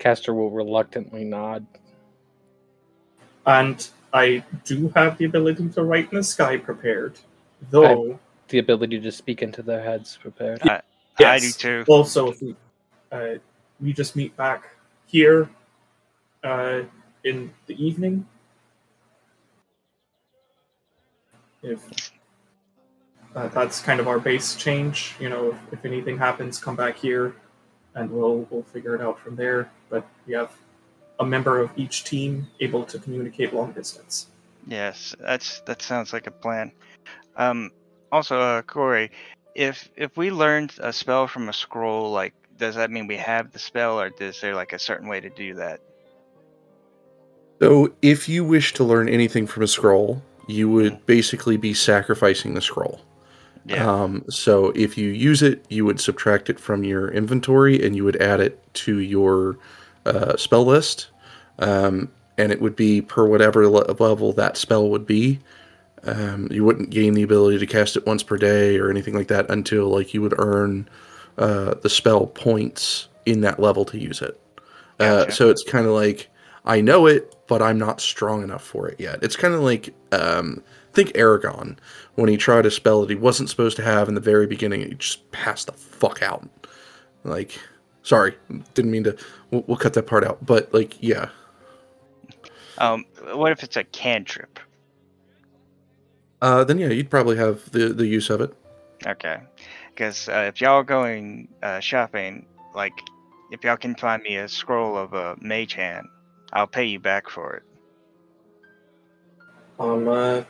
Caster 0.00 0.34
will 0.34 0.50
reluctantly 0.50 1.22
nod. 1.22 1.64
And 3.46 3.88
I 4.12 4.42
do 4.64 4.88
have 4.96 5.16
the 5.16 5.26
ability 5.26 5.68
to 5.68 5.84
write 5.84 6.10
in 6.10 6.18
the 6.18 6.24
sky 6.24 6.56
prepared, 6.56 7.20
though. 7.70 8.18
The 8.48 8.58
ability 8.58 8.98
to 9.00 9.12
speak 9.12 9.42
into 9.42 9.62
their 9.62 9.82
heads 9.82 10.18
prepared. 10.20 10.60
I 10.64 10.80
do 10.80 11.20
Yes. 11.20 11.56
too. 11.56 11.84
Also, 11.86 12.32
if 12.32 12.42
we 12.42 12.56
uh, 13.12 13.34
we 13.80 13.92
just 13.92 14.16
meet 14.16 14.36
back 14.36 14.70
here 15.06 15.48
uh, 16.42 16.82
in 17.24 17.52
the 17.66 17.74
evening, 17.84 18.26
if 21.62 22.12
uh, 23.34 23.48
that's 23.48 23.80
kind 23.80 24.00
of 24.00 24.08
our 24.08 24.18
base 24.18 24.56
change, 24.56 25.14
you 25.20 25.28
know, 25.28 25.50
if, 25.50 25.78
if 25.78 25.84
anything 25.84 26.18
happens, 26.18 26.58
come 26.58 26.76
back 26.76 26.96
here, 26.96 27.34
and 27.94 28.10
we'll 28.10 28.46
we'll 28.50 28.62
figure 28.62 28.94
it 28.94 29.00
out 29.00 29.18
from 29.18 29.36
there. 29.36 29.70
But 29.90 30.06
we 30.26 30.34
have 30.34 30.52
a 31.20 31.26
member 31.26 31.60
of 31.60 31.70
each 31.76 32.04
team 32.04 32.46
able 32.60 32.84
to 32.84 32.98
communicate 32.98 33.52
long 33.52 33.72
distance. 33.72 34.28
Yes, 34.66 35.14
that's 35.20 35.60
that 35.62 35.82
sounds 35.82 36.12
like 36.12 36.26
a 36.26 36.30
plan. 36.30 36.72
Um, 37.36 37.70
also, 38.12 38.40
uh, 38.40 38.62
Corey, 38.62 39.10
if 39.54 39.88
if 39.96 40.16
we 40.16 40.30
learned 40.30 40.74
a 40.80 40.92
spell 40.92 41.26
from 41.26 41.48
a 41.48 41.52
scroll, 41.52 42.10
like, 42.10 42.34
does 42.56 42.74
that 42.74 42.90
mean 42.90 43.06
we 43.06 43.16
have 43.16 43.52
the 43.52 43.58
spell, 43.58 44.00
or 44.00 44.10
is 44.20 44.40
there 44.40 44.54
like 44.54 44.72
a 44.72 44.78
certain 44.78 45.08
way 45.08 45.20
to 45.20 45.30
do 45.30 45.54
that? 45.54 45.80
So, 47.60 47.92
if 48.02 48.28
you 48.28 48.44
wish 48.44 48.72
to 48.74 48.84
learn 48.84 49.08
anything 49.08 49.46
from 49.46 49.64
a 49.64 49.66
scroll, 49.66 50.22
you 50.48 50.68
would 50.68 51.04
basically 51.06 51.56
be 51.56 51.74
sacrificing 51.74 52.54
the 52.54 52.60
scroll. 52.60 53.00
Yeah. 53.66 53.86
Um, 53.86 54.24
so 54.30 54.70
if 54.70 54.96
you 54.96 55.10
use 55.10 55.42
it, 55.42 55.64
you 55.68 55.84
would 55.84 56.00
subtract 56.00 56.48
it 56.48 56.58
from 56.58 56.84
your 56.84 57.08
inventory 57.10 57.84
and 57.84 57.94
you 57.94 58.02
would 58.02 58.16
add 58.16 58.40
it 58.40 58.62
to 58.74 58.98
your 58.98 59.58
uh, 60.06 60.36
spell 60.36 60.64
list. 60.64 61.08
Um, 61.58 62.10
and 62.38 62.50
it 62.50 62.62
would 62.62 62.76
be 62.76 63.02
per 63.02 63.26
whatever 63.26 63.68
le- 63.68 63.92
level 63.92 64.32
that 64.32 64.56
spell 64.56 64.88
would 64.88 65.06
be. 65.06 65.38
Um, 66.04 66.48
you 66.50 66.64
wouldn't 66.64 66.90
gain 66.90 67.14
the 67.14 67.24
ability 67.24 67.58
to 67.58 67.66
cast 67.66 67.96
it 67.96 68.06
once 68.06 68.22
per 68.22 68.38
day 68.38 68.78
or 68.78 68.90
anything 68.90 69.14
like 69.14 69.28
that 69.28 69.50
until 69.50 69.88
like 69.88 70.14
you 70.14 70.22
would 70.22 70.34
earn 70.38 70.88
uh, 71.36 71.74
the 71.82 71.90
spell 71.90 72.26
points 72.26 73.08
in 73.26 73.42
that 73.42 73.60
level 73.60 73.84
to 73.86 73.98
use 73.98 74.22
it. 74.22 74.40
Uh, 74.98 75.28
so 75.30 75.50
it's 75.50 75.62
kind 75.62 75.86
of 75.86 75.92
like 75.92 76.30
I 76.64 76.80
know 76.80 77.06
it, 77.06 77.34
but 77.46 77.62
I'm 77.62 77.78
not 77.78 78.00
strong 78.00 78.42
enough 78.42 78.64
for 78.64 78.88
it 78.88 79.00
yet. 79.00 79.22
It's 79.22 79.36
kind 79.36 79.54
of 79.54 79.60
like 79.60 79.94
um, 80.12 80.62
think 80.92 81.10
Eragon 81.10 81.78
when 82.16 82.28
he 82.28 82.36
tried 82.36 82.66
a 82.66 82.70
spell 82.70 83.00
that 83.02 83.10
he 83.10 83.16
wasn't 83.16 83.48
supposed 83.48 83.76
to 83.76 83.82
have 83.82 84.08
in 84.08 84.14
the 84.14 84.20
very 84.20 84.46
beginning. 84.46 84.80
He 84.80 84.94
just 84.94 85.30
passed 85.32 85.66
the 85.66 85.72
fuck 85.72 86.22
out. 86.22 86.48
Like, 87.24 87.58
sorry, 88.02 88.34
didn't 88.74 88.90
mean 88.90 89.04
to. 89.04 89.16
We'll, 89.50 89.64
we'll 89.66 89.76
cut 89.76 89.94
that 89.94 90.06
part 90.06 90.24
out. 90.24 90.44
But 90.44 90.72
like, 90.74 90.96
yeah, 91.02 91.30
Um, 92.78 93.04
what 93.32 93.52
if 93.52 93.62
it's 93.62 93.76
a 93.76 93.84
cantrip? 93.84 94.60
uh, 96.42 96.64
then 96.64 96.78
yeah, 96.78 96.88
you'd 96.88 97.10
probably 97.10 97.36
have 97.36 97.70
the 97.72 97.88
the 97.88 98.06
use 98.06 98.30
of 98.30 98.40
it. 98.40 98.54
Okay, 99.06 99.38
because 99.88 100.28
uh, 100.28 100.50
if 100.52 100.60
y'all 100.60 100.76
are 100.78 100.84
going 100.84 101.48
uh, 101.62 101.80
shopping, 101.80 102.46
like, 102.74 102.92
if 103.50 103.62
y'all 103.64 103.76
can 103.76 103.94
find 103.94 104.22
me 104.22 104.36
a 104.36 104.48
scroll 104.48 104.96
of 104.96 105.12
a 105.14 105.36
mage 105.40 105.74
hand, 105.74 106.06
I'll 106.52 106.66
pay 106.66 106.84
you 106.84 106.98
back 106.98 107.28
for 107.28 107.54
it. 107.54 107.62
I'll 109.78 110.08
uh, 110.08 110.44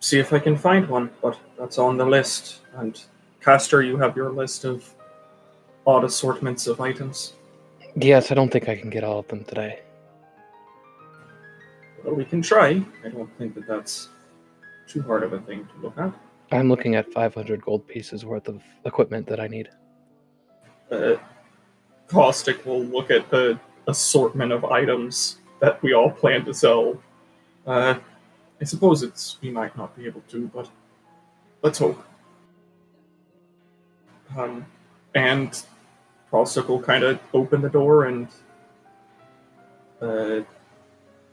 see 0.00 0.18
if 0.18 0.32
I 0.32 0.38
can 0.38 0.56
find 0.56 0.88
one, 0.88 1.10
but 1.22 1.38
that's 1.58 1.78
on 1.78 1.96
the 1.96 2.04
list. 2.04 2.60
And 2.74 3.00
Caster, 3.40 3.82
you 3.82 3.96
have 3.98 4.16
your 4.16 4.30
list 4.30 4.64
of 4.64 4.92
odd 5.86 6.04
assortments 6.04 6.66
of 6.66 6.80
items. 6.80 7.34
Yes, 7.96 8.30
I 8.30 8.34
don't 8.34 8.50
think 8.50 8.68
I 8.68 8.76
can 8.76 8.90
get 8.90 9.04
all 9.04 9.18
of 9.18 9.28
them 9.28 9.44
today. 9.44 9.80
Well, 12.04 12.14
we 12.14 12.24
can 12.24 12.40
try. 12.40 12.82
I 13.04 13.08
don't 13.08 13.30
think 13.36 13.54
that 13.54 13.66
that's 13.66 14.08
too 14.86 15.02
hard 15.02 15.22
of 15.22 15.32
a 15.32 15.40
thing 15.40 15.66
to 15.66 15.82
look 15.82 15.98
at. 15.98 16.12
I'm 16.52 16.68
looking 16.68 16.96
at 16.96 17.12
500 17.12 17.62
gold 17.62 17.86
pieces 17.86 18.24
worth 18.24 18.48
of 18.48 18.62
equipment 18.84 19.26
that 19.28 19.38
I 19.38 19.46
need. 19.46 19.68
Uh, 20.90 21.16
Caustic 22.08 22.66
will 22.66 22.82
look 22.82 23.10
at 23.10 23.30
the 23.30 23.58
assortment 23.86 24.52
of 24.52 24.64
items 24.64 25.38
that 25.60 25.82
we 25.82 25.92
all 25.92 26.10
plan 26.10 26.44
to 26.44 26.54
sell. 26.54 27.00
Uh, 27.66 27.94
I 28.60 28.64
suppose 28.64 29.02
it's 29.02 29.38
we 29.40 29.50
might 29.50 29.76
not 29.76 29.96
be 29.96 30.06
able 30.06 30.22
to, 30.28 30.50
but 30.54 30.68
let's 31.62 31.78
hope. 31.78 32.02
Um, 34.36 34.66
and 35.14 35.62
will 36.32 36.80
kind 36.80 37.04
of 37.04 37.18
open 37.34 37.60
the 37.60 37.68
door 37.68 38.04
and 38.04 38.28
uh, 40.00 40.40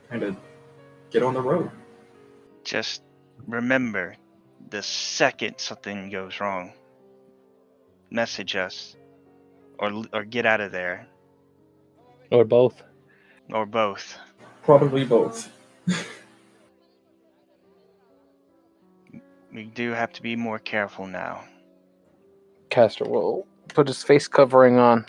kind 0.09 0.23
of 0.23 0.35
get 1.11 1.23
on 1.23 1.33
the 1.33 1.41
road. 1.41 1.69
Just 2.63 3.03
remember, 3.45 4.15
the 4.69 4.81
second 4.81 5.55
something 5.59 6.09
goes 6.09 6.39
wrong, 6.39 6.73
message 8.09 8.55
us, 8.55 8.95
or 9.79 10.03
or 10.13 10.23
get 10.23 10.45
out 10.45 10.61
of 10.61 10.71
there, 10.71 11.07
or 12.32 12.43
both. 12.43 12.84
Or 13.51 13.65
both. 13.65 14.17
Probably 14.63 15.05
both. 15.05 15.49
we 19.53 19.63
do 19.63 19.91
have 19.91 20.11
to 20.13 20.21
be 20.21 20.36
more 20.36 20.59
careful 20.59 21.07
now. 21.07 21.43
Castor 22.69 23.05
will 23.05 23.47
put 23.69 23.88
his 23.88 24.03
face 24.03 24.28
covering 24.28 24.78
on. 24.78 25.05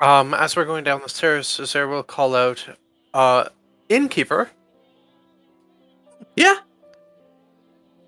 Um, 0.00 0.32
as 0.32 0.56
we're 0.56 0.64
going 0.64 0.84
down 0.84 1.02
the 1.02 1.10
stairs, 1.10 1.46
Sarah 1.46 1.86
will 1.86 2.02
call 2.02 2.34
out, 2.34 2.66
uh, 3.12 3.50
Innkeeper? 3.90 4.50
Yeah? 6.36 6.56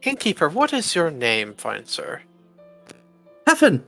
Innkeeper, 0.02 0.48
what 0.48 0.72
is 0.72 0.94
your 0.94 1.10
name, 1.10 1.52
fine 1.54 1.84
sir? 1.84 2.22
Heffen. 3.46 3.82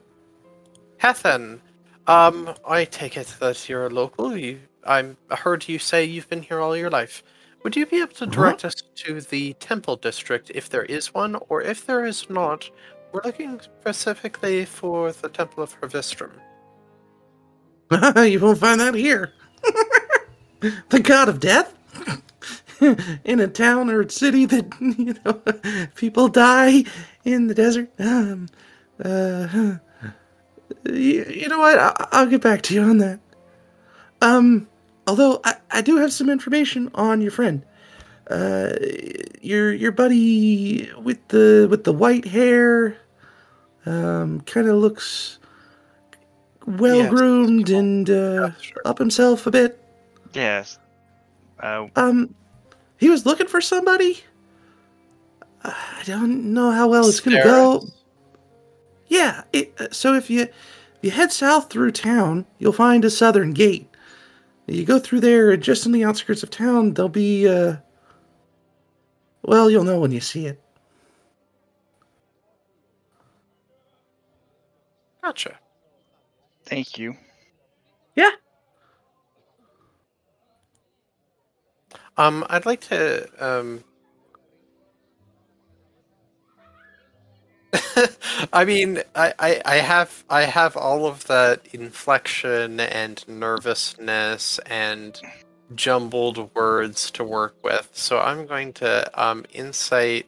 Hethan. 1.00 1.60
Um, 2.06 2.54
I 2.66 2.84
take 2.84 3.16
it 3.16 3.34
that 3.40 3.68
you're 3.68 3.86
a 3.86 3.90
local. 3.90 4.36
You, 4.36 4.60
I'm 4.84 5.16
I 5.30 5.36
heard 5.36 5.68
you 5.68 5.78
say 5.78 6.04
you've 6.04 6.28
been 6.28 6.42
here 6.42 6.60
all 6.60 6.76
your 6.76 6.90
life. 6.90 7.22
Would 7.62 7.76
you 7.76 7.86
be 7.86 8.00
able 8.02 8.12
to 8.14 8.26
direct 8.26 8.64
us 8.64 8.74
to 8.96 9.22
the 9.22 9.54
temple 9.54 9.96
district 9.96 10.50
if 10.54 10.68
there 10.68 10.84
is 10.84 11.14
one, 11.14 11.36
or 11.48 11.62
if 11.62 11.86
there 11.86 12.04
is 12.04 12.28
not? 12.28 12.70
We're 13.12 13.22
looking 13.24 13.60
specifically 13.60 14.64
for 14.64 15.12
the 15.12 15.28
Temple 15.28 15.62
of 15.62 15.80
Harvestrum. 15.80 16.32
you 18.30 18.40
won't 18.40 18.58
find 18.58 18.80
that 18.80 18.94
here. 18.94 19.32
the 20.90 21.00
god 21.00 21.28
of 21.28 21.40
death? 21.40 21.74
in 23.24 23.40
a 23.40 23.46
town 23.46 23.88
or 23.90 24.08
city 24.08 24.46
that, 24.46 24.66
you 24.80 25.14
know, 25.24 25.88
people 25.94 26.28
die 26.28 26.84
in 27.24 27.46
the 27.46 27.54
desert. 27.54 27.88
Um, 27.98 28.48
uh, 29.02 29.76
you, 30.84 31.24
you 31.24 31.48
know 31.48 31.58
what? 31.58 31.78
I, 31.78 32.08
I'll 32.12 32.26
get 32.26 32.42
back 32.42 32.62
to 32.62 32.74
you 32.74 32.82
on 32.82 32.98
that. 32.98 33.20
Um, 34.20 34.68
although 35.06 35.40
I, 35.44 35.56
I 35.70 35.80
do 35.82 35.96
have 35.96 36.12
some 36.12 36.28
information 36.30 36.90
on 36.94 37.20
your 37.20 37.30
friend. 37.30 37.64
Uh, 38.30 38.70
your 39.42 39.70
your 39.74 39.92
buddy 39.92 40.90
with 41.02 41.28
the 41.28 41.66
with 41.70 41.84
the 41.84 41.92
white 41.92 42.24
hair, 42.24 42.96
um, 43.84 44.40
kind 44.42 44.66
of 44.66 44.76
looks 44.76 45.38
well 46.66 47.10
groomed 47.10 47.68
and 47.68 48.08
uh, 48.08 48.48
Yes, 48.56 48.62
sure. 48.62 48.82
up 48.86 48.98
himself 48.98 49.46
a 49.46 49.50
bit. 49.50 49.78
Yes. 50.32 50.78
Uh, 51.60 51.88
Um, 51.96 52.34
he 52.96 53.10
was 53.10 53.26
looking 53.26 53.46
for 53.46 53.60
somebody. 53.60 54.24
I 55.62 56.02
don't 56.06 56.52
know 56.54 56.70
how 56.70 56.88
well 56.88 57.06
it's 57.06 57.20
gonna 57.20 57.42
go. 57.44 57.82
Stairs? 59.14 59.44
Yeah. 59.52 59.60
It, 59.60 59.74
uh, 59.80 59.88
so 59.92 60.14
if 60.14 60.30
you 60.30 60.42
if 60.42 60.50
you 61.02 61.10
head 61.10 61.32
south 61.32 61.70
through 61.70 61.92
town, 61.92 62.46
you'll 62.58 62.72
find 62.72 63.04
a 63.04 63.10
southern 63.10 63.52
gate. 63.52 63.88
You 64.66 64.84
go 64.84 64.98
through 64.98 65.20
there, 65.20 65.56
just 65.56 65.84
in 65.84 65.92
the 65.92 66.04
outskirts 66.04 66.42
of 66.42 66.50
town, 66.50 66.94
there'll 66.94 67.08
be. 67.08 67.46
Uh, 67.48 67.76
well, 69.42 69.70
you'll 69.70 69.84
know 69.84 70.00
when 70.00 70.10
you 70.10 70.20
see 70.20 70.46
it. 70.46 70.60
Gotcha. 75.22 75.58
thank 76.66 76.98
you. 76.98 77.16
Yeah. 78.14 78.30
Um, 82.16 82.44
I'd 82.48 82.66
like 82.66 82.80
to 82.82 83.28
um. 83.38 83.84
I 88.52 88.64
mean, 88.64 89.02
I, 89.14 89.32
I, 89.38 89.62
I 89.64 89.76
have 89.76 90.24
I 90.28 90.42
have 90.42 90.76
all 90.76 91.06
of 91.06 91.26
that 91.26 91.66
inflection 91.72 92.80
and 92.80 93.26
nervousness 93.26 94.58
and 94.66 95.20
jumbled 95.74 96.54
words 96.54 97.10
to 97.12 97.24
work 97.24 97.56
with, 97.62 97.90
so 97.92 98.18
I'm 98.18 98.46
going 98.46 98.72
to 98.74 99.10
um 99.20 99.44
insight 99.52 100.26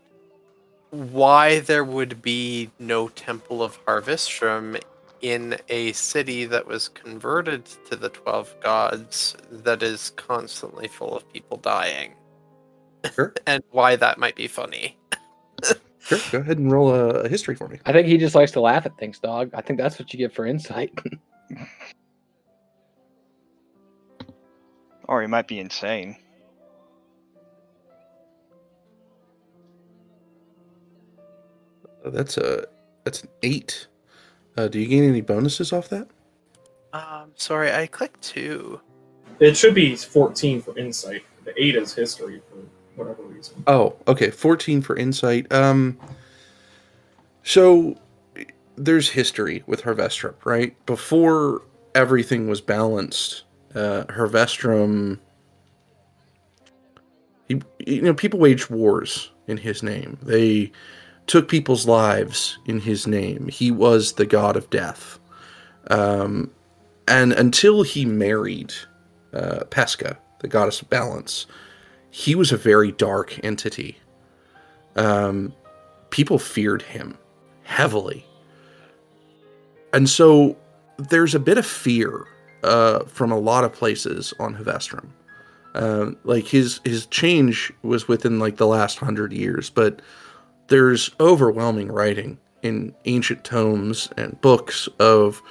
why 0.91 1.61
there 1.61 1.85
would 1.85 2.23
be 2.23 2.71
no 2.79 3.09
Temple 3.09 3.63
of 3.63 3.85
Harvestrum 3.85 4.81
in 5.21 5.57
a 5.69 5.93
city 5.93 6.45
that 6.47 6.67
was 6.67 6.89
converted 6.89 7.65
to 7.91 7.97
the 7.97 8.09
12 8.09 8.55
gods 8.61 9.37
that 9.51 9.83
is 9.83 10.11
constantly 10.17 10.89
full 10.89 11.17
of 11.17 11.31
people 11.33 11.57
dying. 11.59 12.15
Sure. 13.15 13.35
and 13.47 13.63
why 13.71 13.97
that 13.97 14.19
might 14.19 14.37
be 14.37 14.47
funny. 14.47 14.97
Sure. 16.07 16.19
Go 16.31 16.39
ahead 16.39 16.59
and 16.59 16.71
roll 16.71 16.95
a, 16.95 17.09
a 17.23 17.29
history 17.29 17.55
for 17.57 17.69
me. 17.69 17.79
I 17.85 17.93
think 17.93 18.07
he 18.07 18.17
just 18.17 18.35
likes 18.35 18.53
to 18.53 18.61
laugh 18.61 18.87
at 18.87 18.97
things, 18.97 19.19
dog. 19.19 19.51
I 19.55 19.61
think 19.61 19.79
that's 19.81 19.99
what 19.99 20.13
you 20.13 20.19
get 20.19 20.33
for 20.35 20.47
insight. 20.47 20.93
Or 25.09 25.21
he 25.21 25.29
might 25.29 25.47
be 25.47 25.61
insane. 25.61 26.17
Uh, 32.05 32.11
That's 32.11 32.37
a 32.37 32.67
that's 33.05 33.23
an 33.23 33.29
eight. 33.43 33.87
Uh, 34.57 34.69
do 34.69 34.81
you 34.81 34.87
gain 34.87 35.05
any 35.05 35.21
bonuses 35.21 35.73
off 35.73 35.89
that? 35.91 36.09
Um, 36.93 37.31
sorry, 37.37 37.71
I 37.73 37.87
clicked 37.87 38.23
two. 38.23 38.81
It 39.39 39.57
should 39.57 39.75
be 39.75 39.95
14 39.95 40.63
for 40.63 40.77
insight. 40.79 41.23
The 41.45 41.53
8 41.63 41.77
is 41.77 41.95
history 41.95 42.41
for 42.51 42.57
whatever 42.97 43.23
reason. 43.23 43.63
Oh, 43.67 43.97
okay. 44.09 44.31
14 44.31 44.83
for 44.83 44.97
insight. 44.97 45.51
Um 45.53 45.99
so 47.43 47.97
there's 48.77 49.11
history 49.11 49.63
with 49.67 49.83
Harvestrum, 49.83 50.35
right? 50.45 50.75
Before 50.87 51.63
everything 51.95 52.49
was 52.49 52.61
balanced, 52.61 53.45
uh 53.75 54.05
Harvestrum 54.09 55.19
he, 57.49 57.63
you 57.87 58.03
know, 58.03 58.15
people 58.15 58.41
waged 58.41 58.71
wars 58.71 59.31
in 59.47 59.57
his 59.57 59.81
name. 59.83 60.19
They 60.21 60.73
took 61.29 61.49
people's 61.49 61.87
lives 61.87 62.59
in 62.67 62.81
his 62.81 63.07
name. 63.07 63.49
He 63.49 63.71
was 63.71 64.15
the 64.15 64.27
god 64.27 64.57
of 64.57 64.69
death. 64.71 65.19
Um 65.89 66.51
and 67.09 67.33
until 67.33 67.83
he 67.83 68.05
married 68.05 68.75
uh, 69.33 69.65
Pesca, 69.71 70.19
the 70.41 70.49
goddess 70.49 70.81
of 70.83 70.91
balance, 70.91 71.47
he 72.17 72.35
was 72.35 72.51
a 72.51 72.57
very 72.57 72.93
dark 72.93 73.39
entity. 73.45 73.99
Um, 74.97 75.53
people 76.09 76.39
feared 76.39 76.81
him 76.81 77.19
heavily. 77.65 78.25
And 79.93 80.09
so 80.09 80.57
there's 80.97 81.35
a 81.35 81.39
bit 81.39 81.59
of 81.59 81.67
fear 81.67 82.27
uh, 82.63 83.01
from 83.01 83.31
a 83.31 83.39
lot 83.39 83.65
of 83.65 83.75
places 83.75 84.33
on 84.41 84.55
Harvestrum. 84.55 85.11
Um, 85.75 86.17
like 86.25 86.47
his 86.47 86.81
his 86.85 87.05
change 87.05 87.71
was 87.83 88.09
within 88.09 88.39
like 88.39 88.57
the 88.57 88.67
last 88.67 88.97
hundred 88.97 89.35
years, 89.35 89.69
but 89.69 90.01
there's 90.69 91.11
overwhelming 91.21 91.93
writing 91.93 92.39
in 92.63 92.95
ancient 93.05 93.45
tomes 93.45 94.09
and 94.17 94.41
books 94.41 94.89
of 94.99 95.43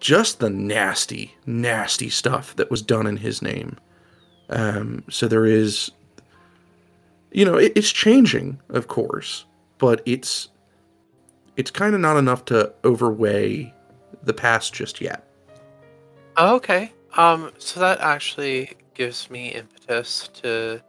just 0.00 0.40
the 0.40 0.50
nasty, 0.50 1.36
nasty 1.46 2.10
stuff 2.10 2.56
that 2.56 2.72
was 2.72 2.82
done 2.82 3.06
in 3.06 3.18
his 3.18 3.40
name. 3.40 3.78
Um, 4.50 5.04
so 5.08 5.28
there 5.28 5.46
is, 5.46 5.90
you 7.30 7.44
know, 7.44 7.56
it, 7.56 7.72
it's 7.76 7.90
changing, 7.90 8.60
of 8.68 8.88
course, 8.88 9.44
but 9.78 10.02
it's 10.04 10.48
it's 11.56 11.70
kind 11.70 11.94
of 11.94 12.00
not 12.00 12.16
enough 12.16 12.44
to 12.46 12.72
overweigh 12.84 13.72
the 14.22 14.32
past 14.32 14.72
just 14.72 15.00
yet. 15.00 15.26
Oh, 16.36 16.56
okay. 16.56 16.92
Um, 17.16 17.52
so 17.58 17.80
that 17.80 18.00
actually 18.00 18.72
gives 18.94 19.30
me 19.30 19.48
impetus 19.48 20.28
to 20.34 20.82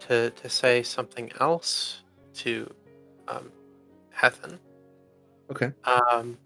to 0.00 0.30
to 0.30 0.48
say 0.48 0.82
something 0.82 1.30
else 1.40 2.02
to 2.34 2.72
um 3.28 3.50
Hethan. 4.16 4.58
Okay. 5.50 5.72
Um, 5.84 6.38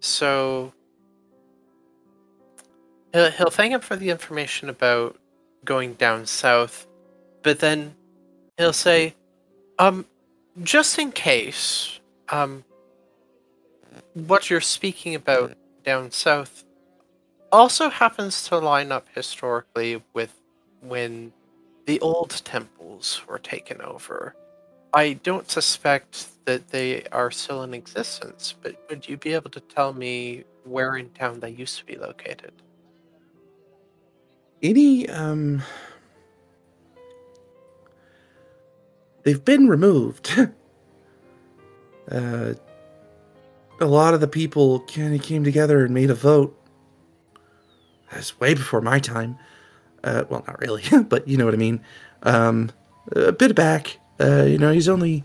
so 0.00 0.72
he'll 3.12 3.30
he'll 3.30 3.50
thank 3.50 3.72
him 3.72 3.80
for 3.80 3.96
the 3.96 4.10
information 4.10 4.68
about 4.68 5.16
going 5.64 5.94
down 5.94 6.26
south, 6.26 6.86
but 7.42 7.60
then 7.60 7.94
he'll 8.56 8.72
say, 8.72 9.14
um, 9.78 10.06
just 10.62 10.98
in 10.98 11.12
case, 11.12 12.00
um, 12.28 12.64
what 14.14 14.50
you're 14.50 14.60
speaking 14.60 15.14
about 15.14 15.54
down 15.84 16.10
south 16.10 16.64
also 17.50 17.88
happens 17.88 18.48
to 18.48 18.58
line 18.58 18.92
up 18.92 19.06
historically 19.14 20.02
with 20.12 20.40
when 20.80 21.32
the 21.86 22.00
old 22.00 22.30
temples 22.44 23.22
were 23.28 23.38
taken 23.38 23.80
over. 23.82 24.34
I 24.92 25.14
don't 25.14 25.50
suspect 25.50 26.28
that 26.46 26.68
they 26.68 27.04
are 27.10 27.30
still 27.30 27.62
in 27.62 27.74
existence, 27.74 28.54
but 28.62 28.76
would 28.88 29.08
you 29.08 29.16
be 29.16 29.34
able 29.34 29.50
to 29.50 29.60
tell 29.60 29.92
me 29.92 30.44
where 30.64 30.96
in 30.96 31.10
town 31.10 31.40
they 31.40 31.50
used 31.50 31.78
to 31.78 31.84
be 31.84 31.96
located? 31.96 32.52
Any 34.64 35.06
um, 35.10 35.62
they've 39.24 39.44
been 39.44 39.68
removed. 39.68 40.32
uh, 42.10 42.54
a 43.78 43.86
lot 43.86 44.14
of 44.14 44.20
the 44.20 44.28
people 44.28 44.80
kind 44.80 45.14
of 45.14 45.22
came 45.22 45.44
together 45.44 45.84
and 45.84 45.92
made 45.92 46.08
a 46.08 46.14
vote. 46.14 46.58
That's 48.10 48.40
way 48.40 48.54
before 48.54 48.80
my 48.80 48.98
time. 49.00 49.36
Uh, 50.02 50.24
well, 50.30 50.42
not 50.46 50.58
really, 50.60 50.82
but 51.08 51.28
you 51.28 51.36
know 51.36 51.44
what 51.44 51.52
I 51.52 51.58
mean. 51.58 51.80
Um, 52.22 52.70
a 53.12 53.32
bit 53.32 53.54
back. 53.54 53.98
Uh, 54.18 54.44
you 54.44 54.56
know, 54.56 54.72
he's 54.72 54.88
only 54.88 55.24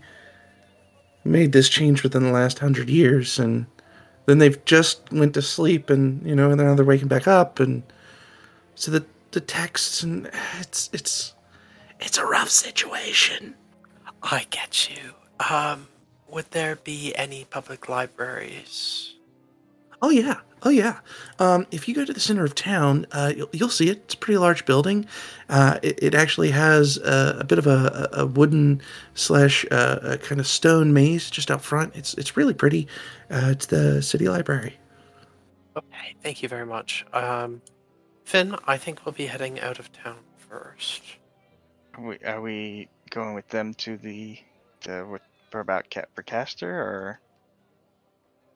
made 1.24 1.52
this 1.52 1.70
change 1.70 2.02
within 2.02 2.24
the 2.24 2.30
last 2.30 2.58
hundred 2.58 2.90
years, 2.90 3.38
and 3.38 3.64
then 4.26 4.36
they've 4.36 4.62
just 4.66 5.10
went 5.10 5.32
to 5.32 5.40
sleep, 5.40 5.88
and 5.88 6.26
you 6.26 6.34
know, 6.34 6.50
and 6.50 6.60
now 6.60 6.74
they're 6.74 6.84
waking 6.84 7.08
back 7.08 7.26
up, 7.26 7.58
and 7.58 7.82
so 8.74 8.90
the 8.90 9.06
the 9.32 9.40
texts 9.40 10.02
and 10.02 10.30
it's 10.58 10.90
it's 10.92 11.34
it's 12.00 12.18
a 12.18 12.24
rough 12.24 12.50
situation. 12.50 13.54
I 14.22 14.46
get 14.50 14.90
you. 14.90 15.14
Um, 15.48 15.88
would 16.28 16.50
there 16.50 16.76
be 16.76 17.14
any 17.14 17.44
public 17.44 17.88
libraries? 17.88 19.14
Oh 20.02 20.10
yeah, 20.10 20.40
oh 20.62 20.70
yeah. 20.70 21.00
Um, 21.38 21.66
if 21.70 21.88
you 21.88 21.94
go 21.94 22.04
to 22.04 22.12
the 22.12 22.20
center 22.20 22.44
of 22.44 22.54
town, 22.54 23.06
uh, 23.12 23.32
you'll, 23.36 23.48
you'll 23.52 23.68
see 23.68 23.90
it. 23.90 23.98
It's 24.04 24.14
a 24.14 24.16
pretty 24.16 24.38
large 24.38 24.64
building. 24.64 25.06
Uh, 25.48 25.78
it, 25.82 26.02
it 26.02 26.14
actually 26.14 26.50
has 26.50 26.96
a, 26.98 27.38
a 27.40 27.44
bit 27.44 27.58
of 27.58 27.66
a, 27.66 28.08
a 28.12 28.26
wooden 28.26 28.80
slash 29.14 29.66
uh, 29.70 29.98
a 30.02 30.18
kind 30.18 30.40
of 30.40 30.46
stone 30.46 30.92
maze 30.92 31.30
just 31.30 31.50
out 31.50 31.62
front. 31.62 31.94
It's 31.94 32.14
it's 32.14 32.36
really 32.36 32.54
pretty. 32.54 32.86
Uh, 33.30 33.48
it's 33.50 33.66
the 33.66 34.02
city 34.02 34.28
library. 34.28 34.78
Okay, 35.76 36.14
thank 36.22 36.42
you 36.42 36.48
very 36.48 36.66
much. 36.66 37.04
Um, 37.12 37.60
Finn, 38.30 38.54
I 38.64 38.76
think 38.76 39.04
we'll 39.04 39.12
be 39.12 39.26
heading 39.26 39.58
out 39.58 39.80
of 39.80 39.92
town 39.92 40.18
first. 40.48 41.02
Are 41.94 42.04
we, 42.04 42.18
are 42.24 42.40
we 42.40 42.88
going 43.10 43.34
with 43.34 43.48
them 43.48 43.74
to 43.74 43.96
the 43.96 44.38
the 44.82 45.00
what 45.00 45.22
for 45.50 45.58
about 45.58 45.90
cat 45.90 46.10
for 46.14 46.22
caster 46.22 46.70
or? 46.70 47.20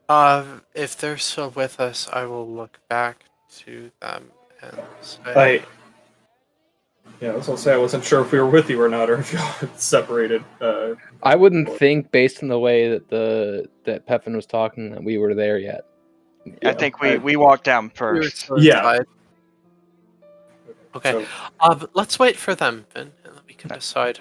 Uh, 0.09 0.45
if 0.77 0.97
they're 0.97 1.19
still 1.19 1.51
with 1.51 1.81
us, 1.81 2.09
I 2.13 2.25
will 2.25 2.49
look 2.49 2.79
back 2.89 3.25
to 3.65 3.91
them 4.01 4.31
and 4.63 4.79
say, 5.01 5.19
I. 5.27 5.65
Yeah, 7.21 7.33
I 7.33 7.37
was 7.37 7.47
gonna 7.47 7.59
say 7.59 7.73
I 7.73 7.77
wasn't 7.77 8.05
sure 8.05 8.21
if 8.21 8.31
we 8.31 8.39
were 8.39 8.47
with 8.47 8.71
you 8.71 8.81
or 8.81 8.89
not, 8.89 9.11
or 9.11 9.19
if 9.19 9.33
you 9.33 9.39
had 9.41 9.77
separated. 9.77 10.45
Uh, 10.61 10.95
I 11.25 11.35
wouldn't 11.35 11.69
think, 11.69 12.13
based 12.13 12.45
on 12.45 12.49
the 12.49 12.61
way 12.61 12.91
that 12.91 13.09
the 13.09 13.69
that 13.87 14.07
Peffin 14.07 14.37
was 14.37 14.47
talking, 14.47 14.93
that 14.93 15.03
we 15.03 15.19
were 15.19 15.35
there 15.35 15.59
yet. 15.59 15.85
I 16.47 16.53
yeah, 16.63 16.73
think 16.75 17.01
we 17.01 17.19
we 17.19 17.35
walked 17.35 17.65
down 17.65 17.87
We 17.87 17.91
first. 17.91 18.37
still 18.37 18.63
Yeah. 18.63 19.01
Inside. 20.95 21.15
Okay. 21.15 21.25
so- 21.25 21.31
Uh, 21.61 21.87
let's 21.95 22.19
wait 22.19 22.37
for 22.37 22.55
them, 22.55 22.87
Finn, 22.91 23.13
and 23.25 23.35
then 23.37 23.43
we 23.47 23.55
can 23.55 23.71
decide. 23.71 24.21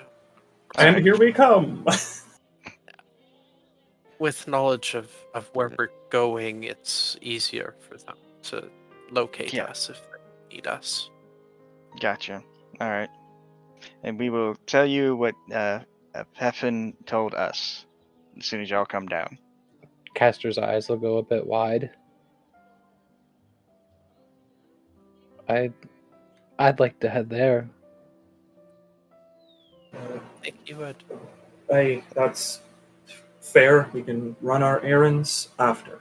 and 0.78 0.98
here 0.98 1.18
we 1.18 1.32
come. 1.32 1.86
With 4.20 4.48
knowledge 4.48 4.94
of, 4.96 5.10
of 5.34 5.50
where 5.54 5.72
we're 5.78 5.90
going, 6.10 6.64
it's 6.64 7.18
easier 7.22 7.76
for 7.88 7.98
them 7.98 8.16
to 8.44 8.70
locate 9.12 9.52
Yeah. 9.54 9.66
us 9.66 9.90
if 9.90 10.00
they 10.12 10.56
need 10.56 10.68
us. 10.68 11.10
Gotcha. 12.00 12.42
All 12.80 12.90
right, 12.90 13.10
and 14.04 14.18
we 14.18 14.30
will 14.30 14.56
tell 14.66 14.86
you 14.86 15.16
what 15.16 15.36
uh, 15.52 15.80
uh, 16.16 16.24
Peffin 16.40 16.94
told 17.06 17.34
us 17.36 17.86
as 18.38 18.46
soon 18.46 18.62
as 18.62 18.70
y'all 18.70 18.86
come 18.86 19.08
down. 19.08 19.38
Caster's 20.16 20.58
eyes 20.58 20.90
will 20.90 20.98
go 20.98 21.18
a 21.18 21.24
bit 21.24 21.46
wide. 21.46 21.92
I, 25.50 25.72
I'd 26.64 26.80
like 26.80 26.98
to 27.02 27.10
head 27.10 27.30
there. 27.30 27.70
Uh, 29.94 29.98
I 29.98 30.42
think 30.42 30.56
you 30.66 30.78
would. 30.78 30.96
hey, 31.70 32.04
that's 32.16 32.62
fair. 33.42 33.90
We 33.92 34.02
can 34.02 34.38
run 34.40 34.64
our 34.64 34.82
errands 34.82 35.50
after. 35.60 36.00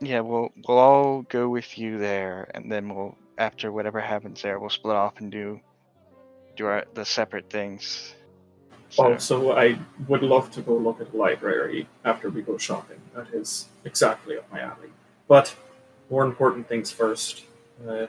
Yeah, 0.00 0.20
we'll 0.20 0.50
we'll 0.66 0.78
all 0.78 1.22
go 1.22 1.48
with 1.48 1.78
you 1.78 1.98
there, 1.98 2.50
and 2.54 2.72
then 2.72 2.92
we'll 2.92 3.16
after 3.38 3.70
whatever 3.70 4.00
happens 4.00 4.42
there, 4.42 4.58
we'll 4.58 4.68
split 4.70 4.96
off 4.96 5.20
and 5.20 5.30
do 5.30 5.60
do 6.56 6.66
our 6.66 6.84
the 6.94 7.04
separate 7.04 7.48
things. 7.48 8.14
So, 8.88 9.12
Also, 9.12 9.52
I 9.52 9.78
would 10.08 10.22
love 10.22 10.50
to 10.50 10.60
go 10.60 10.76
look 10.76 11.00
at 11.00 11.12
the 11.12 11.18
library 11.18 11.86
after 12.04 12.30
we 12.30 12.42
go 12.42 12.58
shopping. 12.58 13.00
That 13.14 13.28
is 13.32 13.68
exactly 13.84 14.38
up 14.38 14.50
my 14.50 14.60
alley. 14.60 14.90
But 15.28 15.54
more 16.10 16.24
important 16.24 16.68
things 16.68 16.90
first. 16.90 17.44
Uh, 17.88 18.06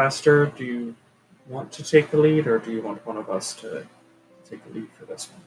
Caster, 0.00 0.46
do 0.56 0.64
you 0.64 0.94
want 1.46 1.70
to 1.72 1.84
take 1.84 2.10
the 2.10 2.16
lead, 2.16 2.46
or 2.46 2.58
do 2.58 2.72
you 2.72 2.80
want 2.80 3.04
one 3.06 3.18
of 3.18 3.28
us 3.28 3.52
to 3.56 3.86
take 4.48 4.64
the 4.64 4.78
lead 4.78 4.88
for 4.98 5.04
this 5.04 5.28
one? 5.30 5.42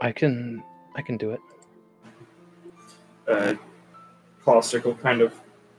I 0.00 0.12
can, 0.12 0.62
I 0.94 1.02
can 1.02 1.16
do 1.16 1.32
it. 1.32 1.40
uh, 3.26 3.54
Caustic 4.44 4.84
will 4.84 4.94
kind 4.94 5.20
of 5.20 5.34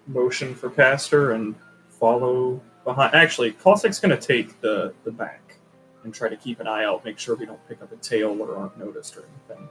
motion 0.07 0.53
for 0.53 0.69
Caster 0.69 1.31
and 1.31 1.55
follow 1.89 2.61
behind. 2.83 3.15
Actually, 3.15 3.53
Caustic's 3.53 4.01
going 4.01 4.13
to 4.13 4.21
take 4.21 4.59
the, 4.59 4.93
the 5.05 5.11
back 5.11 5.55
and 6.03 6.13
try 6.13 6.27
to 6.27 6.35
keep 6.35 6.59
an 6.59 6.67
eye 6.67 6.83
out, 6.83 7.05
make 7.05 7.17
sure 7.17 7.37
we 7.37 7.45
don't 7.45 7.65
pick 7.69 7.81
up 7.81 7.93
a 7.93 7.97
tail 7.97 8.37
or 8.41 8.57
aren't 8.57 8.77
noticed 8.77 9.15
or 9.15 9.23
anything. 9.47 9.69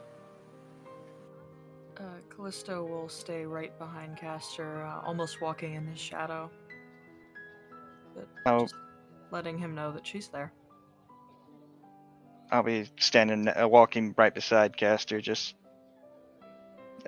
Uh, 1.98 2.04
Callisto 2.34 2.82
will 2.82 3.10
stay 3.10 3.44
right 3.44 3.78
behind 3.78 4.16
Caster, 4.16 4.86
uh, 4.86 5.02
almost 5.06 5.42
walking 5.42 5.74
in 5.74 5.86
his 5.86 6.00
shadow. 6.00 6.50
But 8.14 8.28
Oh. 8.46 8.60
just 8.60 8.74
letting 9.30 9.58
him 9.58 9.74
know 9.74 9.92
that 9.92 10.06
she's 10.06 10.28
there. 10.28 10.52
I'll 12.50 12.62
be 12.62 12.88
standing, 12.98 13.48
uh, 13.48 13.66
walking 13.66 14.14
right 14.18 14.34
beside 14.34 14.76
Caster. 14.76 15.20
Just 15.20 15.54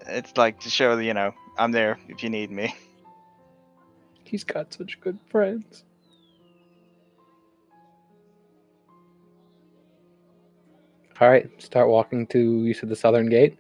it's 0.07 0.37
like 0.37 0.61
to 0.61 0.71
show 0.71 0.97
you 0.99 1.15
know 1.15 1.33
I'm 1.59 1.71
there 1.73 1.99
if 2.09 2.23
you 2.23 2.31
need 2.31 2.51
me. 2.51 2.75
He's 4.25 4.43
got 4.43 4.73
such 4.73 5.01
good 5.01 5.19
friends. 5.31 5.85
All 11.21 11.29
right, 11.29 11.49
start 11.63 11.89
walking 11.89 12.27
to 12.29 12.65
you 12.65 12.75
said 12.75 12.89
the 12.89 12.97
southern 12.97 13.29
gate. 13.29 13.57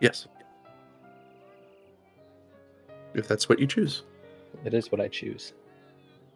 Yes. 0.00 0.28
If 3.14 3.26
that's 3.26 3.48
what 3.48 3.58
you 3.58 3.66
choose. 3.66 4.04
It 4.64 4.74
is 4.74 4.92
what 4.92 5.00
I 5.00 5.08
choose. 5.08 5.54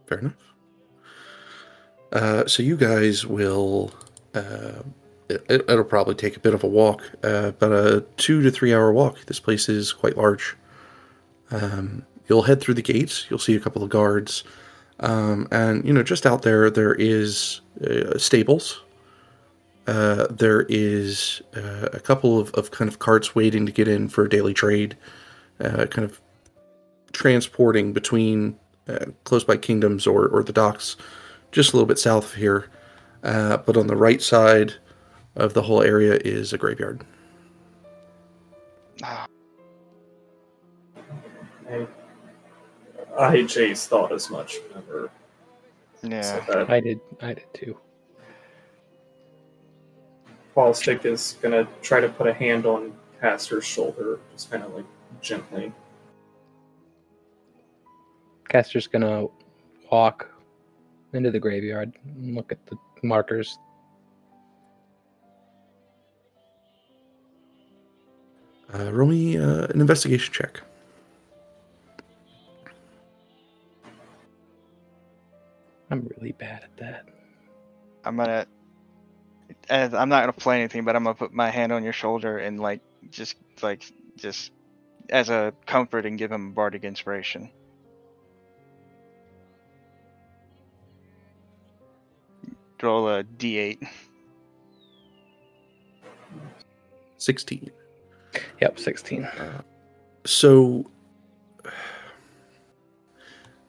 Fair 0.06 0.18
enough. 0.18 0.34
Uh, 2.12 2.46
so 2.46 2.62
you 2.62 2.76
guys 2.76 3.26
will. 3.26 3.92
Uh, 4.34 4.82
it, 5.28 5.64
it'll 5.68 5.84
probably 5.84 6.14
take 6.14 6.36
a 6.36 6.40
bit 6.40 6.52
of 6.52 6.62
a 6.62 6.66
walk, 6.66 7.02
uh, 7.24 7.52
about 7.56 7.72
a 7.72 8.04
two 8.16 8.42
to 8.42 8.50
three 8.50 8.74
hour 8.74 8.92
walk. 8.92 9.24
This 9.26 9.40
place 9.40 9.68
is 9.68 9.92
quite 9.92 10.16
large. 10.16 10.56
Um, 11.50 12.04
you'll 12.28 12.42
head 12.42 12.60
through 12.60 12.74
the 12.74 12.82
gates. 12.82 13.26
You'll 13.30 13.38
see 13.38 13.54
a 13.54 13.60
couple 13.60 13.82
of 13.82 13.88
guards, 13.88 14.44
um, 15.00 15.48
and 15.50 15.84
you 15.86 15.92
know 15.92 16.02
just 16.02 16.26
out 16.26 16.42
there 16.42 16.70
there 16.70 16.94
is 16.94 17.60
uh, 17.86 18.18
stables. 18.18 18.82
Uh, 19.86 20.26
there 20.30 20.62
is 20.68 21.42
uh, 21.56 21.88
a 21.92 21.98
couple 21.98 22.38
of, 22.38 22.52
of 22.54 22.70
kind 22.70 22.88
of 22.88 23.00
carts 23.00 23.34
waiting 23.34 23.66
to 23.66 23.72
get 23.72 23.88
in 23.88 24.08
for 24.08 24.28
daily 24.28 24.54
trade, 24.54 24.96
uh, 25.60 25.86
kind 25.86 26.04
of 26.04 26.20
transporting 27.12 27.92
between 27.92 28.56
uh, 28.88 29.06
close 29.24 29.44
by 29.44 29.56
kingdoms 29.56 30.06
or, 30.06 30.28
or 30.28 30.42
the 30.42 30.52
docks, 30.52 30.96
just 31.50 31.72
a 31.72 31.76
little 31.76 31.86
bit 31.86 31.98
south 31.98 32.24
of 32.24 32.34
here. 32.34 32.70
Uh, 33.22 33.56
but 33.58 33.76
on 33.76 33.86
the 33.86 33.96
right 33.96 34.20
side 34.20 34.74
of 35.36 35.54
the 35.54 35.62
whole 35.62 35.82
area 35.82 36.18
is 36.24 36.52
a 36.52 36.58
graveyard. 36.58 37.04
Ah, 39.02 39.26
I, 41.70 41.86
I 43.18 43.46
Chase 43.46 43.86
thought 43.86 44.12
as 44.12 44.30
much 44.30 44.56
whenever 44.68 45.10
yeah, 46.02 46.44
said. 46.44 46.70
I 46.70 46.80
did. 46.80 47.00
I 47.20 47.34
did 47.34 47.54
too. 47.54 47.78
Caustic 50.54 51.04
is 51.06 51.38
going 51.40 51.52
to 51.52 51.70
try 51.80 52.00
to 52.00 52.08
put 52.08 52.26
a 52.26 52.34
hand 52.34 52.66
on 52.66 52.92
Caster's 53.20 53.64
shoulder, 53.64 54.18
just 54.32 54.50
kind 54.50 54.62
of 54.62 54.74
like 54.74 54.84
gently. 55.20 55.72
Caster's 58.52 58.86
gonna 58.86 59.26
walk 59.90 60.30
into 61.14 61.30
the 61.30 61.40
graveyard 61.40 61.94
and 62.04 62.34
look 62.34 62.52
at 62.52 62.58
the 62.66 62.76
markers. 63.02 63.58
Uh, 68.74 68.92
roll 68.92 69.08
me 69.08 69.38
uh, 69.38 69.66
an 69.66 69.80
investigation 69.80 70.34
check. 70.34 70.60
I'm 75.90 76.10
really 76.18 76.32
bad 76.32 76.62
at 76.64 76.76
that. 76.76 77.08
I'm 78.04 78.16
gonna. 78.16 78.46
And 79.70 79.94
I'm 79.94 80.10
not 80.10 80.22
gonna 80.22 80.32
play 80.34 80.58
anything, 80.58 80.84
but 80.84 80.94
I'm 80.94 81.04
gonna 81.04 81.14
put 81.14 81.32
my 81.32 81.48
hand 81.48 81.72
on 81.72 81.84
your 81.84 81.92
shoulder 81.94 82.36
and 82.38 82.60
like 82.60 82.82
just 83.10 83.36
like 83.62 83.90
just 84.16 84.52
as 85.08 85.30
a 85.30 85.54
comfort 85.64 86.04
and 86.04 86.18
give 86.18 86.30
him 86.30 86.48
a 86.48 86.50
bardic 86.50 86.84
inspiration. 86.84 87.50
Roll 92.82 93.08
a 93.08 93.24
d8. 93.24 93.86
16. 97.18 97.70
Yep, 98.60 98.78
16. 98.78 99.28
So 100.24 100.90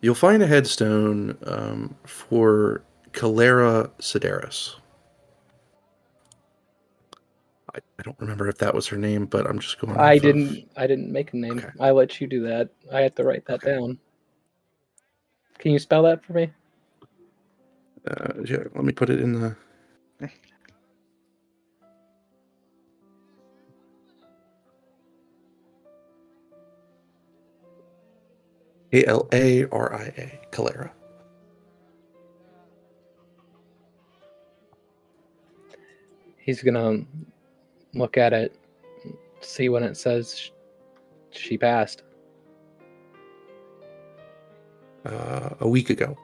you'll 0.02 0.16
find 0.16 0.42
a 0.42 0.48
headstone 0.48 1.38
um, 1.46 1.96
for 2.04 2.84
Calera 3.12 3.92
Sideris. 4.00 4.76
I, 7.76 7.80
I 8.00 8.04
don't 8.04 8.20
remember 8.20 8.48
if 8.50 8.58
that 8.58 8.74
was 8.74 8.88
her 8.88 8.98
name, 8.98 9.26
but 9.28 9.46
I'm 9.46 9.60
just 9.60 9.80
going. 9.80 9.98
I 9.98 10.18
didn't. 10.18 10.70
I 10.76 10.88
didn't 10.88 11.12
make 11.12 11.34
a 11.34 11.38
name. 11.38 11.60
Okay. 11.60 11.70
I 11.80 11.92
let 11.92 12.20
you 12.20 12.28
do 12.28 12.42
that. 12.48 12.70
I 12.92 13.02
had 13.02 13.16
to 13.18 13.24
write 13.24 13.46
that 13.46 13.64
Okay. 13.64 13.76
down. 13.76 14.00
Can 15.60 15.72
you 15.72 15.80
spell 15.80 16.04
that 16.04 16.24
for 16.26 16.34
me? 16.34 16.52
Uh, 18.06 18.34
yeah, 18.46 18.58
let 18.76 18.84
me 18.84 18.92
put 18.92 19.10
it 19.10 19.20
in 19.20 19.34
the. 19.34 19.56
A 28.92 29.06
L 29.06 29.28
A 29.34 29.66
R 29.70 29.96
I 29.96 30.04
A, 30.18 30.40
Calaria. 30.52 30.92
He's 36.38 36.62
gonna 36.62 37.04
look 37.94 38.18
at 38.18 38.34
it, 38.34 38.56
see 39.42 39.70
when 39.70 39.82
it 39.82 39.98
says 39.98 40.52
she 41.32 41.58
passed. 41.58 42.04
Uh, 45.06 45.50
a 45.62 45.68
week 45.68 45.90
ago. 45.90 46.16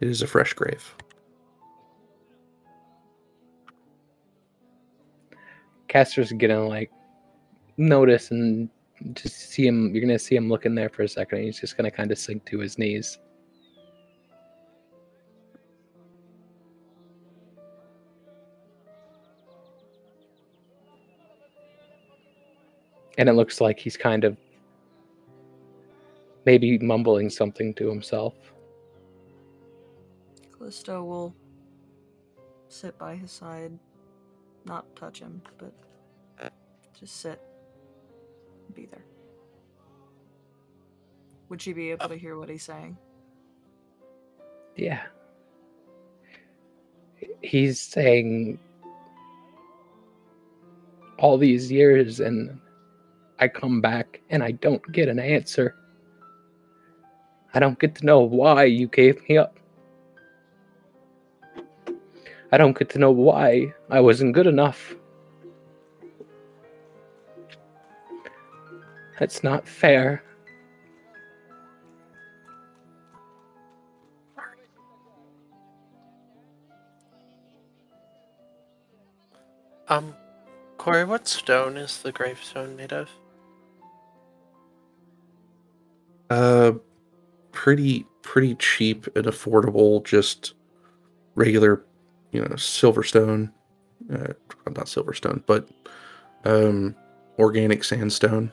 It 0.00 0.08
is 0.08 0.22
a 0.22 0.26
fresh 0.26 0.52
grave. 0.52 0.94
Castor's 5.88 6.32
gonna 6.32 6.66
like 6.66 6.90
notice 7.76 8.30
and 8.30 8.68
just 9.12 9.50
see 9.50 9.66
him. 9.66 9.94
You're 9.94 10.04
gonna 10.04 10.18
see 10.18 10.34
him 10.34 10.48
looking 10.48 10.74
there 10.74 10.88
for 10.88 11.02
a 11.02 11.08
second. 11.08 11.38
And 11.38 11.46
he's 11.46 11.60
just 11.60 11.76
gonna 11.76 11.90
kind 11.90 12.10
of 12.10 12.18
sink 12.18 12.44
to 12.46 12.58
his 12.58 12.78
knees. 12.78 13.18
And 23.16 23.28
it 23.28 23.34
looks 23.34 23.60
like 23.60 23.78
he's 23.78 23.96
kind 23.96 24.24
of 24.24 24.36
maybe 26.44 26.78
mumbling 26.78 27.30
something 27.30 27.72
to 27.74 27.88
himself. 27.88 28.34
Callisto 30.64 31.04
will 31.04 31.34
sit 32.68 32.96
by 32.96 33.14
his 33.14 33.30
side, 33.30 33.78
not 34.64 34.86
touch 34.96 35.20
him, 35.20 35.42
but 35.58 35.74
just 36.98 37.20
sit, 37.20 37.38
be 38.72 38.86
there. 38.86 39.04
Would 41.50 41.60
she 41.60 41.74
be 41.74 41.90
able 41.90 42.08
to 42.08 42.16
hear 42.16 42.38
what 42.38 42.48
he's 42.48 42.62
saying? 42.62 42.96
Yeah. 44.74 45.02
He's 47.42 47.78
saying 47.78 48.58
all 51.18 51.36
these 51.36 51.70
years 51.70 52.20
and 52.20 52.58
I 53.38 53.48
come 53.48 53.82
back 53.82 54.22
and 54.30 54.42
I 54.42 54.52
don't 54.52 54.90
get 54.92 55.10
an 55.10 55.18
answer. 55.18 55.76
I 57.52 57.58
don't 57.58 57.78
get 57.78 57.96
to 57.96 58.06
know 58.06 58.20
why 58.20 58.64
you 58.64 58.86
gave 58.86 59.28
me 59.28 59.36
up. 59.36 59.58
I 62.54 62.56
don't 62.56 62.78
get 62.78 62.88
to 62.90 63.00
know 63.00 63.10
why 63.10 63.74
I 63.90 63.98
wasn't 63.98 64.32
good 64.32 64.46
enough. 64.46 64.94
That's 69.18 69.42
not 69.42 69.66
fair. 69.66 70.22
Um, 79.88 80.14
Corey, 80.78 81.04
what 81.04 81.26
stone 81.26 81.76
is 81.76 82.02
the 82.02 82.12
gravestone 82.12 82.76
made 82.76 82.92
of? 82.92 83.10
Uh, 86.30 86.74
pretty 87.50 88.06
pretty 88.22 88.54
cheap 88.54 89.08
and 89.16 89.26
affordable. 89.26 90.04
Just 90.04 90.54
regular, 91.34 91.84
you 92.34 92.40
know, 92.40 92.48
silverstone. 92.56 93.50
Uh, 94.12 94.34
not 94.66 94.86
silverstone, 94.86 95.42
but 95.46 95.68
um, 96.44 96.94
organic 97.38 97.84
sandstone. 97.84 98.52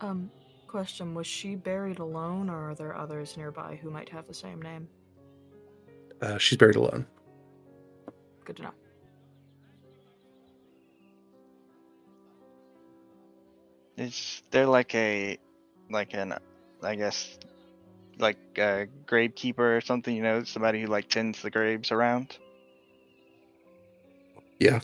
Um, 0.00 0.30
question 0.68 1.12
Was 1.14 1.26
she 1.26 1.56
buried 1.56 1.98
alone, 1.98 2.48
or 2.48 2.70
are 2.70 2.74
there 2.74 2.96
others 2.96 3.36
nearby 3.36 3.78
who 3.82 3.90
might 3.90 4.08
have 4.08 4.26
the 4.26 4.34
same 4.34 4.62
name? 4.62 4.88
Uh, 6.22 6.38
she's 6.38 6.56
buried 6.56 6.76
alone. 6.76 7.04
Good 8.44 8.56
to 8.56 8.62
know. 8.62 8.74
Is 13.96 14.42
there 14.50 14.66
like 14.66 14.94
a, 14.94 15.38
like 15.90 16.14
an, 16.14 16.34
I 16.82 16.94
guess, 16.94 17.38
like 18.18 18.38
a 18.56 18.86
gravekeeper 19.06 19.76
or 19.76 19.80
something? 19.80 20.14
You 20.14 20.22
know, 20.22 20.44
somebody 20.44 20.82
who 20.82 20.86
like 20.86 21.08
tends 21.08 21.42
the 21.42 21.50
graves 21.50 21.90
around. 21.90 22.36
Yeah. 24.58 24.80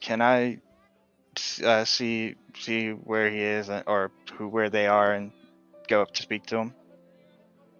Can 0.00 0.20
I 0.20 0.58
uh, 1.64 1.84
see 1.84 2.36
see 2.58 2.90
where 2.90 3.30
he 3.30 3.40
is 3.40 3.70
or 3.86 4.10
who 4.34 4.48
where 4.48 4.70
they 4.70 4.86
are 4.86 5.12
and 5.12 5.32
go 5.88 6.02
up 6.02 6.12
to 6.14 6.22
speak 6.22 6.46
to 6.46 6.58
him? 6.58 6.74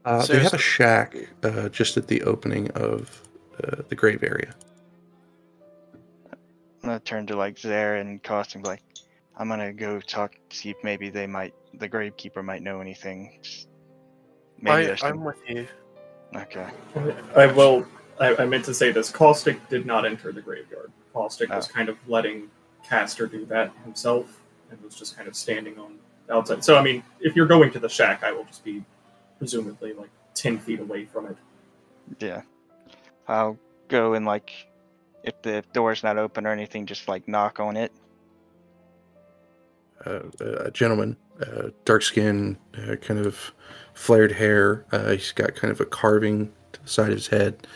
Uh, 0.05 0.27
they 0.27 0.39
have 0.39 0.53
a 0.53 0.59
shack 0.59 1.17
uh, 1.43 1.69
just 1.71 1.97
at 1.97 2.09
the 2.09 2.23
opening 2.23 2.71
of 2.73 3.23
uh, 3.63 3.83
the 3.89 3.95
grave 3.95 4.23
area. 4.23 4.55
I'm 6.31 6.91
gonna 6.91 7.01
turn 7.01 7.27
to 7.29 7.37
like 7.37 7.59
Zare 7.59 7.97
and 7.97 8.23
Cost 8.23 8.55
and 8.55 8.63
be 8.63 8.69
like, 8.69 8.83
I'm 9.37 9.49
gonna 9.49 9.73
go 9.73 10.01
talk, 10.01 10.37
see 10.51 10.71
if 10.71 10.77
maybe 10.83 11.11
they 11.11 11.27
might, 11.27 11.55
the 11.75 11.89
gravekeeper 11.89 12.45
might 12.45 12.63
know 12.63 12.81
anything. 12.81 13.41
Maybe 14.61 14.93
I, 14.93 15.09
I'm 15.09 15.25
with 15.25 15.39
you. 15.49 15.67
Okay. 16.35 16.67
I 17.37 17.47
will. 17.47 17.87
I, 18.21 18.37
I 18.37 18.45
meant 18.47 18.65
to 18.67 18.75
say 18.75 18.93
this. 18.93 19.11
Caustic 19.11 19.69
did 19.69 19.87
not 19.87 20.07
enter 20.07 20.31
the 20.33 20.41
graveyard. 20.41 20.93
Caustic 21.13 21.51
was 21.51 21.69
Oh. 21.69 21.73
kind 21.73 21.89
of 21.89 21.97
letting 22.09 22.49
Castor 22.89 23.27
do 23.27 23.45
that 23.47 23.73
himself, 23.85 24.41
and 24.71 24.81
was 24.83 24.95
just 24.95 25.17
kind 25.17 25.29
of 25.29 25.35
standing 25.35 25.79
on 25.79 25.99
the 26.27 26.35
outside. 26.35 26.65
So, 26.65 26.77
I 26.77 26.83
mean, 26.83 27.03
if 27.21 27.35
you're 27.35 27.47
going 27.47 27.71
to 27.73 27.79
the 27.79 27.89
shack, 27.89 28.23
I 28.23 28.31
will 28.33 28.45
just 28.45 28.65
be 28.65 28.85
presumably 29.39 29.93
like 29.95 30.11
ten 30.35 30.59
feet 30.59 30.81
away 30.81 31.05
from 31.07 31.27
it. 31.27 31.37
Yeah. 32.21 32.43
I'll 33.27 33.59
go 33.89 34.15
and 34.15 34.25
like, 34.27 34.53
if 35.25 35.41
the 35.43 35.65
door's 35.73 36.03
not 36.03 36.19
open 36.19 36.47
or 36.47 36.53
anything, 36.53 36.87
just 36.87 37.09
like 37.09 37.27
knock 37.27 37.59
on 37.59 37.77
it. 37.77 37.93
Uh, 40.07 40.21
a 40.41 40.71
gentleman, 40.71 41.17
uh, 41.41 41.71
dark 41.85 42.03
skin, 42.03 42.59
uh, 42.79 42.97
kind 42.97 43.25
of 43.25 43.53
flared 43.95 44.33
hair. 44.33 44.85
Uh, 44.93 45.13
he's 45.13 45.33
got 45.33 45.55
kind 45.55 45.71
of 45.71 45.81
a 45.81 45.85
carving 45.87 46.53
to 46.73 46.83
the 46.83 46.89
side 46.89 47.11
of 47.11 47.17
his 47.17 47.29
head, 47.29 47.67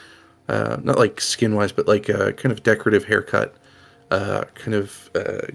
uh, 0.48 0.76
not 0.82 0.98
like 0.98 1.20
skin 1.20 1.54
wise, 1.54 1.72
but 1.72 1.86
like 1.86 2.08
a 2.08 2.32
kind 2.32 2.52
of 2.52 2.62
decorative 2.62 3.04
haircut. 3.04 3.54
Uh, 4.10 4.44
kind 4.54 4.74
of 4.74 5.10
uh, 5.14 5.46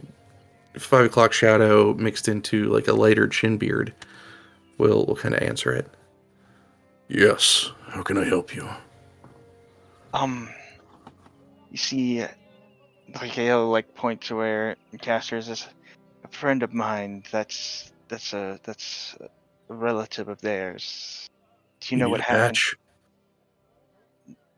five 0.78 1.05
o'clock 1.05 1.34
shadow 1.34 1.93
mixed 1.95 2.28
into 2.28 2.65
like 2.69 2.88
a 2.88 2.93
lighter 2.93 3.28
chin 3.28 3.57
beard. 3.57 3.93
Will 4.78 5.05
will 5.05 5.15
kind 5.15 5.36
of 5.36 5.41
answer 5.41 5.71
it. 5.71 5.89
Yes. 7.07 7.71
How 7.88 8.01
can 8.01 8.17
I 8.17 8.24
help 8.24 8.55
you? 8.55 8.67
Um, 10.13 10.49
you 11.71 11.78
see, 11.78 12.26
like 13.15 13.32
he'll 13.32 13.67
like 13.67 13.93
point 13.95 14.21
to 14.21 14.36
where 14.36 14.76
Castor 15.01 15.38
is. 15.38 15.67
Friend 16.34 16.63
of 16.63 16.73
mine. 16.73 17.23
That's 17.31 17.91
that's 18.07 18.34
a 18.34 18.59
that's 18.63 19.15
a 19.19 19.73
relative 19.73 20.27
of 20.27 20.41
theirs. 20.41 21.29
Do 21.79 21.95
you 21.95 21.99
know 21.99 22.05
need 22.05 22.11
what 22.11 22.21
happened? 22.21 22.55
patch? 22.55 22.75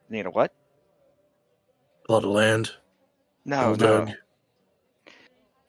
Need 0.09 0.25
a 0.25 0.31
what? 0.31 0.53
A 2.07 2.11
lot 2.11 2.23
of 2.23 2.29
land. 2.29 2.71
No, 3.43 3.75
no, 3.75 4.07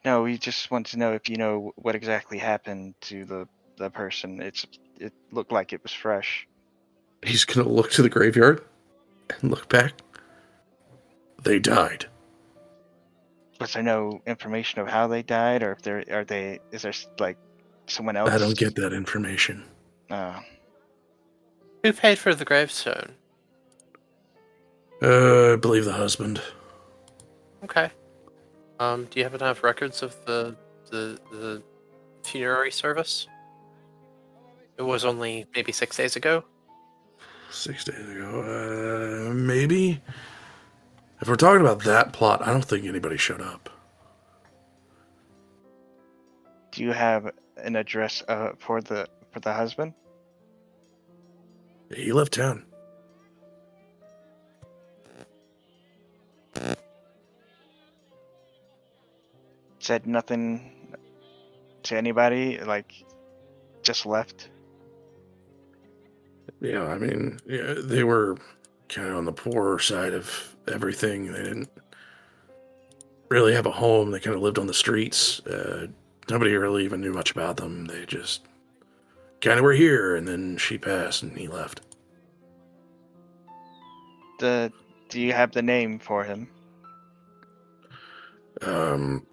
no. 0.04 0.22
We 0.22 0.38
just 0.38 0.70
want 0.70 0.86
to 0.88 0.98
know 0.98 1.12
if 1.12 1.28
you 1.28 1.36
know 1.36 1.72
what 1.76 1.94
exactly 1.94 2.38
happened 2.38 2.94
to 3.02 3.24
the 3.24 3.48
the 3.76 3.90
person. 3.90 4.40
It's 4.40 4.66
it 4.98 5.12
looked 5.32 5.52
like 5.52 5.72
it 5.72 5.82
was 5.82 5.92
fresh. 5.92 6.46
He's 7.22 7.44
gonna 7.44 7.68
look 7.68 7.90
to 7.92 8.02
the 8.02 8.09
graveyard 8.09 8.64
and 9.40 9.50
look 9.50 9.68
back. 9.68 9.94
They 11.42 11.59
died. 11.59 12.07
Was 13.61 13.72
there 13.72 13.82
no 13.82 14.20
information 14.26 14.80
of 14.80 14.88
how 14.88 15.07
they 15.07 15.22
died, 15.22 15.62
or 15.62 15.72
if 15.72 15.82
there 15.82 16.04
are 16.11 16.24
they? 16.24 16.61
Is 16.72 16.82
there 16.82 16.92
like 17.18 17.38
someone 17.86 18.16
else? 18.16 18.30
I 18.30 18.38
don't 18.38 18.57
get 18.57 18.74
that 18.76 18.92
information. 18.92 19.64
Oh, 20.11 20.38
Who 21.82 21.92
paid 21.92 22.18
for 22.18 22.34
the 22.34 22.44
gravestone? 22.44 23.14
Uh, 25.02 25.54
I 25.54 25.57
believe 25.57 25.84
the 25.84 25.92
husband. 25.92 26.40
Okay. 27.64 27.90
Um, 28.78 29.07
do 29.07 29.18
you 29.18 29.24
happen 29.24 29.38
to 29.38 29.46
have 29.46 29.62
records 29.62 30.02
of 30.02 30.14
the 30.26 30.57
the 30.90 31.18
the 31.30 31.62
funerary 32.24 32.70
service? 32.70 33.26
It 34.76 34.82
was 34.82 35.04
only 35.04 35.46
maybe 35.54 35.72
six 35.72 35.96
days 35.96 36.16
ago. 36.16 36.44
Six 37.50 37.84
days 37.84 38.07
ago, 38.09 39.30
uh, 39.30 39.32
maybe. 39.32 40.02
If 41.20 41.28
we're 41.28 41.36
talking 41.36 41.62
about 41.62 41.82
that 41.84 42.12
plot, 42.12 42.42
I 42.46 42.52
don't 42.52 42.64
think 42.64 42.84
anybody 42.84 43.16
showed 43.16 43.40
up. 43.40 43.70
Do 46.72 46.82
you 46.82 46.92
have 46.92 47.30
an 47.56 47.74
address 47.76 48.22
uh, 48.28 48.52
for 48.58 48.82
the 48.82 49.08
for 49.32 49.40
the 49.40 49.52
husband? 49.52 49.94
He 51.94 52.12
left 52.12 52.34
town. 52.34 52.66
Said 59.78 60.06
nothing 60.06 60.72
to 61.84 61.96
anybody. 61.96 62.58
Like, 62.58 62.92
just 63.82 64.04
left. 64.04 64.50
Yeah, 66.60 66.84
I 66.84 66.98
mean, 66.98 67.38
yeah, 67.46 67.74
they 67.78 68.02
were 68.02 68.36
kind 68.89 69.09
of 69.09 69.16
on 69.16 69.24
the 69.24 69.32
poorer 69.32 69.78
side 69.78 70.14
of 70.14 70.57
everything. 70.68 71.32
They 71.32 71.43
didn't 71.43 71.70
really 73.28 73.55
have 73.55 73.66
a 73.66 73.72
home. 73.72 74.11
They 74.11 74.20
kind 74.20 74.37
of 74.37 74.43
lived 74.43 74.59
on 74.59 74.66
the 74.66 74.74
streets. 74.74 75.41
Uh, 75.47 75.89
nobody 76.30 76.55
really 76.55 76.84
even 76.84 77.01
knew 77.01 77.12
much 77.12 77.30
about 77.30 77.57
them. 77.57 77.87
They 77.87 78.05
just 78.07 78.43
kind 79.41 79.59
of 79.59 79.64
were 79.64 79.72
here, 79.72 80.16
and 80.16 80.26
then 80.26 80.57
she 80.57 80.78
passed, 80.78 81.22
and 81.22 81.37
he 81.37 81.49
left. 81.49 81.80
The 84.39 84.72
do 85.09 85.20
you 85.20 85.32
have 85.32 85.53
the 85.53 85.62
name 85.62 85.99
for 85.99 86.24
him? 86.24 86.49
Um, 88.62 89.26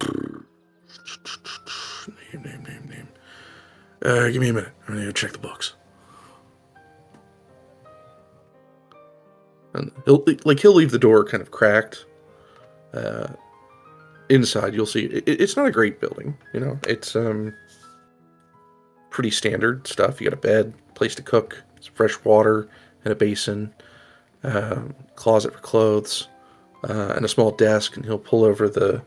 name, 2.32 2.42
name, 2.42 2.62
name, 2.62 2.88
name. 2.88 3.08
Uh, 4.04 4.28
give 4.28 4.40
me 4.40 4.50
a 4.50 4.52
minute. 4.52 4.72
I'm 4.86 4.94
gonna 4.94 5.06
go 5.06 5.12
check 5.12 5.32
the 5.32 5.38
books. 5.38 5.74
And 9.74 9.90
he'll 10.04 10.24
like 10.44 10.60
he'll 10.60 10.74
leave 10.74 10.90
the 10.90 10.98
door 10.98 11.24
kind 11.24 11.42
of 11.42 11.50
cracked. 11.50 12.06
Uh, 12.92 13.26
inside 14.30 14.72
you'll 14.72 14.86
see 14.86 15.06
it, 15.06 15.24
it's 15.26 15.56
not 15.56 15.66
a 15.66 15.70
great 15.70 16.00
building. 16.00 16.36
You 16.52 16.60
know, 16.60 16.78
it's 16.86 17.16
um 17.16 17.52
pretty 19.10 19.30
standard 19.30 19.86
stuff. 19.86 20.20
You 20.20 20.28
got 20.28 20.38
a 20.38 20.40
bed, 20.40 20.74
place 20.94 21.14
to 21.16 21.22
cook, 21.22 21.62
some 21.80 21.94
fresh 21.94 22.22
water, 22.24 22.68
and 23.04 23.12
a 23.12 23.16
basin, 23.16 23.72
um, 24.42 24.94
closet 25.14 25.52
for 25.52 25.60
clothes, 25.60 26.28
uh, 26.88 27.12
and 27.16 27.24
a 27.24 27.28
small 27.28 27.52
desk. 27.52 27.96
And 27.96 28.04
he'll 28.04 28.18
pull 28.18 28.44
over 28.44 28.68
the 28.68 29.02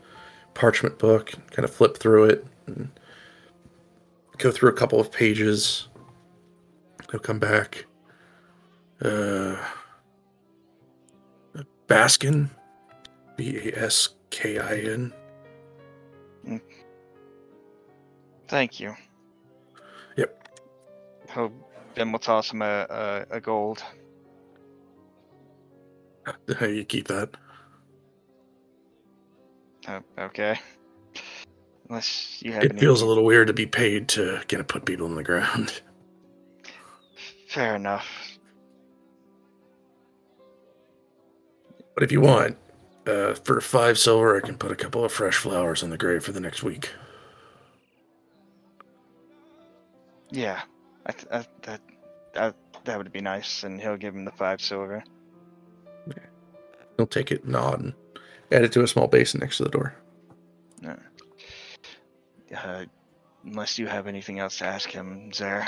parchment 0.54 0.98
book, 0.98 1.32
kind 1.50 1.64
of 1.64 1.72
flip 1.72 1.98
through 1.98 2.24
it, 2.24 2.46
and 2.66 2.90
go 4.38 4.50
through 4.50 4.70
a 4.70 4.74
couple 4.74 4.98
of 4.98 5.12
pages. 5.12 5.88
He'll 7.10 7.20
come 7.20 7.38
back. 7.38 7.84
Uh, 9.02 9.56
Baskin, 11.88 12.48
B 13.36 13.56
A 13.56 13.84
S 13.84 14.10
K 14.30 14.58
I 14.58 14.74
N. 14.76 15.12
Mm. 16.46 16.60
Thank 18.46 18.78
you. 18.78 18.94
Yep. 20.16 20.48
Then 21.94 22.12
we'll 22.12 22.18
toss 22.18 22.52
him 22.52 22.62
a, 22.62 22.86
a, 23.30 23.36
a 23.36 23.40
gold. 23.40 23.82
How 26.58 26.66
you 26.66 26.84
keep 26.84 27.08
that? 27.08 27.30
Oh, 29.88 30.00
okay. 30.18 30.58
Unless 31.88 32.42
you 32.42 32.52
have 32.52 32.64
It 32.64 32.72
any. 32.72 32.80
feels 32.80 33.00
a 33.00 33.06
little 33.06 33.24
weird 33.24 33.46
to 33.46 33.54
be 33.54 33.66
paid 33.66 34.08
to 34.08 34.40
kind 34.48 34.60
of 34.60 34.68
put 34.68 34.84
people 34.84 35.06
in 35.06 35.14
the 35.14 35.22
ground. 35.22 35.80
Fair 37.48 37.76
enough. 37.76 38.06
But 41.98 42.04
if 42.04 42.12
you 42.12 42.20
want, 42.20 42.56
uh, 43.08 43.34
for 43.34 43.60
five 43.60 43.98
silver, 43.98 44.36
I 44.36 44.40
can 44.46 44.56
put 44.56 44.70
a 44.70 44.76
couple 44.76 45.04
of 45.04 45.10
fresh 45.10 45.34
flowers 45.34 45.82
on 45.82 45.90
the 45.90 45.98
grave 45.98 46.22
for 46.22 46.30
the 46.30 46.38
next 46.38 46.62
week. 46.62 46.92
Yeah, 50.30 50.60
I 51.06 51.10
th- 51.10 51.26
I, 51.32 51.44
that 51.62 51.80
that 52.34 52.54
that 52.84 52.98
would 52.98 53.10
be 53.10 53.20
nice, 53.20 53.64
and 53.64 53.80
he'll 53.80 53.96
give 53.96 54.14
him 54.14 54.24
the 54.24 54.30
five 54.30 54.60
silver. 54.60 55.02
He'll 56.96 57.08
take 57.08 57.32
it, 57.32 57.44
nod, 57.44 57.80
and 57.80 57.94
add 58.52 58.62
it 58.62 58.70
to 58.74 58.84
a 58.84 58.86
small 58.86 59.08
basin 59.08 59.40
next 59.40 59.56
to 59.56 59.64
the 59.64 59.70
door. 59.70 59.96
Uh, 62.56 62.84
unless 63.44 63.76
you 63.76 63.88
have 63.88 64.06
anything 64.06 64.38
else 64.38 64.58
to 64.58 64.66
ask 64.66 64.88
him, 64.88 65.32
Zer. 65.32 65.66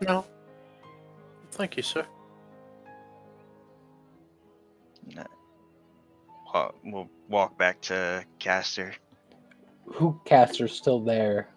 No. 0.00 0.26
Thank 1.52 1.76
you, 1.76 1.82
sir. 1.82 2.06
Wa- 6.52 6.72
We'll 6.84 7.08
walk 7.28 7.56
back 7.58 7.80
to 7.82 8.24
Caster. 8.38 8.94
Who 9.86 10.20
caster's 10.24 10.72
still 10.72 11.00
there. 11.00 11.48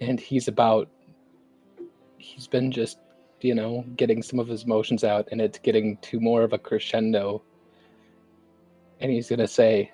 And 0.00 0.18
he's 0.20 0.48
about 0.48 0.88
he's 2.18 2.46
been 2.46 2.70
just, 2.70 2.98
you 3.40 3.54
know, 3.54 3.84
getting 3.96 4.22
some 4.22 4.38
of 4.38 4.48
his 4.48 4.64
emotions 4.64 5.04
out 5.04 5.28
and 5.32 5.40
it's 5.40 5.58
getting 5.58 5.96
to 5.98 6.20
more 6.20 6.42
of 6.42 6.52
a 6.52 6.58
crescendo. 6.58 7.42
And 9.00 9.10
he's 9.10 9.28
gonna 9.28 9.48
say, 9.48 9.90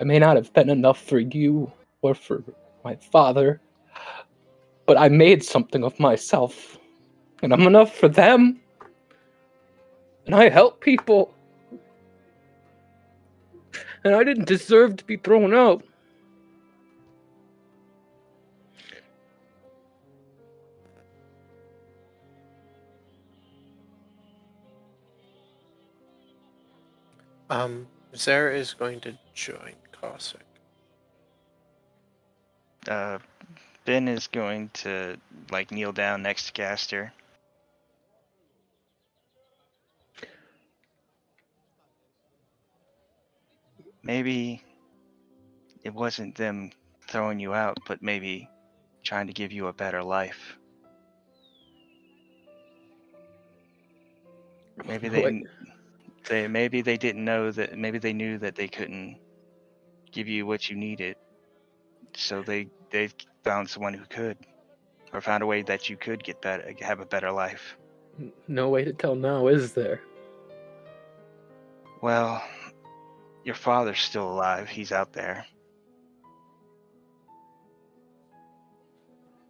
I 0.00 0.04
may 0.04 0.18
not 0.18 0.36
have 0.36 0.52
been 0.52 0.70
enough 0.70 1.02
for 1.02 1.18
you 1.18 1.70
or 2.02 2.14
for 2.14 2.42
my 2.84 2.96
father, 2.96 3.60
but 4.88 4.96
I 4.96 5.10
made 5.10 5.44
something 5.44 5.84
of 5.84 6.00
myself. 6.00 6.78
And 7.42 7.52
I'm 7.52 7.66
enough 7.66 7.94
for 7.94 8.08
them. 8.08 8.58
And 10.24 10.34
I 10.34 10.48
help 10.48 10.80
people. 10.80 11.34
And 14.02 14.14
I 14.14 14.24
didn't 14.24 14.46
deserve 14.46 14.96
to 14.96 15.04
be 15.04 15.18
thrown 15.18 15.52
out. 15.52 15.84
Um, 27.50 27.86
Zer 28.16 28.50
is 28.50 28.72
going 28.72 29.00
to 29.00 29.18
join 29.34 29.74
Caustic. 29.92 30.40
Uh, 32.88 33.18
Ben 33.88 34.06
is 34.06 34.26
going 34.26 34.68
to 34.84 35.16
like 35.50 35.70
kneel 35.70 35.92
down 35.92 36.20
next 36.20 36.48
to 36.48 36.52
Caster. 36.52 37.10
Maybe 44.02 44.62
it 45.84 45.94
wasn't 45.94 46.34
them 46.34 46.70
throwing 47.08 47.40
you 47.40 47.54
out, 47.54 47.78
but 47.88 48.02
maybe 48.02 48.50
trying 49.04 49.26
to 49.28 49.32
give 49.32 49.52
you 49.52 49.68
a 49.68 49.72
better 49.72 50.02
life. 50.02 50.58
Maybe 54.84 55.08
they 55.08 55.44
they 56.28 56.46
maybe 56.46 56.82
they 56.82 56.98
didn't 56.98 57.24
know 57.24 57.50
that 57.52 57.78
maybe 57.78 57.96
they 57.98 58.12
knew 58.12 58.36
that 58.36 58.54
they 58.54 58.68
couldn't 58.68 59.16
give 60.12 60.28
you 60.28 60.44
what 60.44 60.68
you 60.68 60.76
needed. 60.76 61.16
So 62.14 62.42
they 62.42 62.68
they 62.90 63.08
found 63.48 63.70
someone 63.70 63.94
who 63.94 64.04
could 64.10 64.36
or 65.10 65.22
found 65.22 65.42
a 65.42 65.46
way 65.46 65.62
that 65.62 65.88
you 65.88 65.96
could 65.96 66.22
get 66.22 66.38
better 66.42 66.70
have 66.82 67.00
a 67.00 67.06
better 67.06 67.32
life. 67.32 67.78
No 68.46 68.68
way 68.68 68.84
to 68.84 68.92
tell 68.92 69.14
now, 69.14 69.46
is 69.46 69.72
there? 69.72 70.02
Well, 72.02 72.44
your 73.44 73.54
father's 73.54 74.00
still 74.00 74.30
alive. 74.30 74.68
He's 74.68 74.92
out 74.92 75.14
there. 75.14 75.46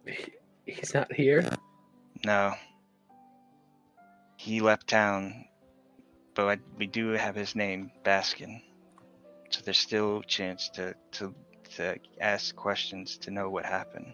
He- 0.07 0.33
He's 0.65 0.93
not 0.93 1.11
here. 1.11 1.49
No. 2.23 2.53
He 4.37 4.61
left 4.61 4.87
town, 4.87 5.45
but 6.35 6.47
I, 6.47 6.57
we 6.77 6.87
do 6.87 7.09
have 7.09 7.35
his 7.35 7.53
name, 7.53 7.91
Baskin. 8.05 8.61
So 9.49 9.59
there's 9.65 9.79
still 9.79 10.19
a 10.19 10.25
chance 10.25 10.69
to, 10.75 10.93
to 11.13 11.33
to 11.79 11.97
ask 12.19 12.53
questions 12.57 13.17
to 13.17 13.31
know 13.31 13.49
what 13.49 13.65
happened. 13.65 14.11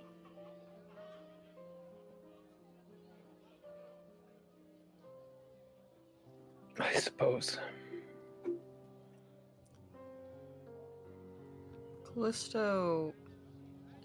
I 6.79 6.93
suppose. 6.93 7.57
Callisto 12.03 13.13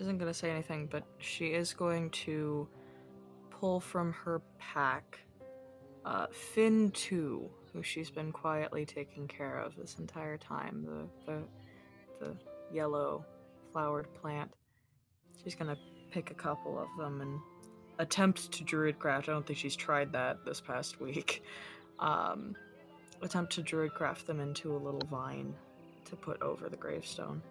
isn't 0.00 0.16
going 0.16 0.32
to 0.32 0.38
say 0.38 0.50
anything, 0.50 0.86
but 0.90 1.04
she 1.18 1.48
is 1.48 1.74
going 1.74 2.08
to 2.10 2.66
pull 3.50 3.78
from 3.78 4.14
her 4.14 4.40
pack 4.58 5.20
uh, 6.06 6.28
Finn 6.32 6.92
2, 6.92 7.46
who 7.74 7.82
she's 7.82 8.10
been 8.10 8.32
quietly 8.32 8.86
taking 8.86 9.28
care 9.28 9.58
of 9.58 9.76
this 9.76 9.96
entire 9.98 10.38
time, 10.38 10.86
the, 11.26 11.30
the, 11.30 12.24
the 12.24 12.36
yellow 12.72 13.26
flowered 13.72 14.12
plant. 14.20 14.51
She's 15.42 15.55
gonna 15.55 15.76
pick 16.10 16.30
a 16.30 16.34
couple 16.34 16.78
of 16.78 16.88
them 16.98 17.20
and 17.20 17.40
attempt 17.98 18.51
to 18.52 18.64
druidcraft. 18.64 19.28
I 19.28 19.32
don't 19.32 19.47
think 19.47 19.59
she's 19.59 19.76
tried 19.76 20.12
that 20.12 20.44
this 20.44 20.60
past 20.60 21.01
week. 21.01 21.42
Um, 21.98 22.56
attempt 23.20 23.52
to 23.56 23.62
druidcraft 23.62 24.24
them 24.24 24.40
into 24.40 24.74
a 24.74 24.78
little 24.78 25.02
vine 25.10 25.55
to 26.06 26.16
put 26.16 26.40
over 26.40 26.70
the 26.70 26.78
gravestone. 26.78 27.42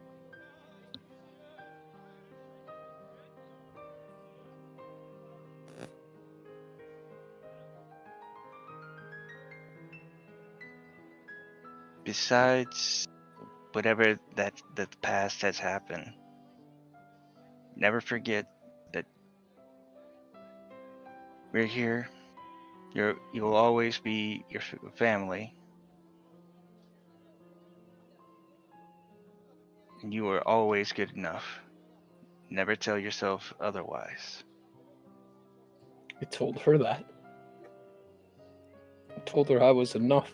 Besides 12.04 13.08
whatever 13.74 14.20
that 14.36 14.62
the 14.76 14.88
past 15.02 15.42
has 15.42 15.58
happened, 15.58 16.14
never 17.76 18.02
forget 18.02 18.46
that 18.94 19.06
we're 21.54 21.66
here. 21.66 22.10
You're 22.94 23.16
you'll 23.34 23.56
always 23.56 24.00
be 24.00 24.44
your 24.50 24.62
family. 24.96 25.56
And 30.02 30.14
you 30.14 30.30
are 30.30 30.48
always 30.48 30.92
good 30.92 31.12
enough. 31.12 31.60
Never 32.50 32.76
tell 32.76 32.98
yourself 32.98 33.54
otherwise. 33.60 34.44
I 36.22 36.26
told 36.26 36.60
her 36.62 36.78
that. 36.78 37.06
I 39.16 39.20
told 39.22 39.50
her 39.50 39.62
I 39.62 39.72
was 39.72 39.96
enough. 39.96 40.32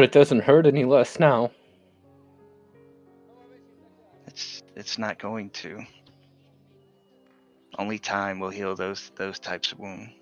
But 0.00 0.04
it 0.04 0.12
doesn't 0.12 0.40
hurt 0.40 0.66
any 0.66 0.86
less 0.86 1.20
now. 1.20 1.50
It's 4.26 4.62
it's 4.74 4.96
not 4.96 5.18
going 5.18 5.50
to. 5.50 5.84
Only 7.78 7.98
time 7.98 8.40
will 8.40 8.48
heal 8.48 8.74
those 8.74 9.12
those 9.16 9.38
types 9.38 9.72
of 9.72 9.78
wounds. 9.78 10.12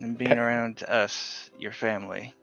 And 0.00 0.18
being 0.18 0.36
around 0.36 0.82
us, 0.82 1.48
your 1.60 1.70
family, 1.70 2.34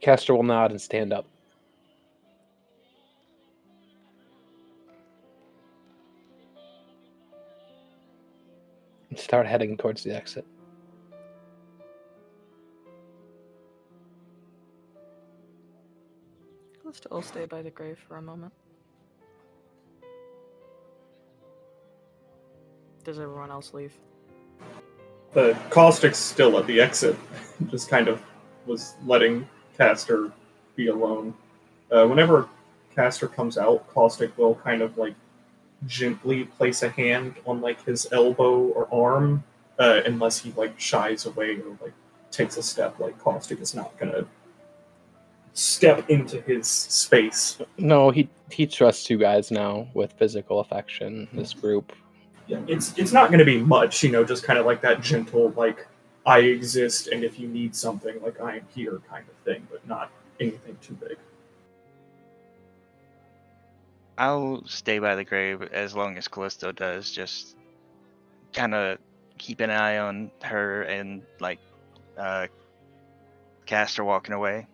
Castor 0.00 0.34
will 0.34 0.42
nod 0.42 0.72
and 0.72 0.80
stand 0.80 1.12
up. 1.12 1.24
And 9.12 9.20
start 9.20 9.46
heading 9.46 9.76
towards 9.76 10.02
the 10.02 10.16
exit. 10.16 10.46
Let's 16.82 17.04
all 17.10 17.20
stay 17.20 17.44
by 17.44 17.60
the 17.60 17.68
grave 17.68 17.98
for 18.08 18.16
a 18.16 18.22
moment. 18.22 18.54
Does 23.04 23.18
everyone 23.18 23.50
else 23.50 23.74
leave? 23.74 23.92
The 25.34 25.58
caustic's 25.68 26.16
still 26.16 26.58
at 26.58 26.66
the 26.66 26.80
exit, 26.80 27.14
just 27.70 27.90
kind 27.90 28.08
of 28.08 28.22
was 28.64 28.94
letting 29.04 29.46
Caster 29.76 30.32
be 30.74 30.86
alone. 30.86 31.34
Uh, 31.90 32.06
whenever 32.06 32.48
Caster 32.94 33.28
comes 33.28 33.58
out, 33.58 33.86
Caustic 33.92 34.38
will 34.38 34.54
kind 34.54 34.80
of 34.80 34.96
like 34.96 35.14
gently 35.86 36.44
place 36.44 36.82
a 36.82 36.88
hand 36.88 37.34
on 37.46 37.60
like 37.60 37.84
his 37.84 38.06
elbow 38.12 38.58
or 38.68 38.88
arm, 38.92 39.44
uh, 39.78 40.00
unless 40.06 40.38
he 40.38 40.52
like 40.52 40.78
shies 40.78 41.26
away 41.26 41.56
or 41.56 41.76
like 41.80 41.94
takes 42.30 42.56
a 42.56 42.62
step. 42.62 42.98
Like 42.98 43.18
Caustic 43.18 43.60
is 43.60 43.74
not 43.74 43.96
gonna 43.98 44.26
step 45.54 46.08
into 46.08 46.40
his 46.42 46.66
space. 46.66 47.58
No, 47.78 48.10
he 48.10 48.28
he 48.50 48.66
trusts 48.66 49.10
you 49.10 49.18
guys 49.18 49.50
now 49.50 49.88
with 49.94 50.12
physical 50.12 50.60
affection. 50.60 51.28
This 51.32 51.52
group. 51.54 51.92
Yeah, 52.46 52.60
it's 52.66 52.96
it's 52.98 53.12
not 53.12 53.30
gonna 53.30 53.44
be 53.44 53.58
much, 53.58 54.02
you 54.02 54.10
know, 54.10 54.24
just 54.24 54.44
kind 54.44 54.58
of 54.58 54.66
like 54.66 54.80
that 54.82 55.00
gentle 55.00 55.50
like 55.56 55.86
I 56.24 56.40
exist, 56.40 57.08
and 57.08 57.24
if 57.24 57.38
you 57.38 57.48
need 57.48 57.74
something, 57.74 58.20
like 58.22 58.40
I 58.40 58.56
am 58.56 58.66
here 58.74 59.00
kind 59.10 59.24
of 59.28 59.34
thing, 59.44 59.66
but 59.70 59.86
not 59.86 60.10
anything 60.40 60.76
too 60.80 60.94
big. 60.94 61.16
I'll 64.22 64.62
stay 64.66 65.00
by 65.00 65.16
the 65.16 65.24
grave 65.24 65.62
as 65.72 65.96
long 65.96 66.16
as 66.16 66.28
Callisto 66.28 66.70
does. 66.70 67.10
Just 67.10 67.56
kind 68.52 68.72
of 68.72 68.98
keep 69.36 69.58
an 69.58 69.68
eye 69.68 69.98
on 69.98 70.30
her 70.42 70.82
and 70.82 71.22
like 71.40 71.58
uh, 72.16 72.46
Castor 73.66 74.04
walking 74.04 74.32
away. 74.32 74.68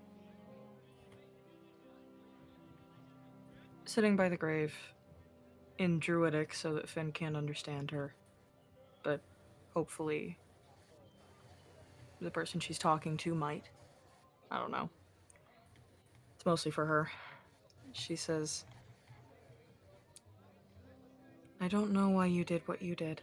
Sitting 3.87 4.16
by 4.16 4.29
the 4.29 4.37
grave 4.37 4.75
in 5.79 5.99
Druidic 5.99 6.53
so 6.53 6.75
that 6.75 6.87
Finn 6.87 7.11
can't 7.11 7.35
understand 7.35 7.91
her. 7.91 8.12
But 9.03 9.23
hopefully 9.73 10.37
the 12.20 12.31
person 12.31 12.61
she's 12.61 12.79
talking 12.79 13.16
to 13.16 13.35
might. 13.35 13.70
I 14.51 14.59
don't 14.59 14.73
know. 14.73 14.91
It's 16.37 16.45
mostly 16.45 16.70
for 16.70 16.85
her. 16.85 17.11
She 17.93 18.15
says, 18.15 18.66
I 21.60 21.66
don't 21.68 21.93
know 21.93 22.09
why 22.09 22.26
you 22.26 22.44
did 22.44 22.62
what 22.66 22.80
you 22.80 22.94
did. 22.94 23.20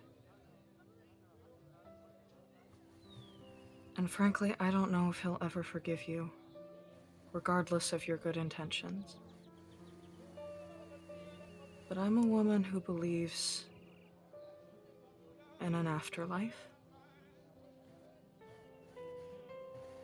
And 3.97 4.11
frankly, 4.11 4.53
I 4.59 4.71
don't 4.71 4.91
know 4.91 5.09
if 5.09 5.21
he'll 5.21 5.37
ever 5.41 5.63
forgive 5.63 6.07
you, 6.07 6.29
regardless 7.31 7.93
of 7.93 8.07
your 8.07 8.17
good 8.17 8.35
intentions. 8.35 9.15
But 11.87 11.97
I'm 11.97 12.17
a 12.17 12.27
woman 12.27 12.63
who 12.63 12.81
believes 12.81 13.63
in 15.61 15.73
an 15.73 15.87
afterlife 15.87 16.67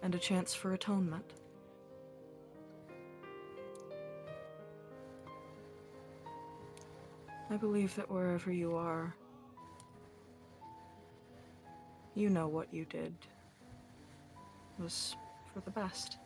and 0.01 0.15
a 0.15 0.19
chance 0.19 0.53
for 0.53 0.73
atonement. 0.73 1.33
I 7.51 7.57
believe 7.57 7.93
that 7.97 8.09
wherever 8.09 8.49
you 8.49 8.77
are, 8.77 9.13
you 12.15 12.29
know 12.29 12.47
what 12.47 12.73
you 12.73 12.85
did 12.85 13.13
was 14.79 15.17
for 15.53 15.59
the 15.59 15.71
best. 15.71 16.17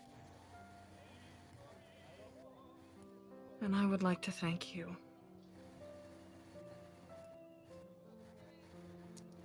And 3.62 3.76
I 3.76 3.88
would 3.88 4.04
like 4.04 4.22
to 4.22 4.32
thank 4.32 4.76
you 4.76 4.96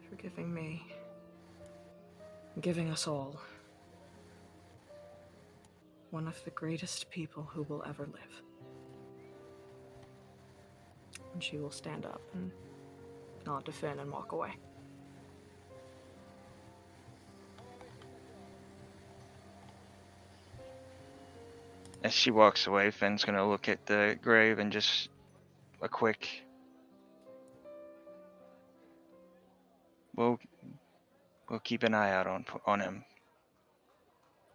for 0.07 0.17
giving 0.17 0.53
me, 0.53 0.87
giving 2.61 2.91
us 2.91 3.07
all, 3.07 3.41
one 6.11 6.29
of 6.29 6.45
the 6.45 6.51
greatest 6.51 7.09
people 7.11 7.43
who 7.43 7.63
will 7.63 7.83
ever 7.87 8.05
live. 8.05 8.50
And 11.33 11.43
she 11.43 11.59
will 11.59 11.71
stand 11.71 12.05
up 12.05 12.21
and 12.35 12.51
to 13.65 13.73
Finn 13.73 13.99
and 13.99 14.11
walk 14.13 14.33
away. 14.33 14.53
As 22.03 22.15
she 22.15 22.31
walks 22.31 22.67
away, 22.67 22.91
Finn's 22.91 23.25
gonna 23.25 23.49
look 23.49 23.69
at 23.69 23.85
the 23.87 24.19
grave 24.23 24.59
and 24.59 24.73
just 24.73 25.11
a 25.83 25.89
quick. 25.89 26.45
We'll 30.17 30.39
we'll 31.49 31.61
keep 31.61 31.83
an 31.83 31.93
eye 31.93 32.13
out 32.13 32.27
on 32.27 32.47
on 32.67 32.81
him. 32.81 33.05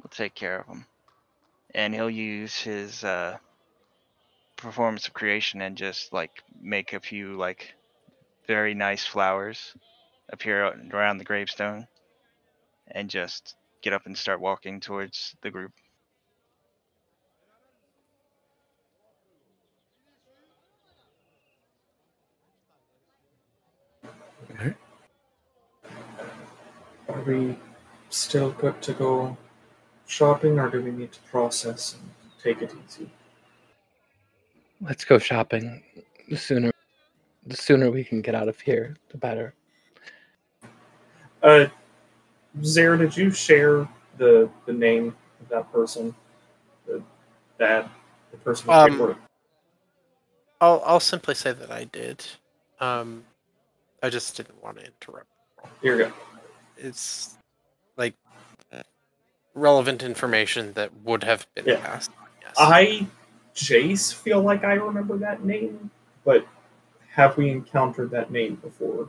We'll 0.01 0.09
take 0.09 0.33
care 0.33 0.59
of 0.59 0.67
him, 0.67 0.85
and 1.73 1.93
he'll 1.93 2.09
use 2.09 2.55
his 2.59 3.03
uh, 3.03 3.37
performance 4.57 5.07
of 5.07 5.13
creation 5.13 5.61
and 5.61 5.77
just 5.77 6.13
like 6.13 6.43
make 6.61 6.93
a 6.93 6.99
few 6.99 7.37
like 7.37 7.73
very 8.47 8.73
nice 8.73 9.05
flowers 9.05 9.75
appear 10.29 10.65
around 10.93 11.17
the 11.17 11.23
gravestone, 11.23 11.87
and 12.87 13.09
just 13.09 13.55
get 13.81 13.93
up 13.93 14.05
and 14.05 14.17
start 14.17 14.39
walking 14.39 14.79
towards 14.79 15.35
the 15.41 15.51
group. 15.51 15.71
Okay. 24.51 24.75
Are 27.09 27.21
we 27.21 27.57
still 28.09 28.51
good 28.51 28.81
to 28.83 28.93
go 28.93 29.37
shopping, 30.07 30.59
or 30.59 30.69
do 30.69 30.81
we 30.81 30.91
need 30.91 31.11
to 31.13 31.21
process 31.21 31.95
and 31.95 32.11
take 32.41 32.61
it 32.61 32.73
easy? 32.87 33.09
Let's 34.85 35.03
go 35.03 35.17
shopping. 35.17 35.81
The 36.29 36.37
sooner, 36.37 36.71
the 37.45 37.55
sooner 37.55 37.89
we 37.89 38.03
can 38.03 38.21
get 38.21 38.35
out 38.35 38.47
of 38.47 38.59
here, 38.59 38.95
the 39.09 39.17
better. 39.17 39.55
Uh, 41.41 41.65
Zare, 42.63 42.95
did 42.97 43.17
you 43.17 43.31
share 43.31 43.87
the 44.17 44.49
the 44.65 44.73
name 44.73 45.15
of 45.41 45.49
that 45.49 45.71
person? 45.71 46.15
The 46.85 47.01
that 47.57 47.89
the 48.31 48.37
person. 48.37 48.67
with 48.67 48.75
Um. 48.77 49.17
I'll 50.61 50.81
I'll 50.85 50.99
simply 50.99 51.35
say 51.35 51.51
that 51.51 51.71
I 51.71 51.85
did. 51.85 52.25
Um, 52.79 53.23
I 54.03 54.09
just 54.09 54.37
didn't 54.37 54.63
want 54.63 54.77
to 54.77 54.85
interrupt. 54.85 55.27
Here 55.81 55.97
we 55.97 56.03
go. 56.03 56.13
It's 56.77 57.37
like 57.97 58.13
relevant 59.55 60.03
information 60.03 60.73
that 60.73 60.91
would 61.03 61.23
have 61.23 61.47
been 61.55 61.65
Yeah. 61.65 61.79
passed. 61.79 62.11
Yes. 62.41 62.53
I, 62.57 63.07
Jace, 63.55 64.13
feel 64.13 64.41
like 64.41 64.63
I 64.63 64.73
remember 64.73 65.17
that 65.17 65.45
name, 65.45 65.89
but 66.25 66.45
have 67.11 67.37
we 67.37 67.49
encountered 67.49 68.11
that 68.11 68.31
name 68.31 68.55
before? 68.55 69.07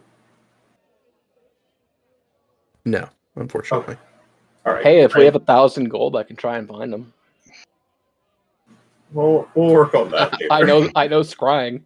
No, 2.84 3.08
unfortunately. 3.34 3.96
All 4.64 4.74
right. 4.74 4.84
Hey, 4.84 5.00
if 5.02 5.14
we 5.14 5.24
have 5.24 5.34
a 5.34 5.40
thousand 5.40 5.88
gold, 5.88 6.14
I 6.16 6.22
can 6.22 6.36
try 6.36 6.58
and 6.58 6.68
find 6.68 6.92
them. 6.92 7.12
we'll 9.12 9.48
we'll 9.54 9.72
work 9.72 9.94
on 9.94 10.10
that. 10.12 10.38
I 10.50 10.62
know, 10.62 10.88
I 10.94 11.08
know, 11.08 11.20
scrying. 11.20 11.82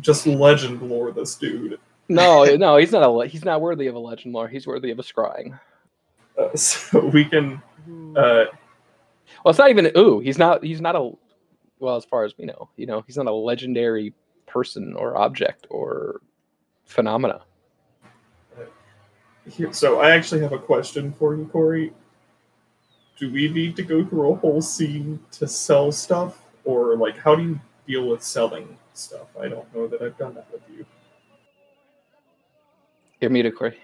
Just 0.00 0.26
legend 0.26 0.82
lore 0.82 1.12
this 1.12 1.36
dude. 1.36 1.78
No, 2.08 2.44
no, 2.56 2.76
he's 2.76 2.92
not 2.92 3.02
a. 3.02 3.26
He's 3.28 3.44
not 3.44 3.60
worthy 3.60 3.86
of 3.86 3.94
a 3.94 3.98
legend 3.98 4.34
lore. 4.34 4.48
He's 4.48 4.66
worthy 4.66 4.90
of 4.90 4.98
a 4.98 5.02
scrying. 5.02 5.58
Uh, 6.36 6.48
so 6.56 7.06
we 7.06 7.24
can. 7.24 7.62
Uh, 8.16 8.46
Well, 9.44 9.50
it's 9.50 9.58
not 9.58 9.70
even. 9.70 9.90
Ooh, 9.96 10.18
he's 10.18 10.38
not. 10.38 10.64
He's 10.64 10.80
not 10.80 10.96
a. 10.96 11.12
Well, 11.78 11.96
as 11.96 12.04
far 12.04 12.24
as 12.24 12.36
we 12.38 12.44
know, 12.44 12.68
you 12.76 12.86
know, 12.86 13.02
he's 13.06 13.16
not 13.16 13.26
a 13.26 13.32
legendary 13.32 14.14
person 14.46 14.94
or 14.94 15.16
object 15.16 15.66
or 15.70 16.20
phenomena. 16.84 17.42
so 19.72 20.00
I 20.00 20.10
actually 20.10 20.40
have 20.42 20.52
a 20.52 20.58
question 20.58 21.12
for 21.12 21.34
you, 21.34 21.46
Corey. 21.46 21.92
Do 23.18 23.32
we 23.32 23.48
need 23.48 23.76
to 23.76 23.82
go 23.82 24.04
through 24.04 24.32
a 24.32 24.36
whole 24.36 24.62
scene 24.62 25.20
to 25.32 25.46
sell 25.46 25.92
stuff, 25.92 26.42
or 26.64 26.96
like 26.96 27.18
how 27.18 27.34
do 27.34 27.42
you 27.42 27.60
deal 27.86 28.08
with 28.08 28.22
selling 28.22 28.76
stuff? 28.92 29.28
I 29.40 29.48
don't 29.48 29.72
know 29.74 29.86
that 29.86 30.02
I've 30.02 30.18
done 30.18 30.34
that 30.34 30.46
with 30.52 30.62
you. 30.76 30.84
You're 33.20 33.30
muted, 33.30 33.56
Corey. 33.56 33.78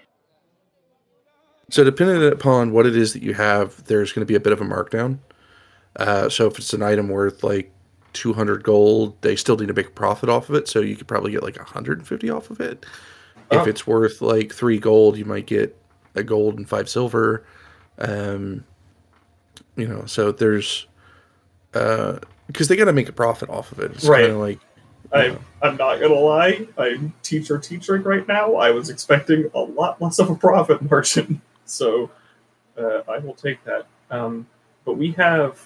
So 1.69 1.85
depending 1.85 2.31
upon 2.31 2.73
what 2.73 2.85
it 2.85 2.97
is 2.97 3.13
that 3.13 3.23
you 3.23 3.33
have, 3.33 3.85
there's 3.85 4.11
going 4.11 4.21
to 4.21 4.29
be 4.29 4.35
a 4.35 4.41
bit 4.41 4.51
of 4.51 4.59
a 4.59 4.65
markdown. 4.65 5.19
Uh, 5.95 6.27
so 6.27 6.47
if 6.47 6.57
it's 6.57 6.73
an 6.73 6.83
item 6.83 7.07
worth 7.07 7.43
like 7.43 7.71
200 8.13 8.63
gold, 8.63 9.15
they 9.21 9.35
still 9.35 9.57
need 9.57 9.67
to 9.67 9.73
make 9.73 9.87
a 9.87 9.91
profit 9.91 10.29
off 10.29 10.49
of 10.49 10.55
it. 10.55 10.67
So 10.67 10.79
you 10.79 10.95
could 10.95 11.07
probably 11.07 11.31
get 11.31 11.43
like 11.43 11.57
150 11.57 12.29
off 12.29 12.49
of 12.49 12.59
it. 12.59 12.85
Oh. 13.51 13.61
If 13.61 13.67
it's 13.67 13.85
worth 13.85 14.21
like 14.21 14.53
three 14.53 14.79
gold, 14.79 15.17
you 15.17 15.25
might 15.25 15.45
get 15.45 15.77
a 16.15 16.23
gold 16.23 16.57
and 16.57 16.67
five 16.67 16.89
silver. 16.89 17.45
Um, 17.97 18.63
you 19.75 19.87
know, 19.87 20.05
so 20.05 20.31
there's 20.31 20.87
uh 21.73 22.19
because 22.47 22.67
they 22.67 22.75
got 22.75 22.85
to 22.85 22.93
make 22.93 23.07
a 23.07 23.13
profit 23.13 23.49
off 23.49 23.71
of 23.71 23.79
it. 23.79 23.91
It's 23.91 24.03
Right. 24.05 24.29
like 24.31 24.59
I'm, 25.13 25.39
I'm 25.61 25.77
not 25.77 25.99
gonna 25.99 26.13
lie. 26.13 26.67
I'm 26.77 27.13
teacher 27.23 27.57
teaching 27.57 28.01
right 28.03 28.27
now. 28.27 28.55
I 28.55 28.71
was 28.71 28.89
expecting 28.89 29.49
a 29.53 29.59
lot 29.59 30.01
less 30.01 30.19
of 30.19 30.29
a 30.29 30.35
profit 30.35 30.81
margin, 30.89 31.41
so 31.65 32.09
uh, 32.77 33.01
I 33.09 33.19
will 33.19 33.33
take 33.33 33.63
that. 33.65 33.87
Um, 34.09 34.47
but 34.85 34.93
we 34.93 35.11
have 35.13 35.65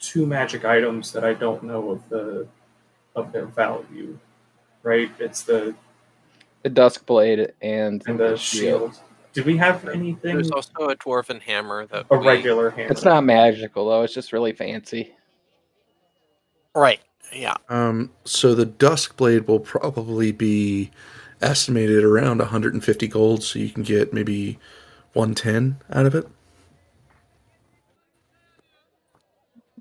two 0.00 0.26
magic 0.26 0.64
items 0.64 1.12
that 1.12 1.24
I 1.24 1.34
don't 1.34 1.62
know 1.62 1.90
of 1.90 2.08
the 2.08 2.46
of 3.14 3.32
their 3.32 3.46
value. 3.46 4.18
Right? 4.82 5.10
It's 5.18 5.42
the 5.42 5.74
The 6.62 6.70
dusk 6.70 7.06
blade 7.06 7.52
and, 7.60 8.02
and 8.06 8.18
the 8.18 8.36
shield. 8.36 8.98
Did 9.32 9.46
we 9.46 9.56
have 9.58 9.86
anything 9.88 10.34
There's 10.34 10.50
also 10.50 10.72
a 10.90 10.96
dwarven 10.96 11.40
hammer 11.40 11.86
that 11.86 12.06
a 12.10 12.18
we- 12.18 12.26
regular 12.26 12.70
hammer? 12.70 12.90
It's 12.90 13.04
not 13.04 13.22
magical 13.24 13.88
though. 13.88 14.02
It's 14.02 14.14
just 14.14 14.32
really 14.32 14.52
fancy. 14.52 15.14
right. 16.74 17.00
Yeah. 17.32 17.54
Um, 17.68 18.10
so 18.24 18.56
the 18.56 18.66
dusk 18.66 19.16
blade 19.16 19.46
will 19.46 19.60
probably 19.60 20.32
be 20.32 20.90
estimated 21.40 22.02
around 22.02 22.38
150 22.38 23.06
gold, 23.06 23.44
so 23.44 23.60
you 23.60 23.70
can 23.70 23.84
get 23.84 24.12
maybe 24.12 24.58
110 25.12 25.78
out 25.92 26.06
of 26.06 26.14
it. 26.16 26.26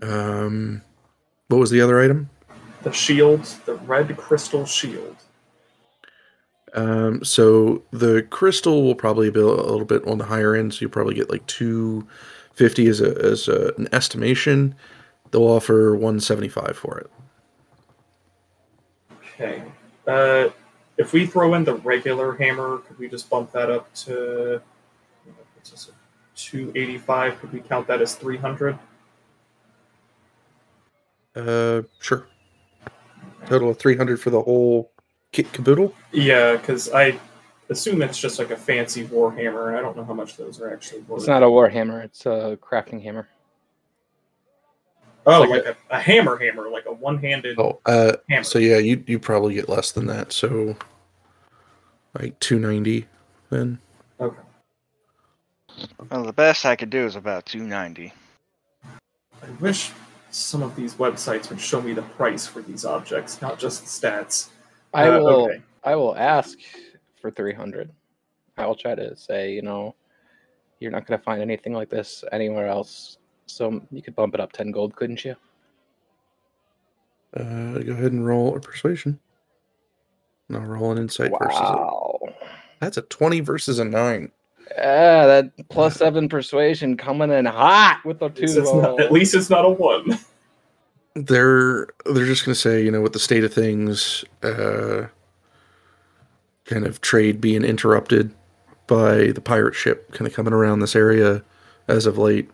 Um, 0.02 0.82
what 1.48 1.60
was 1.60 1.72
the 1.72 1.82
other 1.82 2.02
item? 2.02 2.30
the 2.84 2.92
shield, 2.92 3.44
the 3.66 3.76
red 3.76 4.16
crystal 4.18 4.66
shield. 4.66 5.16
Um, 6.74 7.24
so 7.24 7.84
the 7.92 8.24
crystal 8.30 8.84
will 8.84 8.96
probably 8.96 9.32
be 9.32 9.40
a 9.40 9.46
little 9.46 9.86
bit 9.86 10.06
on 10.08 10.18
the 10.20 10.26
higher 10.26 10.56
end, 10.56 10.74
so 10.74 10.82
you'll 10.82 10.92
probably 10.92 11.16
get 11.16 11.30
like 11.30 11.46
250 11.48 12.88
as 12.88 13.02
a 13.02 13.18
as 13.26 13.48
a, 13.48 13.74
an 13.78 13.88
estimation. 13.92 14.76
They'll 15.32 15.48
offer 15.48 15.94
175 15.94 16.78
for 16.78 17.00
it. 17.00 17.12
Okay. 19.34 19.64
Uh, 20.08 20.50
if 20.98 21.14
we 21.14 21.26
throw 21.26 21.54
in 21.54 21.64
the 21.64 21.76
regular 21.76 22.36
hammer, 22.36 22.80
could 22.80 23.00
we 23.00 23.08
just 23.08 23.30
bump 23.30 23.52
that 23.54 23.70
up 23.70 23.94
to 23.96 24.62
285? 26.36 27.40
Could 27.40 27.54
we 27.54 27.60
count 27.62 27.88
that 27.88 28.02
as 28.02 28.16
300? 28.16 28.78
Uh, 31.36 31.82
sure. 32.00 32.28
Total 33.46 33.70
of 33.70 33.78
300 33.78 34.20
for 34.20 34.30
the 34.30 34.42
whole 34.42 34.92
kit 35.32 35.52
caboodle. 35.54 35.94
Yeah, 36.12 36.58
because 36.58 36.92
I 36.92 37.20
assume 37.70 38.02
it's 38.02 38.18
just 38.20 38.40
like 38.40 38.52
a 38.52 38.56
fancy 38.58 39.04
war 39.06 39.32
hammer, 39.32 39.78
I 39.78 39.82
don't 39.82 39.96
know 39.96 40.04
how 40.04 40.14
much 40.14 40.38
those 40.38 40.60
are 40.62 40.72
actually 40.72 41.02
worth. 41.02 41.20
It's 41.20 41.28
not 41.28 41.44
a 41.44 41.50
war 41.50 41.70
hammer. 41.70 42.02
It's 42.02 42.26
a 42.26 42.58
crafting 42.62 43.02
hammer. 43.02 43.28
oh, 45.26 45.42
like 45.42 45.66
like, 45.66 45.66
a, 45.66 45.96
a 45.96 46.00
hammer 46.00 46.38
hammer, 46.38 46.70
like 46.70 46.86
a 46.86 46.94
one-handed 46.94 47.60
Oh, 47.60 47.80
uh, 47.86 48.14
hammer. 48.30 48.44
so 48.44 48.60
yeah, 48.60 48.78
you 48.78 49.04
you 49.08 49.20
probably 49.20 49.54
get 49.54 49.70
less 49.70 49.92
than 49.92 50.08
that. 50.08 50.32
So 50.34 50.76
like 52.20 52.40
290 52.40 53.06
then. 53.50 53.80
Okay. 54.20 54.42
Well, 56.12 56.24
the 56.24 56.34
best 56.34 56.66
I 56.66 56.76
could 56.76 56.90
do 56.90 57.06
is 57.06 57.16
about 57.16 57.46
290. 57.46 58.12
I 58.84 59.50
wish 59.60 59.92
some 60.32 60.62
of 60.64 60.76
these 60.76 60.96
websites 60.96 61.50
would 61.50 61.60
show 61.60 61.82
me 61.82 61.94
the 61.94 62.02
price 62.02 62.46
for 62.48 62.62
these 62.62 62.86
objects, 62.86 63.42
not 63.42 63.60
just 63.60 63.82
the 63.84 63.88
stats. 64.08 64.50
I 64.94 65.08
Uh, 65.08 65.20
will. 65.20 65.46
okay. 65.46 65.62
I 65.84 65.96
will 65.96 66.16
ask 66.16 66.58
for 67.22 67.32
three 67.32 67.54
hundred. 67.54 67.90
I 68.58 68.66
will 68.66 68.76
try 68.76 68.96
to 68.96 69.16
say, 69.16 69.54
you 69.54 69.62
know, 69.62 69.96
you're 70.80 70.92
not 70.92 71.06
going 71.08 71.18
to 71.18 71.24
find 71.24 71.42
anything 71.42 71.74
like 71.74 71.90
this 71.90 72.24
anywhere 72.32 72.68
else. 72.68 73.18
So 73.46 73.82
you 73.92 74.02
could 74.02 74.16
bump 74.16 74.34
it 74.34 74.40
up 74.40 74.52
ten 74.52 74.72
gold, 74.72 74.96
couldn't 74.96 75.24
you? 75.24 75.36
Uh, 77.36 77.80
go 77.80 77.94
ahead 77.94 78.12
and 78.12 78.26
roll 78.26 78.56
a 78.56 78.60
persuasion. 78.60 79.20
And 80.48 80.58
I'll 80.58 80.64
roll 80.64 80.92
an 80.92 80.98
insight 80.98 81.32
versus 81.32 81.60
it. 81.60 81.64
Wow. 81.64 82.20
That's 82.80 82.98
a 82.98 83.02
20 83.04 83.42
versus 83.42 83.78
a 83.78 83.86
9. 83.86 84.32
Yeah, 84.78 85.26
that 85.26 85.70
plus 85.70 85.96
seven 85.96 86.30
persuasion 86.30 86.98
coming 86.98 87.32
in 87.32 87.46
hot 87.46 88.02
with 88.06 88.20
the 88.20 88.30
two. 88.30 88.44
It's, 88.44 88.56
it's 88.56 88.74
not, 88.74 89.00
at 89.00 89.12
least 89.12 89.34
it's 89.34 89.50
not 89.50 89.66
a 89.66 89.70
one. 89.70 90.20
They're 91.16 91.88
they're 92.06 92.26
just 92.26 92.46
going 92.46 92.54
to 92.54 92.60
say, 92.60 92.84
you 92.84 92.92
know, 92.92 93.02
with 93.02 93.14
the 93.14 93.20
state 93.20 93.44
of 93.44 93.54
things, 93.54 94.24
uh, 94.44 95.08
kind 96.66 96.86
of 96.86 97.02
trade 97.02 97.42
being 97.42 97.64
interrupted 97.64 98.34
by 98.88 99.32
the 99.32 99.42
pirate 99.42 99.76
ship 99.76 100.12
kind 100.14 100.28
of 100.28 100.34
coming 100.34 100.54
around 100.54 100.80
this 100.80 100.96
area 100.96 101.44
as 101.88 102.06
of 102.06 102.18
late, 102.18 102.50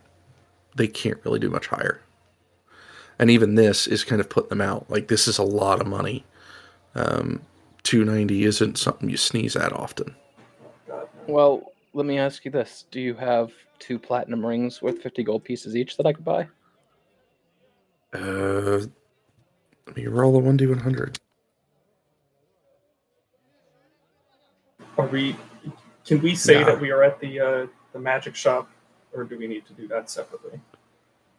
they 0.74 0.88
can't 0.88 1.18
really 1.24 1.38
do 1.38 1.50
much 1.50 1.66
higher. 1.66 2.00
And 3.18 3.30
even 3.30 3.54
this 3.54 3.86
is 3.86 4.04
kind 4.04 4.20
of 4.20 4.28
putting 4.28 4.50
them 4.50 4.60
out. 4.60 4.90
Like 4.90 5.08
this 5.08 5.28
is 5.28 5.38
a 5.38 5.42
lot 5.42 5.80
of 5.80 5.86
money. 5.86 6.24
Um, 6.94 7.40
290 7.84 8.44
isn't 8.44 8.78
something 8.78 9.08
you 9.08 9.16
sneeze 9.16 9.54
at 9.54 9.72
often. 9.72 10.14
Well, 11.26 11.72
let 11.96 12.04
me 12.06 12.18
ask 12.18 12.44
you 12.44 12.50
this: 12.50 12.84
Do 12.90 13.00
you 13.00 13.14
have 13.14 13.50
two 13.78 13.98
platinum 13.98 14.44
rings 14.44 14.82
worth 14.82 15.00
fifty 15.02 15.24
gold 15.24 15.42
pieces 15.44 15.74
each 15.74 15.96
that 15.96 16.06
I 16.06 16.12
could 16.12 16.24
buy? 16.24 16.46
Uh, 18.12 18.82
let 19.86 19.96
me 19.96 20.06
roll 20.06 20.36
a 20.38 20.40
1d100. 20.42 21.16
Are 24.98 25.06
we? 25.08 25.36
Can 26.06 26.20
we 26.22 26.34
say 26.34 26.60
Nah. 26.60 26.66
that 26.66 26.80
we 26.80 26.90
are 26.90 27.02
at 27.02 27.18
the 27.20 27.40
uh, 27.40 27.66
the 27.92 27.98
magic 27.98 28.34
shop, 28.36 28.70
or 29.14 29.24
do 29.24 29.38
we 29.38 29.46
need 29.46 29.66
to 29.66 29.72
do 29.72 29.88
that 29.88 30.10
separately? 30.10 30.60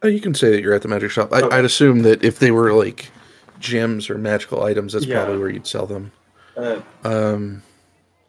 Oh, 0.02 0.08
you 0.08 0.20
can 0.20 0.34
say 0.34 0.50
that 0.50 0.62
you're 0.62 0.74
at 0.74 0.82
the 0.82 0.88
magic 0.88 1.10
shop. 1.10 1.32
I, 1.32 1.40
Okay. 1.42 1.56
I'd 1.56 1.64
assume 1.64 2.02
that 2.02 2.22
if 2.22 2.38
they 2.38 2.50
were 2.50 2.72
like 2.72 3.10
gems 3.58 4.08
or 4.10 4.18
magical 4.18 4.62
items, 4.62 4.92
that's 4.92 5.06
Yeah. 5.06 5.16
probably 5.24 5.38
where 5.38 5.50
you'd 5.50 5.66
sell 5.66 5.86
them. 5.86 6.12
Uh, 6.56 6.80
Um, 7.04 7.62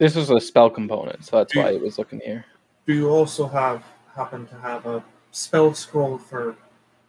This 0.00 0.16
is 0.16 0.30
a 0.30 0.40
spell 0.40 0.70
component, 0.70 1.24
so 1.26 1.36
that's 1.36 1.52
Do- 1.52 1.60
why 1.60 1.70
it 1.72 1.80
was 1.82 1.98
looking 1.98 2.20
here. 2.20 2.46
do 2.86 2.94
you 2.94 3.10
also 3.10 3.46
have 3.46 3.84
happen 4.16 4.46
to 4.46 4.54
have 4.56 4.86
a 4.86 5.04
spell 5.30 5.74
scroll 5.74 6.16
for 6.18 6.56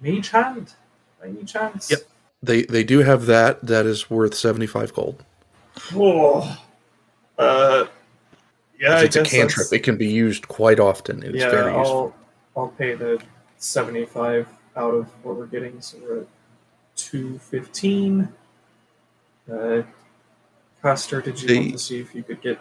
mage 0.01 0.29
hand? 0.29 0.73
By 1.19 1.29
any 1.29 1.43
chance? 1.45 1.89
Yep. 1.89 2.01
they 2.43 2.63
they 2.63 2.83
do 2.83 2.99
have 2.99 3.25
that. 3.27 3.65
That 3.65 3.85
is 3.85 4.09
worth 4.09 4.35
75 4.35 4.93
gold. 4.93 5.23
Oh, 5.95 6.59
uh, 7.37 7.85
Yeah, 8.79 8.95
if 8.97 9.01
I 9.01 9.03
it's 9.05 9.15
a 9.15 9.23
cantrip, 9.23 9.67
that's- 9.67 9.71
it 9.73 9.83
can 9.83 9.95
be 9.97 10.07
used 10.07 10.47
quite 10.49 10.79
often. 10.79 11.23
It's 11.23 11.35
yeah, 11.37 11.49
very 11.49 11.71
I'll 11.71 11.79
useful. 11.79 12.15
I'll 12.57 12.67
pay 12.77 12.95
the 12.95 13.21
seventy 13.57 14.05
five 14.05 14.47
out 14.75 14.93
of 14.93 15.05
what 15.23 15.37
we're 15.37 15.45
getting, 15.45 15.79
so 15.79 15.97
we're 16.03 16.21
at 16.21 16.27
two 16.97 17.37
fifteen. 17.39 18.27
Uh, 19.49 19.83
Caster, 20.81 21.21
did 21.21 21.39
you 21.41 21.47
The- 21.47 21.59
want 21.59 21.71
to 21.73 21.77
see 21.79 21.99
if 22.01 22.13
you 22.15 22.23
could 22.23 22.41
get 22.41 22.59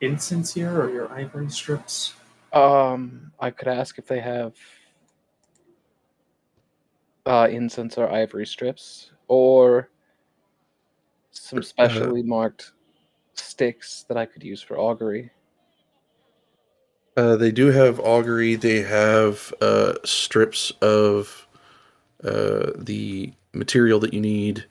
incense 0.00 0.54
here 0.54 0.80
or 0.80 0.90
your 0.90 1.12
ivory 1.12 1.50
strips? 1.50 2.14
Um, 2.52 3.32
I 3.40 3.50
could 3.50 3.68
ask 3.68 3.98
if 3.98 4.06
they 4.06 4.20
have 4.20 4.54
uh, 7.26 7.48
incense 7.50 7.98
or 7.98 8.10
ivory 8.10 8.46
strips, 8.46 9.10
or 9.28 9.90
some 11.30 11.62
specially 11.62 12.22
marked 12.22 12.72
sticks 13.34 14.04
that 14.08 14.16
I 14.16 14.24
could 14.24 14.42
use 14.42 14.62
for 14.62 14.78
augury. 14.78 15.30
Uh, 17.16 17.36
they 17.36 17.50
do 17.50 17.66
have 17.66 18.00
augury. 18.00 18.54
They 18.54 18.82
have 18.82 19.52
uh, 19.60 19.94
strips 20.04 20.70
of 20.80 21.46
uh, 22.24 22.70
the 22.76 23.32
material 23.52 24.00
that 24.00 24.14
you 24.14 24.20
need, 24.20 24.64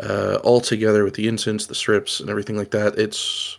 uh, 0.00 0.38
all 0.42 0.60
together 0.60 1.04
with 1.04 1.14
the 1.14 1.28
incense, 1.28 1.66
the 1.66 1.74
strips, 1.74 2.20
and 2.20 2.30
everything 2.30 2.56
like 2.56 2.70
that. 2.70 2.98
It's 2.98 3.58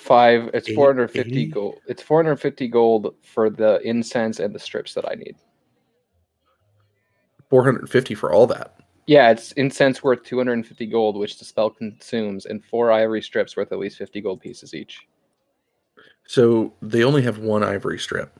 five. 0.00 0.50
It's 0.54 0.72
four 0.72 0.86
hundred 0.86 1.10
fifty 1.10 1.46
gold. 1.46 1.80
It's 1.86 2.02
four 2.02 2.22
hundred 2.22 2.36
fifty 2.36 2.68
gold 2.68 3.14
for 3.22 3.50
the 3.50 3.80
incense 3.82 4.40
and 4.40 4.54
the 4.54 4.58
strips 4.58 4.94
that 4.94 5.08
I 5.08 5.14
need. 5.14 5.36
450 7.50 8.14
for 8.14 8.32
all 8.32 8.46
that. 8.46 8.76
Yeah, 9.06 9.30
it's 9.30 9.50
incense 9.52 10.04
worth 10.04 10.22
two 10.22 10.38
hundred 10.38 10.54
and 10.54 10.66
fifty 10.66 10.86
gold, 10.86 11.16
which 11.16 11.38
the 11.38 11.44
spell 11.44 11.70
consumes, 11.70 12.46
and 12.46 12.64
four 12.64 12.92
ivory 12.92 13.22
strips 13.22 13.56
worth 13.56 13.72
at 13.72 13.78
least 13.78 13.98
fifty 13.98 14.20
gold 14.20 14.40
pieces 14.40 14.72
each. 14.72 15.00
So 16.26 16.72
they 16.80 17.02
only 17.02 17.22
have 17.22 17.38
one 17.38 17.64
ivory 17.64 17.98
strip. 17.98 18.38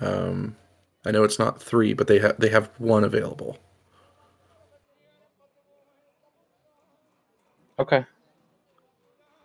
Um, 0.00 0.56
I 1.04 1.10
know 1.10 1.24
it's 1.24 1.38
not 1.38 1.60
three, 1.60 1.94
but 1.94 2.06
they 2.06 2.20
have 2.20 2.38
they 2.38 2.48
have 2.50 2.70
one 2.78 3.02
available. 3.02 3.58
Okay. 7.80 8.04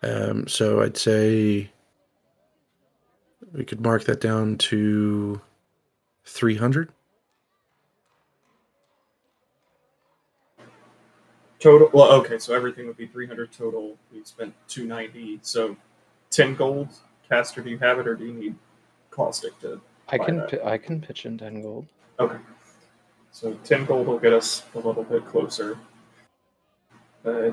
Um, 0.07 0.47
so 0.47 0.81
I'd 0.81 0.95
say 0.97 1.69
we 3.53 3.65
could 3.65 3.81
mark 3.81 4.05
that 4.05 4.21
down 4.21 4.57
to 4.57 5.41
300. 6.25 6.91
Total. 11.59 11.89
Well, 11.91 12.11
okay, 12.19 12.37
so 12.37 12.53
everything 12.53 12.85
would 12.85 12.97
be 12.97 13.07
three 13.07 13.25
hundred 13.25 13.51
total. 13.51 13.97
We 14.13 14.23
spent 14.23 14.53
two 14.67 14.85
ninety, 14.85 15.39
so 15.41 15.75
ten 16.29 16.53
gold. 16.53 16.89
Caster, 17.27 17.61
do 17.61 17.71
you 17.71 17.79
have 17.79 17.97
it, 17.97 18.07
or 18.07 18.15
do 18.15 18.25
you 18.25 18.33
need 18.33 18.55
caustic 19.09 19.59
to? 19.61 19.81
I 20.07 20.19
Buy 20.19 20.25
can 20.25 20.37
that. 20.37 20.51
pi- 20.63 20.71
I 20.73 20.77
can 20.77 21.01
pitch 21.01 21.25
in 21.25 21.35
ten 21.35 21.63
gold. 21.63 21.87
Okay, 22.19 22.37
so 23.31 23.53
ten 23.63 23.85
gold 23.85 24.05
will 24.05 24.19
get 24.19 24.33
us 24.33 24.63
a 24.75 24.77
little 24.77 25.03
bit 25.03 25.25
closer. 25.25 25.79
Uh, 27.25 27.49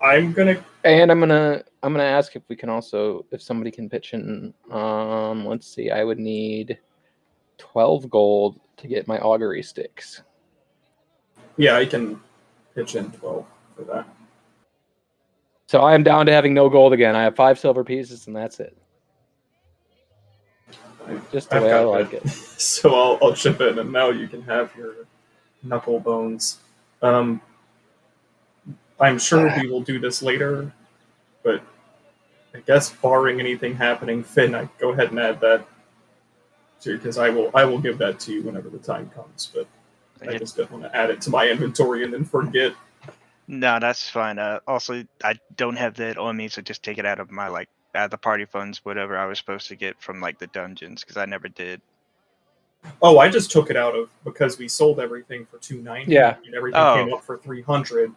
I'm 0.00 0.32
gonna. 0.32 0.64
And 0.84 1.10
I'm 1.10 1.18
gonna 1.20 1.62
I'm 1.82 1.92
gonna 1.92 2.04
ask 2.04 2.36
if 2.36 2.42
we 2.48 2.56
can 2.56 2.68
also 2.68 3.24
if 3.32 3.42
somebody 3.42 3.70
can 3.70 3.88
pitch 3.88 4.14
in. 4.14 4.54
Um, 4.70 5.44
let's 5.46 5.66
see. 5.66 5.90
I 5.90 6.04
would 6.04 6.18
need 6.18 6.78
twelve 7.58 8.08
gold 8.08 8.60
to 8.76 8.86
get 8.86 9.08
my 9.08 9.18
augury 9.18 9.62
sticks. 9.62 10.22
Yeah, 11.56 11.76
I 11.76 11.84
can 11.86 12.20
pitch 12.74 12.94
in 12.94 13.10
twelve 13.10 13.44
for 13.76 13.82
that. 13.84 14.06
So 15.66 15.80
I 15.80 15.94
am 15.94 16.02
down 16.02 16.26
to 16.26 16.32
having 16.32 16.54
no 16.54 16.68
gold 16.68 16.92
again. 16.92 17.14
I 17.16 17.24
have 17.24 17.36
five 17.36 17.58
silver 17.58 17.84
pieces, 17.84 18.26
and 18.26 18.34
that's 18.36 18.60
it. 18.60 18.76
I've- 21.06 21.20
Just 21.32 21.50
the 21.50 21.56
I've 21.56 21.62
way 21.62 21.72
I 21.72 21.80
like 21.80 22.10
that. 22.12 22.24
it. 22.24 22.28
so 22.58 22.94
I'll, 22.94 23.18
I'll 23.22 23.34
ship 23.34 23.60
it, 23.60 23.78
and 23.78 23.92
now 23.92 24.10
you 24.10 24.28
can 24.28 24.42
have 24.42 24.74
your 24.76 24.94
knuckle 25.62 26.00
bones. 26.00 26.58
Um, 27.02 27.40
I'm 29.00 29.18
sure 29.18 29.52
we 29.60 29.68
will 29.70 29.80
do 29.82 29.98
this 29.98 30.22
later, 30.22 30.72
but 31.42 31.62
I 32.54 32.60
guess 32.66 32.90
barring 32.90 33.38
anything 33.40 33.74
happening, 33.76 34.22
Finn, 34.24 34.54
I 34.54 34.68
go 34.78 34.90
ahead 34.90 35.10
and 35.10 35.20
add 35.20 35.40
that 35.40 35.66
because 36.84 37.18
I 37.18 37.28
will 37.30 37.50
I 37.54 37.64
will 37.64 37.78
give 37.78 37.98
that 37.98 38.18
to 38.20 38.32
you 38.32 38.42
whenever 38.42 38.68
the 38.68 38.78
time 38.78 39.10
comes. 39.10 39.50
But 39.54 39.66
I 40.28 40.36
just 40.36 40.56
don't 40.56 40.70
want 40.72 40.84
to 40.84 40.96
add 40.96 41.10
it 41.10 41.20
to 41.22 41.30
my 41.30 41.48
inventory 41.48 42.02
and 42.04 42.12
then 42.12 42.24
forget. 42.24 42.72
No, 43.46 43.78
that's 43.78 44.08
fine. 44.10 44.38
Uh, 44.38 44.60
also, 44.66 45.04
I 45.24 45.38
don't 45.56 45.76
have 45.76 45.94
that 45.94 46.18
on 46.18 46.36
me, 46.36 46.48
so 46.48 46.60
just 46.60 46.82
take 46.82 46.98
it 46.98 47.06
out 47.06 47.18
of 47.20 47.30
my 47.30 47.48
like 47.48 47.68
out 47.94 48.06
of 48.06 48.10
the 48.10 48.18
party 48.18 48.44
funds, 48.44 48.84
whatever 48.84 49.16
I 49.16 49.26
was 49.26 49.38
supposed 49.38 49.68
to 49.68 49.76
get 49.76 50.00
from 50.00 50.20
like 50.20 50.38
the 50.38 50.48
dungeons, 50.48 51.02
because 51.02 51.16
I 51.16 51.24
never 51.24 51.48
did. 51.48 51.80
Oh, 53.02 53.18
I 53.18 53.28
just 53.28 53.50
took 53.50 53.70
it 53.70 53.76
out 53.76 53.96
of 53.96 54.08
because 54.24 54.58
we 54.58 54.68
sold 54.68 55.00
everything 55.00 55.46
for 55.46 55.58
two 55.58 55.82
ninety. 55.82 56.12
Yeah. 56.12 56.36
and 56.44 56.54
everything 56.54 56.80
Oh. 56.80 56.94
came 56.96 57.12
up 57.14 57.22
for 57.24 57.38
three 57.38 57.62
hundred. 57.62 58.12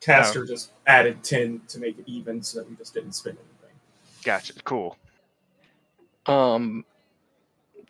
Caster 0.00 0.46
just 0.46 0.72
added 0.86 1.22
ten 1.22 1.60
to 1.68 1.78
make 1.78 1.98
it 1.98 2.04
even, 2.06 2.42
so 2.42 2.60
that 2.60 2.70
we 2.70 2.76
just 2.76 2.94
didn't 2.94 3.12
spend 3.12 3.36
anything. 3.38 3.76
Gotcha. 4.22 4.54
Cool. 4.64 4.96
Um, 6.26 6.84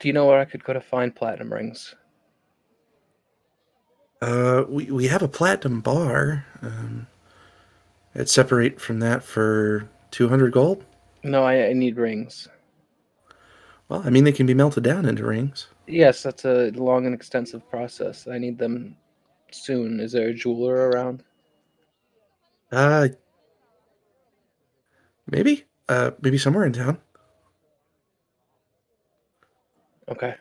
do 0.00 0.08
you 0.08 0.14
know 0.14 0.26
where 0.26 0.38
I 0.38 0.44
could 0.44 0.64
go 0.64 0.72
to 0.72 0.80
find 0.80 1.14
platinum 1.14 1.52
rings? 1.52 1.94
Uh, 4.20 4.64
we, 4.68 4.90
we 4.90 5.08
have 5.08 5.22
a 5.22 5.28
platinum 5.28 5.80
bar. 5.80 6.46
Um, 6.62 7.06
I'd 8.14 8.28
separate 8.28 8.80
from 8.80 9.00
that 9.00 9.22
for 9.22 9.88
200 10.10 10.52
gold. 10.52 10.84
No, 11.22 11.44
I, 11.44 11.68
I 11.68 11.72
need 11.72 11.96
rings. 11.96 12.48
Well, 13.88 14.02
I 14.04 14.10
mean, 14.10 14.24
they 14.24 14.32
can 14.32 14.46
be 14.46 14.54
melted 14.54 14.84
down 14.84 15.06
into 15.06 15.24
rings. 15.24 15.68
Yes, 15.86 16.22
that's 16.22 16.44
a 16.44 16.70
long 16.72 17.06
and 17.06 17.14
extensive 17.14 17.68
process. 17.70 18.28
I 18.28 18.38
need 18.38 18.58
them 18.58 18.96
soon. 19.50 20.00
Is 20.00 20.12
there 20.12 20.28
a 20.28 20.34
jeweler 20.34 20.90
around? 20.90 21.22
Uh, 22.70 23.08
maybe. 25.26 25.64
Uh, 25.88 26.10
maybe 26.20 26.36
somewhere 26.36 26.64
in 26.64 26.72
town. 26.72 26.98
Okay. 30.08 30.34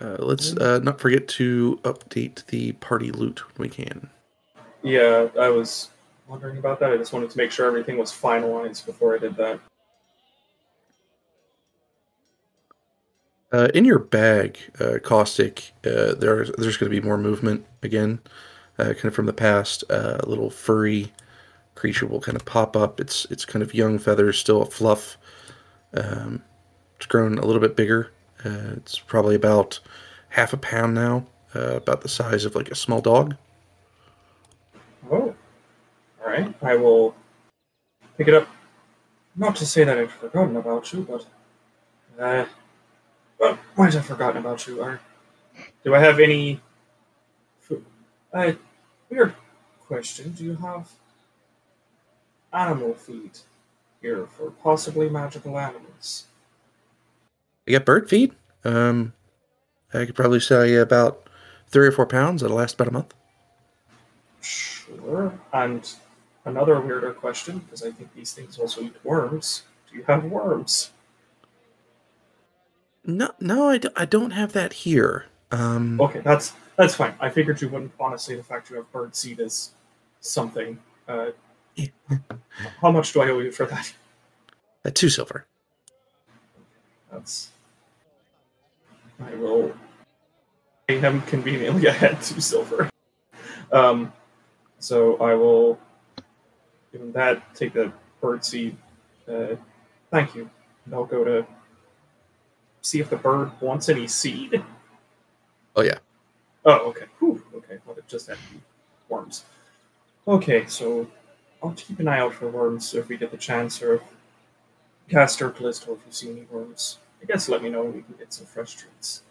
Uh, 0.00 0.16
let's 0.20 0.56
uh, 0.56 0.78
not 0.78 1.00
forget 1.00 1.26
to 1.26 1.80
update 1.82 2.46
the 2.46 2.72
party 2.72 3.10
loot 3.10 3.40
when 3.56 3.68
we 3.68 3.68
can. 3.68 4.08
Yeah, 4.82 5.28
I 5.38 5.48
was 5.48 5.90
wondering 6.28 6.58
about 6.58 6.78
that. 6.80 6.92
I 6.92 6.96
just 6.96 7.12
wanted 7.12 7.30
to 7.30 7.36
make 7.36 7.50
sure 7.50 7.66
everything 7.66 7.98
was 7.98 8.12
finalized 8.12 8.86
before 8.86 9.16
I 9.16 9.18
did 9.18 9.36
that. 9.36 9.58
Uh, 13.50 13.68
in 13.72 13.84
your 13.84 13.98
bag, 13.98 14.58
uh, 14.78 14.98
caustic, 15.02 15.72
uh, 15.86 16.14
there's 16.14 16.50
going 16.50 16.90
to 16.90 17.00
be 17.00 17.00
more 17.00 17.16
movement 17.16 17.64
again, 17.82 18.20
uh, 18.78 18.92
kind 18.92 19.06
of 19.06 19.14
from 19.14 19.24
the 19.24 19.32
past. 19.32 19.84
Uh, 19.88 20.18
a 20.20 20.28
little 20.28 20.50
furry 20.50 21.12
creature 21.74 22.06
will 22.06 22.20
kind 22.20 22.36
of 22.36 22.44
pop 22.44 22.76
up. 22.76 23.00
It's 23.00 23.24
it's 23.30 23.46
kind 23.46 23.62
of 23.62 23.72
young 23.72 23.98
feathers, 23.98 24.38
still 24.38 24.60
a 24.62 24.66
fluff. 24.66 25.16
Um, 25.94 26.42
it's 26.96 27.06
grown 27.06 27.38
a 27.38 27.46
little 27.46 27.60
bit 27.60 27.74
bigger. 27.74 28.12
Uh, 28.44 28.74
it's 28.76 28.98
probably 28.98 29.34
about 29.34 29.80
half 30.28 30.52
a 30.52 30.58
pound 30.58 30.94
now, 30.94 31.26
about 31.54 32.02
the 32.02 32.08
size 32.08 32.44
of 32.44 32.54
like 32.54 32.70
a 32.70 32.74
small 32.74 33.00
dog. 33.00 33.34
Oh, 35.10 35.34
all 36.22 36.26
right. 36.26 36.54
I 36.60 36.76
will 36.76 37.14
pick 38.18 38.28
it 38.28 38.34
up. 38.34 38.46
Not 39.36 39.56
to 39.56 39.64
say 39.66 39.84
that 39.84 39.96
I've 39.96 40.12
forgotten 40.12 40.56
about 40.56 40.92
you, 40.92 41.00
but 41.08 41.24
why 43.38 43.86
have 43.86 43.96
I 43.96 44.00
forgotten 44.00 44.38
about 44.38 44.66
you? 44.66 44.82
Are, 44.82 45.00
do 45.84 45.94
I 45.94 45.98
have 45.98 46.20
any? 46.20 46.60
Food? 47.60 47.84
Uh, 48.32 48.52
weird 49.08 49.34
question. 49.86 50.32
Do 50.32 50.44
you 50.44 50.56
have 50.56 50.90
animal 52.52 52.94
feed 52.94 53.38
here 54.00 54.26
for 54.26 54.50
possibly 54.50 55.08
magical 55.08 55.58
animals? 55.58 56.26
I 57.66 57.72
got 57.72 57.84
bird 57.84 58.08
feed. 58.08 58.34
Um, 58.64 59.12
I 59.92 60.04
could 60.04 60.14
probably 60.14 60.40
sell 60.40 60.66
you 60.66 60.80
about 60.80 61.28
three 61.68 61.86
or 61.86 61.92
four 61.92 62.06
pounds. 62.06 62.42
That'll 62.42 62.56
last 62.56 62.74
about 62.74 62.88
a 62.88 62.92
month. 62.92 63.14
Sure. 64.40 65.38
And 65.52 65.90
another 66.44 66.80
weirder 66.80 67.12
question, 67.12 67.58
because 67.58 67.82
I 67.82 67.90
think 67.90 68.14
these 68.14 68.32
things 68.32 68.58
also 68.58 68.82
eat 68.82 68.96
worms. 69.04 69.62
Do 69.90 69.98
you 69.98 70.04
have 70.04 70.24
worms? 70.24 70.90
No, 73.08 73.30
no, 73.40 73.70
I, 73.70 73.78
d- 73.78 73.88
I 73.96 74.04
don't 74.04 74.32
have 74.32 74.52
that 74.52 74.72
here. 74.74 75.24
Um, 75.50 75.98
Okay, 75.98 76.20
that's 76.20 76.52
that's 76.76 76.94
fine. 76.94 77.14
I 77.18 77.30
figured 77.30 77.60
you 77.62 77.70
wouldn't 77.70 77.98
want 77.98 78.16
to 78.16 78.22
say 78.22 78.36
the 78.36 78.42
fact 78.44 78.68
you 78.68 78.76
have 78.76 78.92
bird 78.92 79.16
seed 79.16 79.40
is 79.40 79.72
something. 80.20 80.78
Uh, 81.08 81.30
how 82.82 82.90
much 82.92 83.14
do 83.14 83.22
I 83.22 83.30
owe 83.30 83.38
you 83.38 83.50
for 83.50 83.64
that? 83.64 83.94
uh, 84.84 84.90
two 84.92 85.08
silver. 85.08 85.46
That's. 87.10 87.48
I 89.24 89.34
will 89.36 89.72
pay 90.86 90.98
him 91.00 91.22
conveniently. 91.22 91.88
I 91.88 91.92
had 91.92 92.20
two 92.20 92.40
silver. 92.42 92.90
Um, 93.72 94.12
So 94.80 95.16
I 95.16 95.34
will 95.34 95.78
give 96.92 97.00
him 97.00 97.12
that, 97.12 97.54
take 97.54 97.72
the 97.72 97.90
bird 98.20 98.44
seed. 98.44 98.76
Uh, 99.26 99.56
thank 100.10 100.34
you. 100.34 100.48
And 100.84 100.94
I'll 100.94 101.04
go 101.06 101.24
to 101.24 101.46
see 102.82 103.00
if 103.00 103.10
the 103.10 103.16
bird 103.16 103.50
wants 103.60 103.88
any 103.88 104.06
seed. 104.06 104.62
Oh 105.76 105.82
yeah. 105.82 105.98
Oh, 106.64 106.90
okay. 106.90 107.06
Whew. 107.18 107.42
Okay, 107.54 107.78
well, 107.86 107.96
it 107.96 108.06
just 108.08 108.28
had 108.28 108.38
worms. 109.08 109.44
Okay, 110.26 110.66
so 110.66 111.06
I'll 111.62 111.72
keep 111.72 111.98
an 112.00 112.08
eye 112.08 112.18
out 112.18 112.34
for 112.34 112.48
worms 112.48 112.94
if 112.94 113.08
we 113.08 113.16
get 113.16 113.30
the 113.30 113.36
chance, 113.36 113.82
or 113.82 113.94
if 113.94 114.02
Castor, 115.08 115.50
Callisto, 115.50 115.94
if 115.94 116.00
you 116.06 116.12
see 116.12 116.30
any 116.30 116.46
worms. 116.50 116.98
I 117.22 117.24
guess 117.24 117.48
let 117.48 117.62
me 117.62 117.70
know 117.70 117.86
and 117.86 117.94
we 117.94 118.02
can 118.02 118.14
get 118.18 118.32
some 118.32 118.46
fresh 118.46 118.74
treats. 118.74 119.22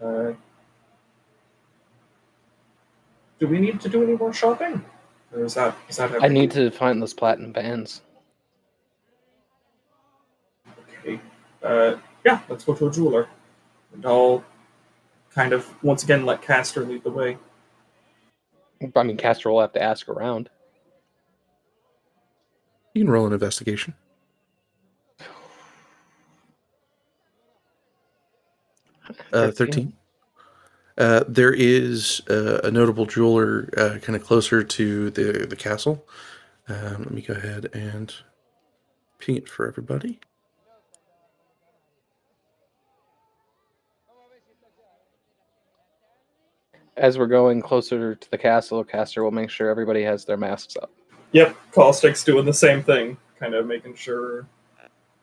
Uh, 0.00 0.32
do 3.40 3.48
we 3.48 3.58
need 3.58 3.80
to 3.80 3.88
do 3.88 4.02
any 4.02 4.16
more 4.16 4.32
shopping? 4.32 4.84
Or 5.34 5.44
is 5.44 5.54
that, 5.54 5.74
is 5.88 5.96
that 5.96 6.22
I 6.22 6.28
need 6.28 6.50
to 6.52 6.70
find 6.70 7.00
those 7.00 7.14
platinum 7.14 7.52
bands. 7.52 8.02
Okay. 11.00 11.20
Uh, 11.62 11.96
yeah, 12.24 12.40
let's 12.48 12.64
go 12.64 12.74
to 12.74 12.88
a 12.88 12.90
jeweler. 12.90 13.28
And 13.92 14.04
I'll 14.06 14.44
kind 15.34 15.52
of, 15.52 15.72
once 15.82 16.02
again, 16.02 16.24
let 16.24 16.42
Castor 16.42 16.84
lead 16.84 17.04
the 17.04 17.10
way. 17.10 17.38
I 18.96 19.02
mean, 19.02 19.16
Castor 19.16 19.50
will 19.50 19.60
have 19.60 19.72
to 19.74 19.82
ask 19.82 20.08
around. 20.08 20.50
You 22.94 23.04
can 23.04 23.10
roll 23.10 23.26
an 23.26 23.32
investigation. 23.32 23.94
Uh, 29.32 29.50
13. 29.50 29.92
Uh, 30.98 31.24
there 31.26 31.52
is 31.52 32.20
uh, 32.28 32.60
a 32.64 32.70
notable 32.70 33.06
jeweler 33.06 33.68
uh, 33.76 33.98
kind 34.00 34.14
of 34.14 34.22
closer 34.22 34.62
to 34.62 35.10
the, 35.10 35.46
the 35.46 35.56
castle. 35.56 36.06
Um, 36.68 36.98
let 36.98 37.10
me 37.10 37.22
go 37.22 37.34
ahead 37.34 37.68
and 37.72 38.14
ping 39.18 39.36
it 39.36 39.48
for 39.48 39.66
everybody. 39.66 40.20
As 47.02 47.18
we're 47.18 47.26
going 47.26 47.60
closer 47.60 48.14
to 48.14 48.30
the 48.30 48.38
castle, 48.38 48.82
Castor 48.84 49.24
will 49.24 49.32
make 49.32 49.50
sure 49.50 49.68
everybody 49.68 50.02
has 50.04 50.24
their 50.24 50.36
masks 50.36 50.76
up. 50.80 50.90
Yep, 51.32 51.56
Caustic's 51.72 52.22
doing 52.22 52.46
the 52.46 52.54
same 52.54 52.80
thing, 52.82 53.16
kind 53.38 53.54
of 53.54 53.66
making 53.66 53.96
sure 53.96 54.46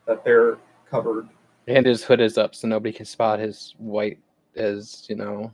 that 0.06 0.22
they're 0.22 0.58
covered. 0.90 1.26
And 1.66 1.86
his 1.86 2.04
hood 2.04 2.20
is 2.20 2.36
up 2.36 2.54
so 2.54 2.68
nobody 2.68 2.92
can 2.92 3.06
spot 3.06 3.38
his 3.38 3.74
white 3.78 4.18
as, 4.56 5.06
you 5.08 5.16
know, 5.16 5.52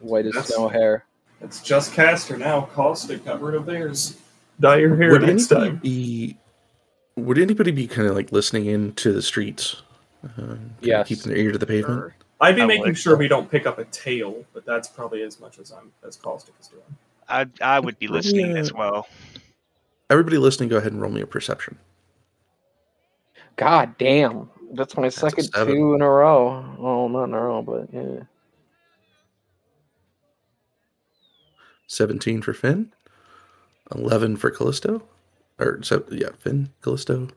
white 0.00 0.26
as 0.26 0.32
That's- 0.32 0.52
snow 0.54 0.68
hair. 0.68 1.04
It's 1.40 1.62
just 1.62 1.92
Castor 1.92 2.36
now. 2.36 2.62
Caustic 2.74 3.24
got 3.24 3.40
rid 3.42 3.54
of 3.54 3.66
theirs. 3.66 4.18
Dye 4.58 4.78
your 4.78 4.96
hair 4.96 5.12
would 5.12 5.22
next 5.22 5.52
anybody 5.52 5.70
time. 5.70 5.80
be 5.82 6.36
would 7.16 7.38
anybody 7.38 7.70
be 7.70 7.86
kind 7.86 8.08
of 8.08 8.16
like 8.16 8.32
listening 8.32 8.66
into 8.66 9.12
the 9.12 9.22
streets? 9.22 9.82
Uh, 10.24 10.30
kinda 10.36 10.58
Yes. 10.80 11.06
keeping 11.08 11.28
their 11.30 11.36
ear 11.38 11.52
to 11.52 11.58
the 11.58 11.66
pavement. 11.66 12.00
Sure. 12.00 12.14
I'd 12.44 12.56
be 12.56 12.62
I 12.62 12.66
making 12.66 12.84
would. 12.84 12.98
sure 12.98 13.16
we 13.16 13.28
don't 13.28 13.50
pick 13.50 13.66
up 13.66 13.78
a 13.78 13.84
tail, 13.86 14.44
but 14.52 14.64
that's 14.66 14.88
probably 14.88 15.22
as 15.22 15.40
much 15.40 15.58
as 15.58 15.72
I'm 15.72 15.92
as 16.06 16.16
Caustic 16.16 16.54
is 16.60 16.68
doing. 16.68 16.82
I 17.28 17.46
I 17.60 17.80
would 17.80 17.98
be 17.98 18.08
listening 18.08 18.52
Yeah. 18.52 18.58
as 18.58 18.72
well. 18.72 19.08
Everybody 20.10 20.38
listening, 20.38 20.68
go 20.68 20.76
ahead 20.76 20.92
and 20.92 21.00
roll 21.00 21.10
me 21.10 21.22
a 21.22 21.26
perception. 21.26 21.78
God 23.56 23.96
damn. 23.98 24.50
That's 24.72 24.96
my 24.96 25.06
a 25.06 25.10
second 25.10 25.48
two 25.52 25.94
in 25.94 26.02
a 26.02 26.08
row. 26.08 26.74
Well, 26.78 27.08
not 27.08 27.24
in 27.24 27.34
a 27.34 27.40
row, 27.40 27.62
but 27.62 27.88
yeah. 27.92 28.24
17 31.86 32.42
for 32.42 32.52
Finn, 32.52 32.92
11 33.94 34.36
for 34.36 34.50
Callisto, 34.50 35.02
or 35.58 35.80
so, 35.82 36.04
yeah, 36.10 36.30
Finn, 36.38 36.70
Callisto. 36.82 37.28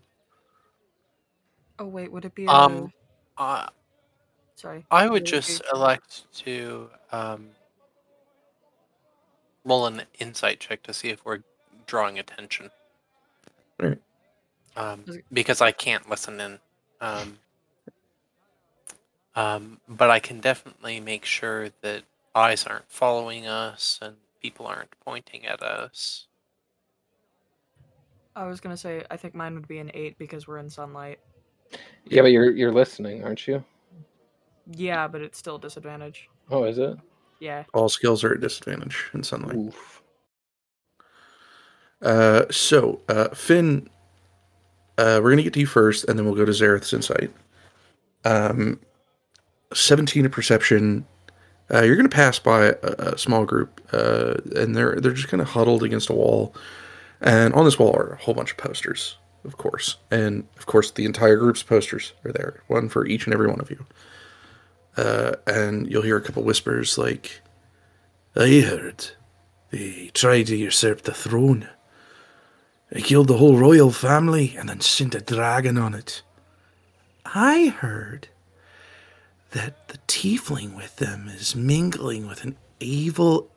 Oh 1.80 1.86
wait, 1.86 2.12
would 2.12 2.26
it 2.26 2.34
be? 2.34 2.46
A... 2.46 2.50
Um, 2.50 2.92
I 3.38 3.70
sorry. 4.58 4.86
I 4.92 5.04
would 5.04 5.12
Would 5.14 5.26
just 5.26 5.62
be- 5.62 5.68
elect 5.74 6.32
to 6.40 6.90
um, 7.12 7.50
roll 9.64 9.86
an 9.88 10.04
insight 10.20 10.60
check 10.60 10.84
to 10.84 10.94
see 10.94 11.10
if 11.10 11.24
we're 11.24 11.40
drawing 11.86 12.20
attention. 12.20 12.70
Alright. 13.82 14.02
Um, 14.76 15.06
because 15.32 15.62
I 15.62 15.72
can't 15.72 16.10
listen 16.10 16.40
in. 16.40 16.60
Um, 17.00 17.40
um, 19.36 19.80
but 19.88 20.10
I 20.10 20.20
can 20.20 20.40
definitely 20.40 21.00
make 21.00 21.24
sure 21.26 21.70
that 21.82 22.04
eyes 22.36 22.66
aren't 22.66 22.90
following 22.90 23.48
us 23.48 24.00
and 24.02 24.16
people 24.42 24.66
aren't 24.68 24.90
pointing 25.06 25.46
at 25.46 25.62
us. 25.62 26.26
I 28.36 28.46
was 28.46 28.60
gonna 28.60 28.78
say 28.78 29.04
I 29.10 29.18
think 29.18 29.34
mine 29.34 29.56
would 29.56 29.68
be 29.68 29.80
an 29.80 29.90
eight 29.96 30.18
because 30.20 30.48
we're 30.48 30.60
in 30.60 30.70
sunlight. 30.70 31.20
Yeah, 32.06 32.22
but 32.22 32.32
you're 32.32 32.52
you're 32.52 32.72
listening, 32.72 33.24
aren't 33.24 33.48
you? 33.48 33.64
Yeah, 34.72 35.08
but 35.08 35.22
it's 35.22 35.38
still 35.38 35.56
a 35.56 35.60
disadvantage. 35.60 36.30
Oh, 36.50 36.64
is 36.64 36.78
it? 36.78 36.98
Yeah. 37.40 37.64
All 37.74 37.90
skills 37.90 38.24
are 38.24 38.34
at 38.34 38.42
disadvantage 38.42 39.10
in 39.14 39.24
sunlight. 39.24 39.56
Oof. 39.56 40.02
Uh, 42.02 42.44
so, 42.52 43.02
uh, 43.10 43.30
Finn, 43.30 43.90
uh, 44.98 45.20
we're 45.22 45.30
going 45.30 45.38
to 45.38 45.44
get 45.44 45.54
to 45.54 45.60
you 45.60 45.66
first, 45.66 46.06
and 46.06 46.18
then 46.18 46.26
we'll 46.26 46.36
go 46.36 46.46
to 46.46 46.52
Zareth's 46.52 46.94
insight. 46.94 47.32
Um, 48.26 48.80
17 49.74 50.26
of 50.26 50.32
perception. 50.32 51.06
Uh, 51.74 51.82
you're 51.82 51.96
going 51.96 52.10
to 52.10 52.16
pass 52.16 52.40
by 52.40 52.68
a, 52.68 52.78
a 53.00 53.18
small 53.18 53.46
group, 53.46 53.82
uh, 53.92 54.36
and 54.56 54.76
they're 54.76 55.00
they're 55.02 55.12
just 55.12 55.28
kind 55.28 55.42
of 55.42 55.50
huddled 55.50 55.84
against 55.84 56.10
a 56.10 56.14
wall. 56.14 56.56
And 57.20 57.54
on 57.54 57.66
this 57.66 57.78
wall 57.78 57.96
are 57.96 58.14
a 58.14 58.24
whole 58.24 58.34
bunch 58.34 58.52
of 58.52 58.58
posters, 58.58 59.18
of 59.44 59.58
course. 59.58 59.98
And 60.10 60.48
of 60.58 60.66
course, 60.66 60.92
the 60.92 61.04
entire 61.04 61.36
group's 61.36 61.64
posters 61.64 62.14
are 62.24 62.32
there, 62.32 62.64
one 62.68 62.90
for 62.90 63.06
each 63.06 63.26
and 63.26 63.34
every 63.34 63.48
one 63.48 63.60
of 63.60 63.70
you. 63.70 63.86
Uh, 64.98 65.36
and 65.46 65.90
you'll 65.90 66.02
hear 66.02 66.18
a 66.18 66.22
couple 66.22 66.44
whispers 66.44 66.98
like, 66.98 67.42
I 68.36 68.60
heard 68.62 69.12
they 69.70 70.10
tried 70.14 70.48
to 70.48 70.56
usurp 70.56 71.04
the 71.04 71.14
throne. 71.14 71.70
They 72.92 73.02
killed 73.02 73.28
the 73.28 73.38
whole 73.38 73.58
royal 73.58 73.92
family 73.92 74.56
and 74.58 74.70
then 74.70 74.82
sent 74.82 75.14
a 75.14 75.22
dragon 75.22 75.78
on 75.78 75.94
it. 75.94 76.24
I 77.26 77.68
heard 77.68 78.30
that 79.52 79.90
the 79.90 79.98
tiefling 80.08 80.76
with 80.76 80.96
them 80.96 81.28
is 81.28 81.56
mingling 81.56 82.28
with 82.28 82.44
an 82.44 82.56
evil, 82.80 83.52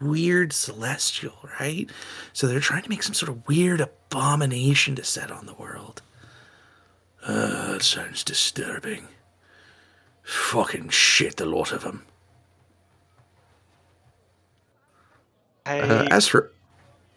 weird 0.00 0.52
celestial, 0.52 1.34
right? 1.60 1.90
So 2.32 2.46
they're 2.46 2.60
trying 2.60 2.82
to 2.82 2.88
make 2.88 3.02
some 3.02 3.14
sort 3.14 3.30
of 3.30 3.46
weird 3.46 3.80
abomination 3.80 4.96
to 4.96 5.04
set 5.04 5.30
on 5.30 5.46
the 5.46 5.54
world. 5.54 6.02
Uh, 7.22 7.72
that 7.72 7.82
sounds 7.82 8.24
disturbing. 8.24 9.08
Fucking 10.28 10.90
shit, 10.90 11.36
the 11.36 11.46
lot 11.46 11.72
of 11.72 11.82
them. 11.82 12.04
I, 15.64 15.80
Uh, 15.80 16.08
as 16.10 16.28
for. 16.28 16.52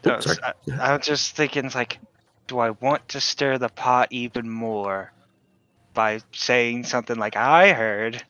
no. 0.06 0.14
I, 0.14 0.54
Go. 0.66 0.78
I 0.80 0.96
was 0.96 1.06
just 1.06 1.36
thinking, 1.36 1.70
like, 1.76 2.00
do 2.48 2.60
I 2.60 2.70
want 2.70 3.10
to 3.10 3.20
stir 3.20 3.58
the 3.58 3.68
pot 3.68 4.08
even 4.12 4.50
more 4.50 5.12
by 5.94 6.22
saying 6.32 6.86
something 6.86 7.18
like 7.18 7.36
"I 7.36 7.74
heard"? 7.74 8.24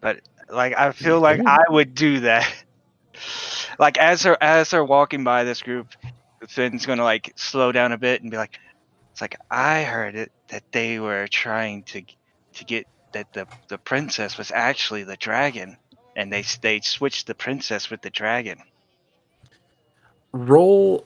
But 0.00 0.20
like, 0.48 0.78
I 0.78 0.92
feel 0.92 1.18
like 1.18 1.44
I 1.44 1.64
would 1.68 1.96
do 1.96 2.20
that. 2.20 2.48
like 3.80 3.98
as 3.98 4.22
they're 4.22 4.40
as 4.40 4.70
they're 4.70 4.84
walking 4.84 5.24
by 5.24 5.42
this 5.42 5.62
group, 5.62 5.88
Finn's 6.48 6.86
gonna 6.86 7.02
like 7.02 7.32
slow 7.34 7.72
down 7.72 7.90
a 7.90 7.98
bit 7.98 8.22
and 8.22 8.30
be 8.30 8.36
like, 8.36 8.56
"It's 9.10 9.20
like 9.20 9.34
I 9.50 9.82
heard 9.82 10.14
it 10.14 10.30
that 10.46 10.62
they 10.70 11.00
were 11.00 11.26
trying 11.26 11.82
to 11.84 12.02
to 12.54 12.64
get 12.64 12.86
that 13.12 13.32
the 13.32 13.46
the 13.68 13.78
princess 13.78 14.38
was 14.38 14.50
actually 14.50 15.04
the 15.04 15.16
dragon, 15.16 15.76
and 16.16 16.32
they 16.32 16.42
they 16.60 16.80
switched 16.80 17.26
the 17.26 17.34
princess 17.34 17.90
with 17.90 18.02
the 18.02 18.10
dragon." 18.10 18.58
roll 20.32 21.04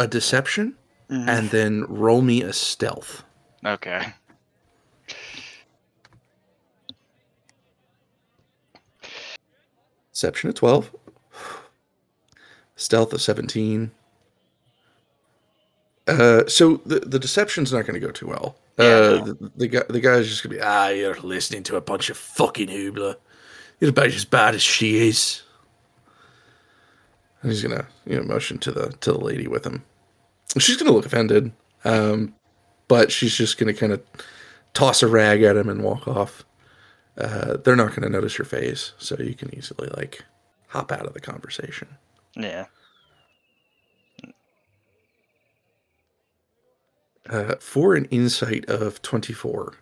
a 0.00 0.08
deception 0.08 0.74
Mhm. 1.08 1.28
and 1.28 1.50
then 1.50 1.84
roll 1.84 2.20
me 2.22 2.42
a 2.42 2.52
stealth. 2.52 3.22
Okay. 3.64 4.12
Deception 10.12 10.48
of 10.50 10.54
12. 10.56 10.94
Stealth 12.76 13.12
of 13.12 13.22
17. 13.22 13.90
Uh, 16.06 16.46
so 16.46 16.78
the, 16.86 17.00
the 17.00 17.18
deception's 17.18 17.72
not 17.72 17.86
going 17.86 18.00
to 18.00 18.04
go 18.04 18.12
too 18.12 18.26
well. 18.26 18.56
Yeah, 18.78 18.84
uh, 18.84 19.24
the, 19.24 19.52
the 19.56 19.66
guy 19.68 19.82
the 19.88 20.00
guy's 20.00 20.28
just 20.28 20.42
gonna 20.42 20.54
be 20.54 20.60
ah 20.62 20.88
you're 20.88 21.20
listening 21.20 21.64
to 21.64 21.76
a 21.76 21.80
bunch 21.80 22.10
of 22.10 22.16
fucking 22.16 22.68
hoobla. 22.68 23.16
You're 23.80 23.90
about 23.90 24.06
as 24.06 24.24
bad 24.24 24.54
as 24.54 24.62
she 24.62 25.08
is. 25.08 25.42
And 27.42 27.50
he's 27.50 27.62
gonna 27.62 27.86
you 28.06 28.16
know 28.16 28.22
motion 28.22 28.58
to 28.58 28.72
the 28.72 28.90
to 29.00 29.12
the 29.12 29.18
lady 29.18 29.48
with 29.48 29.64
him. 29.64 29.84
She's 30.58 30.76
gonna 30.76 30.92
look 30.92 31.06
offended, 31.06 31.52
um, 31.84 32.34
but 32.86 33.10
she's 33.12 33.34
just 33.34 33.58
gonna 33.58 33.74
kind 33.74 33.92
of 33.92 34.02
toss 34.74 35.02
a 35.02 35.08
rag 35.08 35.42
at 35.42 35.56
him 35.56 35.68
and 35.68 35.82
walk 35.82 36.06
off. 36.06 36.44
Uh, 37.16 37.56
they're 37.56 37.76
not 37.76 37.94
gonna 37.94 38.08
notice 38.08 38.38
your 38.38 38.44
face, 38.44 38.92
so 38.98 39.16
you 39.18 39.34
can 39.34 39.52
easily 39.56 39.88
like 39.96 40.24
hop 40.68 40.92
out 40.92 41.06
of 41.06 41.14
the 41.14 41.20
conversation. 41.20 41.88
Yeah. 42.36 42.66
Uh, 47.28 47.54
for 47.60 47.94
an 47.94 48.06
insight 48.06 48.64
of 48.68 49.02
24, 49.02 49.74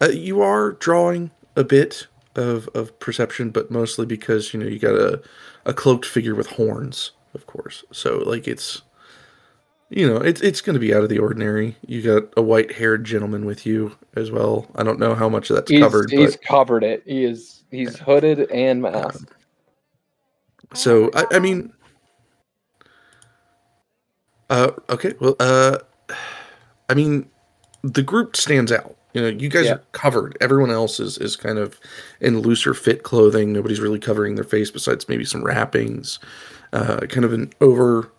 uh, 0.00 0.08
you 0.08 0.40
are 0.40 0.72
drawing 0.72 1.30
a 1.56 1.64
bit 1.64 2.06
of, 2.36 2.68
of 2.68 2.96
perception, 3.00 3.50
but 3.50 3.70
mostly 3.70 4.06
because, 4.06 4.54
you 4.54 4.60
know, 4.60 4.66
you 4.66 4.78
got 4.78 4.94
a, 4.94 5.20
a 5.64 5.74
cloaked 5.74 6.06
figure 6.06 6.34
with 6.34 6.46
horns, 6.46 7.12
of 7.34 7.46
course. 7.46 7.84
So, 7.92 8.18
like, 8.18 8.46
it's, 8.46 8.82
you 9.88 10.06
know, 10.08 10.18
it's, 10.18 10.40
it's 10.40 10.60
going 10.60 10.74
to 10.74 10.80
be 10.80 10.94
out 10.94 11.02
of 11.02 11.08
the 11.08 11.18
ordinary. 11.18 11.76
You 11.86 12.00
got 12.02 12.32
a 12.36 12.42
white 12.42 12.72
haired 12.72 13.04
gentleman 13.04 13.44
with 13.44 13.66
you 13.66 13.96
as 14.14 14.30
well. 14.30 14.68
I 14.76 14.84
don't 14.84 15.00
know 15.00 15.14
how 15.14 15.28
much 15.28 15.50
of 15.50 15.56
that's 15.56 15.70
He's, 15.70 15.80
covered, 15.80 16.10
he's 16.10 16.36
but 16.36 16.44
covered 16.44 16.84
it. 16.84 17.02
He 17.04 17.24
is 17.24 17.64
he's 17.70 17.98
hooded 17.98 18.50
and 18.50 18.82
masked. 18.82 19.32
so, 20.74 21.10
I, 21.14 21.26
I 21.32 21.38
mean, 21.40 21.72
uh, 24.48 24.70
okay, 24.88 25.14
well, 25.20 25.36
uh, 25.40 25.78
I 26.88 26.94
mean, 26.94 27.28
the 27.82 28.02
group 28.02 28.36
stands 28.36 28.72
out. 28.72 28.96
You 29.14 29.22
know, 29.22 29.28
you 29.28 29.48
guys 29.48 29.66
Yeah. 29.66 29.74
are 29.74 29.82
covered. 29.92 30.36
Everyone 30.40 30.70
else 30.70 31.00
is 31.00 31.18
is 31.18 31.34
kind 31.36 31.58
of 31.58 31.80
in 32.20 32.40
looser 32.40 32.74
fit 32.74 33.02
clothing. 33.02 33.52
Nobody's 33.52 33.80
really 33.80 33.98
covering 33.98 34.34
their 34.36 34.44
face 34.44 34.70
besides 34.70 35.08
maybe 35.08 35.24
some 35.24 35.42
wrappings, 35.42 36.18
uh, 36.72 37.00
kind 37.08 37.24
of 37.24 37.32
an 37.32 37.52
over 37.60 38.10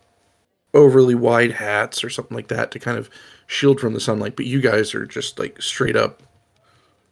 overly 0.73 1.15
wide 1.15 1.51
hats 1.51 2.03
or 2.03 2.09
something 2.09 2.35
like 2.35 2.47
that 2.47 2.71
to 2.71 2.79
kind 2.79 2.97
of 2.97 3.09
shield 3.47 3.79
from 3.79 3.93
the 3.93 3.99
sunlight. 3.99 4.35
But 4.35 4.45
you 4.45 4.61
guys 4.61 4.93
are 4.95 5.05
just 5.05 5.37
like 5.39 5.61
straight 5.61 5.95
up 5.95 6.23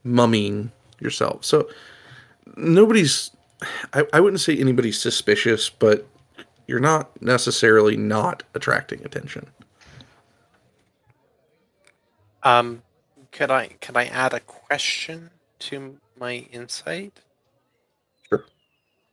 mummying 0.06 0.72
yourself. 1.00 1.46
So 1.46 1.70
nobody's. 2.58 3.32
I, 3.94 4.06
I 4.14 4.20
wouldn't 4.22 4.40
say 4.40 4.58
anybody's 4.58 5.00
suspicious, 5.00 5.70
but 5.70 6.08
you're 6.68 6.80
not 6.80 7.22
necessarily 7.22 7.98
not 7.98 8.44
attracting 8.54 9.04
attention. 9.06 9.48
Um, 12.44 12.82
could 13.32 13.52
I 13.52 13.68
could 13.82 13.98
I 13.98 14.06
add 14.06 14.34
a 14.34 14.40
question 14.40 15.30
to 15.60 15.98
my 16.18 16.48
insight? 16.52 17.20
Sure. 18.28 18.46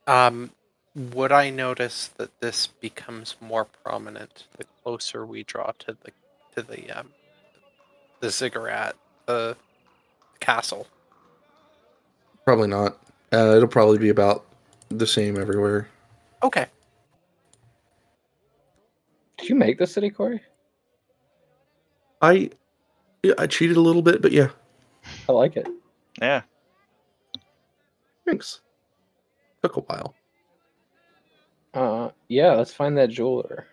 Um, 0.05 0.51
would 0.95 1.31
I 1.31 1.49
notice 1.49 2.07
that 2.17 2.39
this 2.39 2.67
becomes 2.67 3.35
more 3.39 3.65
prominent 3.65 4.45
the 4.57 4.65
closer 4.83 5.25
we 5.25 5.43
draw 5.43 5.71
to 5.79 5.97
the 6.03 6.11
to 6.55 6.61
the 6.67 6.89
um 6.91 7.09
the 8.19 8.29
ziggurat, 8.29 8.95
the 9.25 9.55
castle? 10.39 10.87
Probably 12.45 12.67
not. 12.67 12.97
Uh, 13.31 13.55
it'll 13.57 13.67
probably 13.67 13.97
be 13.97 14.09
about 14.09 14.45
the 14.89 15.05
same 15.05 15.37
everywhere. 15.37 15.89
Okay. 16.41 16.67
Did 19.37 19.49
you 19.49 19.55
make 19.55 19.77
the 19.77 19.85
city, 19.85 20.09
Corey? 20.09 20.41
I 22.21 22.49
yeah, 23.27 23.33
I 23.37 23.47
cheated 23.47 23.77
a 23.77 23.81
little 23.81 24.01
bit, 24.01 24.21
but 24.21 24.31
yeah, 24.31 24.49
I 25.27 25.31
like 25.33 25.57
it. 25.57 25.67
Yeah. 26.21 26.41
thanks. 28.25 28.61
Took 29.63 29.77
a 29.77 29.81
while. 29.81 30.15
Uh, 31.73 32.09
yeah, 32.27 32.53
let's 32.53 32.73
find 32.73 32.97
that 32.97 33.09
jeweler. 33.09 33.67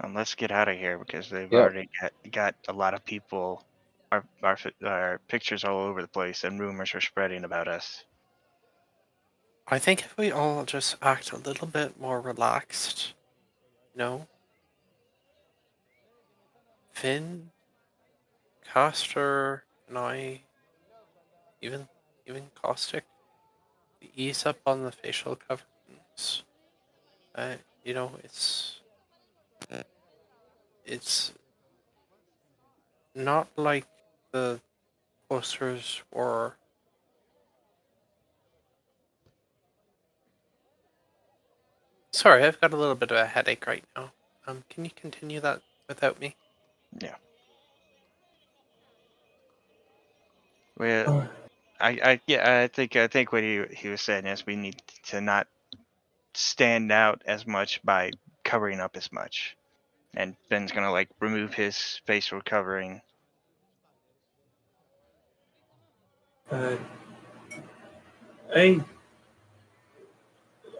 And 0.00 0.14
let's 0.14 0.34
get 0.34 0.50
out 0.50 0.68
of 0.68 0.76
here 0.76 0.98
because 0.98 1.30
they've 1.30 1.50
Yeah. 1.52 1.60
already 1.60 1.88
got, 2.00 2.12
got 2.32 2.54
a 2.68 2.72
lot 2.72 2.94
of 2.94 3.04
people. 3.04 3.64
Our, 4.12 4.24
our 4.42 4.56
our 4.84 5.20
pictures 5.28 5.64
all 5.64 5.80
over 5.80 6.00
the 6.00 6.08
place 6.08 6.44
and 6.44 6.60
rumors 6.60 6.94
are 6.94 7.00
spreading 7.00 7.44
about 7.44 7.66
us. 7.68 8.04
I 9.68 9.78
think 9.78 10.00
if 10.02 10.16
we 10.16 10.30
all 10.30 10.64
just 10.64 10.96
act 11.02 11.32
a 11.32 11.36
little 11.38 11.66
bit 11.66 11.98
more 12.00 12.20
relaxed, 12.20 13.14
you 13.94 13.98
know, 13.98 14.26
Finn, 16.92 17.50
And 18.76 19.96
I, 19.96 20.42
even 21.62 21.88
even 22.26 22.48
Caustic, 22.62 23.04
we 24.02 24.10
ease 24.14 24.44
up 24.44 24.58
on 24.66 24.82
the 24.82 24.92
facial 24.92 25.36
coverings. 25.36 26.42
Uh, 27.34 27.54
you 27.84 27.94
know, 27.94 28.12
it's 28.22 28.80
it's 30.84 31.32
not 33.14 33.48
like 33.56 33.86
the 34.32 34.60
posters 35.28 36.02
or 36.10 36.56
Sorry, 42.12 42.44
I've 42.44 42.60
got 42.60 42.72
a 42.72 42.76
little 42.76 42.94
bit 42.94 43.10
of 43.10 43.16
a 43.16 43.26
headache 43.26 43.66
right 43.66 43.84
now. 43.94 44.12
Um, 44.46 44.64
can 44.70 44.84
you 44.84 44.90
continue 44.96 45.40
that 45.40 45.60
without 45.88 46.18
me? 46.18 46.34
Well, 50.78 51.28
I, 51.80 51.90
I 52.02 52.20
yeah, 52.26 52.62
I 52.62 52.68
think 52.68 52.96
I 52.96 53.06
think 53.06 53.32
what 53.32 53.42
he 53.42 53.64
he 53.70 53.88
was 53.88 54.00
saying 54.00 54.26
is 54.26 54.46
we 54.46 54.56
need 54.56 54.82
to 55.04 55.20
not 55.20 55.46
stand 56.34 56.92
out 56.92 57.22
as 57.26 57.46
much 57.46 57.82
by 57.82 58.12
covering 58.44 58.80
up 58.80 58.96
as 58.96 59.10
much. 59.12 59.56
And 60.14 60.36
Ben's 60.48 60.72
gonna 60.72 60.92
like 60.92 61.08
remove 61.20 61.54
his 61.54 62.00
facial 62.06 62.40
covering. 62.42 63.00
Uh, 66.50 66.76
I, 68.54 68.80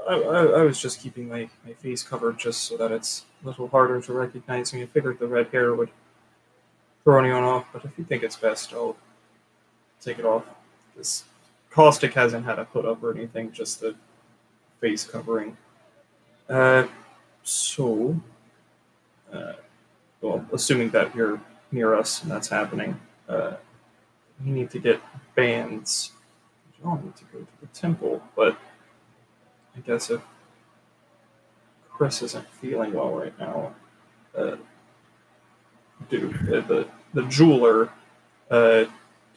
I, 0.09 0.15
I 0.15 0.45
I 0.45 0.63
was 0.63 0.81
just 0.81 1.01
keeping 1.01 1.29
my, 1.29 1.49
my 1.65 1.73
face 1.73 2.03
covered 2.03 2.39
just 2.39 2.63
so 2.63 2.77
that 2.77 2.93
it's 2.93 3.25
a 3.43 3.47
little 3.47 3.69
harder 3.69 4.01
to 4.01 4.13
recognize 4.13 4.73
me. 4.73 4.83
I 4.83 4.87
figured 4.87 5.19
the 5.19 5.27
red 5.27 5.49
hair 5.49 5.75
would 5.75 5.91
throw 7.03 7.19
anyone 7.19 7.43
off, 7.43 7.67
but 7.73 7.85
if 7.85 7.99
you 7.99 8.05
think 8.05 8.23
it's 8.23 8.37
best, 8.37 8.73
I'll 8.73 8.97
take 10.01 10.19
it 10.19 10.25
off. 10.25 10.45
This 10.97 11.25
caustic 11.71 12.15
hasn't 12.15 12.45
had 12.45 12.59
a 12.59 12.65
hood 12.65 12.87
up 12.87 13.03
or 13.03 13.15
anything, 13.15 13.53
just 13.53 13.81
the 13.81 13.95
face 14.81 15.05
covering. 15.05 15.57
Uh, 16.49 16.87
so, 17.43 18.21
uh, 19.33 19.53
well, 20.21 20.45
assuming 20.53 20.91
that 20.91 21.15
you're 21.15 21.41
near 21.73 21.95
us 21.95 22.23
and 22.23 22.31
that's 22.31 22.49
happening, 22.49 22.99
uh, 23.29 23.55
we 24.45 24.51
need 24.51 24.71
to 24.71 24.79
get 24.79 25.01
bands. 25.35 26.13
We 26.79 26.89
all 26.89 27.01
need 27.03 27.17
to 27.17 27.25
go 27.25 27.39
to 27.41 27.61
the 27.61 27.67
temple, 27.69 28.23
but 28.35 28.59
I 29.77 29.81
guess 29.81 30.11
if 30.11 30.21
Chris 31.91 32.23
isn't 32.23 32.49
feeling 32.49 32.93
well 32.93 33.13
right 33.13 33.39
now, 33.39 33.75
uh, 34.37 34.57
do 36.11 36.35
uh, 36.49 36.67
the 36.67 36.87
the 37.15 37.23
jeweler? 37.23 37.91
Uh, 38.51 38.85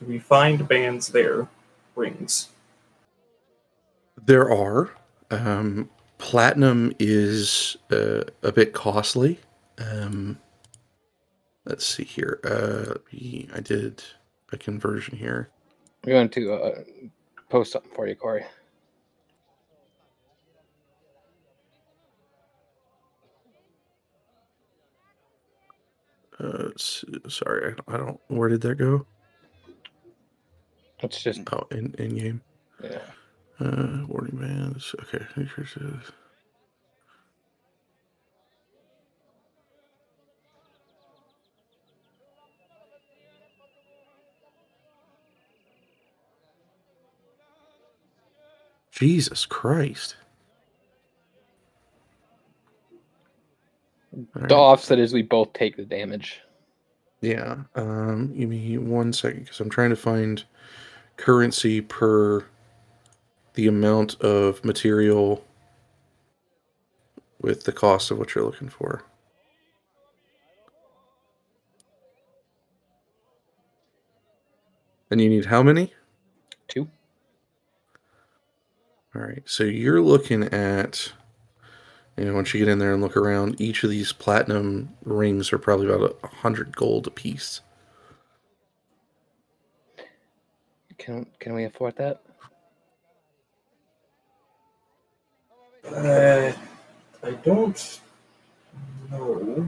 we 0.08 0.20
find 0.20 0.68
bands 0.68 1.10
there? 1.10 1.48
Rings. 1.96 2.50
There 4.26 4.50
are. 4.52 4.92
Um, 5.32 5.90
platinum 6.18 6.94
is 7.00 7.78
uh, 7.92 8.24
a 8.44 8.52
bit 8.52 8.74
costly. 8.74 9.40
Um, 9.78 10.38
let's 11.66 11.86
see 11.86 12.04
here. 12.04 12.40
Uh, 12.44 12.96
I 13.54 13.60
did 13.62 14.04
a 14.52 14.58
conversion 14.58 15.18
here. 15.18 15.50
I'm 16.04 16.12
going 16.12 16.30
to 16.30 16.54
uh, 16.54 16.84
post 17.50 17.74
something 17.74 17.92
for 17.94 18.08
you, 18.08 18.16
Corey. 18.16 18.46
Uh, 26.40 26.70
sorry, 26.78 27.76
I, 27.88 27.96
I 27.96 27.98
don't. 27.98 28.20
Where 28.28 28.48
did 28.48 28.62
that 28.62 28.76
go? 28.76 29.06
It's 31.04 31.22
just 31.24 31.44
Oh, 31.52 31.68
in 31.72 31.96
in 32.00 32.16
game. 32.16 32.42
yeah. 32.84 33.02
Uh, 33.60 34.06
warding 34.08 34.38
bonds. 34.40 34.96
Okay. 35.02 35.26
here's 35.36 35.76
Jesus 48.92 49.46
Christ. 49.46 50.16
The 54.48 54.56
right. 54.56 54.56
offset 54.56 55.00
is 55.00 55.14
we 55.14 55.24
both 55.24 55.54
take 55.54 55.78
the 55.78 55.86
damage. 55.86 56.42
Yeah. 57.22 57.58
Um, 57.76 58.34
give 58.38 58.50
me 58.50 58.78
one 58.80 59.14
second 59.14 59.46
because 59.46 59.60
I'm 59.62 59.70
trying 59.70 59.92
to 59.92 59.98
find 59.98 60.44
currency 61.20 61.82
per 61.82 62.46
the 63.54 63.68
amount 63.68 64.20
of 64.22 64.64
material 64.64 65.44
with 67.42 67.66
the 67.66 67.72
cost 67.74 68.10
of 68.10 68.18
what 68.18 68.34
you're 68.34 68.46
looking 68.46 68.70
for. 68.70 69.04
And 75.12 75.20
you 75.20 75.30
need 75.30 75.46
how 75.46 75.62
many? 75.62 75.94
Two. 76.68 76.88
All 79.14 79.22
right, 79.24 79.42
so 79.46 79.64
you're 79.64 80.02
looking 80.02 80.44
at, 80.44 81.12
you 82.16 82.26
know, 82.26 82.34
once 82.36 82.54
you 82.54 82.60
get 82.60 82.70
in 82.70 82.80
there 82.80 82.94
and 82.94 83.02
look 83.02 83.18
around, 83.18 83.60
each 83.60 83.84
of 83.84 83.90
these 83.90 84.14
platinum 84.14 84.96
rings 85.04 85.52
are 85.52 85.58
probably 85.58 85.88
about 85.88 86.18
a 86.24 86.28
hundred 86.28 86.76
gold 86.78 87.08
a 87.08 87.12
piece. 87.12 87.62
Can 91.00 91.26
can 91.40 91.54
we 91.54 91.64
afford 91.64 91.96
that? 91.96 92.22
Uh, 95.86 96.52
I 97.24 97.32
don't 97.32 98.02
know. 99.10 99.68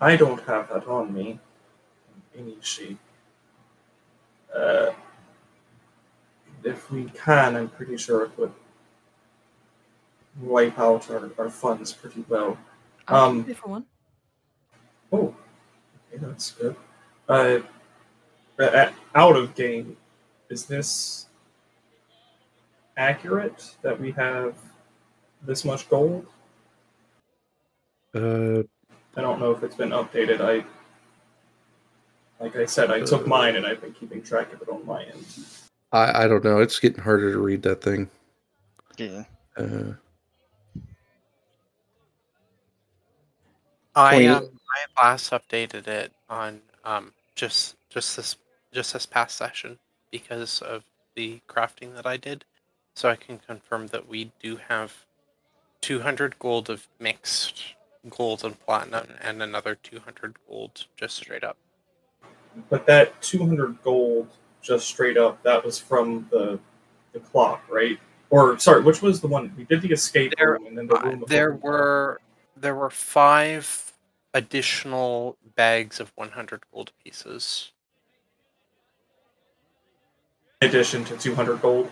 I 0.00 0.16
don't 0.16 0.40
have 0.44 0.70
that 0.70 0.86
on 0.88 1.12
me. 1.14 1.38
Any 2.36 2.56
sheet. 2.62 2.98
Uh, 4.52 4.90
if 6.64 6.90
we 6.90 7.04
can, 7.10 7.54
I'm 7.56 7.68
pretty 7.68 7.96
sure 7.96 8.24
it 8.24 8.32
would 8.38 8.52
wipe 10.40 10.78
out 10.78 11.10
our, 11.10 11.30
our 11.38 11.50
funds 11.50 11.92
pretty 11.92 12.24
well. 12.28 12.56
I 13.06 13.12
can 13.12 13.16
Um, 13.16 13.54
for 13.54 13.68
one. 13.68 13.86
Oh, 15.12 15.34
okay, 16.08 16.24
that's 16.24 16.52
good. 16.52 16.76
Uh, 17.28 17.58
uh, 18.58 18.90
out 19.14 19.36
of 19.36 19.54
game, 19.54 19.96
is 20.52 20.66
this 20.66 21.26
accurate 22.98 23.74
that 23.80 23.98
we 23.98 24.12
have 24.12 24.54
this 25.42 25.64
much 25.64 25.88
gold? 25.88 26.26
Uh, 28.14 28.62
I 29.16 29.22
don't 29.22 29.40
know 29.40 29.52
if 29.52 29.62
it's 29.62 29.74
been 29.74 29.90
updated. 29.90 30.42
I, 30.42 30.64
like 32.38 32.54
I 32.56 32.66
said, 32.66 32.90
I 32.90 33.00
took 33.00 33.26
mine 33.26 33.56
and 33.56 33.66
I've 33.66 33.80
been 33.80 33.94
keeping 33.94 34.22
track 34.22 34.52
of 34.52 34.60
it 34.60 34.68
on 34.68 34.84
my 34.84 35.04
end. 35.04 35.24
I 35.90 36.24
I 36.24 36.28
don't 36.28 36.44
know. 36.44 36.60
It's 36.60 36.78
getting 36.78 37.02
harder 37.02 37.32
to 37.32 37.38
read 37.38 37.62
that 37.62 37.82
thing. 37.82 38.10
Yeah. 38.98 39.24
Uh, 39.56 39.94
I 43.94 44.26
um 44.26 44.50
I 44.98 45.02
last 45.02 45.30
updated 45.32 45.86
it 45.86 46.12
on 46.28 46.60
um 46.84 47.12
just 47.34 47.76
just 47.88 48.16
this 48.16 48.36
just 48.72 48.92
this 48.92 49.06
past 49.06 49.36
session 49.36 49.78
because 50.22 50.62
of 50.62 50.84
the 51.16 51.40
crafting 51.48 51.96
that 51.96 52.06
I 52.06 52.16
did, 52.16 52.44
so 52.94 53.08
I 53.08 53.16
can 53.16 53.38
confirm 53.38 53.88
that 53.88 54.08
we 54.08 54.30
do 54.40 54.58
have 54.68 54.92
200 55.80 56.38
gold 56.38 56.70
of 56.70 56.86
mixed 57.00 57.74
gold 58.08 58.44
and 58.44 58.58
platinum, 58.60 59.08
and 59.20 59.42
another 59.42 59.74
200 59.74 60.36
gold 60.48 60.86
just 60.96 61.16
straight 61.16 61.42
up. 61.42 61.56
But 62.68 62.86
that 62.86 63.20
200 63.22 63.82
gold, 63.82 64.28
just 64.60 64.86
straight 64.86 65.16
up, 65.16 65.42
that 65.42 65.64
was 65.64 65.78
from 65.78 66.28
the 66.30 66.60
the 67.12 67.20
clock, 67.20 67.62
right? 67.68 67.98
Or 68.30 68.58
sorry, 68.58 68.82
which 68.82 69.02
was 69.02 69.20
the 69.20 69.26
one 69.28 69.52
we 69.56 69.64
did 69.64 69.82
the 69.82 69.92
escape 69.92 70.32
There- 70.38 70.52
room 70.52 70.66
and 70.66 70.78
then 70.78 70.86
the 70.86 70.96
Uh, 70.96 71.02
room. 71.02 71.12
before 71.20 71.28
there 71.28 71.52
were 71.52 72.20
there 72.56 72.74
were 72.74 72.90
five 72.90 73.92
additional 74.34 75.36
bags 75.56 76.00
of 76.00 76.10
100 76.16 76.62
gold 76.72 76.92
pieces. 77.04 77.72
In 80.62 80.68
addition 80.68 81.04
to 81.04 81.16
200 81.16 81.60
gold. 81.60 81.90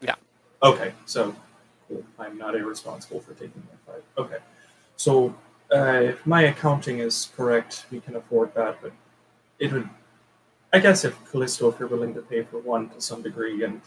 Yeah. 0.00 0.16
Okay, 0.62 0.92
so 1.06 1.34
cool. 1.88 2.02
I'm 2.18 2.36
not 2.36 2.54
irresponsible 2.54 3.20
for 3.20 3.32
taking 3.34 3.62
that 3.70 3.92
five. 3.92 4.02
Okay, 4.18 4.38
so 4.96 5.34
uh, 5.72 6.00
if 6.02 6.26
my 6.26 6.42
accounting 6.42 6.98
is 6.98 7.30
correct, 7.36 7.86
we 7.90 8.00
can 8.00 8.16
afford 8.16 8.54
that. 8.54 8.78
But 8.82 8.92
it 9.58 9.72
would, 9.72 9.88
I 10.72 10.80
guess, 10.80 11.04
if 11.04 11.16
Callisto, 11.30 11.68
if 11.68 11.78
you're 11.78 11.88
willing 11.88 12.14
to 12.14 12.22
pay 12.22 12.42
for 12.42 12.58
one 12.58 12.88
to 12.90 13.00
some 13.00 13.22
degree, 13.22 13.64
and 13.64 13.80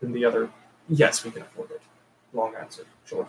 then 0.00 0.12
the 0.12 0.24
other, 0.24 0.48
yes, 0.88 1.24
we 1.24 1.30
can 1.30 1.42
afford 1.42 1.72
it. 1.72 1.82
Long 2.32 2.54
answer, 2.54 2.84
short. 3.04 3.26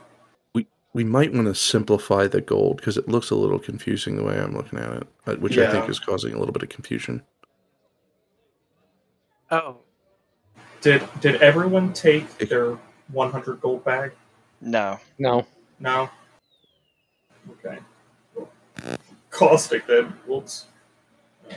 we 0.94 1.04
might 1.04 1.34
want 1.34 1.48
to 1.48 1.56
simplify 1.56 2.28
the 2.28 2.42
gold 2.42 2.78
because 2.78 2.98
it 2.98 3.08
looks 3.08 3.32
a 3.32 3.36
little 3.36 3.58
confusing 3.58 4.18
the 4.18 4.24
way 4.24 4.40
I'm 4.40 4.56
looking 4.56 4.78
at 4.78 4.92
it, 4.92 5.08
uh, 5.26 5.36
which 5.38 5.58
I 5.58 5.72
think 5.72 5.90
is 5.90 6.00
causing 6.00 6.34
a 6.34 6.38
little 6.38 6.54
bit 6.54 6.62
of 6.62 6.70
confusion. 6.70 7.24
Oh, 9.50 9.78
Did 10.82 11.08
did 11.22 11.42
everyone 11.42 11.94
take 11.94 12.38
their 12.38 12.78
100 13.12 13.62
gold 13.62 13.84
bag? 13.84 14.12
No. 14.62 15.00
No. 15.20 15.46
No. 15.80 16.10
Okay. 17.52 17.78
Caustic 19.30 19.88
then. 19.88 20.06
Whoops. 20.26 20.66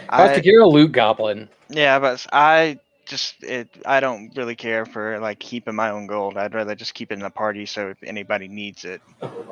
Caustic, 0.08 0.44
I, 0.44 0.48
you're 0.48 0.62
a 0.62 0.68
loot 0.68 0.92
goblin. 0.92 1.48
yeah, 1.68 1.98
but 1.98 2.26
I 2.32 2.78
just 3.06 3.42
it 3.42 3.68
I 3.84 4.00
don't 4.00 4.34
really 4.36 4.54
care 4.56 4.86
for 4.86 5.18
like 5.20 5.38
keeping 5.38 5.74
my 5.74 5.90
own 5.90 6.06
gold. 6.06 6.36
I'd 6.36 6.54
rather 6.54 6.74
just 6.74 6.94
keep 6.94 7.10
it 7.10 7.14
in 7.14 7.20
the 7.20 7.30
party 7.30 7.66
so 7.66 7.88
if 7.88 8.02
anybody 8.02 8.48
needs 8.48 8.84
it. 8.84 9.02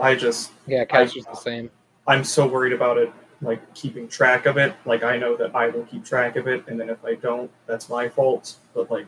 I 0.01 0.15
just 0.15 0.53
Yeah, 0.66 0.85
Caster's 0.85 1.27
the 1.27 1.35
same. 1.35 1.70
I'm 2.07 2.24
so 2.24 2.47
worried 2.47 2.73
about 2.73 2.99
it, 2.99 3.12
like 3.40 3.74
keeping 3.74 4.09
track 4.09 4.47
of 4.47 4.57
it. 4.57 4.74
Like 4.85 5.03
I 5.03 5.16
know 5.16 5.36
that 5.36 5.55
I 5.55 5.69
will 5.69 5.85
keep 5.85 6.05
track 6.05 6.36
of 6.36 6.49
it, 6.49 6.66
and 6.66 6.81
then 6.81 6.90
if 6.90 7.05
I 7.05 7.15
don't, 7.15 7.51
that's 7.66 7.89
my 7.89 8.09
fault. 8.09 8.57
But 8.74 8.90
like, 8.90 9.07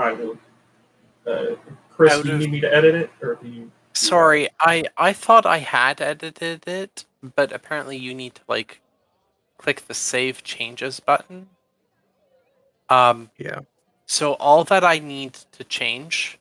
I 0.00 0.12
will. 0.12 0.38
Uh, 1.26 1.56
Chris, 1.90 2.22
do 2.22 2.28
you 2.30 2.38
need 2.38 2.50
me 2.50 2.60
to 2.60 2.74
edit 2.74 2.94
it, 2.94 3.10
or 3.20 3.34
do 3.34 3.48
you? 3.48 3.70
Sorry, 3.92 4.48
I 4.58 4.84
I 4.96 5.12
thought 5.12 5.44
I 5.44 5.58
had 5.58 6.00
edited 6.00 6.66
it, 6.66 7.04
but 7.36 7.52
apparently 7.52 7.98
you 7.98 8.14
need 8.14 8.34
to 8.36 8.42
like 8.48 8.80
click 9.58 9.86
the 9.86 9.94
save 9.94 10.42
changes 10.42 11.00
button. 11.00 11.50
Um 12.88 13.30
Yeah. 13.36 13.60
so 14.06 14.34
all 14.34 14.64
that 14.64 14.84
I 14.84 14.98
need 15.00 15.34
to 15.52 15.64
change 15.64 16.38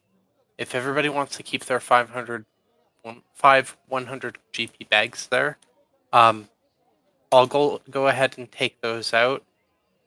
if 0.58 0.74
everybody 0.74 1.10
wants 1.10 1.36
to 1.38 1.44
keep 1.44 1.66
their 1.66 1.80
500 1.80 2.46
one, 3.02 3.24
5 3.34 3.78
100 3.88 4.38
GP 4.54 4.90
bags 4.90 5.28
there, 5.28 5.58
um 6.14 6.48
I'll 7.32 7.48
go 7.48 7.82
go 7.90 8.08
ahead 8.08 8.38
and 8.38 8.50
take 8.50 8.80
those 8.82 9.14
out 9.14 9.44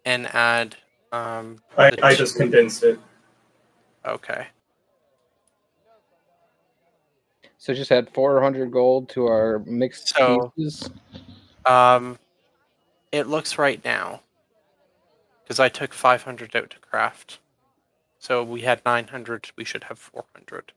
and 0.07 0.27
add 0.35 0.77
um 1.13 1.59
I, 1.77 1.93
I 2.03 2.15
just 2.15 2.37
condensed 2.37 2.83
it. 2.83 2.99
Okay. 4.07 4.47
So 7.59 7.73
just 7.75 7.93
add 7.93 8.11
400 8.13 8.73
gold 8.73 9.09
to 9.11 9.27
our 9.27 9.61
mixed 9.61 10.09
So- 10.09 10.53
pieces. 10.57 10.91
Um, 11.65 12.19
it 13.13 13.29
looks 13.29 13.57
right 13.57 13.83
now 13.85 14.23
because 15.45 15.61
I 15.61 15.69
took 15.69 15.93
500 15.93 16.57
out 16.57 16.71
to 16.71 16.79
craft. 16.81 17.39
So 18.19 18.43
we 18.43 18.63
had 18.63 18.83
900. 18.85 19.51
We 19.57 19.65
should 19.65 19.85
have 19.85 19.99
400, 19.99 20.73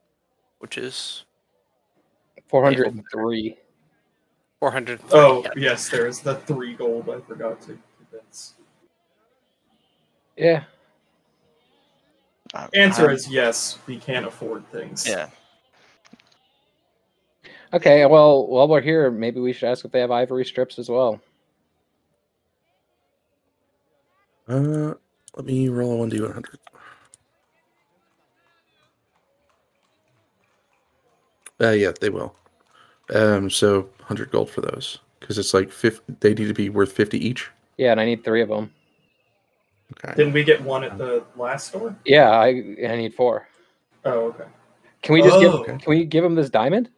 which 0.59 0.77
is 0.77 1.25
403. 2.47 3.57
430. 4.59 5.03
Oh 5.13 5.41
yeah. 5.43 5.51
yes, 5.55 5.89
there 5.89 6.07
is 6.07 6.21
the 6.21 6.35
three 6.35 6.73
gold. 6.75 7.09
I 7.09 7.19
forgot 7.21 7.61
to 7.61 7.77
condense. 7.97 8.53
Yeah. 10.37 10.63
I- 12.55 12.69
Answer 12.73 13.03
I'm- 13.07 13.15
is 13.15 13.27
yes. 13.29 13.77
We 13.85 13.97
can't 13.97 14.25
afford 14.25 14.65
things. 14.71 15.07
yeah. 15.07 15.29
Okay, 17.73 18.05
well, 18.05 18.47
while 18.47 18.67
we're 18.69 18.79
here, 18.79 19.11
maybe 19.11 19.39
we 19.41 19.51
should 19.51 19.67
ask 19.67 19.83
if 19.83 19.91
they 19.91 19.99
have 19.99 20.11
ivory 20.11 20.45
strips 20.45 20.79
as 20.79 20.87
well. 20.87 21.19
Uh, 24.47 24.93
let 25.35 25.45
me 25.45 25.67
roll 25.67 25.93
a 25.93 25.95
one 25.97 26.09
d 26.09 26.21
one 26.21 26.31
hundred. 26.31 26.59
Uh, 31.59 31.71
yeah, 31.71 31.91
they 31.99 32.09
will. 32.09 32.35
Um, 33.13 33.49
so 33.49 33.89
hundred 34.03 34.31
gold 34.31 34.49
for 34.49 34.61
those 34.61 34.99
because 35.19 35.37
it's 35.37 35.53
like 35.53 35.71
fifty. 35.71 36.13
They 36.19 36.33
need 36.33 36.47
to 36.47 36.53
be 36.53 36.69
worth 36.69 36.91
fifty 36.91 37.17
each. 37.17 37.49
Yeah, 37.77 37.91
and 37.91 37.99
I 37.99 38.05
need 38.05 38.23
three 38.23 38.41
of 38.41 38.49
them. 38.49 38.71
Okay. 39.93 40.15
Didn't 40.15 40.33
we 40.33 40.43
get 40.43 40.61
one 40.61 40.83
at 40.83 40.97
the 40.97 41.23
last 41.35 41.67
store? 41.67 41.95
Yeah, 42.05 42.31
I 42.31 42.47
I 42.47 42.95
need 42.95 43.13
four. 43.13 43.47
Oh, 44.03 44.27
okay. 44.27 44.45
Can 45.03 45.13
we 45.13 45.21
just 45.21 45.35
Oh. 45.35 45.63
give? 45.63 45.65
Can 45.79 45.81
we 45.89 46.05
give 46.05 46.23
him 46.23 46.35
this 46.35 46.49
diamond? 46.49 46.89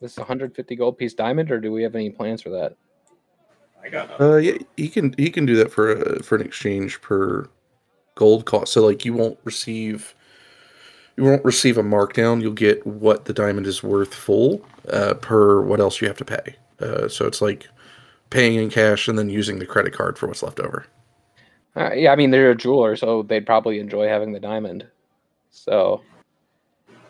This 0.00 0.16
150 0.16 0.74
gold 0.74 0.98
piece 0.98 1.14
diamond, 1.14 1.50
or 1.50 1.60
do 1.60 1.70
we 1.70 1.82
have 1.82 1.94
any 1.94 2.10
plans 2.10 2.42
for 2.42 2.50
that? 2.50 2.74
I 3.84 3.88
got 3.88 4.08
nothing. 4.10 4.26
Uh, 4.26 4.36
yeah, 4.36 4.58
he 4.76 4.88
can 4.88 5.14
he 5.18 5.30
can 5.30 5.46
do 5.46 5.56
that 5.56 5.70
for 5.70 5.92
a, 5.92 6.22
for 6.22 6.36
an 6.36 6.42
exchange 6.42 7.00
per 7.02 7.48
gold 8.14 8.44
cost. 8.44 8.72
So 8.72 8.84
like 8.84 9.04
you 9.04 9.12
won't 9.12 9.38
receive 9.44 10.14
you 11.16 11.24
won't 11.24 11.44
receive 11.44 11.78
a 11.78 11.82
markdown. 11.82 12.40
You'll 12.40 12.52
get 12.52 12.86
what 12.86 13.26
the 13.26 13.32
diamond 13.32 13.66
is 13.66 13.82
worth 13.82 14.14
full 14.14 14.64
uh, 14.88 15.14
per 15.14 15.60
what 15.60 15.80
else 15.80 16.00
you 16.00 16.08
have 16.08 16.16
to 16.18 16.24
pay. 16.24 16.56
Uh, 16.80 17.08
so 17.08 17.26
it's 17.26 17.42
like 17.42 17.68
paying 18.30 18.54
in 18.54 18.70
cash 18.70 19.08
and 19.08 19.18
then 19.18 19.28
using 19.28 19.58
the 19.58 19.66
credit 19.66 19.92
card 19.92 20.18
for 20.18 20.26
what's 20.26 20.42
left 20.42 20.58
over. 20.58 20.86
Uh, 21.74 21.90
yeah, 21.94 22.12
I 22.12 22.16
mean 22.16 22.30
they're 22.30 22.50
a 22.50 22.56
jeweler, 22.56 22.96
so 22.96 23.22
they'd 23.22 23.46
probably 23.46 23.78
enjoy 23.80 24.06
having 24.06 24.32
the 24.32 24.40
diamond. 24.40 24.86
So 25.50 26.02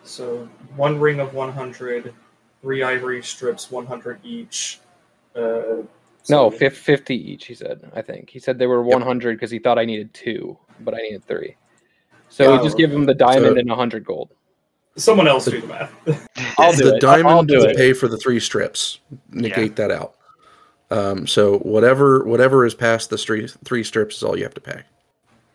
So 0.03 0.47
one 0.75 0.99
ring 0.99 1.19
of 1.19 1.33
100, 1.33 2.13
three 2.61 2.83
ivory 2.83 3.21
strips, 3.23 3.71
100 3.71 4.19
each. 4.23 4.79
Uh, 5.35 5.83
no, 6.29 6.49
so- 6.49 6.51
fif- 6.51 6.77
50 6.77 7.15
each. 7.31 7.45
He 7.45 7.53
said. 7.53 7.89
I 7.95 8.01
think 8.01 8.29
he 8.29 8.39
said 8.39 8.57
they 8.57 8.67
were 8.67 8.83
100 8.83 9.35
because 9.37 9.51
he 9.51 9.59
thought 9.59 9.77
I 9.79 9.85
needed 9.85 10.13
two, 10.13 10.57
but 10.81 10.93
I 10.93 10.97
needed 10.97 11.25
three. 11.25 11.55
So 12.29 12.51
we 12.53 12.57
Oh, 12.59 12.63
just 12.63 12.77
give 12.77 12.91
him 12.91 13.05
the 13.05 13.13
diamond 13.13 13.55
So- 13.55 13.59
and 13.59 13.69
100 13.69 14.05
gold. 14.05 14.29
Someone 14.95 15.27
else 15.27 15.45
do 15.45 15.59
the 15.59 15.67
math. 15.67 15.91
I'll 16.59 16.71
do 16.71 16.83
the 16.83 16.89
it. 16.89 16.93
I'll- 16.93 16.99
diamond 16.99 17.27
I'll 17.29 17.43
do 17.43 17.57
will 17.57 17.65
it. 17.69 17.75
pay 17.77 17.93
for 17.93 18.07
the 18.07 18.17
three 18.17 18.39
strips. 18.39 18.99
Negate 19.31 19.75
that 19.77 19.89
out. 19.91 20.15
Um, 20.93 21.25
so 21.25 21.57
whatever 21.59 22.23
whatever 22.23 22.67
is 22.67 22.75
past 22.75 23.09
the 23.09 23.17
three 23.17 23.47
three 23.65 23.83
strips 23.83 24.17
is 24.17 24.23
all 24.23 24.37
you 24.37 24.43
have 24.43 24.53
to 24.53 24.61
pay. 24.61 24.83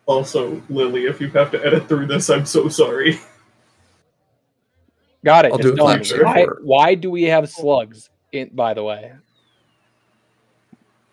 also, 0.07 0.61
Lily, 0.69 1.05
if 1.05 1.21
you 1.21 1.29
have 1.29 1.53
to 1.53 1.65
edit 1.65 1.87
through 1.87 2.07
this, 2.07 2.29
I'm 2.29 2.45
so 2.45 2.69
sorry. 2.69 3.21
Got 5.25 5.45
it. 5.45 5.53
I'll 5.53 5.59
do 5.59 5.75
it 5.75 5.77
done. 5.77 6.03
Why, 6.25 6.47
why 6.63 6.95
do 6.97 7.09
we 7.11 7.23
have 7.25 7.49
slugs? 7.49 8.11
In, 8.33 8.51
by 8.53 8.75
the 8.75 8.83
way, 8.83 9.13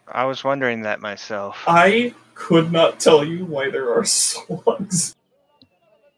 I 0.08 0.26
was 0.26 0.44
wondering 0.44 0.82
that 0.82 1.02
myself. 1.02 1.64
I 1.68 2.14
could 2.34 2.72
not 2.72 3.00
tell 3.00 3.24
you 3.24 3.46
why 3.46 3.70
there 3.70 3.94
are 3.94 4.04
slugs. 4.06 5.16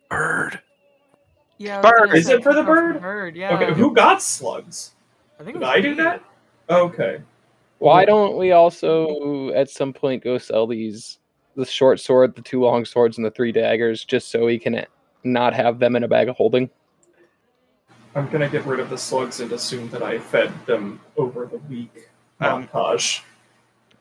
Bird. 0.09 0.61
Yeah, 1.57 1.81
Bird. 1.81 2.15
Is 2.15 2.29
it 2.29 2.41
for 2.41 2.53
the 2.53 2.63
bird? 2.63 3.01
Bird, 3.01 3.35
yeah. 3.35 3.53
Okay, 3.55 3.73
who 3.73 3.93
got 3.93 4.21
slugs? 4.21 4.91
I 5.39 5.43
think 5.43 5.57
it 5.57 5.59
Did 5.59 5.65
was 5.65 5.75
I 5.75 5.81
do 5.81 5.95
that? 5.95 6.23
Okay. 6.69 7.21
Why 7.79 8.05
don't 8.05 8.37
we 8.37 8.51
also 8.51 9.51
at 9.53 9.69
some 9.69 9.93
point 9.93 10.23
go 10.23 10.37
sell 10.37 10.67
these 10.67 11.19
the 11.55 11.65
short 11.65 11.99
sword, 11.99 12.35
the 12.35 12.41
two 12.41 12.61
long 12.61 12.85
swords, 12.85 13.17
and 13.17 13.25
the 13.25 13.31
three 13.31 13.51
daggers, 13.51 14.05
just 14.05 14.29
so 14.29 14.45
we 14.45 14.59
can 14.59 14.85
not 15.23 15.53
have 15.53 15.79
them 15.79 15.95
in 15.95 16.03
a 16.03 16.07
bag 16.07 16.29
of 16.29 16.35
holding? 16.35 16.69
I'm 18.15 18.29
gonna 18.29 18.49
get 18.49 18.65
rid 18.65 18.79
of 18.79 18.89
the 18.89 18.97
slugs 18.97 19.39
and 19.39 19.51
assume 19.51 19.89
that 19.89 20.03
I 20.03 20.19
fed 20.19 20.51
them 20.65 20.99
over 21.17 21.45
the 21.45 21.57
week 21.69 22.09
Um, 22.39 22.67
montage. 22.67 23.21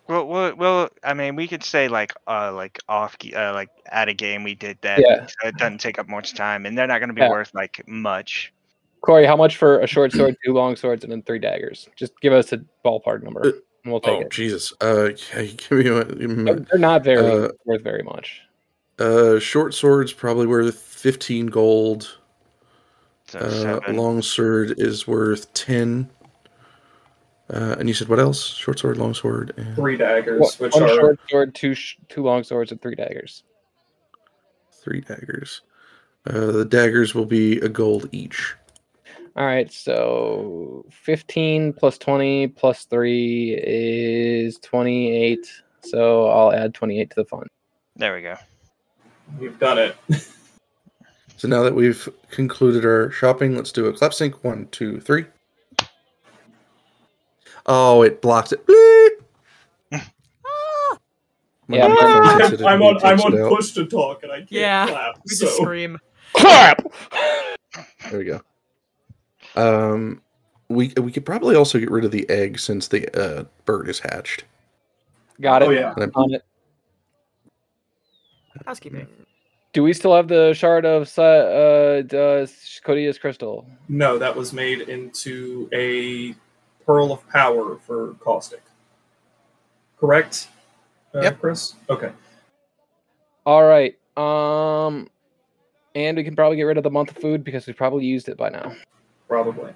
Well, 0.08 0.26
well, 0.26 0.54
well, 0.54 0.88
I 1.02 1.14
mean, 1.14 1.34
we 1.34 1.48
could 1.48 1.64
say 1.64 1.88
like, 1.88 2.12
uh, 2.28 2.52
like 2.52 2.78
off, 2.88 3.18
ge- 3.18 3.34
uh, 3.34 3.52
like 3.54 3.70
at 3.86 4.08
a 4.08 4.14
game 4.14 4.44
we 4.44 4.54
did 4.54 4.78
that. 4.82 5.00
Yeah. 5.00 5.26
So 5.26 5.48
it 5.48 5.56
doesn't 5.56 5.78
take 5.78 5.98
up 5.98 6.08
much 6.08 6.34
time, 6.34 6.64
and 6.64 6.78
they're 6.78 6.86
not 6.86 6.98
going 6.98 7.08
to 7.08 7.14
be 7.14 7.22
Yeah. 7.22 7.30
worth 7.30 7.52
like 7.54 7.82
much. 7.88 8.52
Corey, 9.00 9.26
how 9.26 9.36
much 9.36 9.56
for 9.56 9.80
a 9.80 9.86
short 9.86 10.12
sword, 10.12 10.36
two 10.44 10.52
long 10.52 10.76
swords, 10.76 11.02
and 11.02 11.12
then 11.12 11.22
three 11.22 11.38
daggers? 11.38 11.88
Just 11.96 12.18
give 12.20 12.32
us 12.32 12.52
a 12.52 12.60
ballpark 12.84 13.22
number, 13.22 13.40
Uh, 13.40 13.46
and 13.48 13.62
we'll 13.90 14.00
take 14.00 14.18
Oh 14.18 14.20
it. 14.22 14.30
Jesus! 14.30 14.72
Uh, 14.80 15.08
give 15.34 15.70
me 15.70 15.88
a, 15.88 16.04
give 16.04 16.30
me 16.30 16.44
They're 16.44 16.54
they're 16.70 16.78
not 16.78 17.04
very 17.04 17.44
Uh, 17.44 17.48
worth 17.64 17.82
very 17.82 18.02
much. 18.02 18.42
a- 18.98 19.36
uh, 19.36 19.38
short 19.40 19.74
sword's 19.74 20.12
probably 20.12 20.46
worth 20.46 20.76
fifteen 20.78 21.46
gold. 21.46 22.18
So 23.28 23.38
Uh, 23.86 23.92
long 23.92 24.22
sword 24.22 24.74
is 24.78 25.06
worth 25.06 25.52
ten. 25.54 26.08
Uh, 27.48 27.76
and 27.78 27.88
you 27.88 27.94
said 27.94 28.08
what 28.08 28.18
else? 28.18 28.44
Short 28.44 28.78
sword, 28.78 28.96
long 28.96 29.14
sword, 29.14 29.52
and 29.56 29.76
Three 29.76 29.96
daggers, 29.96 30.40
One, 30.40 30.50
which 30.58 30.72
one 30.74 30.82
are 30.82 30.88
short 30.96 31.20
sword, 31.30 31.54
two 31.54 31.74
sh- 31.74 31.96
two 32.08 32.22
long 32.24 32.42
swords, 32.42 32.72
and 32.72 32.80
three 32.82 32.94
daggers. 32.96 33.44
three 34.82 35.00
daggers. 35.00 35.62
Uh, 36.28 36.50
the 36.52 36.64
daggers 36.64 37.14
will 37.14 37.24
be 37.26 37.58
a 37.60 37.68
gold 37.68 38.08
each. 38.12 38.54
All 39.36 39.44
right, 39.44 39.70
so 39.70 40.86
15 40.90 41.74
plus 41.74 41.98
20 41.98 42.48
plus 42.48 42.84
3 42.86 43.60
is 43.62 44.58
28. 44.60 45.46
So 45.82 46.26
I'll 46.28 46.52
add 46.52 46.72
28 46.72 47.10
to 47.10 47.16
the 47.16 47.24
fund. 47.26 47.46
There 47.96 48.14
we 48.14 48.22
go. 48.22 48.36
we've 49.38 49.58
done 49.58 49.78
it. 49.78 49.96
So 51.38 51.48
now 51.48 51.62
that 51.64 51.74
we've 51.74 52.08
concluded 52.30 52.86
our 52.86 53.10
shopping, 53.10 53.56
let's 53.56 53.70
do 53.70 53.84
a 53.86 53.92
clap 53.92 54.14
sync. 54.14 54.42
One, 54.42 54.68
two, 54.70 55.00
three. 55.00 55.26
Oh, 57.66 58.00
it 58.02 58.22
blocked 58.22 58.52
it. 58.52 58.66
Bleep! 58.66 59.10
My 59.90 60.00
ah. 60.46 60.98
Yeah, 61.68 61.88
microphone 61.88 62.22
I'm, 62.22 62.38
sensitivity 62.38 62.64
I'm 62.64 62.82
on. 62.82 63.04
I'm 63.04 63.20
on 63.20 63.54
push 63.54 63.72
to 63.72 63.84
talk, 63.84 64.22
and 64.22 64.32
I 64.32 64.38
can't 64.38 64.52
Yeah, 64.52 64.86
clap. 64.86 65.20
We 65.28 65.34
so 65.34 65.44
just 65.44 65.58
scream. 65.58 65.98
Clap! 66.32 66.82
There 68.08 68.18
we 68.18 68.24
go. 68.24 68.40
Um, 69.56 70.22
we 70.68 70.92
we 71.00 71.12
could 71.12 71.24
probably 71.24 71.54
also 71.56 71.78
get 71.78 71.90
rid 71.90 72.04
of 72.04 72.10
the 72.10 72.28
egg 72.28 72.58
since 72.58 72.88
the 72.88 73.08
uh, 73.18 73.44
bird 73.64 73.88
is 73.88 73.98
hatched. 74.00 74.44
Got 75.40 75.62
it. 75.62 75.68
Oh 75.68 75.70
yeah. 75.70 75.94
I'm- 75.96 76.12
On 76.14 76.34
it. 76.34 76.44
Housekeeping. 78.66 79.06
Do 79.72 79.82
we 79.82 79.92
still 79.92 80.14
have 80.14 80.28
the 80.28 80.54
shard 80.54 80.86
of 80.86 81.06
Sa- 81.08 81.22
uh, 81.22 82.02
uh, 82.10 82.46
Codius 82.84 83.20
crystal? 83.20 83.66
No, 83.88 84.16
that 84.18 84.34
was 84.34 84.52
made 84.54 84.88
into 84.88 85.68
a 85.74 86.34
pearl 86.86 87.12
of 87.12 87.28
power 87.28 87.76
for 87.86 88.14
caustic. 88.14 88.62
Correct. 90.00 90.48
Uh, 91.14 91.20
Yep. 91.22 91.40
Chris. 91.40 91.74
Okay. 91.90 92.10
All 93.44 93.64
right. 93.64 93.94
Um, 94.16 95.08
and 95.94 96.16
we 96.16 96.24
can 96.24 96.34
probably 96.34 96.56
get 96.56 96.62
rid 96.64 96.78
of 96.78 96.82
the 96.84 96.90
month 96.90 97.10
of 97.10 97.18
food 97.18 97.44
because 97.44 97.66
we 97.66 97.74
probably 97.74 98.06
used 98.06 98.28
it 98.30 98.38
by 98.38 98.48
now. 98.48 98.74
Probably. 99.28 99.72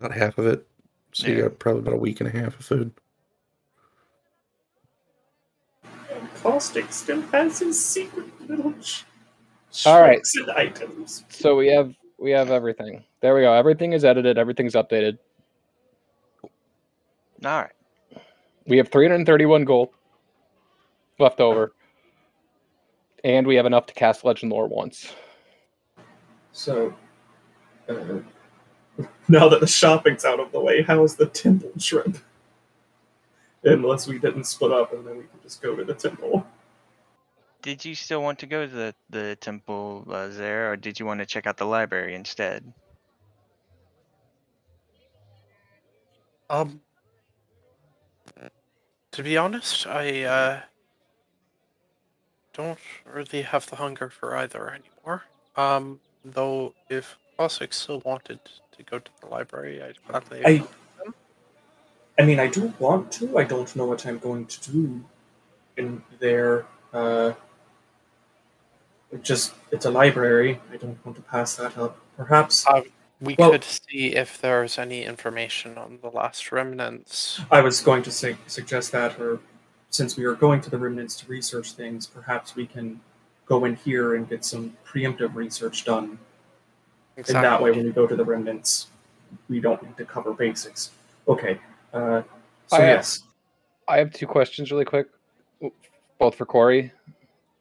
Not 0.00 0.12
half 0.12 0.38
of 0.38 0.46
it. 0.46 0.66
So 1.12 1.26
you 1.28 1.34
Yeah. 1.34 1.42
got 1.42 1.58
probably 1.58 1.80
about 1.80 1.94
a 1.94 1.98
week 1.98 2.20
and 2.20 2.28
a 2.28 2.32
half 2.32 2.58
of 2.58 2.64
food. 2.64 2.92
And 6.10 6.34
caustic 6.36 6.92
still 6.92 7.20
has 7.32 7.58
his 7.60 7.84
secret 7.84 8.26
little. 8.48 8.74
Sh- 8.80 9.02
All 9.86 10.00
right. 10.00 10.20
items. 10.56 11.24
So 11.28 11.56
we 11.56 11.68
have 11.68 11.94
we 12.18 12.30
have 12.32 12.50
everything. 12.50 13.04
There 13.20 13.34
we 13.34 13.42
go. 13.42 13.52
Everything 13.52 13.92
is 13.92 14.04
edited. 14.04 14.36
Everything's 14.38 14.74
updated. 14.74 15.18
All 16.42 16.50
right. 17.62 17.70
We 18.66 18.76
have 18.76 18.88
331 18.88 19.64
gold 19.64 19.90
left 21.18 21.40
over. 21.40 21.72
And 23.24 23.46
we 23.46 23.56
have 23.56 23.66
enough 23.66 23.86
to 23.86 23.94
cast 23.94 24.24
Legend 24.24 24.52
Lore 24.52 24.66
once. 24.66 25.12
So, 26.52 26.94
uh, 27.88 27.94
now 29.28 29.48
that 29.48 29.60
the 29.60 29.66
shopping's 29.66 30.24
out 30.24 30.40
of 30.40 30.52
the 30.52 30.60
way, 30.60 30.82
how's 30.82 31.16
the 31.16 31.26
temple 31.26 31.72
trip? 31.78 32.18
Unless 33.62 34.06
we 34.06 34.18
didn't 34.18 34.44
split 34.44 34.72
up, 34.72 34.92
and 34.92 35.06
then 35.06 35.18
we 35.18 35.22
can 35.24 35.40
just 35.42 35.60
go 35.60 35.76
to 35.76 35.84
the 35.84 35.94
temple. 35.94 36.46
Did 37.62 37.84
you 37.84 37.94
still 37.94 38.22
want 38.22 38.38
to 38.38 38.46
go 38.46 38.66
to 38.66 38.72
the 38.72 38.94
the 39.10 39.36
temple 39.36 40.06
uh, 40.10 40.28
there, 40.28 40.72
or 40.72 40.76
did 40.76 40.98
you 40.98 41.04
want 41.04 41.20
to 41.20 41.26
check 41.26 41.46
out 41.46 41.58
the 41.58 41.66
library 41.66 42.14
instead? 42.14 42.72
Um, 46.48 46.80
to 49.12 49.22
be 49.22 49.36
honest, 49.36 49.86
I 49.86 50.22
uh, 50.22 50.60
don't 52.54 52.78
really 53.04 53.42
have 53.42 53.68
the 53.68 53.76
hunger 53.76 54.08
for 54.08 54.36
either 54.36 54.70
anymore. 54.70 55.24
Um, 55.56 56.00
though 56.24 56.74
if 56.88 57.18
Classic 57.36 57.72
still 57.72 58.00
wanted 58.04 58.40
to 58.84 58.90
go 58.90 58.98
to 58.98 59.10
the 59.20 59.26
library, 59.28 59.82
I'd 59.82 59.98
gladly. 60.06 60.42
I, 60.44 60.64
I 62.18 62.22
mean, 62.24 62.40
I 62.40 62.46
do 62.48 62.72
want 62.78 63.12
to. 63.12 63.38
I 63.38 63.44
don't 63.44 63.74
know 63.76 63.86
what 63.86 64.04
I'm 64.06 64.18
going 64.18 64.46
to 64.46 64.70
do 64.72 65.02
in 65.76 66.02
there. 66.18 66.66
Uh, 66.92 67.32
it 69.12 69.22
just 69.22 69.54
it's 69.70 69.86
a 69.86 69.90
library. 69.90 70.60
I 70.72 70.76
don't 70.76 71.04
want 71.04 71.16
to 71.16 71.22
pass 71.22 71.56
that 71.56 71.76
up. 71.78 71.98
Perhaps 72.16 72.66
Uh, 72.66 72.82
we 73.20 73.36
well- 73.38 73.50
could 73.52 73.64
see 73.64 74.14
if 74.14 74.40
there's 74.40 74.78
any 74.78 75.04
information 75.04 75.78
on 75.78 75.98
the 76.02 76.08
last 76.10 76.52
remnants. 76.52 77.40
I 77.50 77.60
was 77.60 77.80
going 77.80 78.02
to 78.04 78.10
say, 78.10 78.36
suggest 78.46 78.92
that, 78.92 79.18
or 79.20 79.40
since 79.90 80.16
we 80.16 80.24
are 80.24 80.34
going 80.34 80.60
to 80.62 80.70
the 80.70 80.78
remnants 80.78 81.16
to 81.16 81.26
research 81.26 81.72
things, 81.72 82.06
perhaps 82.06 82.54
we 82.54 82.66
can 82.66 83.00
go 83.46 83.64
in 83.64 83.74
here 83.76 84.14
and 84.14 84.28
get 84.28 84.44
some 84.44 84.76
preemptive 84.86 85.34
research 85.34 85.84
done. 85.84 86.18
And 87.16 87.26
that 87.26 87.62
way, 87.62 87.70
when 87.70 87.84
we 87.84 87.90
go 87.92 88.06
to 88.06 88.16
the 88.16 88.24
remnants, 88.24 88.86
we 89.48 89.60
don't 89.60 89.82
need 89.82 89.96
to 89.96 90.04
cover 90.04 90.32
basics. 90.32 90.90
Okay. 91.28 91.58
Uh, 91.92 92.22
so 92.68 92.76
I- 92.76 92.86
yes, 92.86 93.22
I 93.88 93.98
have 93.98 94.12
two 94.12 94.26
questions 94.26 94.70
really 94.70 94.84
quick, 94.84 95.08
both 96.18 96.36
for 96.36 96.46
Corey. 96.46 96.92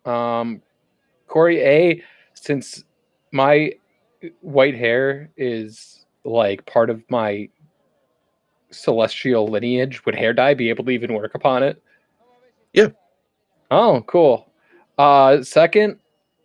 Um, 0.06 0.62
Corey, 1.28 1.60
A, 1.62 2.04
since 2.34 2.84
my 3.32 3.74
white 4.42 4.76
hair 4.76 5.30
is 5.38 6.06
like 6.24 6.66
part 6.66 6.90
of 6.90 7.02
my 7.10 7.50
celestial 8.72 9.48
lineage, 9.48 10.06
would 10.06 10.16
hair 10.16 10.34
dye 10.34 10.54
be 10.54 10.70
able 10.70 10.84
to 10.86 10.92
even 10.92 11.14
work 11.14 11.36
upon 11.36 11.64
it? 11.64 11.82
Yeah. 12.74 12.90
Oh, 13.72 14.04
cool. 14.08 14.52
Uh, 14.98 15.42
second, 15.44 16.00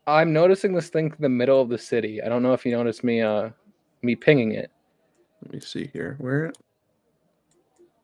I'm 0.06 0.32
noticing 0.32 0.74
this 0.74 0.89
thing 0.89 1.06
in 1.06 1.16
the 1.22 1.28
middle 1.28 1.60
of 1.60 1.68
the 1.68 1.78
city. 1.78 2.22
I 2.22 2.28
don't 2.28 2.43
know 2.43 2.52
if 2.52 2.64
you 2.66 2.72
noticed 2.72 3.05
me, 3.05 3.22
uh, 3.22 3.51
me 4.02 4.14
pinging 4.14 4.52
it. 4.52 4.70
Let 5.43 5.55
me 5.55 5.60
see 5.60 5.90
here. 5.93 6.16
Where? 6.18 6.52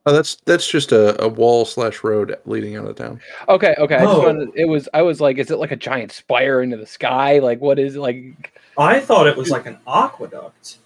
Oh, 0.07 0.13
that's 0.15 0.37
that's 0.47 0.67
just 0.67 0.93
a, 0.93 1.23
a 1.23 1.29
wall 1.29 1.67
slash 1.67 2.03
road 2.03 2.39
leading 2.47 2.77
out 2.77 2.87
of 2.87 2.97
town. 2.97 3.21
Okay, 3.51 3.75
okay. 3.77 3.97
I 3.97 4.05
just 4.05 4.17
Oh. 4.17 4.23
wanted, 4.27 4.49
it 4.55 4.65
was. 4.65 4.89
I 4.95 5.03
was 5.03 5.21
like, 5.21 5.37
is 5.37 5.51
it 5.51 5.59
like 5.59 5.73
a 5.73 5.77
giant 5.77 6.11
spire 6.11 6.63
into 6.63 6.79
the 6.79 6.87
sky? 6.87 7.39
Like, 7.39 7.61
what 7.61 7.79
is 7.79 7.97
it 7.97 8.01
like? 8.01 8.59
I 8.79 8.99
thought 9.01 9.27
it 9.27 9.37
was 9.37 9.51
like 9.51 9.67
an 9.67 9.79
aqueduct. 9.87 10.79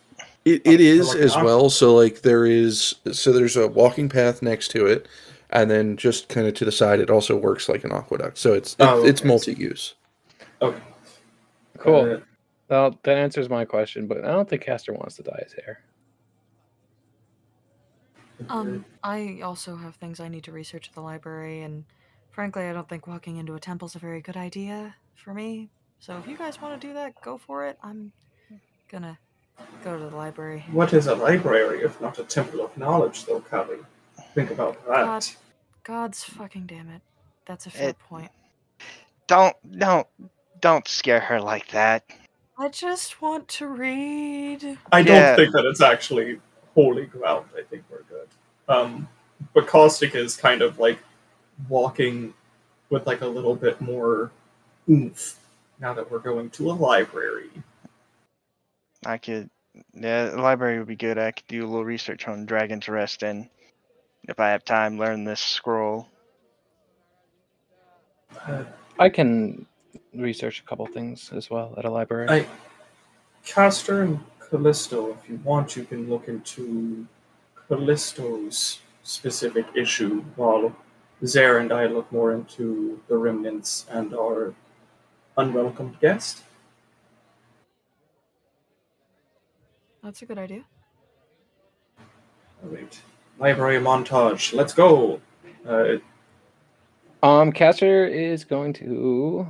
It, 0.44 0.62
it 0.66 0.80
is 0.80 1.10
like 1.10 1.18
as 1.18 1.36
well. 1.36 1.70
So 1.70 1.94
like 1.94 2.22
there 2.22 2.44
is 2.44 2.96
so 3.12 3.32
there's 3.32 3.56
a 3.56 3.68
walking 3.68 4.08
path 4.08 4.42
next 4.42 4.68
to 4.72 4.84
it, 4.86 5.06
and 5.50 5.70
then 5.70 5.96
just 5.96 6.28
kind 6.28 6.48
of 6.48 6.54
to 6.54 6.64
the 6.64 6.72
side, 6.72 6.98
it 6.98 7.08
also 7.08 7.36
works 7.36 7.68
like 7.68 7.84
an 7.84 7.92
aqueduct. 7.92 8.36
So 8.36 8.52
it's 8.52 8.74
Oh, 8.80 8.98
it's, 8.98 9.20
it's 9.20 9.24
multi 9.24 9.54
use. 9.54 9.94
Okay. 10.60 10.80
Cool. 11.84 12.14
Uh, 12.14 12.20
Well, 12.68 12.98
that 13.02 13.16
answers 13.18 13.48
my 13.50 13.64
question, 13.66 14.06
but 14.06 14.24
I 14.24 14.32
don't 14.32 14.48
think 14.48 14.62
Castor 14.62 14.92
wants 14.94 15.16
to 15.16 15.22
dye 15.22 15.42
his 15.44 15.52
hair. 15.52 15.80
Um, 18.48 18.84
I 19.02 19.40
also 19.42 19.76
have 19.76 19.94
things 19.96 20.18
I 20.18 20.28
need 20.28 20.44
to 20.44 20.52
research 20.52 20.88
at 20.88 20.94
the 20.94 21.00
library, 21.00 21.62
and 21.62 21.84
frankly, 22.30 22.64
I 22.64 22.72
don't 22.72 22.88
think 22.88 23.06
walking 23.06 23.36
into 23.36 23.54
a 23.54 23.60
temple's 23.60 23.94
a 23.94 23.98
very 23.98 24.20
good 24.20 24.36
idea 24.36 24.96
for 25.14 25.32
me. 25.34 25.70
So 26.00 26.16
if 26.18 26.26
you 26.26 26.36
guys 26.36 26.60
want 26.60 26.80
to 26.80 26.86
do 26.86 26.92
that, 26.94 27.20
go 27.22 27.38
for 27.38 27.66
it. 27.66 27.78
I'm 27.82 28.12
gonna 28.90 29.18
go 29.82 29.96
to 29.98 30.04
the 30.10 30.16
library. 30.16 30.64
What 30.72 30.92
is 30.92 31.06
a 31.06 31.14
library 31.14 31.82
if 31.82 32.00
not 32.00 32.18
a 32.18 32.24
temple 32.24 32.62
of 32.64 32.76
knowledge, 32.76 33.24
though, 33.24 33.40
Callie? 33.40 33.78
Think 34.34 34.50
about 34.50 34.84
that. 34.86 35.04
God, 35.04 35.26
God's 35.84 36.24
fucking 36.24 36.66
damn 36.66 36.88
it. 36.90 37.02
That's 37.46 37.66
a 37.66 37.70
fair 37.70 37.90
It- 37.90 37.98
point. 37.98 38.30
Don't 39.26 39.56
don't 39.78 40.06
don't 40.64 40.88
scare 40.88 41.20
her 41.20 41.42
like 41.42 41.68
that. 41.72 42.04
I 42.58 42.70
just 42.70 43.20
want 43.20 43.48
to 43.48 43.66
read. 43.66 44.78
I 44.90 45.02
don't 45.02 45.14
Yeah. 45.14 45.36
think 45.36 45.52
that 45.52 45.66
it's 45.66 45.82
actually 45.82 46.40
holy 46.74 47.04
ground. 47.04 47.50
I 47.54 47.60
think 47.64 47.84
we're 47.90 48.04
good. 48.04 48.28
Um, 48.66 49.06
but 49.52 49.66
Caustic 49.66 50.14
is 50.14 50.38
kind 50.38 50.62
of 50.62 50.78
like 50.78 50.98
walking 51.68 52.32
with 52.88 53.06
like 53.06 53.20
a 53.20 53.26
little 53.26 53.54
bit 53.54 53.78
more 53.82 54.30
oomph 54.88 55.38
now 55.80 55.92
that 55.92 56.10
we're 56.10 56.18
going 56.18 56.48
to 56.52 56.70
a 56.70 56.72
library. 56.72 57.50
I 59.04 59.18
could 59.18 59.50
yeah, 59.92 60.30
the 60.30 60.40
library 60.40 60.78
would 60.78 60.88
be 60.88 60.96
good. 60.96 61.18
I 61.18 61.32
could 61.32 61.46
do 61.46 61.62
a 61.62 61.68
little 61.68 61.84
research 61.84 62.26
on 62.26 62.46
Dragon's 62.46 62.88
Rest 62.88 63.22
and 63.22 63.50
if 64.22 64.40
I 64.40 64.48
have 64.48 64.64
time 64.64 64.96
learn 64.96 65.24
this 65.24 65.40
scroll. 65.40 66.08
I 68.98 69.10
can 69.10 69.66
research 70.16 70.60
a 70.60 70.62
couple 70.62 70.86
things 70.86 71.30
as 71.32 71.50
well 71.50 71.74
at 71.76 71.84
a 71.84 71.90
library. 71.90 72.28
I, 72.28 72.46
Castor 73.44 74.02
and 74.02 74.20
Callisto, 74.50 75.10
if 75.10 75.28
you 75.28 75.40
want, 75.44 75.76
you 75.76 75.84
can 75.84 76.08
look 76.08 76.28
into 76.28 77.06
Callisto's 77.68 78.80
specific 79.02 79.66
issue, 79.74 80.22
while 80.36 80.74
Zare 81.24 81.58
and 81.58 81.72
I 81.72 81.86
look 81.86 82.10
more 82.12 82.32
into 82.32 83.00
the 83.08 83.16
remnants 83.16 83.86
and 83.90 84.14
our 84.14 84.54
unwelcomed 85.36 86.00
guest. 86.00 86.42
That's 90.02 90.20
a 90.22 90.26
good 90.26 90.38
idea. 90.38 90.64
All 92.62 92.70
right. 92.70 93.00
Library 93.38 93.78
montage. 93.80 94.54
Let's 94.54 94.72
go. 94.74 95.20
Uh, 95.66 95.96
Um, 97.22 97.52
Castor 97.52 98.06
is 98.06 98.44
going 98.44 98.74
to, 98.74 99.46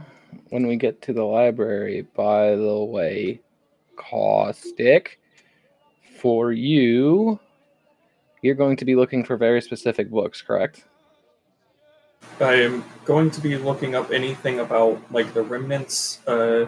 when 0.51 0.67
we 0.67 0.77
get 0.77 1.03
to 1.03 1.13
the 1.13 1.25
library, 1.25 2.07
by 2.15 2.55
the 2.57 2.79
way, 2.85 3.41
Caustic, 3.97 5.21
for 6.21 6.53
you, 6.53 7.39
you're 8.43 8.55
going 8.55 8.77
to 8.77 8.85
be 8.85 8.95
looking 8.95 9.25
for 9.25 9.37
very 9.37 9.63
specific 9.63 10.11
books, 10.11 10.43
correct? 10.43 10.85
I 12.41 12.55
am 12.55 12.85
going 13.05 13.31
to 13.31 13.41
be 13.41 13.57
looking 13.57 13.95
up 13.95 14.11
anything 14.11 14.61
about 14.61 15.01
like 15.13 15.33
the 15.35 15.43
remnants, 15.43 16.27
uh, 16.27 16.67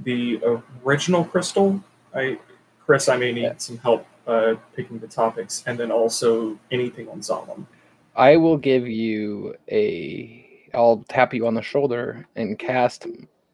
the 0.00 0.40
original 0.84 1.24
crystal. 1.24 1.82
I, 2.14 2.38
Chris, 2.84 3.08
I 3.08 3.16
may 3.16 3.32
need 3.32 3.42
Yeah. 3.42 3.54
some 3.56 3.78
help 3.78 4.06
uh, 4.26 4.54
picking 4.74 4.98
the 4.98 5.08
topics, 5.08 5.62
and 5.66 5.78
then 5.78 5.90
also 5.90 6.58
anything 6.70 7.08
on 7.08 7.22
Solemn. 7.22 7.66
I 8.14 8.36
will 8.36 8.56
give 8.56 8.86
you 8.88 9.56
a. 9.70 10.45
I'll 10.74 11.04
tap 11.08 11.32
you 11.34 11.46
on 11.46 11.54
the 11.54 11.62
shoulder 11.62 12.26
and 12.36 12.58
cast 12.58 13.06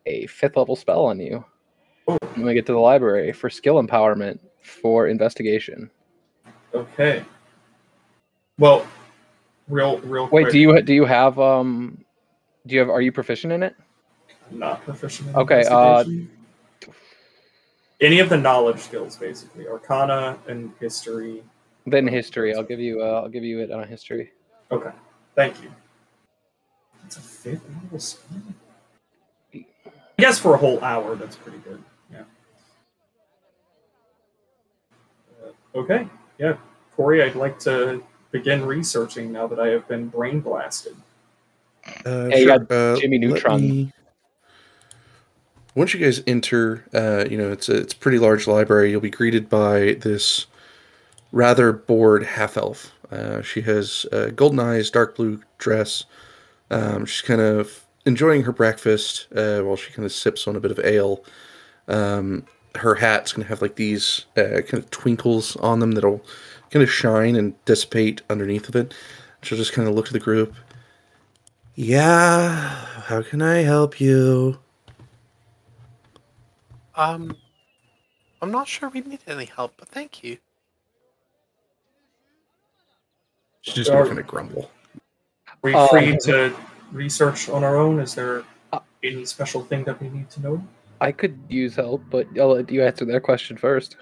a 0.06 0.26
fifth 0.26 0.56
level 0.56 0.76
spell 0.76 1.05
on 1.05 1.20
you 1.20 1.44
when 2.05 2.47
we 2.47 2.55
get 2.55 2.66
to 2.66 2.72
the 2.72 2.78
library 2.78 3.32
for 3.32 3.51
skill 3.51 3.82
empowerment 3.82 4.39
for 4.62 5.06
investigation. 5.06 5.90
Okay. 6.74 7.24
Well, 8.59 8.86
real, 9.68 9.98
real. 10.01 10.28
Wait, 10.30 10.44
quick, 10.44 10.52
do 10.52 10.59
you 10.59 10.82
do 10.82 10.94
you 10.94 11.05
have 11.05 11.39
um, 11.39 12.05
do 12.66 12.74
you 12.74 12.80
have? 12.80 12.89
Are 12.89 13.02
you 13.02 13.12
proficient 13.12 13.52
in 13.52 13.62
it? 13.62 13.74
I'm 14.51 14.59
not 14.59 14.82
proficient. 14.82 15.30
In 15.30 15.36
Okay, 15.36 15.64
uh. 15.68 16.05
Any 18.01 18.18
of 18.18 18.28
the 18.28 18.36
knowledge 18.36 18.80
skills, 18.80 19.16
basically, 19.16 19.68
Arcana 19.68 20.36
and 20.48 20.72
History. 20.80 21.44
Then 21.86 22.06
history. 22.06 22.52
I'll 22.55 22.64
give 22.64 22.80
you. 22.80 23.01
Uh, 23.01 23.22
I'll 23.22 23.28
give 23.28 23.44
you 23.44 23.60
it 23.60 23.70
on 23.70 23.86
history. 23.86 24.32
Okay, 24.70 24.90
thank 25.34 25.62
you. 25.62 25.70
That's 27.14 27.26
a 27.26 27.28
fifth 27.28 27.68
level 27.82 27.98
spell. 27.98 28.39
I 29.55 29.64
guess 30.18 30.39
for 30.39 30.55
a 30.55 30.56
whole 30.56 30.82
hour, 30.82 31.14
that's 31.14 31.36
pretty 31.36 31.59
good. 31.59 31.82
Yeah. 32.10 32.22
Uh, 35.44 35.78
okay, 35.78 36.09
yeah, 36.39 36.56
Corey, 36.97 37.22
I'd 37.22 37.34
like 37.34 37.59
to 37.60 38.02
begin 38.30 38.64
researching 38.64 39.30
now 39.30 39.47
that 39.47 39.60
I 39.60 39.68
have 39.68 39.86
been 39.89 40.09
brain 40.09 40.40
blasted. 40.40 40.97
Uh, 42.06 42.28
Hey, 42.28 42.44
sure. 42.44 42.66
uh, 42.70 42.97
Jimmy 42.98 43.18
Neutron. 43.18 43.60
me- 43.60 43.93
Once 45.74 45.93
you 45.93 46.01
guys 46.01 46.22
enter, 46.26 46.84
uh, 46.94 47.24
you 47.28 47.36
know 47.36 47.52
it's 47.52 47.68
a 47.68 47.76
it's 47.76 47.93
a 47.93 47.97
pretty 47.98 48.18
large 48.18 48.47
library. 48.47 48.90
You'll 48.90 49.01
be 49.02 49.10
greeted 49.10 49.51
by 49.51 49.94
this 50.01 50.47
rather 51.30 51.72
bored 51.72 52.22
half 52.24 52.56
elf. 52.56 52.93
Uh, 53.10 53.43
she 53.43 53.60
has 53.62 54.06
uh, 54.12 54.30
golden 54.34 54.60
eyes, 54.60 54.90
dark 54.90 55.16
blue 55.16 55.43
dress. 55.59 56.05
Um, 56.72 57.04
she's 57.04 57.20
kind 57.20 57.40
of 57.40 57.84
enjoying 58.06 58.42
her 58.42 58.52
breakfast 58.52 59.28
uh, 59.36 59.60
while 59.60 59.76
she 59.76 59.92
kind 59.92 60.06
of 60.06 60.12
sips 60.12 60.48
on 60.48 60.56
a 60.56 60.60
bit 60.60 60.70
of 60.70 60.80
ale. 60.80 61.22
Um, 61.86 62.46
her 62.76 62.94
hat's 62.94 63.32
gonna 63.32 63.46
have 63.48 63.60
like 63.60 63.76
these 63.76 64.24
uh, 64.36 64.62
kind 64.66 64.82
of 64.82 64.90
twinkles 64.90 65.56
on 65.56 65.80
them 65.80 65.92
that'll 65.92 66.24
kind 66.70 66.82
of 66.82 66.90
shine 66.90 67.36
and 67.36 67.62
dissipate 67.66 68.22
underneath 68.30 68.68
of 68.68 68.76
it. 68.76 68.94
She'll 69.42 69.58
just 69.58 69.72
kind 69.72 69.86
of 69.86 69.94
look 69.94 70.06
at 70.06 70.12
the 70.14 70.18
group. 70.18 70.54
Yeah, 71.74 72.48
how 73.04 73.22
can 73.22 73.42
I 73.42 73.58
help 73.58 74.00
you? 74.00 74.58
Um, 76.94 77.36
I'm 78.40 78.50
not 78.50 78.68
sure 78.68 78.88
we 78.88 79.00
need 79.00 79.20
any 79.26 79.44
help, 79.44 79.74
but 79.76 79.88
thank 79.88 80.24
you. 80.24 80.38
She's 83.60 83.74
just 83.74 83.90
gonna 83.90 84.06
kind 84.06 84.18
of 84.18 84.26
grumble. 84.26 84.70
Are 85.62 85.68
we 85.70 85.74
Um, 85.74 85.89
free 85.89 86.16
to 86.24 86.52
research 86.93 87.48
on 87.48 87.62
our 87.62 87.76
own? 87.76 88.01
Is 88.01 88.14
there 88.14 88.43
Uh, 88.72 88.80
any 89.05 89.24
special 89.24 89.62
thing 89.64 89.84
that 89.84 90.01
we 90.01 90.09
need 90.09 90.28
to 90.30 90.40
know? 90.40 90.66
I 91.01 91.12
could 91.12 91.39
use 91.48 91.76
help, 91.76 92.02
but 92.10 92.26
I'll 92.39 92.55
let 92.55 92.70
you 92.70 92.82
answer 92.82 93.05
that 93.05 93.22
question 93.22 93.56
first. 93.56 93.97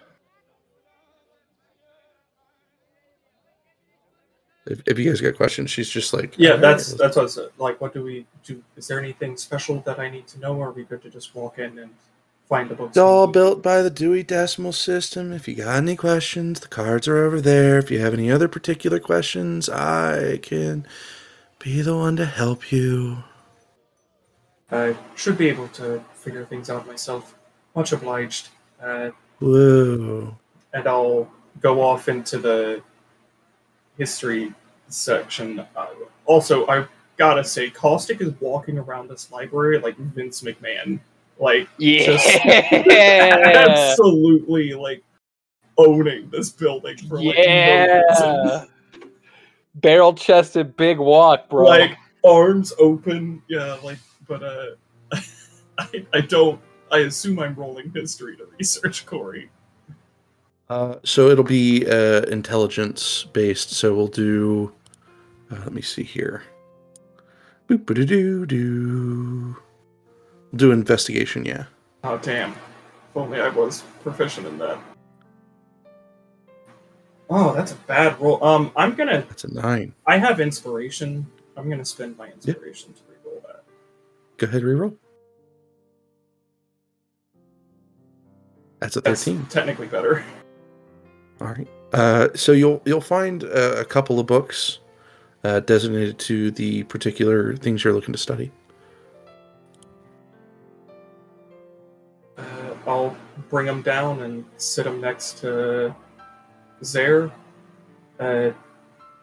If, 4.67 4.83
if 4.87 4.99
you 4.99 5.11
guys 5.11 5.21
got 5.21 5.37
questions, 5.37 5.71
she's 5.71 5.89
just 5.89 6.13
like, 6.13 6.35
Yeah, 6.39 6.51
"Alright, 6.51 6.61
that's 6.63 6.89
let's- 6.91 7.01
that's 7.01 7.17
what 7.17 7.25
I 7.25 7.29
said. 7.29 7.49
Like, 7.59 7.81
what 7.81 7.93
do 7.93 8.03
we 8.05 8.27
do? 8.45 8.63
Is 8.77 8.87
there 8.87 8.99
anything 9.01 9.37
special 9.37 9.81
that 9.81 9.99
I 9.99 10.09
need 10.11 10.27
to 10.29 10.39
know, 10.41 10.55
or 10.57 10.69
are 10.69 10.73
we 10.73 10.85
good 10.85 11.03
to 11.03 11.11
just 11.11 11.35
walk 11.35 11.59
in 11.59 11.79
and 11.79 11.91
find 12.49 12.69
the 12.71 12.75
books? 12.75 12.91
It's 12.91 12.99
all 12.99 13.27
built 13.27 13.63
by 13.63 13.83
the 13.83 13.91
Dewey 13.91 14.23
Decimal 14.23 14.73
System. 14.73 15.33
If 15.33 15.49
you 15.49 15.57
got 15.57 15.77
any 15.77 15.97
questions, 15.97 16.61
the 16.61 16.69
cards 16.69 17.09
are 17.09 17.17
over 17.19 17.41
there. 17.41 17.79
If 17.79 17.91
you 17.91 17.99
have 18.01 18.15
any 18.15 18.31
other 18.31 18.49
particular 18.49 19.01
questions, 19.01 19.69
I 19.69 20.39
can 20.43 20.87
be 21.61 21.83
the 21.83 21.97
one 21.97 22.17
to 22.17 22.27
help 22.27 22.73
you. 22.73 23.23
I 24.73 24.97
should 25.15 25.39
be 25.39 25.49
able 25.49 25.69
to 25.69 26.03
figure 26.15 26.45
things 26.45 26.71
out 26.71 26.87
myself. 26.87 27.35
Much 27.75 27.93
obliged. 27.93 28.49
Uh, 28.83 29.11
Whoa. 29.41 30.37
and 30.73 30.87
I'll 30.87 31.31
go 31.61 31.81
off 31.83 32.09
into 32.09 32.39
the 32.39 32.83
history 33.99 34.53
section. 34.89 35.61
Uh, 35.77 35.87
also, 36.25 36.67
I 36.67 36.87
gotta 37.17 37.45
say, 37.45 37.69
Caustic 37.71 38.21
is 38.21 38.33
walking 38.41 38.79
around 38.79 39.09
this 39.09 39.31
library 39.31 39.79
like 39.79 39.97
Vince 39.97 40.41
McMahon. 40.43 40.99
Like, 41.39 41.69
Just- 41.79 42.27
absolutely, 42.91 44.75
like, 44.75 45.03
owning 45.79 46.29
this 46.31 46.51
building 46.51 46.97
for 47.09 47.23
like, 47.23 47.37
no 47.37 48.03
reason. 48.09 48.69
Yeah. 49.75 49.81
Barrel 49.81 50.15
chested, 50.15 50.77
big 50.77 50.99
walk, 50.99 51.49
bro. 51.49 51.67
Like, 51.67 51.97
arms 52.25 52.73
open. 52.79 53.43
Yeah, 53.49 53.77
like, 53.83 53.99
but, 54.27 54.43
uh, 54.43 54.67
I, 55.79 56.07
I 56.13 56.21
don't. 56.21 56.61
I 56.93 56.99
assume 57.01 57.39
I'm 57.39 57.55
rolling 57.55 57.93
history 57.95 58.37
to 58.37 58.47
research 58.59 59.07
Corey. 59.07 59.49
Uh, 60.69 60.97
so 61.05 61.29
it'll 61.31 61.45
be 61.45 61.87
uh, 61.87 62.23
intelligence 62.23 63.27
based. 63.33 63.71
So 63.73 63.95
we'll 63.95 64.07
do. 64.07 64.73
Uh, 65.51 65.57
let 65.57 65.73
me 65.73 65.83
see 65.83 66.05
here. 66.05 66.45
Boop 67.69 67.87
doo 67.87 68.05
doo 68.05 68.47
doo. 68.47 69.57
Do 70.55 70.73
investigation, 70.73 71.45
yeah. 71.45 71.65
Oh 72.03 72.19
damn! 72.19 72.51
If 72.51 73.17
only 73.17 73.41
I 73.41 73.49
was 73.49 73.83
proficient 74.03 74.47
in 74.47 74.59
that. 74.59 74.79
Oh, 77.33 77.55
that's 77.55 77.73
a 77.73 77.77
bad 77.77 78.21
roll. 78.21 78.43
Um, 78.43 78.73
I'm 78.75 78.95
gonna. 78.97 79.25
That's 79.29 79.45
a 79.45 79.55
nine. 79.55 79.95
I 80.07 80.19
have 80.19 80.41
inspiration. 80.41 81.25
I'm 81.57 81.71
gonna 81.71 81.85
spend 81.85 82.19
my 82.19 82.29
inspiration 82.29 82.93
to 82.93 83.01
reroll 83.03 83.43
that. 83.47 83.63
Go 84.37 84.49
ahead, 84.49 84.63
reroll. 84.63 84.97
That's 88.81 88.97
a 88.97 89.01
That's 89.01 89.25
thirteen. 89.25 89.47
technically 89.47 89.87
better. 89.87 90.25
All 91.41 91.49
right. 91.49 91.69
Uh, 91.93 92.29
so 92.35 92.53
you'll 92.53 92.83
you'll 92.85 93.01
find 93.01 93.45
uh, 93.45 93.77
a 93.79 93.85
couple 93.85 94.19
of 94.19 94.27
books 94.27 94.81
uh, 95.45 95.61
designated 95.61 96.19
to 96.21 96.51
the 96.53 96.83
particular 96.85 97.55
things 97.57 97.85
you're 97.85 97.93
looking 97.93 98.13
to 98.13 98.19
study. 98.19 98.51
Uh, 102.37 102.43
I'll 102.87 103.17
bring 103.51 103.67
them 103.67 103.83
down 103.83 104.23
and 104.23 104.45
sit 104.57 104.85
them 104.85 105.01
next 105.01 105.39
to 105.39 105.95
Zare. 106.85 107.31
Uh, 108.19 108.51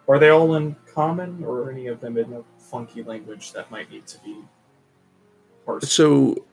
are 0.08 0.20
they 0.20 0.30
all 0.30 0.56
in 0.56 0.76
common, 0.94 1.44
or 1.44 1.64
are 1.64 1.72
any 1.72 1.88
of 1.88 2.00
them 2.00 2.18
in 2.18 2.34
a 2.34 2.44
funky 2.60 3.04
language 3.04 3.52
that 3.54 3.70
might 3.72 3.92
need 3.92 4.08
to 4.08 4.18
be 4.20 4.38
parsed? 5.66 5.88
So 5.92 6.46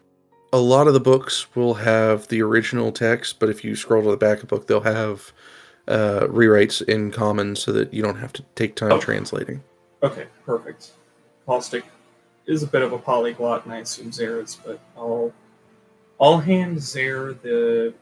a 0.52 0.59
lot 0.59 0.86
of 0.86 0.94
the 0.94 1.01
books 1.01 1.55
will 1.56 1.74
have 1.74 2.28
the 2.28 2.43
original 2.43 2.93
text, 2.93 3.39
but 3.39 3.48
if 3.48 3.64
you 3.64 3.74
scroll 3.76 4.02
to 4.05 4.10
the 4.10 4.16
back 4.16 4.43
of 4.43 4.48
the 4.48 4.56
book, 4.56 4.66
they'll 4.66 4.81
have 4.81 5.32
uh, 5.89 6.26
rewrites 6.28 6.82
in 6.82 7.10
common 7.10 7.55
so 7.56 7.72
that 7.72 7.93
you 7.93 8.02
don't 8.02 8.18
have 8.18 8.32
to 8.35 8.43
take 8.55 8.74
time 8.74 8.93
Oh. 8.93 8.98
translating. 9.01 9.62
Okay, 10.02 10.26
perfect. 10.44 10.93
Caustic 11.47 11.85
is 12.47 12.62
a 12.62 12.66
bit 12.66 12.82
of 12.82 12.93
a 12.93 12.98
polyglot, 12.98 13.64
and 13.64 13.72
I 13.72 13.78
assume 13.78 14.12
Zare 14.12 14.40
is, 14.40 14.59
but 14.64 14.78
I'll 14.97 15.32
I'll 16.20 16.39
hand 16.39 16.81
Zare 16.81 17.32
the 17.35 17.93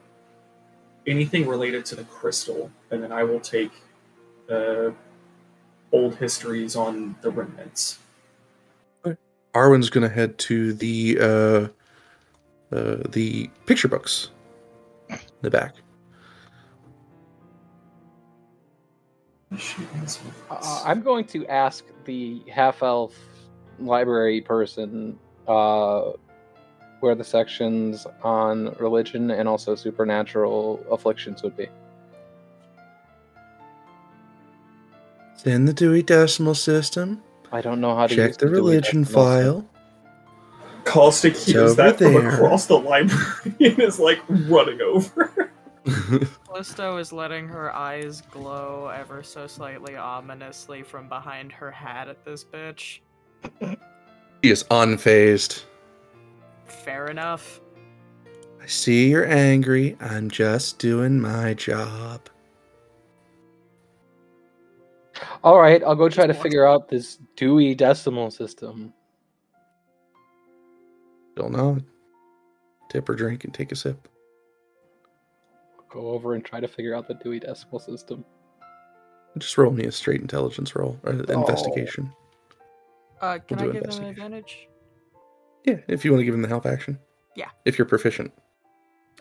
anything 1.06 1.46
related 1.46 1.84
to 1.86 1.96
the 1.96 2.04
crystal, 2.04 2.70
and 2.90 3.02
then 3.02 3.12
I 3.12 3.24
will 3.24 3.40
take 3.40 3.72
the 4.46 4.94
old 5.92 6.16
histories 6.16 6.76
on 6.76 7.16
the 7.22 7.30
remnants. 7.30 7.98
Arwen's 9.54 9.90
gonna 9.90 10.08
head 10.08 10.38
to 10.38 10.72
the 10.72 11.18
uh, 11.20 11.68
uh, 12.74 12.96
the 13.10 13.50
picture 13.66 13.88
books 13.88 14.30
in 15.10 15.18
the 15.42 15.50
back. 15.50 15.74
She 19.58 19.82
has 19.96 20.18
my 20.24 20.56
Uh. 20.56 20.82
I'm 20.84 21.02
going 21.02 21.26
to 21.26 21.46
ask 21.46 21.84
the 22.06 22.42
half 22.50 22.82
elf 22.82 23.14
library 23.78 24.40
person 24.40 25.18
uh, 25.46 26.12
where 27.02 27.16
the 27.16 27.24
sections 27.24 28.06
on 28.22 28.72
religion 28.78 29.32
and 29.32 29.48
also 29.48 29.74
supernatural 29.74 30.84
afflictions 30.90 31.42
would 31.42 31.56
be. 31.56 31.66
It's 35.34 35.44
in 35.44 35.64
the 35.64 35.72
Dewey 35.72 36.04
Decimal 36.04 36.54
System. 36.54 37.20
I 37.50 37.60
don't 37.60 37.80
know 37.80 37.96
how 37.96 38.06
to 38.06 38.14
Check 38.14 38.28
use 38.28 38.36
the 38.36 38.46
Dewey 38.46 38.54
religion 38.54 39.04
file. 39.04 39.68
Caustic 40.84 41.36
hears 41.36 41.72
over 41.72 41.74
that 41.74 41.98
from 41.98 42.14
there. 42.14 42.28
across 42.28 42.66
the 42.66 42.78
library 42.78 43.54
and 43.60 43.78
is 43.80 43.98
like 43.98 44.20
running 44.28 44.80
over. 44.80 45.52
Callisto 46.46 46.98
is 46.98 47.12
letting 47.12 47.48
her 47.48 47.74
eyes 47.74 48.20
glow 48.30 48.92
ever 48.94 49.24
so 49.24 49.48
slightly 49.48 49.96
ominously 49.96 50.84
from 50.84 51.08
behind 51.08 51.50
her 51.50 51.72
hat 51.72 52.08
at 52.08 52.24
this 52.24 52.44
bitch. 52.44 53.00
he 54.40 54.50
is 54.50 54.62
unfazed. 54.64 55.64
Fair 56.84 57.06
enough. 57.06 57.60
I 58.60 58.66
see 58.66 59.10
you're 59.10 59.26
angry. 59.26 59.96
I'm 60.00 60.30
just 60.30 60.78
doing 60.78 61.20
my 61.20 61.54
job. 61.54 62.28
All 65.44 65.60
right, 65.60 65.82
I'll 65.82 65.96
go 65.96 66.08
try 66.08 66.26
to 66.26 66.34
figure 66.34 66.66
out 66.66 66.88
this 66.88 67.18
Dewey 67.36 67.74
Decimal 67.74 68.30
System. 68.30 68.92
Still 71.32 71.50
nod. 71.50 71.84
Tip 72.88 73.08
or 73.08 73.14
drink 73.14 73.44
and 73.44 73.52
take 73.52 73.72
a 73.72 73.76
sip. 73.76 74.08
Go 75.88 76.08
over 76.08 76.34
and 76.34 76.44
try 76.44 76.60
to 76.60 76.68
figure 76.68 76.94
out 76.94 77.08
the 77.08 77.14
Dewey 77.14 77.40
Decimal 77.40 77.80
System. 77.80 78.24
Just 79.38 79.58
roll 79.58 79.72
me 79.72 79.84
a 79.84 79.92
straight 79.92 80.20
intelligence 80.20 80.76
roll. 80.76 80.98
Or 81.02 81.12
investigation. 81.12 82.12
Uh, 83.20 83.38
can 83.38 83.58
We'll 83.58 83.70
I 83.70 83.72
do 83.72 83.80
give 83.80 83.90
them 83.90 84.04
an 84.04 84.10
advantage? 84.10 84.68
Yeah, 85.64 85.76
if 85.88 86.04
you 86.04 86.10
want 86.10 86.20
to 86.20 86.24
give 86.24 86.34
him 86.34 86.42
the 86.42 86.48
help 86.48 86.66
action. 86.66 86.98
Yeah. 87.36 87.48
If 87.64 87.78
you're 87.78 87.86
proficient. 87.86 88.32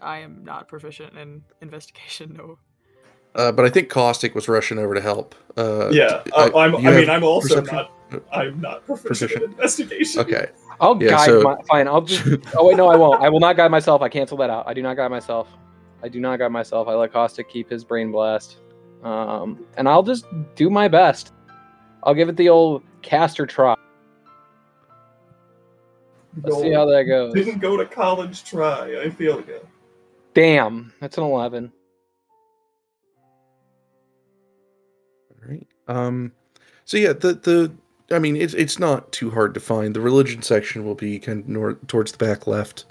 I 0.02 0.18
am 0.20 0.44
not 0.44 0.68
proficient 0.68 1.16
in 1.18 1.44
investigation, 1.62 2.34
no. 2.38 2.58
Uh, 3.36 3.52
but 3.52 3.64
I 3.66 3.70
think 3.70 3.90
Caustic 3.90 4.36
was 4.36 4.50
rushing 4.50 4.78
over 4.80 4.94
to 4.94 5.00
help. 5.02 5.36
Uh, 5.56 5.90
yeah, 5.92 6.22
I- 6.36 6.50
I, 6.50 6.66
I'm, 6.66 6.76
I 6.76 6.80
mean, 6.92 7.10
I'm 7.10 7.24
also 7.24 7.62
perception? 7.62 7.76
not. 8.12 8.24
I'm 8.34 8.60
not 8.60 8.86
proficient 8.86 9.08
Proficient. 9.32 9.44
in 9.44 9.52
investigation. 9.52 10.22
Okay. 10.22 10.48
I'll 10.82 11.02
Yeah, 11.02 11.12
guide 11.12 11.26
so- 11.28 11.42
my 11.44 11.56
fine. 11.70 11.88
I'll 11.88 12.02
just. 12.02 12.26
Oh 12.58 12.68
wait, 12.68 12.76
no, 12.76 12.88
I 12.90 12.98
won't. 12.98 13.22
I 13.24 13.30
will 13.30 13.40
not 13.40 13.56
guide 13.56 13.72
myself. 13.72 14.02
I 14.02 14.10
cancel 14.10 14.36
that 14.40 14.50
out. 14.50 14.68
I 14.68 14.74
do 14.74 14.82
not 14.82 14.98
guide 14.98 15.12
myself. 15.12 15.48
I 16.04 16.10
do 16.10 16.20
not 16.20 16.40
guide 16.40 16.52
myself. 16.52 16.88
I 16.90 16.94
let 16.96 17.14
Caustic 17.14 17.48
keep 17.50 17.70
his 17.70 17.86
brain 17.86 18.12
blast, 18.12 18.58
um, 19.04 19.64
and 19.78 19.88
I'll 19.88 20.04
just 20.04 20.26
do 20.56 20.70
my 20.70 20.88
best. 20.90 21.32
I'll 22.04 22.16
give 22.16 22.28
it 22.28 22.36
the 22.36 22.50
old 22.50 22.84
caster 23.04 23.46
try. 23.46 23.76
Let's 26.44 26.62
see 26.62 26.72
how 26.72 26.86
that 26.86 27.03
goes. 27.03 27.34
Didn't 27.34 27.60
go 27.60 27.78
to 27.78 27.86
college. 27.86 28.44
Try. 28.44 29.02
I 29.02 29.10
feel 29.10 29.38
you. 29.41 29.60
Damn, 30.34 30.94
that's 30.99 31.18
an 31.18 31.24
eleven. 31.24 31.72
All 35.30 35.49
right. 35.49 35.68
Um, 35.88 36.32
so 36.86 36.98
yeah, 36.98 37.14
the 37.14 37.34
the 37.34 37.72
I 38.16 38.20
mean, 38.20 38.36
it's 38.36 38.53
it's 38.53 38.80
not 38.80 39.12
too 39.12 39.32
hard 39.32 39.53
to 39.53 39.60
find. 39.60 39.95
The 39.95 40.02
religion 40.02 40.41
section 40.41 40.86
will 40.86 40.95
be 40.95 41.20
kind 41.20 41.41
of 41.41 41.49
nor- 41.49 41.74
towards 41.88 42.12
the 42.12 42.18
back 42.18 42.48
left 42.48 42.86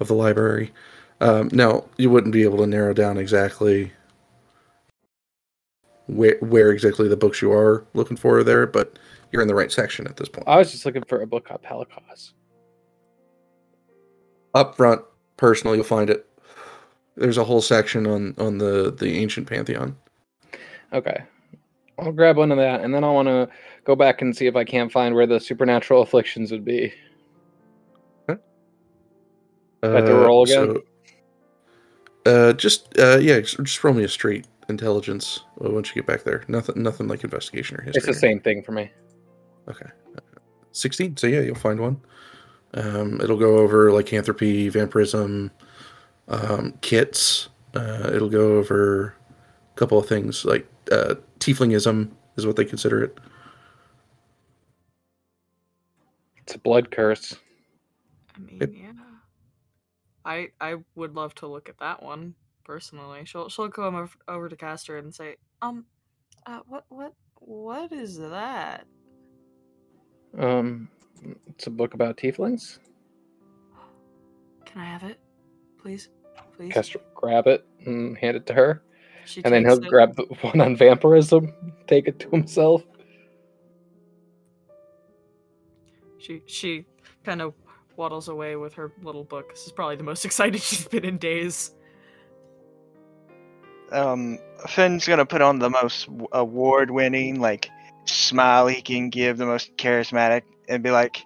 of 0.00 0.08
the 0.08 0.14
library. 0.14 0.72
Um, 1.20 1.50
now 1.52 1.84
you 1.96 2.10
wouldn't 2.10 2.32
be 2.32 2.42
able 2.42 2.58
to 2.58 2.66
narrow 2.66 2.94
down 2.94 3.18
exactly 3.18 3.92
where 6.06 6.38
where 6.40 6.70
exactly 6.70 7.08
the 7.08 7.16
books 7.16 7.42
you 7.42 7.52
are 7.52 7.84
looking 7.94 8.16
for 8.16 8.38
are 8.38 8.44
there, 8.44 8.66
but 8.66 8.98
you're 9.32 9.42
in 9.42 9.48
the 9.48 9.54
right 9.54 9.72
section 9.72 10.06
at 10.06 10.16
this 10.16 10.28
point. 10.28 10.48
I 10.48 10.56
was 10.56 10.72
just 10.72 10.86
looking 10.86 11.04
for 11.04 11.20
a 11.22 11.26
book 11.26 11.48
on 11.50 11.58
Pelagos. 11.58 12.32
Up 14.54 14.76
front, 14.76 15.02
personal, 15.36 15.74
you'll 15.74 15.84
find 15.84 16.10
it. 16.10 16.26
There's 17.16 17.38
a 17.38 17.44
whole 17.44 17.60
section 17.60 18.06
on 18.06 18.34
on 18.38 18.58
the 18.58 18.94
the 18.96 19.18
ancient 19.18 19.48
pantheon. 19.48 19.96
Okay. 20.92 21.22
I'll 21.98 22.12
grab 22.12 22.36
one 22.36 22.52
of 22.52 22.58
that, 22.58 22.80
and 22.82 22.94
then 22.94 23.02
I 23.02 23.10
want 23.10 23.26
to 23.26 23.48
go 23.84 23.96
back 23.96 24.22
and 24.22 24.36
see 24.36 24.46
if 24.46 24.54
I 24.54 24.64
can't 24.64 24.92
find 24.92 25.14
where 25.14 25.26
the 25.26 25.40
supernatural 25.40 26.02
afflictions 26.02 26.52
would 26.52 26.64
be. 26.64 26.92
Have 29.82 30.06
to 30.06 30.14
roll 30.14 30.42
again? 30.44 30.74
so- 30.74 30.82
uh, 32.26 32.52
just 32.52 32.98
uh, 32.98 33.18
yeah, 33.18 33.40
just 33.40 33.56
just 33.58 33.82
roll 33.82 33.94
me 33.94 34.04
a 34.04 34.08
straight 34.08 34.46
intelligence 34.68 35.44
uh, 35.64 35.70
once 35.70 35.88
you 35.88 35.94
get 35.94 36.06
back 36.06 36.24
there. 36.24 36.44
Nothing, 36.48 36.82
nothing 36.82 37.08
like 37.08 37.24
investigation 37.24 37.78
or 37.78 37.82
history. 37.82 37.98
It's 37.98 38.06
the 38.06 38.12
same 38.12 38.38
thing 38.40 38.62
for 38.62 38.72
me. 38.72 38.90
Okay, 39.66 39.86
sixteen. 40.72 41.16
So 41.16 41.26
yeah, 41.26 41.40
you'll 41.40 41.54
find 41.54 41.80
one. 41.80 42.00
Um, 42.74 43.20
it'll 43.20 43.38
go 43.38 43.58
over 43.58 43.92
lycanthropy, 43.92 44.68
vampirism, 44.68 45.50
um, 46.28 46.74
kits. 46.82 47.48
Uh, 47.74 48.10
it'll 48.14 48.28
go 48.30 48.56
over 48.58 49.14
a 49.72 49.76
couple 49.78 49.98
of 49.98 50.06
things 50.06 50.44
like 50.44 50.66
uh, 50.92 51.14
tieflingism 51.40 52.10
is 52.36 52.46
what 52.46 52.56
they 52.56 52.64
consider 52.64 53.02
it. 53.02 53.18
It's 56.38 56.54
a 56.54 56.58
blood 56.58 56.90
curse. 56.90 57.36
I 58.36 58.40
mean, 58.40 58.60
Yep. 58.60 58.70
yeah. 58.72 58.92
I 60.24 60.48
I 60.60 60.76
would 60.94 61.14
love 61.14 61.34
to 61.36 61.46
look 61.46 61.68
at 61.68 61.78
that 61.78 62.02
one 62.02 62.34
personally. 62.64 63.24
She'll 63.24 63.48
she'll 63.48 63.70
come 63.70 63.94
over, 63.94 64.12
over 64.28 64.48
to 64.48 64.56
Castor 64.56 64.98
and 64.98 65.14
say, 65.14 65.36
um, 65.62 65.86
uh, 66.46 66.60
what 66.66 66.84
what 66.88 67.14
what 67.40 67.92
is 67.92 68.18
that? 68.18 68.86
Um, 70.36 70.88
it's 71.46 71.66
a 71.66 71.70
book 71.70 71.94
about 71.94 72.16
tieflings. 72.16 72.78
Can 74.64 74.82
I 74.82 74.84
have 74.84 75.02
it, 75.02 75.18
please, 75.80 76.08
please? 76.56 76.72
Castor 76.72 77.00
grab 77.14 77.46
it 77.46 77.64
and 77.86 78.16
hand 78.18 78.36
it 78.36 78.46
to 78.46 78.54
her, 78.54 78.82
She 79.24 79.42
and 79.44 79.52
then 79.52 79.64
he'll 79.64 79.82
it. 79.82 79.88
grab 79.88 80.16
the 80.16 80.22
one 80.42 80.60
on 80.60 80.76
vampirism, 80.76 81.52
take 81.86 82.06
it 82.08 82.18
to 82.20 82.30
himself. 82.30 82.82
She 86.18 86.42
she 86.46 86.84
kind 87.24 87.40
of 87.40 87.54
waddles 87.96 88.28
away 88.28 88.56
with 88.56 88.74
her 88.74 88.92
little 89.02 89.24
book. 89.24 89.50
This 89.50 89.66
is 89.66 89.72
probably 89.72 89.96
the 89.96 90.04
most 90.04 90.24
excited 90.26 90.60
she's 90.60 90.86
been 90.86 91.04
in 91.04 91.18
days. 91.18 91.72
Um, 93.90 94.38
Finn's 94.68 95.06
gonna 95.06 95.24
put 95.24 95.40
on 95.40 95.58
the 95.60 95.70
most 95.70 96.08
award-winning 96.32 97.40
like 97.40 97.70
smile 98.04 98.66
he 98.66 98.82
can 98.82 99.08
give, 99.08 99.38
the 99.38 99.46
most 99.46 99.76
charismatic, 99.78 100.42
and 100.68 100.82
be 100.82 100.90
like, 100.90 101.24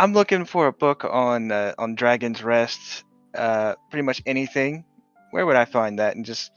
"I'm 0.00 0.12
looking 0.12 0.44
for 0.44 0.66
a 0.66 0.72
book 0.72 1.04
on 1.04 1.52
uh, 1.52 1.74
on 1.78 1.94
Dragon's 1.94 2.42
Rest. 2.42 3.04
Uh, 3.34 3.74
pretty 3.90 4.02
much 4.02 4.22
anything. 4.26 4.84
Where 5.30 5.46
would 5.46 5.56
I 5.56 5.64
find 5.64 5.98
that?" 5.98 6.16
And 6.16 6.24
just 6.24 6.50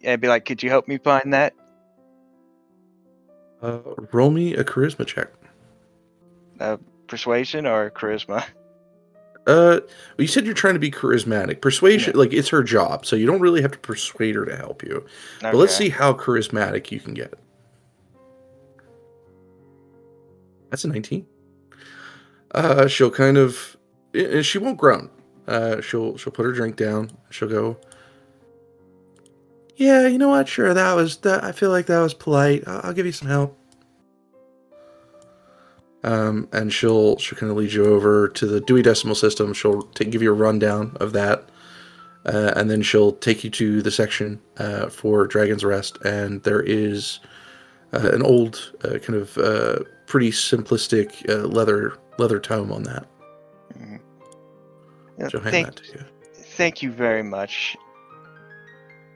yeah, 0.00 0.16
be 0.16 0.28
like, 0.28 0.44
"Could 0.44 0.62
you 0.62 0.70
help 0.70 0.88
me 0.88 0.98
find 0.98 1.32
that?" 1.32 1.54
Uh, 3.62 3.80
roll 4.12 4.30
me 4.30 4.54
a 4.54 4.64
charisma 4.64 5.06
check. 5.06 5.28
Persuasion 7.08 7.66
or 7.66 7.90
charisma? 7.90 8.44
Uh, 9.46 9.80
you 10.18 10.26
said 10.26 10.44
you're 10.44 10.54
trying 10.54 10.74
to 10.74 10.80
be 10.80 10.90
charismatic. 10.90 11.60
Persuasion, 11.60 12.16
like 12.16 12.32
it's 12.32 12.48
her 12.50 12.62
job, 12.62 13.04
so 13.04 13.16
you 13.16 13.26
don't 13.26 13.40
really 13.40 13.62
have 13.62 13.72
to 13.72 13.78
persuade 13.78 14.36
her 14.36 14.44
to 14.44 14.56
help 14.56 14.82
you. 14.82 15.04
But 15.40 15.54
let's 15.56 15.74
see 15.74 15.88
how 15.88 16.12
charismatic 16.12 16.90
you 16.90 17.00
can 17.00 17.14
get. 17.14 17.34
That's 20.70 20.84
a 20.84 20.88
19. 20.88 21.26
Uh, 22.54 22.86
she'll 22.86 23.10
kind 23.10 23.36
of, 23.36 23.76
eh, 24.14 24.42
she 24.42 24.58
won't 24.58 24.78
groan. 24.78 25.10
Uh, 25.46 25.80
she'll 25.80 26.16
she'll 26.16 26.32
put 26.32 26.44
her 26.44 26.52
drink 26.52 26.76
down. 26.76 27.10
She'll 27.30 27.48
go. 27.48 27.76
Yeah, 29.76 30.06
you 30.06 30.18
know 30.18 30.28
what? 30.28 30.46
Sure, 30.46 30.72
that 30.74 30.94
was 30.94 31.16
that. 31.18 31.42
I 31.42 31.52
feel 31.52 31.70
like 31.70 31.86
that 31.86 32.00
was 32.00 32.14
polite. 32.14 32.64
I'll, 32.66 32.80
I'll 32.84 32.92
give 32.92 33.06
you 33.06 33.12
some 33.12 33.28
help. 33.28 33.56
Um, 36.02 36.48
and 36.52 36.72
she'll 36.72 37.18
she'll 37.18 37.38
kind 37.38 37.50
of 37.50 37.58
lead 37.58 37.72
you 37.72 37.84
over 37.84 38.28
to 38.28 38.46
the 38.46 38.60
Dewey 38.60 38.82
Decimal 38.82 39.14
System. 39.14 39.52
She'll 39.52 39.82
give 39.82 40.22
you 40.22 40.30
a 40.30 40.34
rundown 40.34 40.96
of 41.00 41.12
that, 41.12 41.48
uh, 42.26 42.52
and 42.56 42.70
then 42.70 42.82
she'll 42.82 43.12
take 43.12 43.42
you 43.42 43.50
to 43.50 43.82
the 43.82 43.90
section 43.90 44.40
uh, 44.58 44.88
for 44.88 45.26
Dragon's 45.26 45.64
Rest. 45.64 45.98
And 46.04 46.42
there 46.42 46.62
is 46.62 47.20
uh, 47.92 48.10
an 48.12 48.22
old, 48.22 48.72
uh, 48.84 48.98
kind 48.98 49.18
of 49.18 49.36
uh, 49.38 49.80
pretty 50.10 50.32
simplistic 50.32 51.26
uh, 51.30 51.46
leather 51.46 51.96
leather 52.18 52.40
tome 52.40 52.72
on 52.72 52.82
that. 52.82 53.06
Mhm. 53.72 54.00
Yeah, 55.18 55.28
hand 55.30 55.42
thank, 55.44 55.66
that 55.66 55.86
you. 55.86 56.04
thank 56.34 56.82
you 56.82 56.90
very 56.90 57.22
much. 57.22 57.76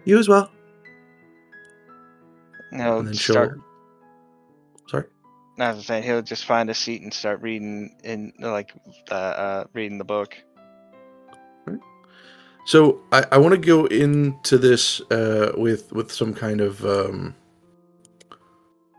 You 0.05 0.19
as 0.19 0.29
well. 0.29 0.51
No, 2.71 2.99
and 2.99 3.09
then 3.09 3.15
start. 3.15 3.59
Sorry. 4.89 5.05
I 5.59 5.73
was 5.73 5.87
saying 5.87 6.05
he'll 6.05 6.23
just 6.23 6.45
find 6.45 6.71
a 6.71 6.75
seat 6.75 7.03
and 7.03 7.13
start 7.13 7.43
reading 7.43 7.97
in 8.05 8.33
like 8.39 8.73
uh, 9.11 9.15
uh 9.15 9.65
reading 9.73 9.99
the 9.99 10.05
book. 10.05 10.37
So 12.67 13.01
I, 13.13 13.27
I 13.33 13.39
want 13.39 13.53
to 13.53 13.61
go 13.61 13.87
into 13.87 14.57
this 14.59 15.01
uh, 15.11 15.53
with 15.57 15.93
with 15.93 16.13
some 16.13 16.33
kind 16.33 16.61
of 16.61 16.85
um, 16.87 17.35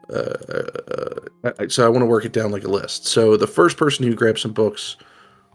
uh, 0.09 1.43
uh, 1.43 1.67
so 1.67 1.85
I 1.85 1.89
want 1.89 2.01
to 2.01 2.05
work 2.05 2.25
it 2.25 2.33
down 2.33 2.51
like 2.51 2.63
a 2.63 2.69
list. 2.69 3.05
So 3.05 3.37
the 3.37 3.47
first 3.47 3.77
person 3.77 4.05
who 4.05 4.13
grabbed 4.13 4.39
some 4.39 4.53
books 4.53 4.97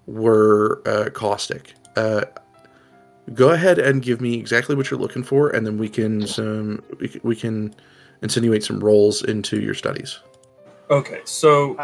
were 0.07 0.83
uh, 0.87 1.11
Caustic. 1.11 1.75
Uh, 1.97 2.25
go 3.35 3.51
ahead 3.51 3.79
and 3.79 4.03
give 4.03 4.21
me 4.21 4.35
exactly 4.35 4.75
what 4.75 4.91
you're 4.91 5.01
looking 5.01 5.23
for, 5.23 5.51
and 5.51 5.67
then 5.67 5.79
we 5.79 5.89
can 5.89 6.27
some 6.27 6.83
we, 6.99 7.09
can- 7.09 7.21
we 7.25 7.37
can 7.37 7.75
insinuate 8.23 8.65
some 8.65 8.81
roles 8.81 9.23
into 9.23 9.61
your 9.61 9.75
studies. 9.75 10.21
Okay, 10.91 11.21
so 11.25 11.77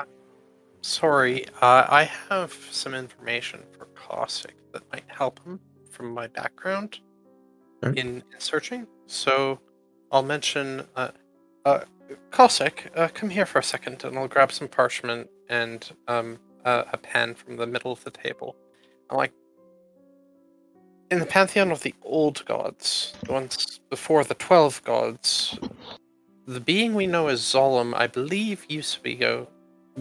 Sorry, 0.86 1.44
uh, 1.60 1.84
I 1.88 2.04
have 2.28 2.52
some 2.70 2.94
information 2.94 3.60
for 3.76 3.86
Caustic 3.96 4.54
that 4.72 4.82
might 4.92 5.02
help 5.08 5.44
him 5.44 5.58
from 5.90 6.12
my 6.14 6.28
background 6.28 7.00
Alright. 7.82 7.98
in, 7.98 8.22
in 8.32 8.38
searching. 8.38 8.86
So 9.06 9.58
I'll 10.12 10.22
mention 10.22 10.86
uh, 10.94 11.08
Caustic, 12.36 12.92
uh, 12.94 13.08
come 13.14 13.30
here 13.30 13.46
for 13.46 13.60
a 13.60 13.62
second, 13.62 14.04
and 14.04 14.18
I'll 14.18 14.28
grab 14.28 14.52
some 14.52 14.68
parchment 14.68 15.30
and 15.48 15.90
um, 16.06 16.38
a, 16.66 16.84
a 16.92 16.98
pen 16.98 17.34
from 17.34 17.56
the 17.56 17.66
middle 17.66 17.90
of 17.90 18.04
the 18.04 18.10
table. 18.10 18.54
I'm 19.08 19.16
like, 19.16 19.32
in 21.10 21.18
the 21.18 21.24
pantheon 21.24 21.70
of 21.70 21.80
the 21.82 21.94
old 22.02 22.44
gods, 22.44 23.14
the 23.24 23.32
ones 23.32 23.80
before 23.88 24.22
the 24.22 24.34
twelve 24.34 24.84
gods, 24.84 25.58
the 26.46 26.60
being 26.60 26.92
we 26.94 27.06
know 27.06 27.28
as 27.28 27.40
Zolom, 27.40 27.94
I 27.94 28.06
believe, 28.06 28.66
used 28.68 28.92
to 28.92 29.00
be 29.00 29.14
go 29.14 29.48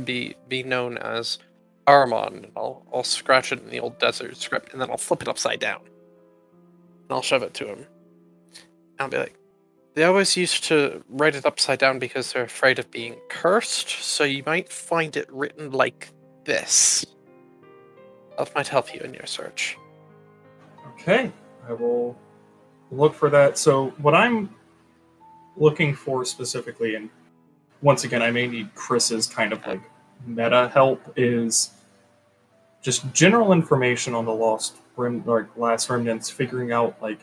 be 0.03 0.35
be 0.49 0.61
known 0.61 0.97
as 0.97 1.39
Armon. 1.87 2.51
I'll 2.57 2.85
I'll 2.93 3.05
scratch 3.05 3.53
it 3.53 3.63
in 3.63 3.69
the 3.69 3.79
old 3.79 3.97
desert 3.97 4.35
script, 4.35 4.73
and 4.73 4.81
then 4.81 4.91
I'll 4.91 4.97
flip 4.97 5.21
it 5.21 5.29
upside 5.29 5.61
down, 5.61 5.79
and 5.85 7.11
I'll 7.11 7.21
shove 7.21 7.43
it 7.43 7.53
to 7.53 7.67
him. 7.69 7.85
I'll 8.99 9.07
be 9.07 9.19
like, 9.19 9.35
they 9.95 10.03
always 10.03 10.35
used 10.35 10.65
to 10.65 11.03
write 11.09 11.35
it 11.35 11.45
upside 11.45 11.79
down 11.79 11.99
because 11.99 12.33
they're 12.33 12.43
afraid 12.43 12.79
of 12.79 12.91
being 12.91 13.15
cursed. 13.29 13.89
So 13.89 14.25
you 14.25 14.43
might 14.45 14.69
find 14.69 15.15
it 15.15 15.31
written 15.31 15.71
like 15.71 16.09
this. 16.43 17.05
That 18.37 18.53
might 18.53 18.67
help 18.67 18.93
you 18.93 18.99
in 18.99 19.13
your 19.13 19.25
search. 19.25 19.77
Okay, 20.93 21.31
I 21.67 21.73
will 21.73 22.17
look 22.91 23.13
for 23.13 23.29
that. 23.29 23.57
So, 23.57 23.87
what 23.97 24.13
I'm 24.13 24.53
looking 25.55 25.95
for 25.95 26.25
specifically, 26.25 26.95
and 26.95 27.09
once 27.81 28.03
again, 28.03 28.21
I 28.21 28.31
may 28.31 28.47
need 28.47 28.75
Chris's 28.75 29.27
kind 29.27 29.53
of 29.53 29.65
like 29.65 29.81
meta 30.25 30.69
help, 30.73 31.01
is 31.15 31.71
just 32.81 33.11
general 33.13 33.53
information 33.53 34.13
on 34.13 34.25
the 34.25 34.33
lost 34.33 34.75
rem- 34.97 35.23
like 35.25 35.45
last 35.55 35.89
remnants, 35.89 36.29
figuring 36.29 36.73
out 36.73 37.01
like 37.01 37.19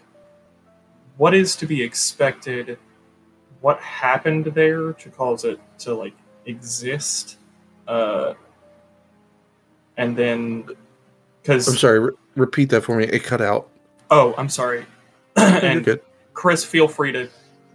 what 1.22 1.34
is 1.34 1.54
to 1.54 1.66
be 1.66 1.80
expected, 1.80 2.76
what 3.60 3.78
happened 3.78 4.46
there 4.46 4.92
to 4.92 5.08
cause 5.08 5.44
it 5.44 5.60
to 5.78 5.94
like 5.94 6.14
exist, 6.46 7.38
uh, 7.86 8.34
and 9.96 10.16
then 10.16 10.66
because 11.40 11.68
I'm 11.68 11.76
sorry. 11.76 12.00
Re- 12.00 12.10
repeat 12.34 12.70
that 12.70 12.80
for 12.80 12.96
me. 12.96 13.04
It 13.04 13.22
cut 13.22 13.40
out. 13.40 13.68
Oh, 14.10 14.34
I'm 14.36 14.48
sorry. 14.48 14.84
You're 15.38 15.46
and 15.46 15.84
good. 15.84 16.00
Chris, 16.34 16.64
feel 16.64 16.88
free 16.88 17.12
to 17.12 17.28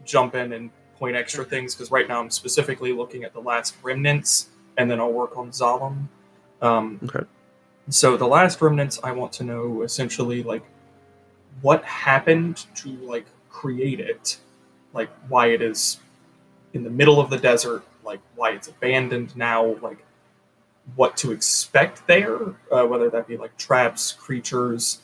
jump 0.04 0.36
in 0.36 0.52
and 0.52 0.70
point 1.00 1.16
extra 1.16 1.46
things 1.46 1.74
because 1.74 1.90
right 1.90 2.06
now 2.06 2.20
I'm 2.20 2.30
specifically 2.30 2.92
looking 2.92 3.24
at 3.24 3.32
the 3.32 3.40
last 3.40 3.78
remnants, 3.82 4.50
and 4.76 4.92
then 4.92 5.00
I'll 5.00 5.14
work 5.14 5.38
on 5.38 5.52
Zalem. 5.52 6.10
Um, 6.62 7.00
Okay. 7.02 7.26
So 7.88 8.18
the 8.18 8.28
last 8.28 8.62
remnants, 8.62 9.00
I 9.06 9.14
want 9.14 9.32
to 9.40 9.46
know 9.46 9.84
essentially 9.84 10.44
like 10.44 10.64
what 11.62 11.82
happened 11.86 12.66
to 12.76 12.90
like 12.98 13.26
create 13.62 14.00
it, 14.00 14.38
like 14.94 15.10
why 15.30 15.48
it 15.48 15.62
is 15.62 16.00
in 16.74 16.84
the 16.84 16.90
middle 16.90 17.20
of 17.20 17.30
the 17.30 17.38
desert, 17.38 17.84
like 18.04 18.20
why 18.36 18.52
it's 18.52 18.68
abandoned 18.68 19.36
now, 19.36 19.76
like 19.82 19.98
what 20.96 21.18
to 21.18 21.32
expect 21.32 22.06
there, 22.08 22.40
uh, 22.72 22.86
whether 22.86 23.10
that 23.10 23.28
be 23.28 23.36
like 23.38 23.56
traps, 23.58 24.12
creatures, 24.12 25.00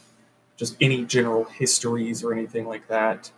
just 0.55 0.75
any 0.79 1.03
general 1.03 1.45
histories 1.45 2.23
or 2.23 2.31
anything 2.31 2.65
like 2.67 2.87
that. 2.87 3.31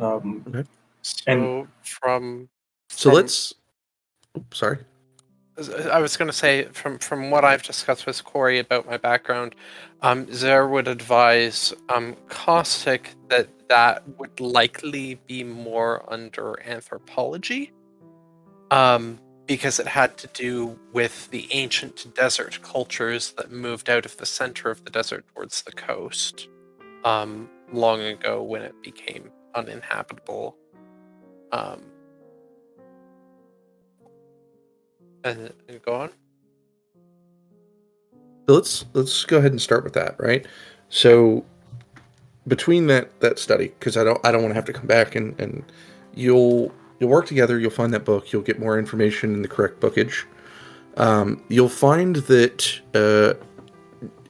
Um, 0.00 0.64
So 1.04 1.22
And- 1.26 1.68
from 1.82 2.48
So 2.88 3.10
from- 3.10 3.16
let's. 3.16 3.54
Oops, 4.38 4.56
sorry. 4.56 4.78
I 5.90 5.98
was 5.98 6.16
going 6.16 6.30
to 6.30 6.36
say, 6.44 6.64
from 6.72 6.98
from 6.98 7.30
what 7.30 7.44
I've 7.44 7.62
discussed 7.62 8.06
with 8.06 8.24
Corey 8.24 8.58
about 8.58 8.86
my 8.86 8.96
background, 8.96 9.54
um, 10.00 10.32
Zare 10.32 10.66
would 10.66 10.88
advise 10.88 11.74
um, 11.90 12.16
Caustic 12.28 13.10
that 13.28 13.48
that 13.72 14.02
would 14.18 14.38
likely 14.38 15.14
be 15.26 15.42
more 15.42 16.04
under 16.12 16.60
anthropology, 16.66 17.72
um, 18.70 19.18
because 19.46 19.80
it 19.80 19.86
had 19.86 20.18
to 20.18 20.26
do 20.34 20.78
with 20.92 21.30
the 21.30 21.48
ancient 21.52 22.14
desert 22.14 22.60
cultures 22.62 23.32
that 23.38 23.50
moved 23.50 23.88
out 23.88 24.04
of 24.04 24.14
the 24.18 24.26
center 24.26 24.70
of 24.70 24.84
the 24.84 24.90
desert 24.90 25.24
towards 25.34 25.62
the 25.62 25.72
coast, 25.72 26.48
um, 27.04 27.48
long 27.72 28.02
ago 28.02 28.42
when 28.42 28.60
it 28.60 28.74
became 28.82 29.30
uninhabitable. 29.54 30.54
Um, 31.50 31.80
and, 35.24 35.50
and 35.66 35.80
go 35.80 35.94
on. 35.94 36.10
Let's 38.48 38.84
let's 38.92 39.24
go 39.24 39.38
ahead 39.38 39.52
and 39.52 39.62
start 39.62 39.82
with 39.82 39.94
that, 39.94 40.16
right? 40.18 40.46
So 40.90 41.46
between 42.46 42.86
that 42.88 43.20
that 43.20 43.38
study, 43.38 43.68
because 43.78 43.96
I 43.96 44.04
don't 44.04 44.24
I 44.24 44.32
don't 44.32 44.42
want 44.42 44.50
to 44.50 44.56
have 44.56 44.64
to 44.66 44.72
come 44.72 44.86
back 44.86 45.14
and 45.14 45.38
and 45.40 45.64
you'll 46.14 46.72
you'll 46.98 47.10
work 47.10 47.26
together. 47.26 47.58
You'll 47.58 47.70
find 47.70 47.92
that 47.94 48.04
book. 48.04 48.32
You'll 48.32 48.42
get 48.42 48.58
more 48.58 48.78
information 48.78 49.34
in 49.34 49.42
the 49.42 49.48
correct 49.48 49.80
bookage. 49.80 50.24
Um, 50.96 51.42
you'll 51.48 51.68
find 51.68 52.16
that 52.16 52.80
uh, 52.94 53.34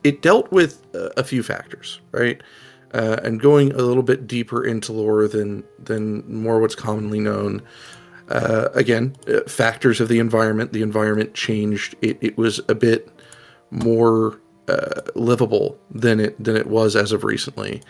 it 0.05 0.23
dealt 0.23 0.51
with 0.53 0.85
a 0.95 1.25
few 1.25 1.43
factors, 1.43 2.01
right? 2.13 2.41
Uh, 2.95 3.17
and 3.25 3.41
going 3.41 3.73
a 3.73 3.79
little 3.79 4.03
bit 4.03 4.27
deeper 4.27 4.65
into 4.65 4.93
lore 4.93 5.27
than 5.27 5.65
than 5.79 6.23
more 6.33 6.61
what's 6.61 6.75
commonly 6.75 7.21
known. 7.21 7.63
Uh, 8.29 8.69
again, 8.75 9.17
uh, 9.29 9.41
factors 9.49 10.01
of 10.01 10.09
the 10.09 10.19
environment. 10.19 10.73
The 10.73 10.83
environment 10.83 11.35
changed. 11.35 11.97
It, 12.03 12.19
it 12.21 12.37
was 12.39 12.61
a 12.69 12.75
bit 12.75 13.09
more 13.71 14.41
uh, 14.69 15.03
livable 15.15 15.79
than 15.91 16.21
it 16.21 16.43
than 16.43 16.57
it 16.57 16.67
was 16.67 16.97
as 16.97 17.13
of 17.13 17.25
recently. 17.25 17.83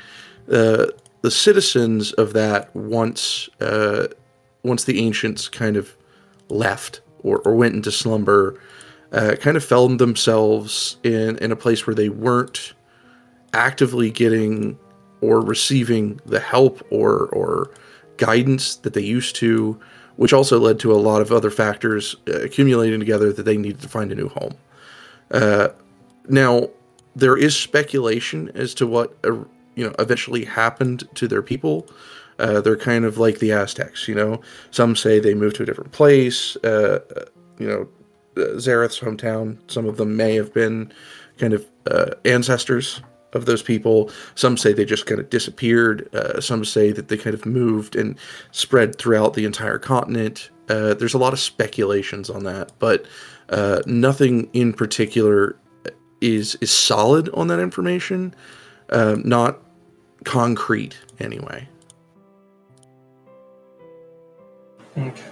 Uh, 0.51 0.87
the 1.23 1.31
citizens 1.31 2.13
of 2.13 2.33
that 2.33 2.75
once 2.75 3.49
uh, 3.61 4.09
once 4.63 4.85
the 4.85 5.01
ancients 5.01 5.49
kind 5.49 5.77
of 5.77 5.97
left 6.49 7.01
or, 7.23 7.39
or 7.41 7.55
went 7.55 7.75
into 7.75 7.93
slumber, 7.93 8.61
uh, 9.13 9.37
kind 9.41 9.57
of 9.57 9.65
found 9.65 9.99
themselves 9.99 10.97
in 11.03 11.39
in 11.39 11.53
a 11.53 11.57
place 11.57 11.87
where 11.87 11.95
they 11.95 12.09
weren't 12.09 12.75
actively 13.53 14.11
getting 14.11 14.79
or 15.21 15.41
receiving 15.41 16.21
the 16.27 16.41
help 16.41 16.85
or 16.91 17.27
or 17.29 17.71
guidance 18.17 18.77
that 18.77 18.95
they 18.95 19.03
used 19.03 19.37
to, 19.37 19.79
which 20.17 20.33
also 20.33 20.59
led 20.59 20.79
to 20.79 20.93
a 20.93 20.95
lot 20.95 21.23
of 21.23 21.33
other 21.33 21.51
factors 21.51 22.17
uh, 22.29 22.41
accumulating 22.41 22.99
together 22.99 23.33
that 23.33 23.45
they 23.45 23.57
needed 23.57 23.81
to 23.81 23.89
find 23.89 24.13
a 24.13 24.15
new 24.15 24.29
home. 24.29 24.55
Uh, 25.31 25.69
now, 26.29 26.71
there 27.15 27.37
is 27.37 27.57
speculation 27.57 28.51
as 28.55 28.75
to 28.75 28.87
what 28.87 29.17
uh, 29.25 29.35
you 29.75 29.85
know 29.85 29.95
eventually 29.99 30.45
happened 30.45 31.09
to 31.15 31.29
their 31.29 31.43
people. 31.43 31.89
Uh, 32.39 32.61
they're 32.61 32.77
kind 32.77 33.05
of 33.05 33.19
like 33.19 33.39
the 33.39 33.53
Aztecs, 33.53 34.09
you 34.09 34.15
know. 34.15 34.41
Some 34.71 34.97
say 34.97 35.21
they 35.21 35.35
moved 35.35 35.57
to 35.57 35.63
a 35.63 35.67
different 35.67 35.93
place. 35.93 36.57
Uh, 36.57 37.01
you 37.59 37.69
know, 37.69 37.89
uh, 38.43 38.59
Zareth's 38.59 38.99
hometown. 38.99 39.59
Some 39.71 39.87
of 39.87 39.97
them 39.97 40.17
may 40.17 40.35
have 40.35 40.53
been 40.53 40.93
kind 41.39 41.53
of 41.53 41.67
uh, 41.91 42.11
ancestors 42.25 43.01
of 43.33 43.47
those 43.47 43.63
people. 43.63 44.11
Some 44.35 44.57
say 44.57 44.73
they 44.73 44.85
just 44.85 45.07
kind 45.07 45.21
of 45.21 45.31
disappeared. 45.31 46.09
Uh, 46.15 46.41
some 46.41 46.65
say 46.65 46.93
that 46.93 47.09
they 47.09 47.17
kind 47.17 47.35
of 47.35 47.47
moved 47.47 47.97
and 47.97 48.19
spread 48.51 48.99
throughout 48.99 49.35
the 49.35 49.45
entire 49.45 49.79
continent. 49.79 50.51
Uh, 50.69 50.95
there's 50.95 51.15
a 51.15 51.19
lot 51.19 51.33
of 51.33 51.41
speculations 51.41 52.31
on 52.31 52.45
that, 52.45 52.73
but 52.79 53.07
uh, 53.49 53.83
nothing 53.87 54.49
in 54.53 54.73
particular 54.73 55.57
is 56.23 56.57
is 56.61 56.71
solid 56.71 57.29
on 57.35 57.49
that 57.49 57.59
information. 57.59 58.35
Um, 58.91 59.23
not 59.25 59.59
concrete, 60.25 60.99
anyway. 61.19 61.69
Okay. 64.97 65.23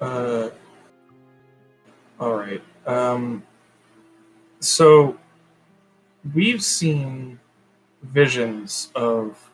Uh, 0.00 0.48
all 2.20 2.34
right. 2.34 2.62
Um, 2.86 3.42
so 4.60 5.18
we've 6.34 6.62
seen 6.62 7.38
visions 8.02 8.90
of 8.94 9.50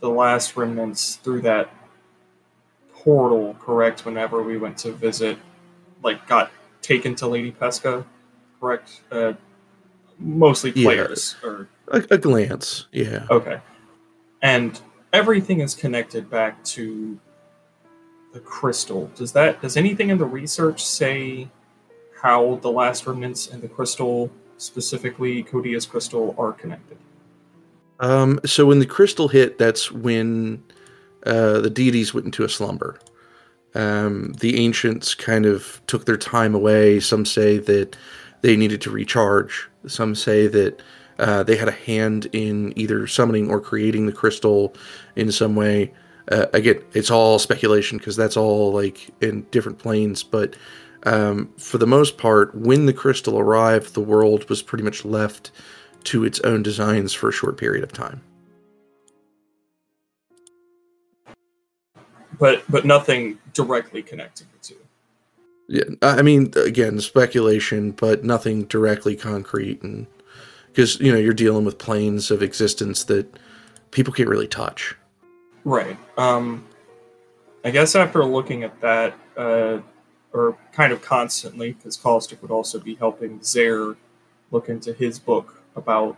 the 0.00 0.08
last 0.08 0.56
remnants 0.56 1.16
through 1.16 1.42
that 1.42 1.70
portal, 2.92 3.54
correct? 3.60 4.04
Whenever 4.04 4.42
we 4.42 4.56
went 4.56 4.78
to 4.78 4.92
visit, 4.92 5.38
like, 6.02 6.26
got 6.26 6.50
taken 6.80 7.14
to 7.16 7.26
Lady 7.26 7.50
Pesca, 7.50 8.04
correct? 8.60 9.00
Uh, 9.10 9.34
mostly 10.18 10.72
Yeah. 10.74 10.84
players, 10.84 11.36
or 11.42 11.68
A, 11.88 12.02
a 12.10 12.18
glance, 12.18 12.86
yeah. 12.92 13.26
Okay. 13.30 13.60
And 14.42 14.80
everything 15.12 15.60
is 15.60 15.74
connected 15.74 16.28
back 16.30 16.62
to 16.64 17.18
the 18.32 18.40
crystal. 18.40 19.10
Does 19.14 19.32
that 19.32 19.62
does 19.62 19.76
anything 19.76 20.10
in 20.10 20.18
the 20.18 20.24
research 20.26 20.84
say 20.84 21.48
how 22.20 22.56
the 22.62 22.70
last 22.70 23.06
remnants 23.06 23.48
and 23.48 23.62
the 23.62 23.68
crystal, 23.68 24.30
specifically 24.58 25.42
Codia's 25.42 25.86
crystal, 25.86 26.34
are 26.38 26.52
connected? 26.52 26.98
Um, 28.00 28.40
so 28.44 28.66
when 28.66 28.78
the 28.78 28.86
crystal 28.86 29.28
hit, 29.28 29.58
that's 29.58 29.90
when 29.90 30.62
uh, 31.24 31.60
the 31.60 31.70
deities 31.70 32.12
went 32.12 32.26
into 32.26 32.44
a 32.44 32.48
slumber. 32.48 32.98
Um, 33.74 34.32
the 34.40 34.58
ancients 34.58 35.14
kind 35.14 35.46
of 35.46 35.80
took 35.86 36.04
their 36.04 36.16
time 36.16 36.54
away. 36.54 37.00
Some 37.00 37.24
say 37.24 37.58
that 37.58 37.96
they 38.42 38.56
needed 38.56 38.80
to 38.82 38.90
recharge. 38.90 39.68
Some 39.86 40.14
say 40.14 40.46
that 40.48 40.82
uh, 41.18 41.42
they 41.42 41.56
had 41.56 41.68
a 41.68 41.72
hand 41.72 42.26
in 42.32 42.72
either 42.76 43.06
summoning 43.06 43.50
or 43.50 43.60
creating 43.60 44.06
the 44.06 44.12
crystal 44.12 44.74
in 45.14 45.32
some 45.32 45.56
way. 45.56 45.92
Uh, 46.30 46.46
again, 46.52 46.82
it's 46.92 47.10
all 47.10 47.38
speculation 47.38 47.98
because 47.98 48.16
that's 48.16 48.36
all 48.36 48.72
like 48.72 49.10
in 49.20 49.42
different 49.50 49.78
planes. 49.78 50.22
But 50.22 50.56
um, 51.04 51.52
for 51.56 51.78
the 51.78 51.86
most 51.86 52.18
part, 52.18 52.54
when 52.54 52.86
the 52.86 52.92
crystal 52.92 53.38
arrived, 53.38 53.94
the 53.94 54.00
world 54.00 54.48
was 54.48 54.62
pretty 54.62 54.84
much 54.84 55.04
left 55.04 55.52
to 56.04 56.24
its 56.24 56.40
own 56.40 56.62
designs 56.62 57.12
for 57.12 57.28
a 57.28 57.32
short 57.32 57.56
period 57.56 57.84
of 57.84 57.92
time. 57.92 58.20
But 62.38 62.64
but 62.68 62.84
nothing 62.84 63.38
directly 63.54 64.02
connecting 64.02 64.46
the 64.52 64.58
two. 64.58 64.85
Yeah, 65.68 65.84
I 66.02 66.18
I 66.18 66.22
mean, 66.22 66.52
again, 66.56 67.00
speculation, 67.00 67.92
but 67.92 68.24
nothing 68.24 68.64
directly 68.64 69.16
concrete, 69.16 69.82
and 69.82 70.06
because 70.68 71.00
you 71.00 71.10
know 71.10 71.18
you're 71.18 71.34
dealing 71.34 71.64
with 71.64 71.78
planes 71.78 72.30
of 72.30 72.42
existence 72.42 73.04
that 73.04 73.26
people 73.90 74.12
can't 74.12 74.28
really 74.28 74.48
touch. 74.48 74.96
Right. 75.64 75.96
Um, 76.16 76.64
I 77.64 77.70
guess 77.70 77.96
after 77.96 78.24
looking 78.24 78.62
at 78.62 78.80
that, 78.80 79.14
uh, 79.36 79.78
or 80.32 80.56
kind 80.72 80.92
of 80.92 81.02
constantly, 81.02 81.72
because 81.72 81.96
Caustic 81.96 82.40
would 82.42 82.52
also 82.52 82.78
be 82.78 82.94
helping 82.94 83.42
Zare 83.42 83.96
look 84.52 84.68
into 84.68 84.92
his 84.92 85.18
book 85.18 85.62
about 85.74 86.16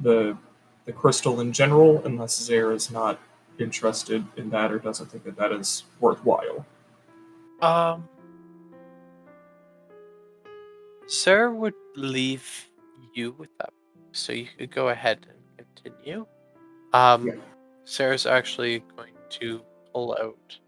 the 0.00 0.36
the 0.84 0.92
crystal 0.92 1.40
in 1.40 1.52
general, 1.52 2.02
unless 2.04 2.36
Zare 2.42 2.72
is 2.72 2.90
not 2.90 3.20
interested 3.58 4.24
in 4.36 4.50
that 4.50 4.72
or 4.72 4.80
doesn't 4.80 5.12
think 5.12 5.22
that 5.24 5.36
that 5.36 5.52
is 5.52 5.84
worthwhile. 6.00 6.66
Um, 7.60 8.08
Sarah 11.06 11.52
would 11.52 11.74
leave 11.96 12.68
you 13.14 13.32
with 13.32 13.50
that, 13.58 13.70
so 14.12 14.32
you 14.32 14.46
could 14.58 14.70
go 14.70 14.88
ahead 14.88 15.26
and 15.28 15.68
continue. 15.84 16.26
Um, 16.92 17.26
Yeah. 17.26 17.34
Sarah's 17.84 18.26
actually 18.26 18.80
going 18.96 19.14
to 19.30 19.62
pull 19.92 20.16
out 20.20 20.58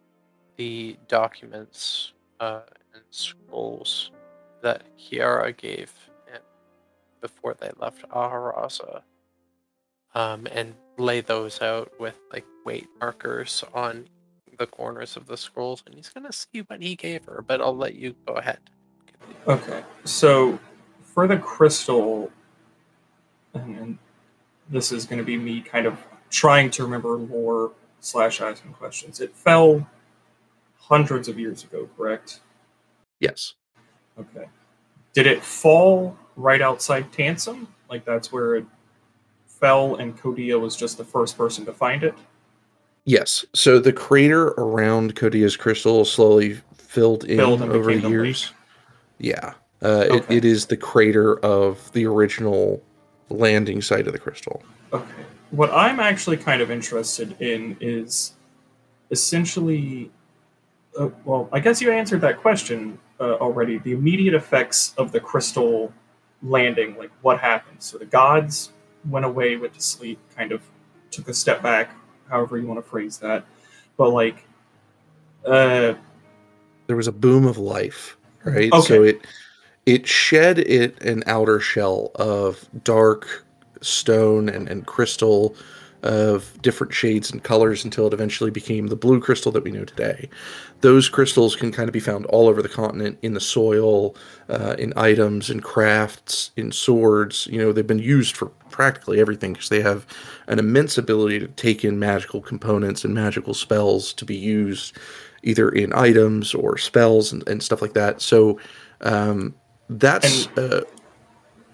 the 0.56 0.96
documents 1.08 2.12
uh, 2.40 2.62
and 2.92 3.02
scrolls 3.10 4.10
that 4.62 4.82
Kiara 4.98 5.56
gave 5.56 5.92
before 7.24 7.54
they 7.58 7.70
left 7.78 8.06
Aharaza, 8.10 9.00
um, 10.14 10.46
and 10.52 10.74
lay 10.98 11.22
those 11.22 11.62
out 11.62 11.90
with 11.98 12.18
like 12.30 12.44
weight 12.66 12.86
markers 13.00 13.64
on 13.72 14.06
the 14.58 14.66
corners 14.66 15.16
of 15.16 15.26
the 15.26 15.36
scrolls, 15.36 15.82
and 15.86 15.94
he's 15.94 16.10
gonna 16.10 16.30
see 16.30 16.60
what 16.66 16.82
he 16.82 16.94
gave 16.94 17.24
her. 17.24 17.40
But 17.40 17.62
I'll 17.62 17.74
let 17.74 17.94
you 17.94 18.14
go 18.26 18.34
ahead. 18.34 18.58
Okay, 19.46 19.82
so 20.04 20.58
for 21.02 21.26
the 21.26 21.36
crystal, 21.36 22.30
and, 23.52 23.98
this 24.70 24.92
is 24.92 25.04
going 25.04 25.18
to 25.18 25.24
be 25.24 25.36
me 25.36 25.60
kind 25.60 25.84
of 25.84 25.98
trying 26.30 26.70
to 26.70 26.82
remember 26.84 27.16
lore 27.16 27.72
slash 28.00 28.40
asking 28.40 28.72
questions. 28.72 29.20
It 29.20 29.34
fell 29.34 29.86
hundreds 30.78 31.28
of 31.28 31.38
years 31.38 31.64
ago, 31.64 31.86
correct? 31.96 32.40
Yes. 33.20 33.54
Okay. 34.18 34.46
Did 35.12 35.26
it 35.26 35.42
fall 35.42 36.16
right 36.36 36.62
outside 36.62 37.12
Tansom? 37.12 37.66
Like 37.90 38.06
that's 38.06 38.32
where 38.32 38.56
it 38.56 38.64
fell, 39.46 39.96
and 39.96 40.18
Kodia 40.18 40.58
was 40.58 40.76
just 40.76 40.96
the 40.96 41.04
first 41.04 41.36
person 41.36 41.66
to 41.66 41.72
find 41.72 42.02
it? 42.02 42.14
Yes. 43.04 43.44
So 43.54 43.78
the 43.78 43.92
crater 43.92 44.48
around 44.56 45.14
Codia's 45.14 45.56
crystal 45.58 46.06
slowly 46.06 46.54
filled 46.76 47.24
in 47.24 47.36
Filled 47.36 47.62
over 47.62 47.94
the 47.94 48.08
years. 48.08 48.52
Yeah. 49.18 49.54
Uh, 49.82 50.06
Okay. 50.10 50.16
it, 50.16 50.30
it 50.38 50.44
is 50.44 50.66
the 50.66 50.76
crater 50.76 51.38
of 51.40 51.92
the 51.92 52.06
original 52.06 52.82
landing 53.28 53.82
site 53.82 54.06
of 54.06 54.12
the 54.12 54.18
crystal. 54.18 54.62
Okay. 54.92 55.06
What 55.50 55.70
I'm 55.72 56.00
actually 56.00 56.36
kind 56.36 56.60
of 56.62 56.70
interested 56.70 57.40
in 57.40 57.76
is 57.80 58.32
essentially, 59.10 60.10
uh, 60.98 61.08
well, 61.24 61.48
I 61.52 61.60
guess 61.60 61.80
you 61.80 61.92
answered 61.92 62.20
that 62.22 62.38
question 62.38 62.98
uh, 63.20 63.34
already. 63.34 63.78
The 63.78 63.92
immediate 63.92 64.34
effects 64.34 64.94
of 64.96 65.12
the 65.12 65.20
crystal 65.20 65.92
landing, 66.42 66.96
like 66.96 67.10
what 67.22 67.38
happened. 67.40 67.82
So 67.82 67.98
the 67.98 68.06
gods 68.06 68.72
went 69.08 69.24
away, 69.24 69.56
went 69.56 69.74
to 69.74 69.80
sleep, 69.80 70.18
kind 70.36 70.50
of 70.50 70.62
took 71.10 71.28
a 71.28 71.34
step 71.34 71.62
back, 71.62 71.94
however 72.28 72.58
you 72.58 72.66
want 72.66 72.82
to 72.82 72.88
phrase 72.90 73.18
that. 73.18 73.44
But 73.96 74.10
like, 74.10 74.46
uh, 75.46 75.94
There 76.86 76.96
was 76.96 77.06
a 77.06 77.12
boom 77.12 77.46
of 77.46 77.58
life, 77.58 78.16
right? 78.44 78.72
Okay. 78.72 78.86
So 78.86 79.02
it 79.02 79.20
it 79.86 80.06
shed 80.06 80.58
it 80.58 81.00
an 81.02 81.22
outer 81.26 81.60
shell 81.60 82.10
of 82.14 82.66
dark 82.84 83.44
stone 83.80 84.48
and, 84.48 84.68
and 84.68 84.86
crystal 84.86 85.54
of 86.04 86.60
different 86.60 86.92
shades 86.92 87.30
and 87.30 87.42
colors 87.42 87.82
until 87.82 88.06
it 88.06 88.12
eventually 88.12 88.50
became 88.50 88.88
the 88.88 88.96
blue 88.96 89.20
crystal 89.20 89.50
that 89.50 89.64
we 89.64 89.70
know 89.70 89.86
today. 89.86 90.28
Those 90.82 91.08
crystals 91.08 91.56
can 91.56 91.72
kind 91.72 91.88
of 91.88 91.94
be 91.94 92.00
found 92.00 92.26
all 92.26 92.46
over 92.46 92.60
the 92.60 92.68
continent 92.68 93.18
in 93.22 93.32
the 93.32 93.40
soil, 93.40 94.14
uh, 94.50 94.76
in 94.78 94.92
items, 94.96 95.48
in 95.48 95.60
crafts, 95.60 96.50
in 96.56 96.72
swords. 96.72 97.46
You 97.50 97.58
know, 97.58 97.72
they've 97.72 97.86
been 97.86 97.98
used 97.98 98.36
for 98.36 98.46
practically 98.68 99.18
everything 99.18 99.54
because 99.54 99.70
they 99.70 99.80
have 99.80 100.06
an 100.46 100.58
immense 100.58 100.98
ability 100.98 101.38
to 101.38 101.48
take 101.48 101.84
in 101.84 101.98
magical 101.98 102.42
components 102.42 103.02
and 103.06 103.14
magical 103.14 103.54
spells 103.54 104.12
to 104.12 104.26
be 104.26 104.36
used 104.36 104.98
either 105.44 105.68
in 105.70 105.92
items 105.92 106.54
or 106.54 106.76
spells 106.78 107.32
and, 107.32 107.46
and 107.48 107.62
stuff 107.62 107.80
like 107.82 107.94
that. 107.94 108.20
So 108.20 108.58
um, 109.02 109.54
that's. 109.88 110.48
uh, 110.56 110.82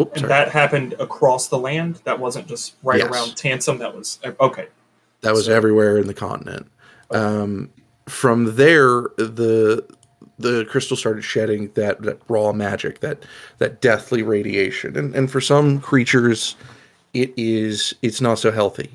oops, 0.01 0.20
and 0.20 0.30
that 0.30 0.51
happened 0.51 0.94
across 0.98 1.48
the 1.48 1.59
land. 1.59 2.01
That 2.05 2.18
wasn't 2.18 2.47
just 2.48 2.74
right 2.82 2.98
Yes. 2.98 3.09
around 3.10 3.28
Tansom. 3.36 3.78
That 3.78 3.94
was 3.97 4.18
okay. 4.40 4.68
That 5.22 5.32
was 5.32 5.47
So- 5.47 5.55
everywhere 5.55 5.98
in 5.98 6.06
the 6.06 6.14
continent. 6.14 6.66
Um, 7.10 7.70
from 8.09 8.56
there, 8.56 9.02
the 9.16 9.84
the 10.38 10.64
crystal 10.64 10.97
started 10.97 11.22
shedding 11.22 11.70
that, 11.74 12.01
that 12.02 12.18
raw 12.28 12.51
magic, 12.52 13.01
that 13.01 13.24
that 13.59 13.80
deathly 13.80 14.22
radiation, 14.22 14.97
and 14.97 15.14
and 15.14 15.30
for 15.30 15.40
some 15.40 15.80
creatures, 15.80 16.56
it 17.14 17.32
is 17.36 17.94
it's 18.02 18.20
not 18.20 18.38
so 18.38 18.51
healthy, 18.51 18.90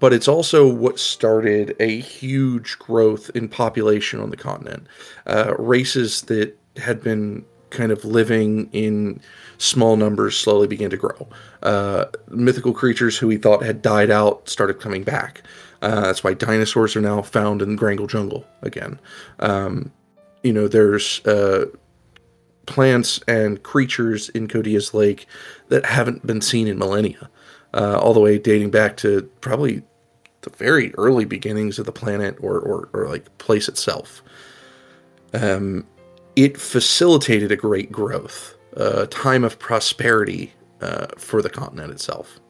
but 0.00 0.12
it's 0.12 0.28
also 0.28 0.66
what 0.66 0.98
started 0.98 1.74
a 1.80 2.00
huge 2.00 2.78
growth 2.78 3.30
in 3.34 3.48
population 3.48 4.20
on 4.20 4.30
the 4.30 4.36
continent. 4.36 4.86
Uh, 5.26 5.54
races 5.58 6.22
that 6.22 6.56
had 6.76 7.02
been 7.02 7.44
kind 7.70 7.92
of 7.92 8.04
living 8.04 8.68
in 8.72 9.20
small 9.58 9.96
numbers 9.96 10.36
slowly 10.36 10.66
began 10.66 10.90
to 10.90 10.96
grow. 10.96 11.28
Uh, 11.62 12.06
mythical 12.28 12.72
creatures 12.72 13.18
who 13.18 13.26
we 13.26 13.36
thought 13.36 13.62
had 13.62 13.82
died 13.82 14.10
out 14.10 14.48
started 14.48 14.80
coming 14.80 15.02
back. 15.02 15.42
Uh, 15.82 16.02
that's 16.02 16.24
why 16.24 16.34
dinosaurs 16.34 16.96
are 16.96 17.00
now 17.00 17.22
found 17.22 17.62
in 17.62 17.70
the 17.70 17.76
Grangle 17.76 18.06
Jungle 18.06 18.44
again. 18.62 18.98
Um, 19.40 19.92
you 20.42 20.52
know, 20.52 20.68
there's 20.68 21.24
uh, 21.26 21.66
plants 22.66 23.20
and 23.28 23.62
creatures 23.62 24.28
in 24.30 24.48
Codia's 24.48 24.94
Lake 24.94 25.26
that 25.68 25.84
haven't 25.84 26.26
been 26.26 26.40
seen 26.40 26.68
in 26.68 26.78
millennia, 26.78 27.28
uh, 27.78 27.96
all 27.98 28.12
the 28.12 28.20
way 28.20 28.38
dating 28.38 28.70
back 28.70 28.96
to 28.98 29.22
probably 29.40 29.82
the 30.42 30.50
very 30.50 30.92
early 30.96 31.24
beginnings 31.24 31.78
of 31.78 31.86
the 31.86 31.92
planet 31.92 32.36
or, 32.40 32.58
or, 32.58 32.88
or 32.92 33.08
like 33.08 33.38
place 33.38 33.68
itself. 33.68 34.22
Um, 35.32 35.86
it 36.34 36.58
facilitated 36.58 37.52
a 37.52 37.56
great 37.56 37.92
growth, 37.92 38.56
a 38.74 39.06
time 39.06 39.44
of 39.44 39.58
prosperity 39.58 40.52
uh, 40.80 41.06
for 41.16 41.40
the 41.40 41.50
continent 41.50 41.92
itself. 41.92 42.40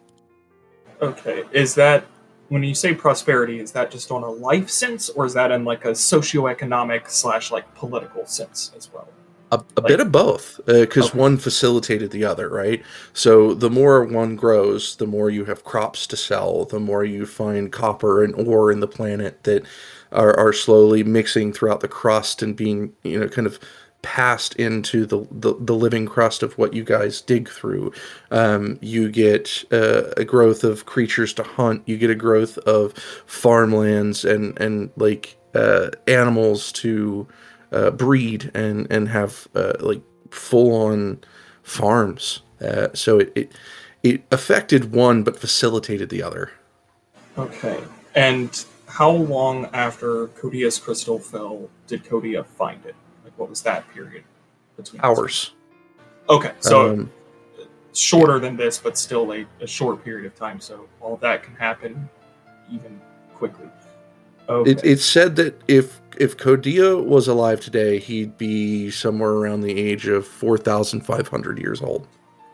Okay, 1.03 1.45
is 1.53 1.75
that 1.75 2.07
when 2.49 2.63
you 2.63 2.75
say 2.75 2.95
prosperity? 2.95 3.61
Is 3.61 3.73
that 3.73 3.91
just 3.91 4.11
on 4.11 4.23
a 4.23 4.31
life 4.31 4.71
sense, 4.71 5.11
or 5.11 5.27
is 5.27 5.35
that 5.35 5.51
in 5.53 5.65
like 5.65 5.85
a 5.85 5.91
socioeconomic 5.91 7.09
slash 7.09 7.51
like 7.51 7.73
political 7.75 8.25
sense 8.27 8.73
as 8.77 8.91
well? 8.93 9.09
A, 9.51 9.62
a 9.79 9.83
bit 9.83 9.99
of 10.01 10.12
both, 10.12 10.61
because 10.66 11.09
Okay. 11.11 11.19
one 11.19 11.39
facilitated 11.39 12.11
the 12.11 12.25
other, 12.25 12.49
right? 12.51 12.83
So 13.15 13.55
the 13.55 13.70
more 13.70 14.05
one 14.05 14.37
grows, 14.37 14.97
the 14.97 15.07
more 15.07 15.31
you 15.31 15.47
have 15.47 15.65
crops 15.65 16.07
to 16.09 16.16
sell, 16.16 16.66
the 16.66 16.79
more 16.81 17.03
you 17.03 17.25
find 17.25 17.73
copper 17.73 18.23
and 18.23 18.35
ore 18.35 18.70
in 18.70 18.81
the 18.81 18.87
planet 18.87 19.45
that 19.45 19.65
are, 20.12 20.37
are 20.39 20.53
slowly 20.53 21.03
mixing 21.03 21.53
throughout 21.55 21.81
the 21.81 21.89
crust 21.89 22.43
and 22.43 22.55
being, 22.57 22.93
you 23.03 23.19
know, 23.19 23.29
kind 23.29 23.47
of 23.47 23.59
passed 24.03 24.55
into 24.57 25.07
the, 25.07 25.27
the, 25.31 25.55
the 25.59 25.75
living 25.75 26.07
crust 26.07 26.43
of 26.43 26.57
what 26.59 26.75
you 26.75 26.85
guys 26.85 27.20
dig 27.23 27.49
through. 27.49 27.91
Um, 28.31 28.79
you 28.83 29.11
get 29.11 29.65
uh, 29.73 30.11
a 30.16 30.25
growth 30.25 30.62
of 30.62 30.87
creatures 30.87 31.33
to 31.35 31.43
hunt. 31.43 31.83
You 31.87 31.97
get 31.97 32.11
a 32.11 32.15
growth 32.15 32.59
of 32.59 32.93
farmlands 33.27 34.25
and 34.25 34.59
and 34.61 34.91
like 34.97 35.37
uh, 35.55 35.89
animals 36.07 36.70
to 36.73 37.27
uh, 37.73 37.90
breed 37.90 38.51
and 38.55 38.86
and 38.90 39.09
have 39.09 39.49
uh, 39.55 39.74
like 39.81 40.03
full 40.31 40.74
on 40.74 41.20
farms. 41.62 42.43
Uh, 42.61 42.89
so 42.95 43.19
it, 43.19 43.32
it 43.35 43.53
it 44.03 44.24
affected 44.31 44.93
one 44.93 45.23
but 45.23 45.39
facilitated 45.39 46.09
the 46.09 46.23
other. 46.23 46.51
Okay, 47.36 47.82
and 48.15 48.65
how 48.86 49.11
long 49.11 49.69
after 49.73 50.28
Codia's 50.28 50.78
crystal 50.78 51.19
fell 51.19 51.69
did 51.86 52.05
Codia 52.05 52.45
find 52.45 52.85
it? 52.86 52.97
Like, 53.24 53.39
what 53.39 53.49
was 53.49 53.62
that 53.62 53.89
period 53.93 54.24
between 54.78 55.03
Hours. 55.03 55.53
Okay, 56.31 56.53
so 56.61 56.93
Um, 56.93 57.11
shorter 57.93 58.39
than 58.39 58.57
this, 58.57 58.78
but 58.78 58.97
still 58.97 59.32
a, 59.32 59.45
a 59.61 59.66
short 59.66 60.03
period 60.03 60.24
of 60.27 60.35
time. 60.35 60.61
So 60.61 60.86
all 61.01 61.15
of 61.15 61.20
that 61.20 61.43
can 61.43 61.55
happen 61.55 62.09
even 62.70 63.01
quickly. 63.35 63.69
Okay. 64.49 64.70
It, 64.70 64.81
it's 64.85 65.05
said 65.05 65.37
that 65.37 65.61
if 65.69 66.01
if 66.16 66.37
Kodia 66.37 67.05
was 67.05 67.29
alive 67.29 67.61
today, 67.61 67.99
he'd 67.99 68.37
be 68.39 68.91
somewhere 68.91 69.31
around 69.33 69.61
the 69.61 69.79
age 69.79 70.07
of 70.09 70.27
four 70.27 70.57
thousand 70.59 71.03
five 71.03 71.29
hundred 71.29 71.59
years 71.59 71.81
old. 71.83 72.07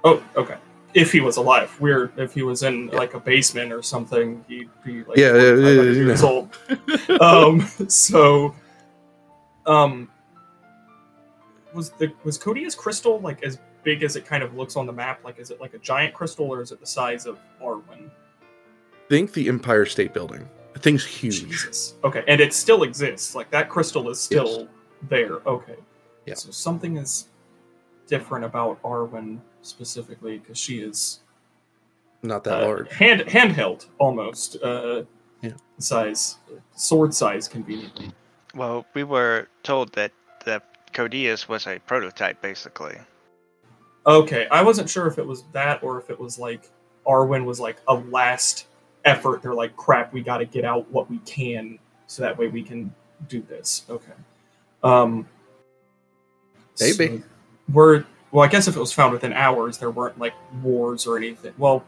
oh, 0.04 0.22
okay. 0.36 0.56
If 0.92 1.10
he 1.10 1.20
was 1.20 1.36
alive, 1.38 1.74
weird. 1.80 2.12
If 2.16 2.34
he 2.34 2.42
was 2.42 2.62
in 2.62 2.88
Yeah. 2.88 2.98
like 2.98 3.14
a 3.14 3.20
basement 3.20 3.72
or 3.72 3.82
something, 3.82 4.44
he'd 4.48 4.68
be 4.84 5.02
like 5.04 5.16
Yeah, 5.18 5.34
yeah, 5.34 5.54
4,500 5.56 5.84
yeah, 5.96 6.02
years 6.04 6.22
old. 6.22 7.20
um, 7.20 7.60
so, 7.88 8.54
um, 9.66 10.08
was 11.74 11.90
the 11.90 12.12
was 12.22 12.38
Codia's 12.38 12.74
crystal 12.76 13.18
like 13.20 13.42
as 13.42 13.58
big 13.82 14.02
as 14.04 14.14
it 14.16 14.24
kind 14.24 14.42
of 14.44 14.54
looks 14.54 14.76
on 14.76 14.86
the 14.86 14.92
map? 14.92 15.24
Like, 15.24 15.38
is 15.40 15.50
it 15.50 15.60
like 15.60 15.74
a 15.74 15.78
giant 15.78 16.14
crystal, 16.14 16.46
or 16.46 16.60
is 16.62 16.70
it 16.70 16.78
the 16.80 16.86
size 16.86 17.26
of 17.26 17.38
Arwen? 17.62 18.10
Think 19.08 19.32
the 19.32 19.48
Empire 19.48 19.86
State 19.86 20.14
Building. 20.14 20.48
The 20.74 20.80
thing's 20.80 21.04
huge. 21.04 21.44
Jesus. 21.46 21.94
Okay, 22.04 22.22
and 22.28 22.40
it 22.40 22.52
still 22.52 22.82
exists. 22.82 23.34
Like 23.34 23.50
that 23.50 23.68
crystal 23.68 24.10
is 24.10 24.20
still 24.20 24.68
there. 25.08 25.36
Okay. 25.46 25.76
Yeah. 26.26 26.34
So 26.34 26.50
something 26.50 26.96
is 26.96 27.28
different 28.06 28.44
about 28.44 28.82
Arwen 28.82 29.38
specifically 29.62 30.38
because 30.38 30.58
she 30.58 30.80
is 30.80 31.20
Not 32.22 32.44
that 32.44 32.62
uh, 32.62 32.66
large. 32.66 32.92
hand 32.92 33.22
handheld 33.22 33.86
almost. 33.98 34.56
Uh, 34.62 35.04
Yeah. 35.42 35.52
Size, 35.78 36.38
sword 36.74 37.12
size, 37.14 37.48
conveniently. 37.48 38.10
Well, 38.54 38.86
we 38.94 39.04
were 39.04 39.48
told 39.62 39.92
that 39.92 40.12
the 40.44 40.62
Codius 40.92 41.48
was 41.48 41.66
a 41.66 41.78
prototype, 41.80 42.40
basically. 42.40 42.96
Okay, 44.06 44.46
I 44.50 44.62
wasn't 44.62 44.88
sure 44.88 45.06
if 45.06 45.18
it 45.18 45.26
was 45.26 45.44
that 45.52 45.82
or 45.82 45.98
if 46.00 46.08
it 46.10 46.18
was 46.18 46.38
like 46.38 46.70
Arwen 47.06 47.44
was 47.44 47.58
like 47.60 47.76
a 47.88 47.94
last 47.94 48.66
effort. 49.04 49.42
They're 49.42 49.54
like, 49.54 49.76
crap, 49.76 50.12
we 50.12 50.22
got 50.22 50.38
to 50.38 50.44
get 50.44 50.64
out 50.64 50.90
what 50.90 51.10
we 51.10 51.18
can 51.18 51.78
so 52.06 52.22
that 52.22 52.36
way 52.36 52.48
we 52.48 52.62
can 52.62 52.94
do 53.28 53.42
this. 53.42 53.84
Okay. 53.88 54.12
Um. 54.82 55.26
Maybe. 56.80 57.18
so 57.18 57.22
we're 57.72 58.04
well. 58.32 58.44
I 58.44 58.48
guess 58.48 58.68
if 58.68 58.76
it 58.76 58.80
was 58.80 58.92
found 58.92 59.12
within 59.12 59.32
hours, 59.32 59.78
there 59.78 59.90
weren't 59.90 60.18
like 60.18 60.34
wars 60.62 61.06
or 61.06 61.16
anything. 61.16 61.54
Well, 61.56 61.84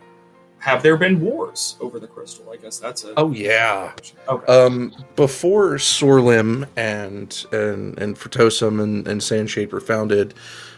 have 0.58 0.82
there 0.82 0.96
been 0.96 1.20
wars 1.20 1.76
over 1.80 2.00
the 2.00 2.06
crystal? 2.06 2.50
I 2.50 2.56
guess 2.56 2.78
that's 2.78 3.04
a. 3.04 3.12
Oh 3.16 3.32
yeah. 3.32 3.92
Okay. 4.28 4.52
Um, 4.52 4.92
before 5.16 5.74
Sorlim 5.74 6.68
and 6.76 7.44
and 7.52 7.98
and 7.98 8.16
Fertosum 8.16 8.82
and 8.82 9.06
and 9.06 9.20
Sandshade 9.20 9.72
were 9.72 9.80
founded, 9.80 10.34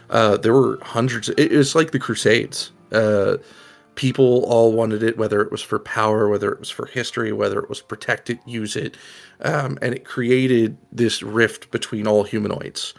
uh, 0.09 0.37
there 0.37 0.53
were 0.53 0.79
hundreds. 0.81 1.29
It, 1.29 1.39
it 1.39 1.57
was 1.57 1.75
like 1.75 1.91
the 1.91 1.99
Crusades. 1.99 2.71
Uh, 2.91 3.37
people 3.99 4.45
all 4.45 4.71
wanted 4.71 5.03
it, 5.03 5.17
whether 5.17 5.41
it 5.41 5.51
was 5.51 5.61
for 5.61 5.77
power, 5.77 6.29
whether 6.29 6.49
it 6.53 6.59
was 6.59 6.69
for 6.69 6.85
history, 6.85 7.33
whether 7.33 7.59
it 7.59 7.67
was 7.67 7.81
protect 7.81 8.29
it, 8.29 8.39
use 8.45 8.77
it, 8.77 8.95
um, 9.41 9.77
and 9.81 9.93
it 9.93 10.05
created 10.05 10.77
this 10.89 11.21
rift 11.21 11.69
between 11.71 12.07
all 12.07 12.23
humanoids. 12.23 12.93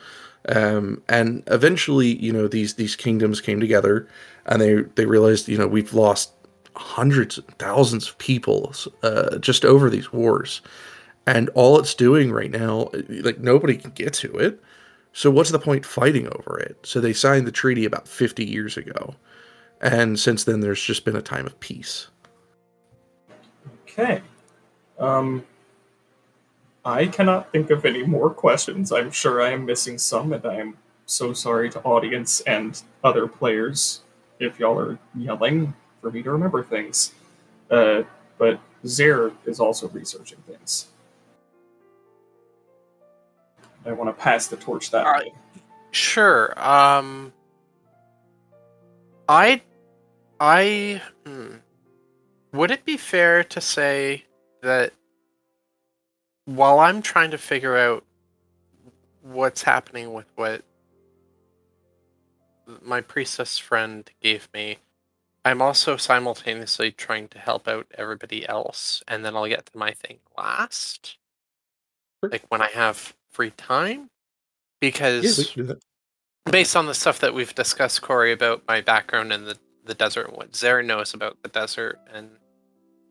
Um, 0.49 1.03
and 1.09 1.43
eventually, 1.47 2.19
you 2.19 2.31
know, 2.31 2.49
these 2.49 2.75
these 2.75 2.97
kingdoms 2.97 3.41
came 3.41 3.61
together, 3.61 4.07
and 4.45 4.61
they 4.61 4.75
they 4.97 5.07
realized, 5.07 5.49
you 5.49 5.57
know, 5.57 5.67
we've 5.67 5.95
lost 5.95 6.33
hundreds 6.77 7.39
and 7.39 7.49
thousands 7.59 8.11
of 8.11 8.19
people 8.19 8.75
uh, 9.03 9.39
just 9.39 9.65
over 9.65 9.89
these 9.89 10.13
wars, 10.13 10.61
and 11.27 11.49
all 11.55 11.79
it's 11.81 11.95
doing 11.95 12.31
right 12.31 12.51
now, 12.51 12.91
like 13.09 13.39
nobody 13.39 13.77
can 13.77 13.93
get 13.93 14.13
to 14.13 14.37
it. 14.37 14.61
So 15.15 15.31
what's 15.31 15.51
the 15.51 15.59
point 15.59 15.87
fighting 15.87 16.27
over 16.27 16.59
it? 16.59 16.77
So 16.83 17.01
they 17.01 17.15
signed 17.15 17.47
the 17.47 17.53
treaty 17.63 17.87
about 17.87 18.07
fifty 18.07 18.45
years 18.45 18.77
ago, 18.77 19.15
and 19.81 20.19
since 20.19 20.45
then 20.45 20.61
there's 20.61 20.83
just 20.83 21.05
been 21.05 21.17
a 21.17 21.23
time 21.23 21.47
of 21.47 21.59
peace. 21.61 22.09
Okay. 23.85 24.23
Um, 24.99 25.45
I 26.85 27.07
cannot 27.07 27.53
think 27.53 27.71
of 27.71 27.85
any 27.85 28.05
more 28.05 28.31
questions. 28.31 28.93
I'm 28.93 29.11
sure 29.11 29.43
I 29.43 29.51
am 29.51 29.67
missing 29.67 29.99
some, 29.99 30.33
and 30.33 30.45
I 30.45 30.57
am 30.57 30.77
so 31.07 31.33
sorry 31.33 31.69
to 31.71 31.81
audience 31.83 32.41
and 32.43 32.81
other 33.03 33.27
players 33.27 34.03
if 34.39 34.59
y'all 34.59 34.79
are 34.79 34.99
yelling 35.15 35.75
for 36.01 36.11
me 36.11 36.23
to 36.23 36.31
remember 36.31 36.63
things. 36.63 37.13
Uh, 37.71 38.03
but 38.39 38.61
Zer 38.87 39.33
is 39.45 39.61
also 39.61 39.89
researching 39.89 40.39
things. 40.47 40.87
I 43.85 43.93
want 43.93 44.17
to 44.17 44.23
pass 44.23 44.47
the 44.47 44.57
torch 44.57 44.91
that 44.91 45.07
Alright. 45.07 45.27
way. 45.27 45.35
Sure. 45.91 46.59
Um, 46.59 47.33
I, 49.29 49.63
I, 50.41 51.03
hmm. 51.27 51.57
would 52.53 52.71
it 52.71 52.85
be 52.87 52.97
fair 52.97 53.45
to 53.45 53.61
say 53.61 54.25
that 54.63 54.93
while 56.47 56.81
I'm 56.81 57.03
trying 57.03 57.31
to 57.33 57.39
figure 57.39 57.77
out 57.77 58.05
what's 59.23 59.63
happening 59.63 60.13
with 60.15 60.27
what 60.37 60.63
my 62.83 63.01
priestess 63.03 63.59
friend 63.59 64.11
gave 64.23 64.49
me, 64.55 64.79
I'm 65.45 65.63
also 65.63 65.97
simultaneously 65.97 66.91
trying 66.93 67.29
to 67.29 67.39
help 67.39 67.69
out 67.69 67.87
everybody 67.97 68.49
else, 68.49 69.03
and 69.09 69.25
then 69.25 69.37
I'll 69.37 69.47
get 69.49 69.67
to 69.67 69.79
my 69.79 69.93
thing 69.93 70.19
last, 70.37 71.19
Sure. 72.23 72.31
like 72.31 72.45
when 72.49 72.63
I 72.63 72.69
have 72.69 73.15
free 73.31 73.51
time, 73.51 74.11
because 74.81 75.39
we 75.39 75.45
can 75.45 75.63
do 75.63 75.69
that. 75.69 75.83
based 76.51 76.77
on 76.77 76.87
the 76.87 76.95
stuff 76.95 77.19
that 77.21 77.35
we've 77.35 77.55
discussed, 77.55 78.03
Corey, 78.03 78.33
about 78.33 78.63
my 78.69 78.81
background 78.81 79.33
and 79.33 79.47
the, 79.47 79.59
the 79.91 79.95
desert 79.95 80.29
and 80.29 80.37
what 80.37 80.55
Zara 80.55 80.85
knows 80.85 81.15
about 81.15 81.37
the 81.43 81.49
desert 81.49 81.99
and 82.15 82.31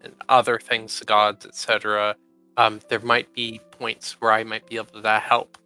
and 0.02 0.14
other 0.30 0.58
things, 0.58 0.98
the 0.98 1.06
gods, 1.06 1.46
etc. 1.46 2.16
Um, 2.56 2.80
there 2.88 3.02
might 3.02 3.34
be 3.34 3.60
points 3.72 4.14
where 4.22 4.32
I 4.32 4.46
might 4.46 4.66
be 4.66 4.78
able 4.78 5.02
to 5.02 5.20
help 5.20 5.58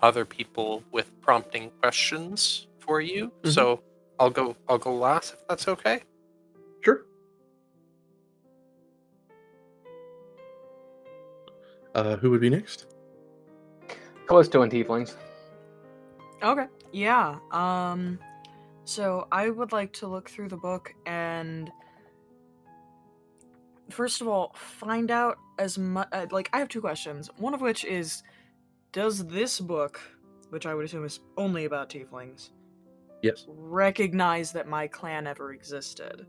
other 0.00 0.24
people 0.24 0.82
with 0.90 1.12
prompting 1.20 1.70
questions 1.82 2.68
for 2.78 3.02
you. 3.02 3.30
Mhm. 3.42 3.52
So 3.52 3.82
I'll 4.18 4.30
go 4.30 4.56
I'll 4.66 4.78
go 4.78 4.94
last 4.94 5.34
if 5.34 5.46
that's 5.46 5.68
okay. 5.68 6.00
Sure. 6.80 7.04
Uh, 11.94 12.16
who 12.16 12.30
would 12.30 12.40
be 12.40 12.48
next? 12.48 12.86
Close 14.26 14.48
Callisto 14.48 14.62
and 14.62 14.72
Tieflings. 14.72 15.16
Okay. 16.42 16.66
Yeah. 16.92 17.38
Um 17.50 18.18
so 18.84 19.26
I 19.30 19.50
would 19.50 19.72
like 19.72 19.92
to 19.94 20.06
look 20.08 20.28
through 20.30 20.48
the 20.48 20.56
book 20.56 20.94
and 21.06 21.70
first 23.90 24.20
of 24.20 24.28
all 24.28 24.54
find 24.56 25.10
out 25.10 25.36
as 25.58 25.78
much 25.78 26.08
uh, 26.12 26.26
like 26.30 26.48
I 26.52 26.58
have 26.58 26.68
two 26.68 26.80
questions. 26.80 27.30
One 27.36 27.54
of 27.54 27.60
which 27.60 27.84
is 27.84 28.22
does 28.92 29.26
this 29.26 29.60
book, 29.60 30.00
which 30.50 30.66
I 30.66 30.74
would 30.74 30.84
assume 30.84 31.04
is 31.04 31.20
only 31.36 31.64
about 31.64 31.88
tieflings, 31.90 32.50
Yes. 33.22 33.46
recognize 33.48 34.52
that 34.52 34.68
my 34.68 34.86
clan 34.86 35.26
ever 35.26 35.52
existed? 35.52 36.26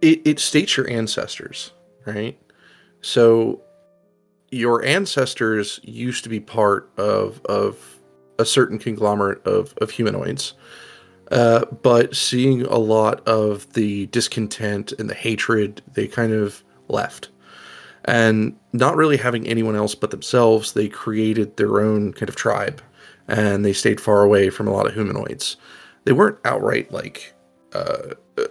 It, 0.00 0.22
it 0.24 0.38
states 0.38 0.76
your 0.76 0.88
ancestors, 0.88 1.72
right? 2.06 2.38
So 3.00 3.62
your 4.50 4.84
ancestors 4.84 5.80
used 5.82 6.24
to 6.24 6.30
be 6.30 6.40
part 6.40 6.90
of 6.96 7.44
of 7.46 7.97
a 8.38 8.44
certain 8.44 8.78
conglomerate 8.78 9.44
of, 9.46 9.74
of 9.80 9.90
humanoids. 9.90 10.54
Uh, 11.30 11.64
but 11.82 12.16
seeing 12.16 12.62
a 12.62 12.78
lot 12.78 13.26
of 13.28 13.70
the 13.74 14.06
discontent 14.06 14.92
and 14.98 15.10
the 15.10 15.14
hatred, 15.14 15.82
they 15.92 16.06
kind 16.06 16.32
of 16.32 16.64
left. 16.88 17.28
And 18.04 18.56
not 18.72 18.96
really 18.96 19.18
having 19.18 19.46
anyone 19.46 19.76
else 19.76 19.94
but 19.94 20.10
themselves, 20.10 20.72
they 20.72 20.88
created 20.88 21.56
their 21.56 21.80
own 21.80 22.12
kind 22.14 22.28
of 22.28 22.36
tribe 22.36 22.80
and 23.26 23.64
they 23.64 23.74
stayed 23.74 24.00
far 24.00 24.22
away 24.22 24.48
from 24.48 24.66
a 24.66 24.72
lot 24.72 24.86
of 24.86 24.94
humanoids. 24.94 25.56
They 26.04 26.12
weren't 26.12 26.38
outright 26.46 26.90
like 26.90 27.34
uh, 27.74 28.14
uh, 28.38 28.44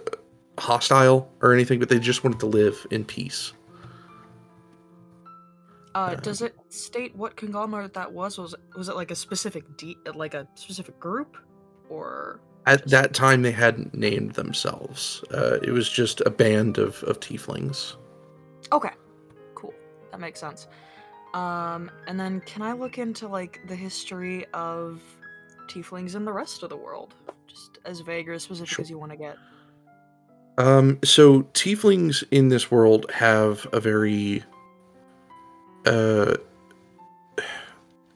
hostile 0.58 1.28
or 1.40 1.52
anything, 1.52 1.80
but 1.80 1.88
they 1.88 1.98
just 1.98 2.22
wanted 2.22 2.38
to 2.40 2.46
live 2.46 2.86
in 2.92 3.04
peace. 3.04 3.52
Uh, 5.94 6.14
does 6.16 6.42
it 6.42 6.54
state 6.68 7.14
what 7.16 7.36
conglomerate 7.36 7.94
that 7.94 8.12
was? 8.12 8.38
Was 8.38 8.54
it, 8.54 8.60
was 8.76 8.88
it 8.88 8.96
like 8.96 9.10
a 9.10 9.14
specific 9.16 9.64
de- 9.76 9.96
like 10.14 10.34
a 10.34 10.46
specific 10.54 10.98
group, 11.00 11.36
or 11.88 12.40
At 12.66 12.86
that 12.88 13.14
time, 13.14 13.42
they 13.42 13.50
hadn't 13.52 13.94
named 13.94 14.32
themselves. 14.34 15.24
Uh, 15.32 15.58
it 15.62 15.70
was 15.70 15.88
just 15.88 16.20
a 16.22 16.30
band 16.30 16.78
of, 16.78 17.02
of 17.04 17.18
tieflings. 17.20 17.94
okay, 18.72 18.90
cool, 19.54 19.74
that 20.10 20.20
makes 20.20 20.38
sense. 20.40 20.68
Um, 21.34 21.90
and 22.06 22.18
then 22.18 22.40
can 22.42 22.62
I 22.62 22.72
look 22.72 22.98
into 22.98 23.28
like 23.28 23.60
the 23.66 23.76
history 23.76 24.46
of 24.54 25.00
tieflings 25.68 26.14
in 26.14 26.24
the 26.24 26.32
rest 26.32 26.62
of 26.62 26.68
the 26.70 26.76
world, 26.76 27.14
just 27.46 27.78
as 27.84 28.00
vague 28.00 28.28
or 28.28 28.32
as 28.34 28.42
specific 28.42 28.68
Sure. 28.68 28.82
as 28.82 28.90
you 28.90 28.98
want 28.98 29.12
to 29.12 29.18
get? 29.18 29.36
Um, 30.58 30.98
so 31.04 31.42
tieflings 31.54 32.24
in 32.30 32.48
this 32.48 32.70
world 32.70 33.10
have 33.12 33.66
a 33.72 33.80
very 33.80 34.42
uh 35.88 36.36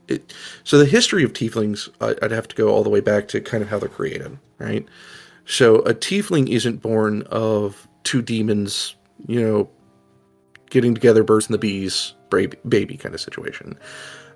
it, 0.09 0.35
so 0.65 0.79
the 0.79 0.87
history 0.87 1.25
of 1.25 1.33
tieflings 1.33 1.89
I'd 2.01 2.31
have 2.31 2.49
to 2.49 2.57
go 2.57 2.69
all 2.69 2.83
the 2.83 2.91
way 2.91 3.01
back 3.01 3.29
to 3.29 3.41
kind 3.41 3.63
of 3.63 3.69
how 3.71 3.79
they're 3.79 3.89
created 3.89 4.39
right? 4.59 4.87
So 5.45 5.77
a 5.81 5.95
tiefling 5.95 6.49
isn't 6.49 6.83
born 6.83 7.23
of 7.23 7.89
two 8.05 8.23
demons 8.23 8.95
you 9.27 9.41
know 9.41 9.71
getting 10.71 10.95
together 10.95 11.23
birds 11.23 11.47
and 11.47 11.55
the 11.55 11.59
bees 11.59 12.15
baby, 12.31 12.57
baby 12.67 12.97
kind 12.97 13.15
of 13.15 13.21
situation. 13.21 13.79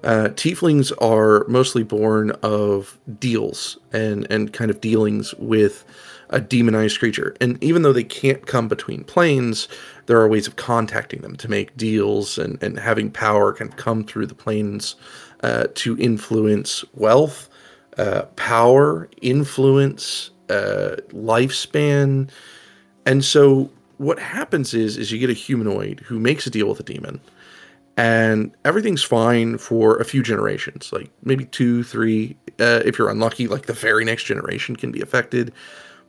Uh, 0.05 0.29
tieflings 0.35 0.93
are 1.01 1.45
mostly 1.49 1.83
born 1.83 2.31
of 2.43 2.99
deals 3.19 3.79
and 3.93 4.27
and 4.31 4.53
kind 4.53 4.71
of 4.71 4.81
dealings 4.81 5.35
with 5.39 5.85
a 6.31 6.41
demonized 6.41 6.99
creature. 6.99 7.35
And 7.41 7.63
even 7.63 7.83
though 7.83 7.93
they 7.93 8.05
can't 8.05 8.47
come 8.47 8.69
between 8.69 9.05
planes, 9.05 9.69
there 10.07 10.19
are 10.21 10.29
ways 10.29 10.47
of 10.47 10.57
contacting 10.57 11.23
them 11.23 11.37
to 11.37 11.49
make 11.49 11.77
deals 11.77 12.39
and, 12.39 12.63
and 12.63 12.79
having 12.79 13.11
power 13.11 13.53
of 13.53 13.77
come 13.77 14.05
through 14.05 14.27
the 14.27 14.35
planes 14.35 14.97
uh, 15.43 15.67
to 15.75 15.97
influence 15.99 16.85
wealth, 16.95 17.49
uh, 17.99 18.23
power, 18.37 19.09
influence, 19.23 20.31
uh, 20.49 20.97
lifespan. 21.13 22.29
And 23.05 23.25
so 23.25 23.71
what 23.99 24.19
happens 24.19 24.75
is 24.75 24.97
is 24.97 25.11
you 25.11 25.19
get 25.19 25.31
a 25.31 25.35
humanoid 25.35 26.01
who 26.01 26.19
makes 26.19 26.47
a 26.47 26.51
deal 26.51 26.69
with 26.69 26.81
a 26.81 26.83
demon 26.83 27.21
and 27.97 28.55
everything's 28.65 29.03
fine 29.03 29.57
for 29.57 29.97
a 29.97 30.05
few 30.05 30.23
generations 30.23 30.93
like 30.93 31.11
maybe 31.25 31.47
two 31.47 31.83
three 31.83 32.37
uh, 32.61 32.83
if 32.85 32.99
you're 32.99 33.09
unlucky 33.09 33.49
like 33.49 33.67
the 33.67 33.73
very 33.73 34.05
next 34.05 34.25
generation 34.25 34.77
can 34.77 34.91
be 34.91 35.01
affected 35.01 35.53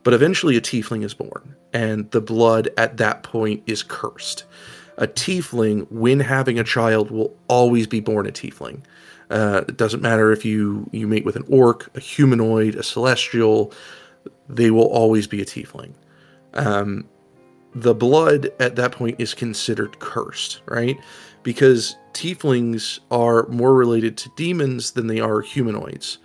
but 0.04 0.14
eventually 0.14 0.56
a 0.56 0.60
tiefling 0.60 1.04
is 1.04 1.14
born, 1.14 1.54
and 1.72 2.10
the 2.10 2.20
blood 2.20 2.70
at 2.76 2.96
that 2.98 3.22
point 3.22 3.62
is 3.66 3.82
cursed. 3.82 4.44
A 4.96 5.06
tiefling, 5.06 5.86
when 5.90 6.20
having 6.20 6.58
a 6.58 6.64
child, 6.64 7.10
will 7.10 7.36
always 7.48 7.86
be 7.86 8.00
born 8.00 8.26
a 8.26 8.32
tiefling. 8.32 8.82
Uh, 9.30 9.62
it 9.68 9.76
doesn't 9.76 10.02
matter 10.02 10.32
if 10.32 10.44
you, 10.44 10.88
you 10.92 11.06
mate 11.06 11.24
with 11.24 11.36
an 11.36 11.44
orc, 11.48 11.90
a 11.94 12.00
humanoid, 12.00 12.74
a 12.74 12.82
celestial, 12.82 13.72
they 14.48 14.70
will 14.70 14.88
always 14.88 15.26
be 15.26 15.40
a 15.40 15.44
tiefling. 15.44 15.92
Um, 16.54 17.06
the 17.74 17.94
blood 17.94 18.50
at 18.58 18.76
that 18.76 18.92
point 18.92 19.16
is 19.18 19.34
considered 19.34 19.98
cursed, 20.00 20.62
right? 20.66 20.98
Because 21.42 21.96
tieflings 22.12 23.00
are 23.10 23.46
more 23.48 23.74
related 23.74 24.16
to 24.18 24.30
demons 24.36 24.92
than 24.92 25.06
they 25.06 25.20
are 25.20 25.40
humanoids. 25.40 26.18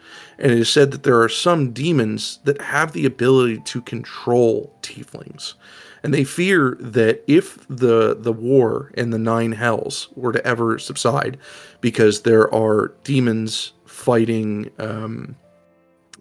And 0.44 0.52
it 0.52 0.60
is 0.60 0.70
said 0.70 0.92
that 0.92 1.04
there 1.04 1.22
are 1.22 1.30
some 1.30 1.72
demons 1.72 2.40
that 2.44 2.62
have 2.62 2.92
the 2.92 3.06
ability 3.06 3.62
to 3.62 3.82
control 3.82 4.78
tieflings. 4.82 5.54
And 6.04 6.14
they 6.14 6.26
fear 6.26 6.78
that 6.82 7.24
if 7.28 7.66
the 7.70 8.14
the 8.14 8.34
war 8.34 8.92
and 8.96 9.14
the 9.14 9.18
nine 9.18 9.54
hells 9.54 10.10
were 10.16 10.34
to 10.34 10.46
ever 10.46 10.78
subside, 10.78 11.38
because 11.80 12.24
there 12.24 12.54
are 12.54 12.94
demons 13.06 13.72
fighting 13.86 14.70
um 14.80 15.38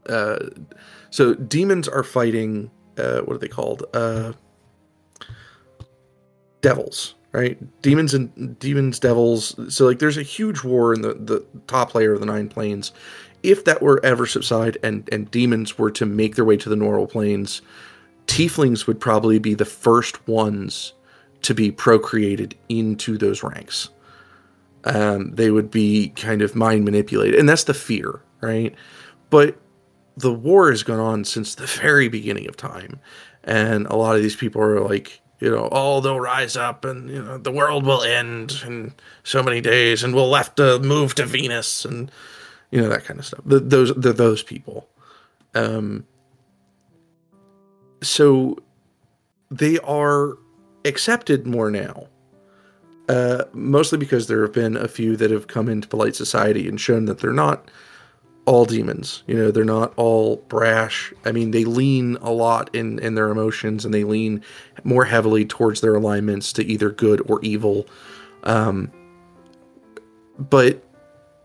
uh 0.09 0.39
so 1.11 1.35
demons 1.35 1.89
are 1.89 2.05
fighting 2.05 2.71
uh 2.99 3.23
what 3.23 3.35
are 3.35 3.39
they 3.39 3.49
called? 3.49 3.83
Uh 3.93 4.35
devils, 6.61 7.17
right? 7.33 7.59
Demons 7.83 8.15
and 8.15 8.57
demons, 8.61 9.01
devils. 9.01 9.57
So 9.75 9.87
like 9.87 9.99
there's 9.99 10.17
a 10.17 10.23
huge 10.23 10.63
war 10.63 10.95
in 10.95 11.03
the, 11.03 11.15
the 11.15 11.45
top 11.67 11.97
layer 11.97 12.13
of 12.13 12.21
the 12.21 12.27
nine 12.27 12.49
planes. 12.49 12.93
If 13.43 13.65
that 13.65 13.83
were 13.83 14.05
ever 14.05 14.27
subside 14.27 14.79
and, 14.83 15.09
and 15.13 15.31
demons 15.31 15.79
were 15.79 15.91
to 15.93 16.07
make 16.07 16.37
their 16.37 16.45
way 16.45 16.57
to 16.57 16.69
the 16.69 16.77
normal 16.77 17.07
planes, 17.07 17.63
tieflings 18.27 18.87
would 18.87 19.01
probably 19.01 19.39
be 19.39 19.55
the 19.55 19.65
first 19.65 20.27
ones 20.29 20.93
to 21.43 21.55
be 21.55 21.71
procreated 21.71 22.55
into 22.69 23.19
those 23.19 23.43
ranks. 23.43 23.89
Um, 24.85 25.35
they 25.35 25.51
would 25.51 25.71
be 25.71 26.09
kind 26.11 26.43
of 26.43 26.57
mind 26.57 26.85
manipulated, 26.85 27.39
and 27.39 27.49
that's 27.49 27.65
the 27.65 27.75
fear, 27.75 28.21
right? 28.41 28.75
But 29.31 29.57
the 30.17 30.33
war 30.33 30.71
has 30.71 30.83
gone 30.83 31.01
on 31.01 31.25
since 31.25 31.55
the 31.55 31.67
very 31.83 32.09
beginning 32.09 32.49
of 32.49 32.57
time, 32.57 33.01
and 33.45 33.87
a 33.87 33.97
lot 33.97 34.17
of 34.17 34.23
these 34.23 34.37
people 34.37 34.61
are 34.63 34.81
like, 34.81 35.21
you 35.41 35.51
know, 35.51 35.69
oh, 35.73 36.01
they'll 36.01 36.21
rise 36.21 36.57
up, 36.57 36.85
and 36.85 37.11
you 37.11 37.23
know, 37.23 37.39
the 37.39 37.53
world 37.53 37.85
will 37.85 38.03
end 38.03 38.63
in 38.65 38.93
so 39.25 39.43
many 39.43 39.61
days, 39.61 40.03
and 40.03 40.15
we'll 40.15 40.35
have 40.35 40.55
to 40.57 40.79
move 40.81 41.15
to 41.17 41.27
Venus, 41.27 41.85
and 41.85 42.11
you 42.73 42.81
know 42.81 42.89
that 42.89 43.05
kind 43.05 43.21
of 43.21 43.27
stuff. 43.27 43.41
Th 43.49 43.63
those, 43.65 43.95
they're 43.95 44.13
those 44.13 44.43
people. 44.43 44.89
Um, 45.55 46.05
so 48.03 48.57
they 49.51 49.79
are 49.81 50.37
accepted 50.85 51.47
more 51.47 51.71
now. 51.71 52.09
Uh, 53.09 53.45
mostly 53.53 53.99
because 53.99 54.27
there 54.27 54.43
have 54.43 54.53
been 54.53 54.77
a 54.77 54.89
few 54.89 55.17
that 55.17 55.31
have 55.31 55.47
come 55.47 55.69
into 55.69 55.87
polite 55.87 56.17
society 56.17 56.67
and 56.69 56.81
shown 56.81 57.05
that 57.05 57.19
they're 57.19 57.33
not 57.33 57.71
all 58.47 58.65
demons. 58.65 59.23
You 59.27 59.37
know, 59.37 59.51
they're 59.51 59.65
not 59.65 59.93
all 59.97 60.37
brash. 60.49 61.13
I 61.25 61.33
mean, 61.33 61.51
they 61.51 61.65
lean 61.65 62.17
a 62.23 62.31
lot 62.31 62.75
in 62.75 62.99
in 63.01 63.15
their 63.15 63.29
emotions 63.29 63.85
and 63.85 63.93
they 63.93 64.05
lean 64.05 64.43
more 64.83 65.05
heavily 65.05 65.45
towards 65.45 65.81
their 65.81 65.95
alignments 65.95 66.53
to 66.55 66.65
either 66.65 66.91
good 66.91 67.21
or 67.31 67.39
evil. 67.43 67.87
Um, 68.45 68.91
but 70.39 70.83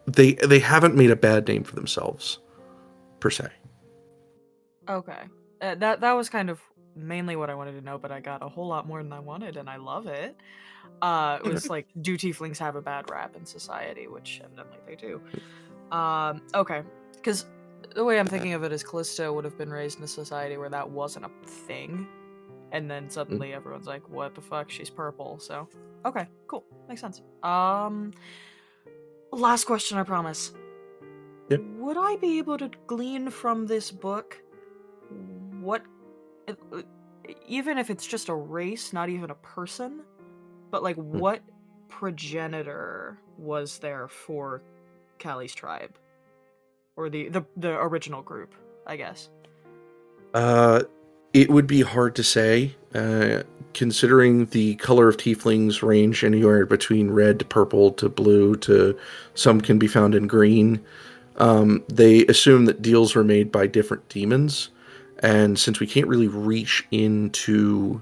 they 0.08 0.34
they 0.34 0.60
haven't 0.60 0.96
made 0.96 1.12
a 1.12 1.16
bad 1.16 1.48
name 1.48 1.64
for 1.64 1.76
themselves, 1.76 2.40
per 3.20 3.30
se. 3.30 3.50
Okay, 4.90 5.24
uh, 5.62 5.76
that 5.76 6.02
that 6.02 6.14
was 6.14 6.30
kind 6.30 6.50
of 6.50 6.62
mainly 6.96 7.36
what 7.36 7.50
I 7.50 7.56
wanted 7.56 7.74
to 7.74 7.82
know, 7.82 7.98
but 7.98 8.12
I 8.12 8.20
got 8.20 8.42
a 8.42 8.50
whole 8.50 8.68
lot 8.68 8.88
more 8.88 9.04
than 9.04 9.14
I 9.14 9.20
wanted, 9.20 9.58
and 9.58 9.70
I 9.70 9.76
love 9.76 10.08
it. 10.08 10.36
Uh, 11.02 11.40
it 11.44 11.52
was 11.52 11.70
like, 11.70 11.88
do 12.02 12.18
tieflings 12.18 12.58
have 12.58 12.76
a 12.76 12.82
bad 12.82 13.12
rap 13.12 13.36
in 13.36 13.46
society? 13.46 14.08
Which 14.08 14.42
evidently 14.44 14.78
they 14.88 14.96
do. 14.96 15.22
Um, 15.92 16.42
okay, 16.56 16.82
because 17.14 17.46
the 17.94 18.04
way 18.04 18.20
I'm 18.20 18.28
thinking 18.28 18.54
of 18.54 18.64
it 18.64 18.72
is 18.72 18.84
Callisto 18.84 19.34
would 19.34 19.44
have 19.44 19.58
been 19.58 19.70
raised 19.70 19.98
in 19.98 20.04
a 20.06 20.08
society 20.08 20.58
where 20.58 20.70
that 20.70 20.90
wasn't 20.90 21.26
a 21.26 21.48
thing, 21.48 22.08
and 22.72 22.90
then 22.90 23.10
suddenly 23.10 23.54
everyone's 23.54 23.88
like, 23.88 24.08
"What 24.10 24.36
the 24.36 24.42
fuck? 24.42 24.70
She's 24.70 24.90
purple." 24.90 25.38
So, 25.40 25.68
okay, 26.06 26.28
cool, 26.48 26.64
makes 26.88 27.02
sense. 27.02 27.22
Um, 27.44 28.14
last 29.32 29.66
question, 29.66 29.98
I 29.98 30.04
promise. 30.04 30.54
Yep. 31.50 31.62
Would 31.78 31.98
I 31.98 32.18
be 32.18 32.38
able 32.40 32.58
to 32.58 32.70
glean 32.88 33.30
from 33.30 33.68
this 33.68 33.92
book 33.92 34.42
what, 35.62 35.84
uh, 36.48 36.82
even 37.48 37.78
if 37.78 37.90
it's 37.90 38.06
just 38.06 38.30
a 38.30 38.36
race, 38.36 38.94
not 38.94 39.10
even 39.10 39.30
a 39.32 39.36
person, 39.36 40.02
but 40.72 40.84
like 40.84 40.98
what 40.98 41.42
progenitor 41.88 43.18
was 43.38 43.80
there 43.80 44.08
for 44.08 44.62
Callie's 45.20 45.56
tribe? 45.56 45.98
or 46.98 47.10
the 47.10 47.30
the, 47.30 47.46
the 47.56 47.70
original 47.80 48.22
group, 48.22 48.54
I 48.86 48.98
guess. 48.98 49.30
Uh, 50.34 50.84
it 51.38 51.52
would 51.52 51.68
be 51.68 51.82
hard 51.82 52.16
to 52.16 52.24
say, 52.24 52.76
uh, 52.96 53.44
considering 53.76 54.48
the 54.48 54.74
color 54.78 55.08
of 55.08 55.18
tieflings 55.18 55.84
range 55.84 56.24
anywhere 56.24 56.66
between 56.66 57.12
red 57.12 57.38
to 57.38 57.46
purple 57.46 57.92
to 57.92 58.10
blue 58.10 58.56
to 58.56 58.98
some 59.36 59.62
can 59.62 59.78
be 59.78 59.86
found 59.86 60.16
in 60.16 60.26
green. 60.26 60.84
Um, 61.36 61.84
they 61.88 62.26
assume 62.26 62.66
that 62.66 62.82
deals 62.82 63.14
were 63.14 63.24
made 63.24 63.52
by 63.52 63.68
different 63.68 64.10
demons, 64.10 64.70
and 65.20 65.60
since 65.60 65.80
we 65.80 65.86
can't 65.86 66.08
really 66.08 66.28
reach 66.28 66.88
into 66.90 68.02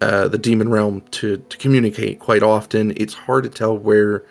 uh, 0.00 0.26
the 0.26 0.38
demon 0.38 0.68
realm 0.68 1.02
to, 1.12 1.36
to 1.36 1.56
communicate 1.58 2.18
quite 2.18 2.42
often, 2.42 2.92
it's 2.96 3.14
hard 3.14 3.44
to 3.44 3.50
tell 3.50 3.78
where 3.78 4.24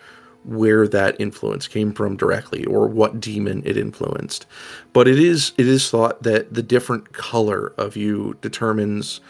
where 0.48 0.88
that 0.88 1.14
influence 1.20 1.68
came 1.68 1.92
from 1.92 2.16
directly 2.16 2.64
or 2.64 2.86
what 2.86 3.20
demon 3.20 3.62
it 3.66 3.76
influenced. 3.76 4.46
But 4.94 5.06
it 5.06 5.18
is 5.18 5.52
it 5.58 5.68
is 5.68 5.90
thought 5.90 6.22
that 6.22 6.54
the 6.54 6.62
different 6.62 7.12
color 7.12 7.74
of 7.76 7.96
you 7.96 8.36
determines 8.40 9.20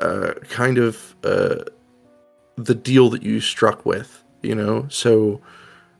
uh, 0.00 0.34
kind 0.48 0.78
of 0.78 1.14
uh, 1.22 1.56
the 2.56 2.74
deal 2.74 3.10
that 3.10 3.22
you 3.22 3.40
struck 3.40 3.84
with. 3.84 4.24
You 4.42 4.54
know, 4.54 4.86
so 4.88 5.40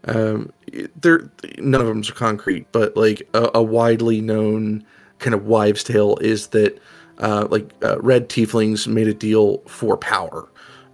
um, 0.05 0.53
there 1.01 1.31
none 1.59 1.81
of 1.81 1.87
them 1.87 2.01
are 2.01 2.15
concrete, 2.15 2.67
but 2.73 2.97
like 2.97 3.29
a, 3.35 3.51
a 3.55 3.63
widely 3.63 4.23
known 4.23 4.85
kind 5.19 5.35
of 5.35 5.45
wives' 5.45 5.85
tale 5.85 6.17
is 6.23 6.49
that 6.49 6.81
uh, 7.19 7.49
like 7.51 7.71
uh, 7.83 8.01
red 8.01 8.29
tieflings 8.31 8.87
made 8.87 9.09
a 9.09 9.15
deal 9.15 9.59
for 9.67 9.97
power 9.99 10.49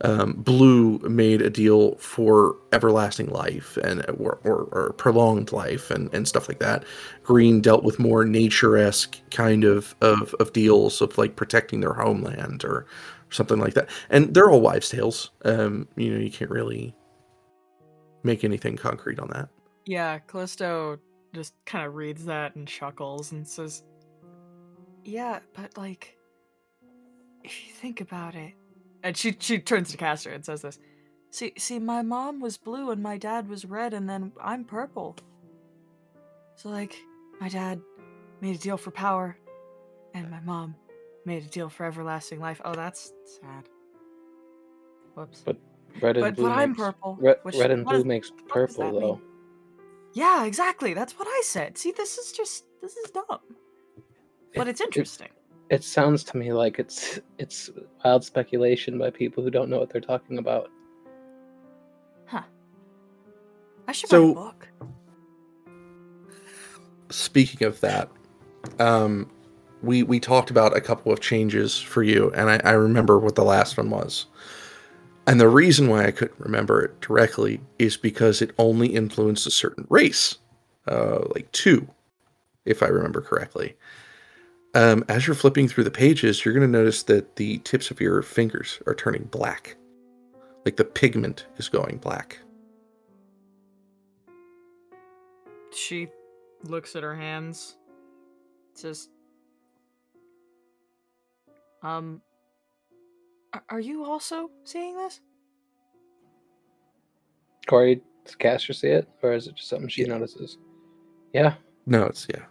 um, 0.05 0.35
blue 0.35 0.99
made 0.99 1.41
a 1.41 1.49
deal 1.49 1.97
for 1.97 2.57
everlasting 2.73 3.31
life 3.31 3.79
and 3.79 4.05
or, 4.19 4.39
or, 4.45 4.69
or, 4.71 4.93
prolonged 4.93 5.51
life 5.51 5.91
and, 5.91 6.13
and 6.13 6.29
stuff 6.29 6.47
like 6.47 6.59
that. 6.59 6.85
Green 7.23 7.63
dealt 7.63 7.85
with 7.85 7.99
more 7.99 8.23
nature 8.23 8.77
esque 8.77 9.19
kind 9.31 9.65
of, 9.65 9.95
of 10.03 10.35
of 10.35 10.53
deals 10.53 11.01
of 11.01 11.17
like 11.17 11.37
protecting 11.37 11.81
their 11.81 11.95
homeland 11.95 12.65
or 12.65 12.87
something 13.31 13.59
like 13.59 13.73
that. 13.75 13.89
And 14.11 14.35
they're 14.35 14.51
all 14.51 14.61
wives' 14.61 14.91
tales. 14.91 15.31
Um, 15.47 15.89
you 15.97 16.13
know, 16.13 16.21
you 16.21 16.31
can't 16.31 16.51
really 16.51 16.95
make 18.25 18.45
anything 18.45 18.77
concrete 18.77 19.19
on 19.19 19.29
that. 19.29 19.49
Yeah, 19.87 20.19
Callisto 20.19 20.99
just 21.35 21.55
kind 21.65 21.87
of 21.87 21.95
reads 21.95 22.27
that 22.27 22.57
and 22.57 22.69
chuckles 22.69 23.33
and 23.33 23.49
says, 23.49 23.83
"Yeah, 25.03 25.39
but 25.55 25.79
like, 25.79 26.19
if 27.43 27.67
you 27.67 27.73
think 27.73 28.03
about 28.03 28.35
it." 28.35 28.53
And 29.05 29.17
she 29.17 29.37
she 29.39 29.59
turns 29.61 29.91
to 29.93 29.97
Castor 29.97 30.31
and 30.31 30.45
says 30.45 30.63
this. 30.63 30.79
See 31.31 31.53
see 31.59 31.79
my 31.79 32.03
mom 32.03 32.41
was 32.41 32.57
blue 32.57 32.91
and 32.91 33.03
my 33.03 33.19
dad 33.19 33.49
was 33.49 33.65
red 33.65 33.95
and 33.95 34.09
then 34.09 34.33
I'm 34.43 34.65
purple. 34.65 35.15
So 36.57 36.71
like 36.71 36.97
my 37.41 37.49
dad 37.49 37.81
made 38.41 38.57
a 38.57 38.59
deal 38.59 38.77
for 38.79 38.91
power 38.91 39.37
and 40.15 40.31
my 40.31 40.41
mom 40.41 40.75
made 41.27 41.43
a 41.45 41.49
deal 41.49 41.69
for 41.69 41.85
everlasting 41.85 42.41
life. 42.41 42.61
Oh, 42.65 42.75
that's 42.75 43.13
sad. 43.27 43.69
Whoops. 45.15 45.43
But 45.45 45.57
red 46.01 46.17
and 46.17 46.25
but, 46.25 46.37
blue 46.37 46.49
but 46.49 46.59
I'm 46.59 46.71
makes- 46.71 46.81
purple. 46.81 47.19
Red, 47.21 47.37
red 47.45 47.71
and 47.71 47.85
blue 47.85 48.05
makes 48.05 48.33
purple 48.49 48.93
though. 48.93 49.13
mean? 49.17 49.23
Yeah, 50.15 50.45
exactly. 50.47 50.95
That's 50.95 51.19
what 51.19 51.29
I 51.29 51.43
said. 51.45 51.77
See, 51.77 51.93
this 51.93 52.17
is 52.19 52.33
just 52.33 52.65
this 52.81 52.97
is 52.97 53.11
dumb. 53.11 53.41
But 54.55 54.67
It- 54.67 54.71
it's 54.71 54.81
interesting. 54.81 55.29
It 55.29 55.44
sounds 55.83 56.23
to 56.25 56.37
me 56.37 56.53
like 56.53 56.79
it's 56.79 57.19
it's 57.39 57.71
wild 58.05 58.25
speculation 58.25 58.99
by 58.99 59.11
people 59.11 59.43
who 59.43 59.51
don't 59.51 59.71
know 59.71 59.79
what 59.79 59.91
they're 59.91 60.01
talking 60.01 60.39
about. 60.39 60.71
Huh. 62.27 62.43
I 63.89 63.93
should 63.93 64.11
So- 64.11 64.27
write 64.27 64.31
a 64.31 64.35
book. 64.35 64.69
Speaking 67.11 67.67
of 67.67 67.81
that, 67.81 68.09
um, 68.79 69.31
we 69.83 70.03
we 70.03 70.19
talked 70.19 70.51
about 70.51 70.77
a 70.77 70.81
couple 70.81 71.13
of 71.13 71.21
changes 71.21 71.79
for 71.79 72.03
you, 72.03 72.33
and 72.35 72.51
I, 72.51 72.61
I 72.65 72.73
remember 72.73 73.19
what 73.19 73.35
the 73.35 73.45
last 73.45 73.77
one 73.77 73.91
was. 73.91 74.27
And 75.27 75.41
the 75.41 75.49
reason 75.49 75.89
why 75.89 76.07
I 76.07 76.11
couldn't 76.11 76.39
remember 76.41 76.83
it 76.83 77.01
directly 77.01 77.61
is 77.79 77.97
because 77.97 78.43
it 78.43 78.51
only 78.59 78.89
influenced 78.89 79.47
a 79.47 79.51
certain 79.51 79.87
race, 79.89 80.37
uh, 80.87 81.21
like 81.35 81.51
two, 81.53 81.89
if 82.67 82.83
I 82.83 82.89
remember 82.89 83.23
correctly. 83.23 83.75
Um, 84.75 85.05
as 85.09 85.27
you're 85.27 85.35
flipping 85.37 85.69
through 85.69 85.85
the 85.85 85.91
pages, 85.91 86.45
you're 86.45 86.55
going 86.55 86.67
to 86.67 86.79
notice 86.79 87.05
that 87.05 87.37
the 87.37 87.59
tips 87.59 87.91
of 87.91 88.01
your 88.01 88.23
fingers 88.23 88.81
are 88.87 88.95
turning 88.95 89.25
black, 89.25 89.77
like 90.65 90.77
the 90.77 90.85
pigment 90.85 91.47
is 91.59 91.69
going 91.69 91.99
black. 91.99 92.39
She 95.73 96.09
looks 96.65 96.97
at 96.97 97.03
her 97.03 97.15
hands. 97.17 97.77
Says, 98.75 99.09
"Um, 101.83 102.23
are, 103.53 103.65
are 103.71 103.81
you 103.81 104.05
also 104.05 104.51
seeing 104.65 104.97
this?" 104.97 105.21
Corey, 107.67 108.03
does 108.25 108.35
Castor 108.37 108.73
see 108.73 108.89
it, 108.89 109.09
or 109.23 109.33
is 109.33 109.47
it 109.47 109.57
just 109.57 109.69
something 109.69 109.89
she 109.89 110.03
Yeah. 110.03 110.09
notices? 110.09 110.59
Yeah, 111.33 111.55
No, 111.87 112.05
it's 112.07 112.27
yeah. 112.31 112.45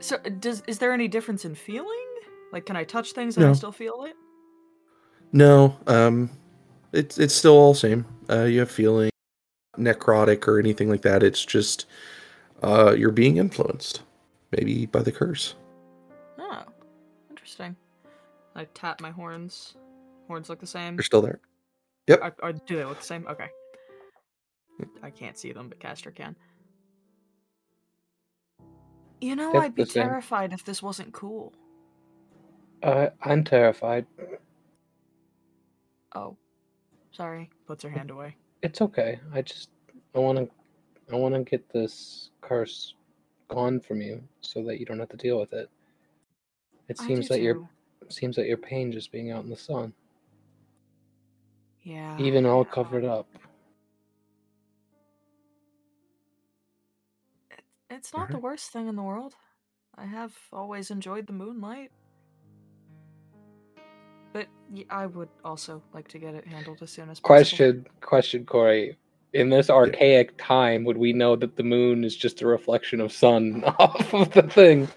So, 0.00 0.16
uh, 0.16 0.30
does 0.40 0.62
is 0.66 0.78
there 0.78 0.92
any 0.92 1.08
difference 1.08 1.44
in 1.44 1.54
feeling? 1.54 2.06
Like, 2.52 2.66
can 2.66 2.76
I 2.76 2.84
touch 2.84 3.12
things 3.12 3.36
and 3.36 3.46
I 3.46 3.52
still 3.52 3.72
feel 3.72 4.04
it? 4.04 4.14
No, 5.32 5.76
um, 5.86 6.30
it's 6.92 7.18
it's 7.18 7.34
still 7.34 7.56
all 7.56 7.74
same. 7.74 8.04
Uh, 8.28 8.44
you 8.44 8.58
have 8.60 8.70
feeling 8.70 9.10
necrotic 9.78 10.48
or 10.48 10.58
anything 10.58 10.88
like 10.88 11.02
that. 11.02 11.22
It's 11.22 11.44
just 11.44 11.86
uh, 12.62 12.94
you're 12.96 13.12
being 13.12 13.36
influenced, 13.36 14.02
maybe 14.52 14.86
by 14.86 15.02
the 15.02 15.12
curse. 15.12 15.54
Oh, 16.38 16.64
interesting. 17.30 17.76
I 18.56 18.64
tap 18.74 19.00
my 19.00 19.10
horns. 19.10 19.76
Horns 20.26 20.48
look 20.48 20.58
the 20.60 20.66
same. 20.66 20.96
They're 20.96 21.04
still 21.04 21.22
there. 21.22 21.40
Yep. 22.08 22.34
Are- 22.42 22.52
do 22.52 22.76
they 22.76 22.84
look 22.84 22.98
the 22.98 23.06
same? 23.06 23.26
Okay. 23.28 23.48
I 25.02 25.10
can't 25.10 25.36
see 25.38 25.52
them, 25.52 25.68
but 25.68 25.78
Castor 25.78 26.10
can. 26.10 26.34
You 29.20 29.36
know, 29.36 29.54
I'd 29.54 29.74
be 29.74 29.84
terrified 29.84 30.52
if 30.52 30.64
this 30.64 30.82
wasn't 30.82 31.12
cool. 31.12 31.52
uh, 32.82 33.10
I'm 33.22 33.44
terrified. 33.44 34.06
Oh, 36.14 36.36
sorry. 37.12 37.50
Puts 37.66 37.82
her 37.84 37.90
hand 37.90 38.10
away. 38.10 38.36
It's 38.62 38.80
okay. 38.80 39.20
I 39.32 39.42
just 39.42 39.68
I 40.14 40.18
want 40.18 40.38
to 40.38 40.48
I 41.12 41.16
want 41.16 41.34
to 41.34 41.42
get 41.42 41.68
this 41.70 42.30
curse 42.40 42.94
gone 43.48 43.80
from 43.80 44.00
you 44.00 44.22
so 44.40 44.62
that 44.64 44.78
you 44.80 44.86
don't 44.86 44.98
have 44.98 45.08
to 45.10 45.16
deal 45.16 45.38
with 45.38 45.52
it. 45.52 45.68
It 46.88 46.98
seems 46.98 47.28
that 47.28 47.40
your 47.42 47.68
seems 48.08 48.36
that 48.36 48.46
your 48.46 48.56
pain 48.56 48.90
just 48.90 49.12
being 49.12 49.30
out 49.30 49.44
in 49.44 49.50
the 49.50 49.56
sun, 49.56 49.92
Yeah. 51.82 52.18
even 52.18 52.46
all 52.46 52.64
covered 52.64 53.04
up. 53.04 53.26
It's 57.90 58.14
not 58.14 58.30
the 58.30 58.38
worst 58.38 58.70
thing 58.70 58.86
in 58.86 58.94
the 58.94 59.02
world. 59.02 59.34
I 59.96 60.06
have 60.06 60.32
always 60.52 60.90
enjoyed 60.90 61.26
the 61.26 61.32
moonlight. 61.32 61.90
But 64.32 64.46
I 64.88 65.06
would 65.06 65.28
also 65.44 65.82
like 65.92 66.06
to 66.08 66.18
get 66.18 66.34
it 66.34 66.46
handled 66.46 66.78
as 66.82 66.90
soon 66.90 67.10
as 67.10 67.18
possible. 67.18 67.26
Question, 67.26 67.86
question, 68.00 68.46
Corey. 68.46 68.96
In 69.32 69.50
this 69.50 69.70
archaic 69.70 70.36
time, 70.38 70.84
would 70.84 70.98
we 70.98 71.12
know 71.12 71.34
that 71.36 71.56
the 71.56 71.62
moon 71.64 72.04
is 72.04 72.16
just 72.16 72.42
a 72.42 72.46
reflection 72.46 73.00
of 73.00 73.12
sun 73.12 73.64
off 73.78 74.14
of 74.14 74.30
the 74.32 74.42
thing? 74.42 74.88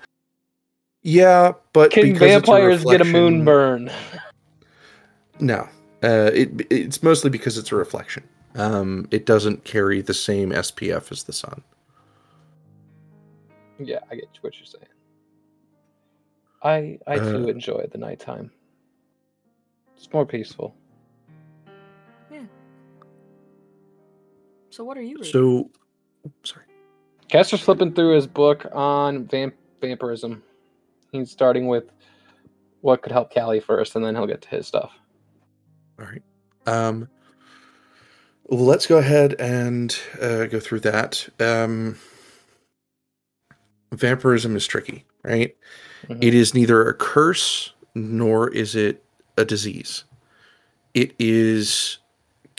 Yeah, 1.02 1.54
but 1.74 1.92
Can 1.92 2.14
because 2.14 2.22
it's 2.22 2.48
a 2.48 2.52
vampires 2.52 2.84
get 2.86 3.02
a 3.02 3.06
moon 3.06 3.44
burn? 3.44 3.92
No, 5.40 5.68
uh, 6.04 6.32
it 6.34 6.66
it's 6.70 7.04
mostly 7.04 7.30
because 7.30 7.58
it's 7.58 7.72
a 7.72 7.76
reflection. 7.76 8.24
Um, 8.56 9.08
it 9.12 9.26
doesn't 9.26 9.66
carry 9.66 10.02
the 10.02 10.14
same 10.14 10.52
SPF 10.52 11.12
as 11.12 11.24
the 11.24 11.34
sun. 11.34 11.64
Yeah, 13.80 14.00
I 14.10 14.16
get 14.16 14.30
what 14.42 14.54
you're 14.58 14.66
saying. 14.66 14.86
I 16.62 17.00
I 17.08 17.18
too 17.18 17.44
Uh, 17.46 17.48
enjoy 17.48 17.88
the 17.92 17.98
nighttime. 17.98 18.52
It's 19.96 20.12
more 20.14 20.26
peaceful. 20.26 20.76
Yeah. 22.32 22.46
So 24.70 24.84
what 24.84 24.98
are 24.98 25.02
you 25.02 25.18
reading? 25.18 25.32
So, 25.32 25.72
sorry. 26.44 26.66
Castor's 27.30 27.62
flipping 27.62 27.94
through 27.94 28.16
his 28.16 28.28
book 28.28 28.66
on 28.74 29.26
vamp- 29.28 29.56
vampirism. 29.82 30.44
He's 31.12 31.32
starting 31.32 31.68
with 31.68 31.86
what 32.82 33.02
could 33.02 33.12
help 33.12 33.34
Callie 33.34 33.60
first, 33.60 33.96
and 33.96 34.04
then 34.04 34.16
he'll 34.16 34.28
get 34.28 34.42
to 34.44 34.50
his 34.50 34.68
stuff. 34.68 34.92
All 36.00 36.06
right. 36.06 36.22
Um, 36.66 37.08
let's 38.50 38.88
go 38.88 38.98
ahead 38.98 39.36
and 39.40 39.98
uh, 40.22 40.46
go 40.46 40.60
through 40.60 40.82
that. 40.82 41.28
Um, 41.40 41.98
vampirism 43.94 44.56
is 44.56 44.66
tricky, 44.66 45.06
right? 45.24 45.56
Mhm. 46.08 46.24
It 46.24 46.34
is 46.34 46.54
neither 46.54 46.88
a 46.88 46.94
curse 46.94 47.74
nor 47.96 48.50
is 48.50 48.76
it 48.76 49.04
a 49.38 49.46
disease. 49.46 50.04
It 50.94 51.14
is 51.20 51.98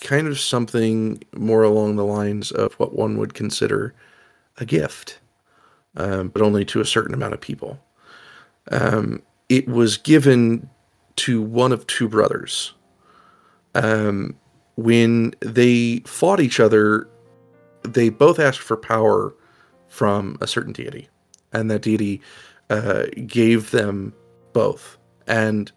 kind 0.01 0.27
of 0.27 0.39
something 0.41 1.23
more 1.37 1.63
along 1.63 1.97
the 1.97 2.05
lines 2.05 2.51
of 2.51 2.75
what 2.75 2.95
one 2.95 3.17
would 3.19 3.35
consider 3.35 3.95
a 4.59 4.65
gift, 4.65 5.19
um, 5.97 6.29
but 6.29 6.43
only 6.43 6.65
to 6.67 6.81
a 6.81 6.85
certain 6.85 7.15
amount 7.15 7.35
of 7.35 7.41
people. 7.41 7.81
Um, 8.71 9.23
it 9.49 9.69
was 9.69 9.97
given 9.97 10.69
to 11.17 11.41
one 11.41 11.73
of 11.73 11.87
two 11.87 12.09
brothers. 12.09 12.73
Um, 13.75 14.37
when 14.77 15.35
they 15.41 16.01
fought 16.07 16.41
each 16.41 16.59
other, 16.61 17.09
they 17.83 18.09
both 18.09 18.39
asked 18.39 18.61
for 18.61 18.77
power 18.77 19.35
from 19.89 20.37
a 20.41 20.47
certain 20.47 20.73
deity, 20.73 21.09
and 21.55 21.71
that 21.71 21.83
deity 21.83 22.21
uh, 22.69 23.05
gave 23.27 23.71
them 23.71 24.13
both. 24.53 24.99
And 25.27 25.73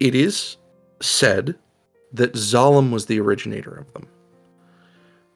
it 0.00 0.14
is 0.14 0.56
said 1.00 1.56
that 2.12 2.32
Zalem 2.32 2.90
was 2.90 3.06
the 3.06 3.20
originator 3.20 3.74
of 3.74 3.92
them. 3.92 4.06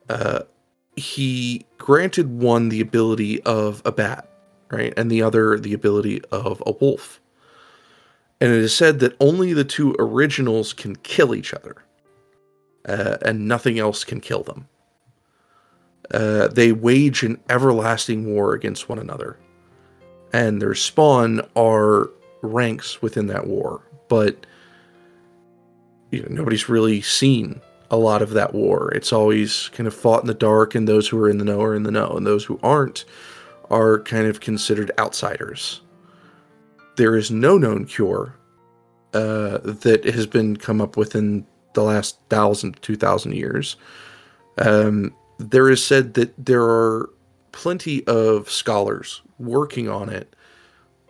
Uh, 0.08 0.40
he 0.96 1.64
granted 1.78 2.28
one 2.30 2.68
the 2.68 2.80
ability 2.80 3.42
of 3.42 3.82
a 3.84 3.92
bat, 3.92 4.28
right, 4.70 4.92
and 4.96 5.10
the 5.10 5.22
other 5.22 5.58
the 5.58 5.72
ability 5.74 6.22
of 6.30 6.62
a 6.66 6.72
wolf. 6.72 7.20
And 8.40 8.52
it 8.52 8.58
is 8.58 8.74
said 8.74 8.98
that 9.00 9.16
only 9.20 9.52
the 9.52 9.64
two 9.64 9.94
originals 9.98 10.72
can 10.72 10.96
kill 10.96 11.34
each 11.34 11.54
other, 11.54 11.76
uh, 12.86 13.18
and 13.22 13.46
nothing 13.46 13.78
else 13.78 14.04
can 14.04 14.20
kill 14.20 14.42
them. 14.42 14.68
Uh, 16.12 16.48
they 16.48 16.72
wage 16.72 17.22
an 17.22 17.40
everlasting 17.48 18.34
war 18.34 18.52
against 18.52 18.88
one 18.88 18.98
another, 18.98 19.38
and 20.32 20.60
their 20.60 20.74
spawn 20.74 21.40
are 21.56 22.10
ranks 22.42 23.00
within 23.00 23.26
that 23.28 23.46
war. 23.46 23.82
But 24.08 24.46
you 26.10 26.22
know, 26.22 26.28
nobody's 26.28 26.68
really 26.68 27.00
seen 27.00 27.60
a 27.90 27.96
lot 27.96 28.22
of 28.22 28.30
that 28.30 28.54
war. 28.54 28.92
It's 28.94 29.12
always 29.12 29.68
kind 29.70 29.86
of 29.86 29.94
fought 29.94 30.22
in 30.22 30.26
the 30.26 30.34
dark, 30.34 30.74
and 30.74 30.86
those 30.86 31.08
who 31.08 31.18
are 31.18 31.28
in 31.28 31.38
the 31.38 31.44
know 31.44 31.62
are 31.62 31.74
in 31.74 31.82
the 31.82 31.90
know, 31.90 32.10
and 32.10 32.26
those 32.26 32.44
who 32.44 32.60
aren't 32.62 33.04
are 33.70 34.00
kind 34.00 34.26
of 34.26 34.40
considered 34.40 34.90
outsiders. 34.98 35.80
There 36.96 37.16
is 37.16 37.30
no 37.30 37.56
known 37.56 37.86
cure 37.86 38.34
uh, 39.14 39.58
that 39.62 40.04
has 40.04 40.26
been 40.26 40.56
come 40.56 40.80
up 40.80 40.96
within 40.96 41.46
the 41.72 41.82
last 41.82 42.18
thousand 42.28 42.74
to 42.74 42.80
two 42.80 42.96
thousand 42.96 43.34
years. 43.34 43.76
Um, 44.58 45.14
there 45.50 45.68
is 45.68 45.84
said 45.84 46.14
that 46.14 46.32
there 46.38 46.62
are 46.62 47.10
plenty 47.52 48.06
of 48.06 48.50
scholars 48.50 49.22
working 49.38 49.88
on 49.88 50.08
it, 50.08 50.34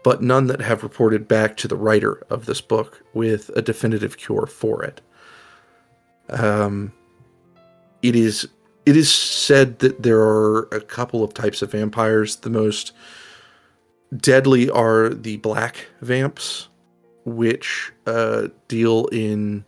but 0.02 0.22
none 0.22 0.46
that 0.46 0.60
have 0.60 0.82
reported 0.82 1.28
back 1.28 1.56
to 1.58 1.68
the 1.68 1.76
writer 1.76 2.24
of 2.30 2.46
this 2.46 2.60
book 2.60 3.02
with 3.14 3.50
a 3.50 3.62
definitive 3.62 4.16
cure 4.16 4.46
for 4.46 4.82
it. 4.82 5.00
Um, 6.28 6.92
it 8.02 8.16
is 8.16 8.48
it 8.84 8.96
is 8.96 9.12
said 9.12 9.78
that 9.78 10.02
there 10.02 10.20
are 10.20 10.62
a 10.72 10.80
couple 10.80 11.22
of 11.22 11.34
types 11.34 11.62
of 11.62 11.70
vampires. 11.70 12.36
The 12.36 12.50
most 12.50 12.92
deadly 14.16 14.68
are 14.68 15.08
the 15.10 15.36
black 15.36 15.86
vamps, 16.00 16.68
which 17.24 17.92
uh, 18.06 18.48
deal 18.66 19.06
in 19.06 19.64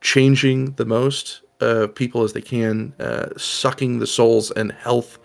changing 0.00 0.72
the 0.72 0.84
most 0.84 1.41
uh, 1.62 1.86
people 1.86 2.24
as 2.24 2.32
they 2.32 2.42
can, 2.42 2.92
uh, 2.98 3.28
sucking 3.36 4.00
the 4.00 4.06
souls 4.06 4.50
and 4.50 4.72
health 4.72 5.18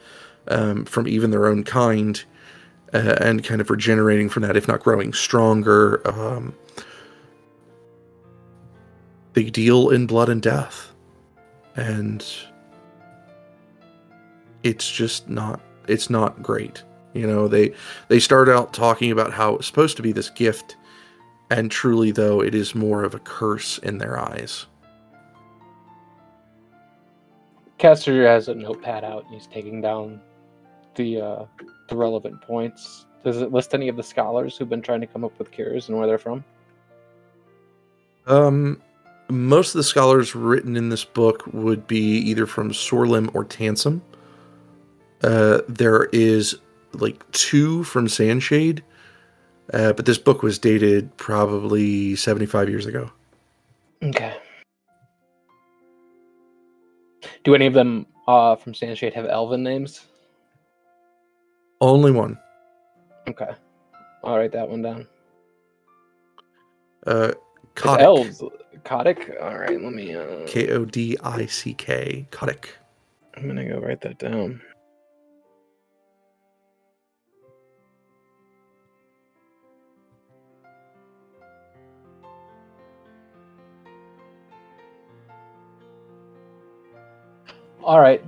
um, 0.48 0.86
from 0.86 1.08
even 1.08 1.32
their 1.32 1.48
own 1.48 1.64
kind, 1.64 2.24
uh, 2.94 3.16
and 3.20 3.44
kind 3.44 3.60
of 3.60 3.70
regenerating 3.70 4.30
from 4.30 4.44
that, 4.44 4.56
if 4.56 4.68
not 4.68 4.82
growing 4.82 5.14
stronger. 5.14 6.08
Um, 6.08 6.56
they 9.34 9.50
deal 9.50 9.90
in 9.90 10.08
blood 10.08 10.30
and 10.30 10.42
death, 10.42 10.94
and 11.76 12.26
it's 14.64 14.90
just 14.90 15.28
not. 15.28 15.60
It's 15.88 16.10
not 16.10 16.44
great. 16.44 16.84
You 17.14 17.26
know, 17.26 17.48
they 17.48 17.74
they 18.10 18.20
start 18.20 18.48
out 18.48 18.74
talking 18.74 19.12
about 19.12 19.34
how 19.34 19.56
it's 19.56 19.68
supposed 19.68 19.98
to 19.98 20.04
be 20.04 20.12
this 20.12 20.30
gift, 20.30 20.78
and 21.50 21.72
truly, 21.72 22.12
though, 22.12 22.42
it 22.42 22.54
is 22.54 22.76
more 22.76 23.04
of 23.04 23.16
a 23.16 23.20
curse 23.20 23.80
in 23.80 23.98
their 23.98 24.20
eyes. 24.20 24.68
Castor 27.78 28.28
has 28.28 28.48
a 28.48 28.56
notepad 28.56 29.04
out 29.04 29.26
and 29.26 29.34
he's 29.34 29.48
taking 29.48 29.82
down 29.82 30.20
the 30.96 31.22
uh, 31.22 31.46
the 31.90 31.96
relevant 31.96 32.42
points. 32.42 33.06
Does 33.24 33.42
it 33.42 33.52
list 33.52 33.74
any 33.74 33.88
of 33.88 33.96
the 33.96 34.04
scholars 34.04 34.58
who've 34.58 34.70
been 34.70 34.82
trying 34.82 35.02
to 35.02 35.08
come 35.08 35.24
up 35.24 35.38
with 35.38 35.52
cures 35.52 35.90
and 35.90 35.98
where 35.98 36.08
they're 36.08 36.18
from? 36.18 36.44
Um, 38.26 38.82
most 39.30 39.74
of 39.76 39.80
the 39.80 39.84
scholars 39.84 40.36
written 40.36 40.76
in 40.76 40.90
this 40.90 41.04
book 41.04 41.44
would 41.54 41.88
be 41.88 42.18
either 42.20 42.46
from 42.46 42.72
Sorlim 42.72 43.34
or 43.34 43.46
Tansom. 43.46 44.02
Uh, 45.24 45.62
there 45.68 46.06
is 46.06 46.58
like 46.94 47.30
two 47.32 47.84
from 47.84 48.08
Sandshade, 48.08 48.82
uh, 49.74 49.94
but 49.94 50.06
this 50.06 50.18
book 50.18 50.44
was 50.44 50.60
dated 50.60 51.16
probably 51.18 52.16
75 52.16 52.70
years 52.70 52.86
ago. 52.86 53.12
Okay. 54.04 54.38
Do 57.48 57.56
any 57.56 57.66
of 57.66 57.74
them 57.74 58.06
uh, 58.28 58.58
from 58.58 58.74
Sandshade 58.74 59.14
have 59.14 59.26
elven 59.26 59.64
names? 59.64 60.02
Only 61.80 62.12
one. 62.12 62.38
Okay. 63.30 63.52
I'll 64.22 64.36
write 64.36 64.52
that 64.52 64.68
one 64.68 64.82
down. 64.82 65.08
Uh, 67.06 67.32
Kodic. 67.74 68.04
elves. 68.04 68.44
Kodic? 68.84 69.38
All 69.42 69.58
right, 69.58 69.82
let 69.82 69.94
me. 69.94 70.14
Uh, 70.14 70.46
K 70.46 70.72
O 70.72 70.84
D 70.84 71.18
I 71.24 71.46
C 71.46 71.74
K. 71.74 72.28
Kodic. 72.32 72.76
I'm 73.38 73.48
gonna 73.48 73.66
go 73.66 73.80
write 73.80 74.02
that 74.02 74.18
down. 74.18 74.62
All 87.88 88.02
right. 88.02 88.22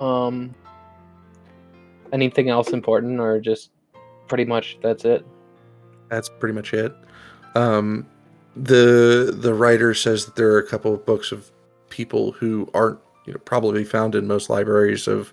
Um. 0.00 0.52
Anything 2.12 2.48
else 2.48 2.70
important, 2.70 3.20
or 3.20 3.38
just 3.38 3.70
pretty 4.26 4.44
much 4.44 4.78
that's 4.82 5.04
it? 5.04 5.24
That's 6.08 6.28
pretty 6.28 6.54
much 6.54 6.74
it. 6.74 6.92
Um, 7.54 8.04
the 8.56 9.32
the 9.32 9.54
writer 9.54 9.94
says 9.94 10.26
that 10.26 10.34
there 10.34 10.50
are 10.52 10.58
a 10.58 10.66
couple 10.66 10.92
of 10.92 11.06
books 11.06 11.30
of 11.30 11.52
people 11.88 12.32
who 12.32 12.68
aren't 12.74 12.98
you 13.26 13.32
know 13.32 13.38
probably 13.38 13.84
found 13.84 14.16
in 14.16 14.26
most 14.26 14.50
libraries 14.50 15.06
of 15.06 15.32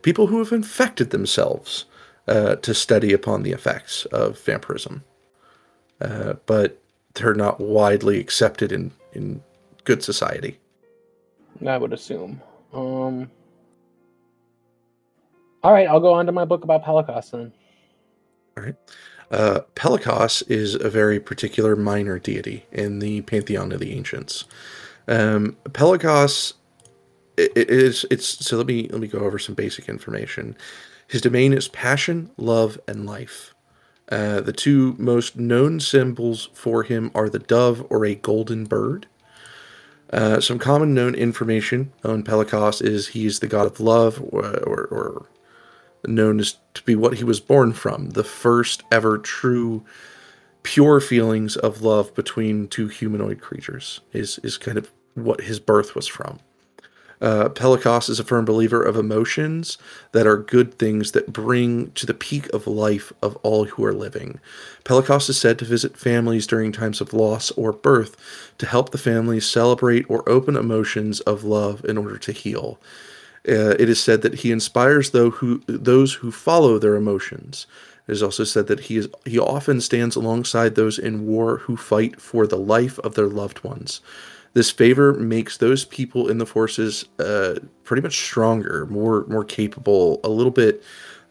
people 0.00 0.28
who 0.28 0.38
have 0.38 0.50
infected 0.50 1.10
themselves 1.10 1.84
uh, 2.26 2.56
to 2.56 2.72
study 2.72 3.12
upon 3.12 3.42
the 3.42 3.52
effects 3.52 4.06
of 4.06 4.40
vampirism, 4.40 5.04
uh, 6.00 6.34
but 6.46 6.80
they're 7.12 7.34
not 7.34 7.60
widely 7.60 8.18
accepted 8.18 8.72
in 8.72 8.92
in 9.12 9.42
good 9.84 10.02
society. 10.02 10.58
I 11.66 11.76
would 11.76 11.92
assume. 11.92 12.40
Um. 12.74 13.30
All 15.62 15.72
right, 15.72 15.88
I'll 15.88 16.00
go 16.00 16.12
on 16.12 16.26
to 16.26 16.32
my 16.32 16.44
book 16.44 16.64
about 16.64 16.84
Pelicos 16.84 17.30
then. 17.30 17.52
All 18.56 18.64
right. 18.64 18.74
Uh, 19.30 19.60
Pelikos 19.74 20.42
is 20.50 20.74
a 20.74 20.90
very 20.90 21.18
particular 21.18 21.74
minor 21.74 22.18
deity 22.18 22.66
in 22.70 22.98
the 22.98 23.22
pantheon 23.22 23.72
of 23.72 23.80
the 23.80 23.92
ancients. 23.92 24.44
Um, 25.08 25.56
Pelikos 25.70 26.54
i- 27.38 27.42
i- 27.56 27.66
is 27.68 28.04
it's 28.10 28.26
so 28.46 28.58
let 28.58 28.66
me 28.66 28.88
let 28.90 29.00
me 29.00 29.08
go 29.08 29.20
over 29.20 29.38
some 29.38 29.54
basic 29.54 29.88
information. 29.88 30.56
His 31.08 31.20
domain 31.22 31.52
is 31.52 31.68
passion, 31.68 32.30
love, 32.36 32.78
and 32.86 33.06
life. 33.06 33.54
Uh, 34.10 34.40
the 34.40 34.52
two 34.52 34.94
most 34.98 35.36
known 35.36 35.80
symbols 35.80 36.50
for 36.52 36.82
him 36.82 37.10
are 37.14 37.28
the 37.30 37.38
dove 37.38 37.86
or 37.90 38.04
a 38.04 38.14
golden 38.14 38.64
bird. 38.64 39.06
Uh, 40.12 40.40
some 40.40 40.58
common 40.58 40.94
known 40.94 41.14
information 41.14 41.92
on 42.04 42.22
Pelikos 42.22 42.82
is 42.82 43.08
he 43.08 43.26
is 43.26 43.40
the 43.40 43.46
god 43.46 43.66
of 43.66 43.80
love, 43.80 44.20
or, 44.20 44.44
or, 44.64 44.86
or 44.90 45.26
known 46.06 46.38
as 46.40 46.58
to 46.74 46.82
be 46.84 46.94
what 46.94 47.14
he 47.14 47.24
was 47.24 47.40
born 47.40 47.72
from, 47.72 48.10
the 48.10 48.24
first 48.24 48.82
ever 48.92 49.18
true 49.18 49.84
pure 50.62 51.00
feelings 51.00 51.56
of 51.56 51.82
love 51.82 52.14
between 52.14 52.66
two 52.68 52.88
humanoid 52.88 53.40
creatures 53.40 54.00
is 54.12 54.38
is 54.42 54.56
kind 54.56 54.78
of 54.78 54.90
what 55.14 55.42
his 55.42 55.60
birth 55.60 55.94
was 55.94 56.06
from. 56.06 56.40
Uh, 57.24 57.48
Pelikos 57.48 58.10
is 58.10 58.20
a 58.20 58.24
firm 58.24 58.44
believer 58.44 58.82
of 58.82 58.96
emotions 58.96 59.78
that 60.12 60.26
are 60.26 60.36
good 60.36 60.78
things 60.78 61.12
that 61.12 61.32
bring 61.32 61.90
to 61.92 62.04
the 62.04 62.12
peak 62.12 62.52
of 62.52 62.66
life 62.66 63.14
of 63.22 63.34
all 63.36 63.64
who 63.64 63.82
are 63.82 63.94
living. 63.94 64.38
Pelikos 64.84 65.30
is 65.30 65.40
said 65.40 65.58
to 65.58 65.64
visit 65.64 65.96
families 65.96 66.46
during 66.46 66.70
times 66.70 67.00
of 67.00 67.14
loss 67.14 67.50
or 67.52 67.72
birth 67.72 68.14
to 68.58 68.66
help 68.66 68.90
the 68.90 68.98
families 68.98 69.48
celebrate 69.48 70.04
or 70.10 70.28
open 70.28 70.54
emotions 70.54 71.20
of 71.20 71.44
love 71.44 71.82
in 71.86 71.96
order 71.96 72.18
to 72.18 72.30
heal. 72.30 72.78
Uh, 73.48 73.72
it 73.78 73.88
is 73.88 74.02
said 74.02 74.20
that 74.20 74.40
he 74.40 74.52
inspires 74.52 75.12
those 75.12 75.32
who 75.36 75.62
those 75.66 76.12
who 76.14 76.30
follow 76.30 76.78
their 76.78 76.94
emotions. 76.94 77.66
It 78.06 78.12
is 78.12 78.22
also 78.22 78.44
said 78.44 78.66
that 78.66 78.80
he 78.80 78.98
is 78.98 79.08
he 79.24 79.38
often 79.38 79.80
stands 79.80 80.14
alongside 80.14 80.74
those 80.74 80.98
in 80.98 81.26
war 81.26 81.56
who 81.58 81.78
fight 81.78 82.20
for 82.20 82.46
the 82.46 82.58
life 82.58 82.98
of 82.98 83.14
their 83.14 83.28
loved 83.28 83.64
ones. 83.64 84.02
This 84.54 84.70
favor 84.70 85.12
makes 85.12 85.58
those 85.58 85.84
people 85.84 86.28
in 86.28 86.38
the 86.38 86.46
forces 86.46 87.04
uh, 87.18 87.56
pretty 87.82 88.02
much 88.02 88.16
stronger, 88.16 88.86
more 88.86 89.26
more 89.26 89.44
capable, 89.44 90.20
a 90.24 90.28
little 90.28 90.52
bit 90.52 90.82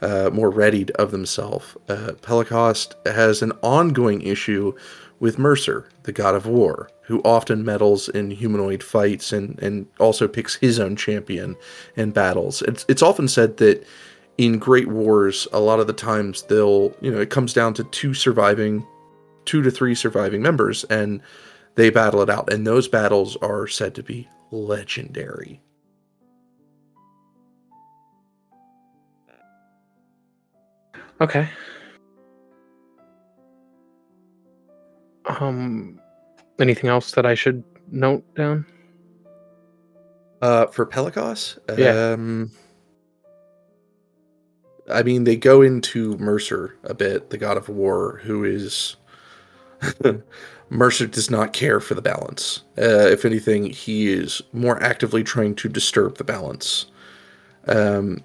uh, 0.02 0.30
more 0.32 0.52
readied 0.52 0.92
of 0.92 1.12
themselves. 1.12 1.76
Uh, 1.88 2.12
Pelicost 2.22 2.96
has 3.06 3.42
an 3.42 3.54
ongoing 3.62 4.22
issue 4.22 4.74
with 5.20 5.40
Mercer, 5.40 5.88
the 6.04 6.12
god 6.12 6.36
of 6.36 6.46
war, 6.46 6.90
who 7.04 7.22
often 7.24 7.64
meddles 7.64 8.10
in 8.10 8.30
humanoid 8.30 8.84
fights 8.84 9.32
and, 9.32 9.58
and 9.62 9.88
also 9.98 10.28
picks 10.28 10.56
his 10.56 10.80
own 10.80 10.98
champion 10.98 11.56
in 11.96 12.12
battles. 12.12 12.62
It's, 12.64 12.86
it's 12.90 13.02
often 13.02 13.30
said 13.30 13.56
that 13.58 13.88
in 14.38 14.60
great 14.60 14.90
wars, 14.90 15.48
a 15.54 15.62
lot 15.62 15.80
of 15.80 15.88
the 15.88 15.94
times 15.94 16.42
they'll, 16.44 16.94
you 17.00 17.10
know, 17.10 17.22
it 17.22 17.30
comes 17.30 17.54
down 17.54 17.74
to 17.76 17.86
two 17.86 18.14
surviving, 18.14 18.86
two 19.46 19.62
to 19.62 19.72
three 19.72 19.96
surviving 19.96 20.42
members, 20.42 20.84
and 20.86 21.22
they 21.76 21.90
battle 21.90 22.22
it 22.22 22.30
out. 22.30 22.52
And 22.52 22.66
those 22.66 22.88
battles 22.88 23.36
are 23.38 23.68
said 23.68 23.96
to 23.96 24.04
be 24.04 24.28
legendary. 24.52 25.62
Okay. 31.22 31.48
Um, 35.26 36.00
anything 36.60 36.90
else 36.90 37.12
that 37.14 37.26
I 37.26 37.34
should 37.34 37.64
note 37.92 38.24
down? 38.36 38.66
Uh, 40.42 40.66
for 40.68 40.86
Pelicos, 40.86 41.58
Yeah. 41.78 42.12
um, 42.14 42.52
I 44.92 45.02
mean, 45.02 45.24
they 45.24 45.38
go 45.38 45.62
into 45.62 46.18
Mercer 46.18 46.76
a 46.84 46.94
bit, 46.94 47.30
the 47.30 47.38
god 47.38 47.56
of 47.56 47.70
war, 47.70 48.20
who 48.24 48.44
is 48.44 48.98
Mercer 50.74 51.06
does 51.06 51.30
not 51.30 51.54
care 51.54 51.80
for 51.80 51.94
the 51.94 52.02
balance. 52.02 52.64
Uh, 52.78 53.08
if 53.08 53.26
anything, 53.26 53.70
he 53.70 54.12
is 54.12 54.42
more 54.52 54.82
actively 54.82 55.24
trying 55.24 55.56
to 55.56 55.70
disturb 55.70 56.18
the 56.18 56.24
balance. 56.24 56.88
Um, 57.68 58.24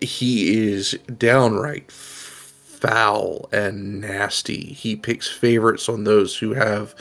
he 0.00 0.68
is 0.68 0.98
downright 1.18 1.92
foul 1.92 3.48
and 3.52 4.00
nasty. 4.00 4.72
He 4.72 4.96
picks 4.96 5.28
favorites 5.28 5.88
on 5.88 6.04
those 6.04 6.38
who 6.38 6.54
have 6.54 6.94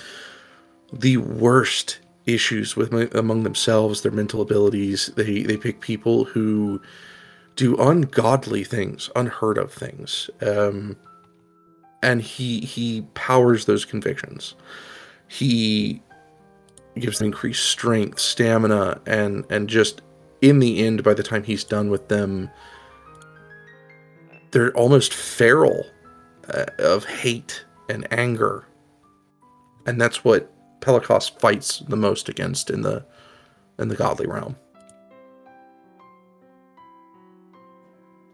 the 0.92 1.18
worst 1.18 2.00
issues 2.26 2.76
with 2.76 2.94
among 3.16 3.44
themselves, 3.44 4.02
their 4.02 4.12
mental 4.12 4.42
abilities. 4.42 5.08
They 5.16 5.44
they 5.44 5.58
pick 5.58 5.82
people 5.82 6.26
who 6.26 6.82
do 7.56 7.76
ungodly 7.78 8.64
things, 8.64 9.10
unheard 9.16 9.58
of 9.58 9.72
things. 9.72 10.30
Um, 10.42 10.98
and 12.04 12.22
he 12.22 12.60
he 12.60 13.04
powers 13.16 13.66
those 13.66 13.86
convictions. 13.86 14.54
He 15.28 16.04
gives 17.00 17.18
them 17.18 17.28
increased 17.28 17.66
strength, 17.66 18.20
stamina, 18.20 19.02
and 19.08 19.46
and 19.50 19.68
just 19.68 20.02
in 20.42 20.60
the 20.60 20.86
end, 20.86 21.04
by 21.04 21.14
the 21.14 21.24
time 21.24 21.44
he's 21.44 21.64
done 21.64 21.90
with 21.90 22.10
them, 22.10 22.50
they're 24.52 24.74
almost 24.74 25.14
feral 25.14 25.86
uh, 26.54 26.66
of 26.78 27.06
hate 27.06 27.66
and 27.90 28.06
anger, 28.12 28.66
and 29.88 30.00
that's 30.00 30.24
what 30.24 30.52
Pelicos 30.82 31.40
fights 31.40 31.80
the 31.88 31.96
most 31.96 32.28
against 32.28 32.70
in 32.70 32.82
the 32.82 33.06
in 33.80 33.88
the 33.88 33.96
godly 33.96 34.28
realm. 34.28 34.58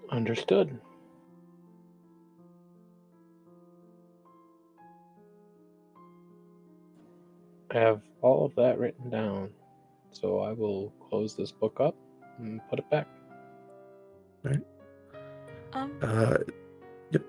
Understood. 0.10 0.80
Have 7.72 8.02
all 8.22 8.46
of 8.46 8.56
that 8.56 8.80
written 8.80 9.10
down, 9.10 9.50
so 10.12 10.40
I 10.40 10.54
will 10.54 10.92
close 11.10 11.36
this 11.36 11.52
book 11.52 11.80
up 11.80 11.96
and 12.40 12.62
put 12.70 12.80
it 12.80 12.90
back. 12.90 13.08
Right. 14.44 14.62
Um, 15.74 15.92
Uh, 16.02 16.38
yep. 17.12 17.24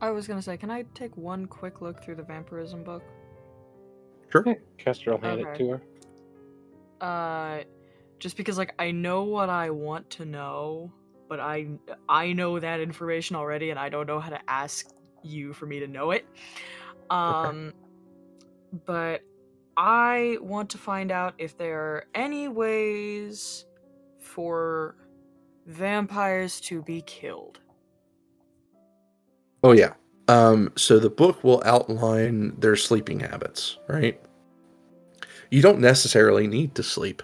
I 0.00 0.10
was 0.10 0.26
gonna 0.26 0.42
say, 0.42 0.56
can 0.56 0.70
I 0.70 0.84
take 0.94 1.16
one 1.16 1.46
quick 1.46 1.80
look 1.80 2.02
through 2.02 2.16
the 2.16 2.22
vampirism 2.22 2.84
book? 2.84 3.02
sure. 4.30 4.44
Yeah, 4.46 4.54
Castor 4.78 5.12
will 5.12 5.20
hand 5.20 5.40
it 5.40 5.54
to 5.56 5.70
her. 5.70 5.82
Uh, 7.00 7.64
just 8.18 8.36
because 8.36 8.58
like 8.58 8.74
I 8.78 8.90
know 8.90 9.24
what 9.24 9.48
I 9.48 9.70
want 9.70 10.10
to 10.10 10.24
know, 10.24 10.92
but 11.28 11.40
I 11.40 11.68
I 12.08 12.32
know 12.32 12.58
that 12.60 12.80
information 12.80 13.36
already, 13.36 13.70
and 13.70 13.78
I 13.78 13.88
don't 13.88 14.06
know 14.06 14.20
how 14.20 14.30
to 14.30 14.40
ask 14.50 14.88
you 15.22 15.52
for 15.52 15.66
me 15.66 15.80
to 15.80 15.86
know 15.86 16.10
it. 16.10 16.26
Um, 17.08 17.72
but 18.84 19.22
I 19.82 20.36
want 20.42 20.68
to 20.70 20.78
find 20.78 21.10
out 21.10 21.32
if 21.38 21.56
there 21.56 21.80
are 21.80 22.04
any 22.14 22.48
ways 22.48 23.64
for 24.18 24.94
vampires 25.64 26.60
to 26.60 26.82
be 26.82 27.00
killed. 27.00 27.60
Oh 29.62 29.72
yeah. 29.72 29.94
Um, 30.28 30.70
so 30.76 30.98
the 30.98 31.08
book 31.08 31.42
will 31.42 31.62
outline 31.64 32.60
their 32.60 32.76
sleeping 32.76 33.20
habits, 33.20 33.78
right? 33.88 34.20
You 35.50 35.62
don't 35.62 35.80
necessarily 35.80 36.46
need 36.46 36.74
to 36.74 36.82
sleep. 36.82 37.22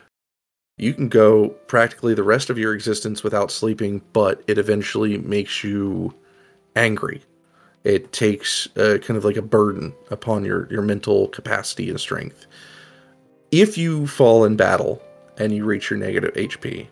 You 0.78 0.94
can 0.94 1.10
go 1.10 1.50
practically 1.66 2.14
the 2.14 2.22
rest 2.22 2.48
of 2.48 2.56
your 2.56 2.72
existence 2.72 3.22
without 3.22 3.50
sleeping, 3.50 4.00
but 4.14 4.42
it 4.46 4.56
eventually 4.56 5.18
makes 5.18 5.62
you 5.62 6.14
angry. 6.74 7.20
It 7.86 8.12
takes 8.12 8.66
uh, 8.76 8.98
kind 9.02 9.16
of 9.16 9.24
like 9.24 9.36
a 9.36 9.42
burden 9.42 9.94
upon 10.10 10.44
your, 10.44 10.68
your 10.70 10.82
mental 10.82 11.28
capacity 11.28 11.88
and 11.88 12.00
strength. 12.00 12.46
If 13.50 13.78
you 13.78 14.06
fall 14.06 14.44
in 14.44 14.56
battle 14.56 15.02
and 15.38 15.54
you 15.54 15.64
reach 15.64 15.90
your 15.90 15.98
negative 15.98 16.34
HP, 16.34 16.88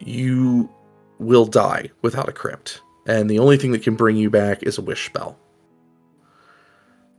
you 0.00 0.70
will 1.18 1.46
die 1.46 1.90
without 2.02 2.28
a 2.28 2.32
crypt 2.32 2.80
and 3.06 3.28
the 3.28 3.38
only 3.38 3.56
thing 3.56 3.72
that 3.72 3.82
can 3.82 3.96
bring 3.96 4.16
you 4.16 4.30
back 4.30 4.62
is 4.62 4.78
a 4.78 4.82
wish 4.82 5.06
spell. 5.06 5.38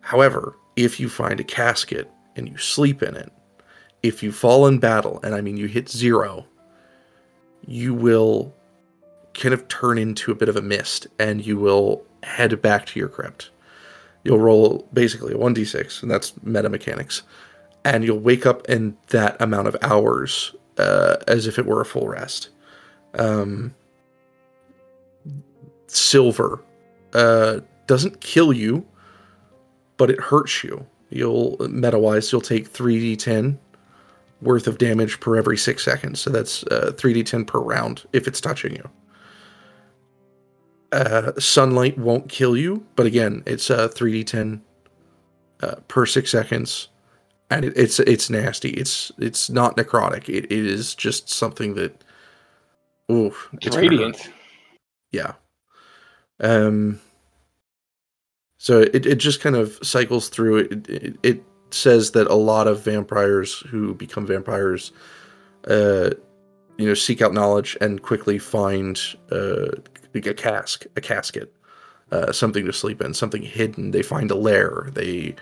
However, 0.01 0.57
if 0.75 0.99
you 0.99 1.09
find 1.09 1.39
a 1.39 1.43
casket 1.43 2.09
and 2.35 2.47
you 2.47 2.57
sleep 2.57 3.03
in 3.03 3.15
it, 3.15 3.31
if 4.03 4.21
you 4.21 4.31
fall 4.31 4.67
in 4.67 4.79
battle, 4.79 5.19
and 5.23 5.33
I 5.33 5.41
mean 5.41 5.57
you 5.57 5.67
hit 5.67 5.89
zero, 5.89 6.45
you 7.65 7.93
will 7.93 8.53
kind 9.33 9.53
of 9.53 9.67
turn 9.67 9.97
into 9.97 10.31
a 10.31 10.35
bit 10.35 10.49
of 10.49 10.55
a 10.55 10.61
mist 10.61 11.07
and 11.19 11.45
you 11.45 11.57
will 11.57 12.05
head 12.25 12.61
back 12.61 12.85
to 12.87 12.99
your 12.99 13.09
crypt. 13.09 13.51
You'll 14.23 14.39
roll 14.39 14.87
basically 14.91 15.33
a 15.33 15.37
1d6, 15.37 16.01
and 16.01 16.09
that's 16.09 16.33
meta 16.43 16.69
mechanics, 16.69 17.21
and 17.83 18.03
you'll 18.03 18.19
wake 18.19 18.45
up 18.45 18.67
in 18.67 18.97
that 19.09 19.39
amount 19.39 19.67
of 19.67 19.77
hours 19.81 20.55
uh, 20.77 21.17
as 21.27 21.47
if 21.47 21.59
it 21.59 21.65
were 21.65 21.81
a 21.81 21.85
full 21.85 22.07
rest. 22.07 22.49
Um, 23.17 23.73
silver 25.87 26.61
uh, 27.13 27.59
doesn't 27.87 28.19
kill 28.21 28.51
you, 28.51 28.85
but 29.97 30.09
it 30.09 30.19
hurts 30.19 30.63
you. 30.63 30.85
You'll 31.09 31.57
meta 31.69 31.99
wise, 31.99 32.31
you'll 32.31 32.41
take 32.41 32.71
3d10 32.73 33.57
worth 34.41 34.67
of 34.67 34.77
damage 34.77 35.19
per 35.19 35.37
every 35.37 35.57
six 35.57 35.83
seconds. 35.83 36.19
So 36.19 36.29
that's 36.29 36.63
uh, 36.63 36.91
3d10 36.95 37.47
per 37.47 37.59
round 37.59 38.03
if 38.11 38.27
it's 38.27 38.41
touching 38.41 38.75
you. 38.75 38.89
Uh, 40.95 41.33
sunlight 41.37 41.97
won't 41.97 42.29
kill 42.29 42.55
you, 42.55 42.85
but 42.95 43.05
again, 43.05 43.43
it's 43.45 43.69
uh, 43.69 43.89
3d10 43.89 44.61
uh, 45.61 45.75
per 45.89 46.05
six 46.05 46.31
seconds, 46.31 46.87
and 47.49 47.65
it, 47.65 47.73
it's 47.75 47.99
it's 47.99 48.29
nasty. 48.29 48.69
It's 48.69 49.11
it's 49.17 49.49
not 49.49 49.75
necrotic. 49.75 50.29
It, 50.29 50.45
it 50.45 50.51
is 50.53 50.95
just 50.95 51.29
something 51.29 51.75
that. 51.75 52.01
Ooh, 53.11 53.35
It's 53.55 53.67
it's 53.67 53.75
radiant. 53.75 54.29
Yeah. 55.11 55.33
Um. 56.39 57.01
So 58.57 58.79
it, 58.79 59.05
it 59.05 59.15
just 59.15 59.41
kind 59.41 59.57
of 59.57 59.77
cycles 59.83 60.29
through. 60.29 60.59
It, 60.59 60.89
it 60.89 61.15
it 61.23 61.43
says 61.71 62.11
that 62.11 62.27
a 62.27 62.35
lot 62.35 62.67
of 62.67 62.85
vampires 62.85 63.59
who 63.69 63.95
become 63.95 64.25
vampires, 64.25 64.93
uh, 65.67 66.11
you 66.77 66.87
know, 66.87 66.93
seek 66.93 67.21
out 67.21 67.33
knowledge 67.33 67.75
and 67.81 68.01
quickly 68.01 68.39
find 68.39 68.97
uh 69.29 69.67
like 70.15 70.25
a 70.25 70.33
cask, 70.33 70.85
a 70.95 71.01
casket, 71.01 71.53
uh, 72.11 72.31
something 72.31 72.65
to 72.65 72.73
sleep 72.73 73.01
in, 73.01 73.13
something 73.13 73.43
hidden. 73.43 73.91
They 73.91 74.01
find 74.01 74.31
a 74.31 74.35
lair. 74.35 74.89
They 74.93 75.35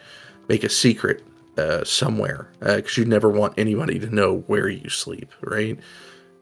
make 0.49 0.63
a 0.63 0.69
secret 0.69 1.23
uh, 1.57 1.83
somewhere 1.83 2.51
because 2.59 2.97
you 2.97 3.05
never 3.05 3.29
want 3.29 3.53
anybody 3.57 3.99
to 3.99 4.07
know 4.07 4.39
where 4.47 4.67
you 4.67 4.89
sleep, 4.89 5.31
right? 5.41 5.79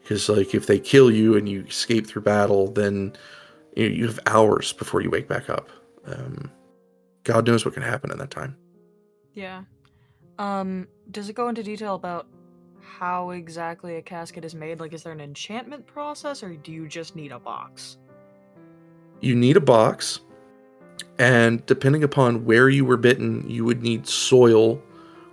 Because 0.01 0.29
like 0.29 0.55
if 0.55 0.67
they 0.67 0.79
kill 0.79 1.11
you 1.11 1.35
and 1.35 1.47
you 1.47 1.63
escape 1.65 2.07
through 2.07 2.23
battle, 2.23 2.71
then 2.71 3.13
you, 3.75 3.87
you 3.87 4.07
have 4.07 4.19
hours 4.25 4.73
before 4.73 5.01
you 5.01 5.09
wake 5.09 5.27
back 5.27 5.49
up. 5.49 5.69
Um, 6.05 6.49
God 7.23 7.45
knows 7.45 7.65
what 7.65 7.73
can 7.73 7.83
happen 7.83 8.11
in 8.11 8.17
that 8.17 8.31
time. 8.31 8.55
Yeah. 9.33 9.63
Um, 10.39 10.87
does 11.11 11.29
it 11.29 11.33
go 11.33 11.49
into 11.49 11.61
detail 11.61 11.95
about 11.95 12.27
how 12.81 13.31
exactly 13.31 13.95
a 13.95 14.01
casket 14.01 14.43
is 14.43 14.55
made? 14.55 14.79
Like, 14.79 14.93
is 14.93 15.03
there 15.03 15.13
an 15.13 15.21
enchantment 15.21 15.85
process, 15.85 16.43
or 16.43 16.55
do 16.55 16.71
you 16.71 16.87
just 16.87 17.15
need 17.15 17.31
a 17.31 17.39
box? 17.39 17.97
You 19.21 19.35
need 19.35 19.55
a 19.55 19.61
box, 19.61 20.19
and 21.19 21.63
depending 21.67 22.03
upon 22.03 22.43
where 22.43 22.69
you 22.69 22.83
were 22.83 22.97
bitten, 22.97 23.47
you 23.47 23.63
would 23.63 23.83
need 23.83 24.07
soil 24.07 24.81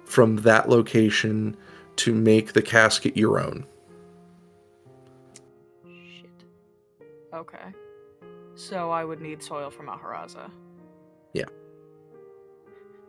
from 0.04 0.36
that 0.36 0.68
location 0.68 1.56
to 1.96 2.14
make 2.14 2.52
the 2.52 2.62
casket 2.62 3.16
your 3.16 3.40
own. 3.40 3.66
Shit. 5.86 6.30
Okay. 7.32 7.72
So 8.54 8.90
I 8.90 9.04
would 9.04 9.20
need 9.20 9.42
soil 9.42 9.70
from 9.70 9.86
Aharaza. 9.86 10.50
Yeah. 11.32 11.46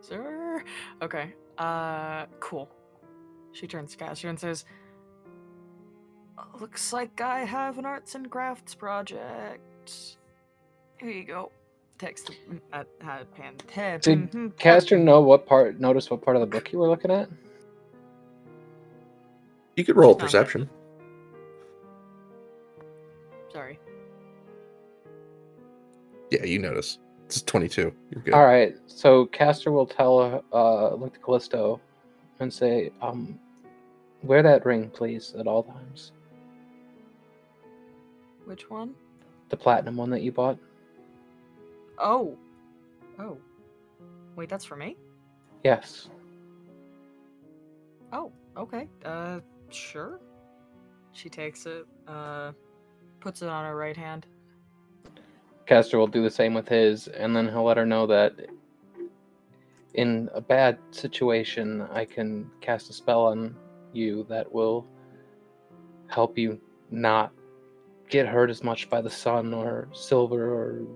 Sir. 0.00 0.64
Okay. 1.02 1.34
Uh, 1.58 2.26
cool. 2.40 2.70
She 3.52 3.66
turns 3.66 3.92
to 3.92 3.98
Castor 3.98 4.28
and 4.28 4.40
says, 4.40 4.64
"Looks 6.58 6.92
like 6.92 7.20
I 7.20 7.44
have 7.44 7.78
an 7.78 7.84
arts 7.84 8.14
and 8.14 8.30
crafts 8.30 8.74
project. 8.74 10.16
Here 11.00 11.10
you 11.10 11.24
go." 11.24 11.50
Text 11.98 12.30
the- 12.48 12.60
at 12.72 12.86
had 13.00 13.30
pan. 13.34 13.56
tab- 13.66 14.00
Did 14.00 14.30
mhm, 14.30 14.56
Castor 14.56 14.98
know 14.98 15.20
what 15.20 15.46
part? 15.46 15.78
Notice 15.80 16.10
what 16.10 16.22
part 16.22 16.36
of 16.36 16.40
the 16.40 16.46
book 16.46 16.72
you 16.72 16.78
were 16.78 16.88
looking 16.88 17.10
at? 17.10 17.28
You 19.76 19.84
could 19.84 19.96
roll 19.96 20.12
a 20.12 20.16
perception. 20.16 20.68
Sorry. 23.52 23.78
Yeah, 26.30 26.44
you 26.44 26.58
notice. 26.58 26.98
It's 27.26 27.42
22. 27.42 27.92
You're 28.10 28.22
good. 28.22 28.34
All 28.34 28.44
right. 28.44 28.76
So 28.86 29.26
Castor 29.26 29.72
will 29.72 29.86
tell, 29.86 30.44
uh, 30.52 30.94
look 30.94 31.12
to 31.14 31.20
Callisto, 31.20 31.80
and 32.40 32.52
say, 32.52 32.92
um, 33.02 33.38
wear 34.22 34.42
that 34.42 34.64
ring, 34.64 34.90
please, 34.90 35.34
at 35.38 35.46
all 35.46 35.62
times. 35.62 36.12
Which 38.44 38.70
one? 38.70 38.94
The 39.48 39.56
platinum 39.56 39.96
one 39.96 40.10
that 40.10 40.22
you 40.22 40.32
bought. 40.32 40.58
Oh. 42.00 42.36
Oh. 43.18 43.38
Wait, 44.34 44.48
that's 44.48 44.64
for 44.64 44.76
me? 44.76 44.96
Yes. 45.62 46.08
Oh, 48.12 48.32
okay. 48.56 48.88
Uh, 49.04 49.40
sure. 49.68 50.20
She 51.12 51.28
takes 51.28 51.66
it, 51.66 51.86
uh, 52.08 52.52
puts 53.20 53.42
it 53.42 53.48
on 53.48 53.64
her 53.64 53.76
right 53.76 53.96
hand. 53.96 54.26
Castor 55.66 55.98
will 55.98 56.06
do 56.06 56.22
the 56.22 56.30
same 56.30 56.54
with 56.54 56.68
his, 56.68 57.06
and 57.08 57.36
then 57.36 57.46
he'll 57.46 57.64
let 57.64 57.76
her 57.76 57.86
know 57.86 58.06
that 58.06 58.34
in 59.94 60.28
a 60.34 60.40
bad 60.40 60.78
situation, 60.90 61.82
I 61.92 62.04
can 62.04 62.50
cast 62.60 62.90
a 62.90 62.92
spell 62.92 63.26
on 63.26 63.54
you 63.92 64.24
that 64.28 64.50
will 64.50 64.86
help 66.06 66.38
you 66.38 66.60
not 66.90 67.32
get 68.08 68.26
hurt 68.26 68.50
as 68.50 68.64
much 68.64 68.88
by 68.88 69.00
the 69.00 69.10
sun 69.10 69.52
or 69.54 69.88
silver 69.92 70.52
or 70.52 70.86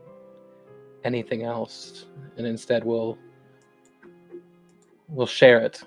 anything 1.05 1.43
else, 1.43 2.07
and 2.37 2.47
instead 2.47 2.85
we'll 2.85 3.19
we'll 5.09 5.27
share 5.27 5.61
it. 5.61 5.83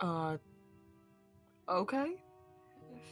Uh, 0.00 0.36
okay. 1.68 2.14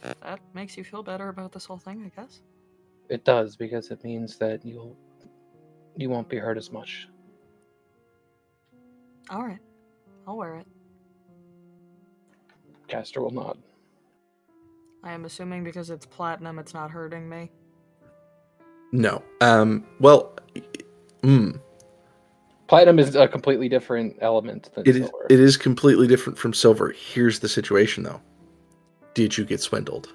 If 0.03 0.19
that 0.21 0.39
makes 0.53 0.77
you 0.77 0.83
feel 0.83 1.03
better 1.03 1.29
about 1.29 1.51
this 1.51 1.65
whole 1.65 1.77
thing, 1.77 2.03
I 2.05 2.21
guess. 2.21 2.41
It 3.09 3.23
does 3.23 3.55
because 3.55 3.89
it 3.91 4.03
means 4.03 4.37
that 4.37 4.65
you'll 4.65 4.95
you 5.95 6.09
won't 6.09 6.29
be 6.29 6.37
hurt 6.37 6.57
as 6.57 6.71
much. 6.71 7.07
Alright. 9.31 9.59
I'll 10.25 10.37
wear 10.37 10.55
it. 10.55 10.67
Castor 12.87 13.21
will 13.21 13.31
nod. 13.31 13.57
I 15.03 15.11
am 15.11 15.25
assuming 15.25 15.63
because 15.63 15.89
it's 15.89 16.05
platinum, 16.05 16.59
it's 16.59 16.73
not 16.73 16.91
hurting 16.91 17.27
me. 17.27 17.51
No. 18.91 19.21
Um. 19.41 19.83
Well. 19.99 20.33
Mm, 21.23 21.59
Platinum 22.67 22.99
is 22.99 23.15
a 23.15 23.27
completely 23.27 23.67
different 23.69 24.15
element 24.21 24.69
than 24.75 24.83
it 24.87 24.95
is. 24.95 24.97
silver. 25.07 25.27
It 25.29 25.39
is 25.39 25.57
completely 25.57 26.07
different 26.07 26.37
from 26.37 26.53
silver. 26.53 26.91
Here's 26.91 27.39
the 27.39 27.49
situation, 27.49 28.03
though. 28.03 28.21
Did 29.13 29.37
you 29.37 29.45
get 29.45 29.61
swindled? 29.61 30.09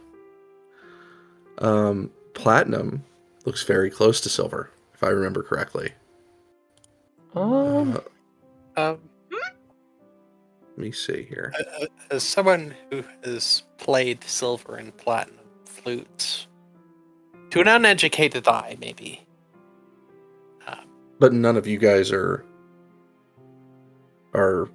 Um. 1.59 2.11
Platinum 2.35 3.05
looks 3.45 3.63
very 3.65 3.91
close 3.91 4.21
to 4.23 4.29
silver, 4.31 4.71
if 4.95 5.03
I 5.03 5.09
remember 5.09 5.43
correctly. 5.43 5.93
um, 7.35 8.01
Uh, 8.77 8.93
Um, 8.93 9.01
let 10.71 10.79
me 10.79 10.93
see 10.93 11.25
here. 11.29 11.53
as 12.11 12.23
someone 12.23 12.75
who 12.91 13.05
has 13.25 13.65
played 13.77 14.25
silver 14.25 14.77
and 14.77 14.97
platinum 14.97 15.45
flutes, 15.67 16.47
to 17.53 17.61
an 17.61 17.69
uneducated 17.69 18.49
eye, 18.49 18.77
maybe. 18.81 19.25
But 21.19 21.33
none 21.33 21.57
of 21.57 21.69
you 21.69 21.79
guys 21.79 22.11
are. 22.11 22.45
Are. 24.35 24.69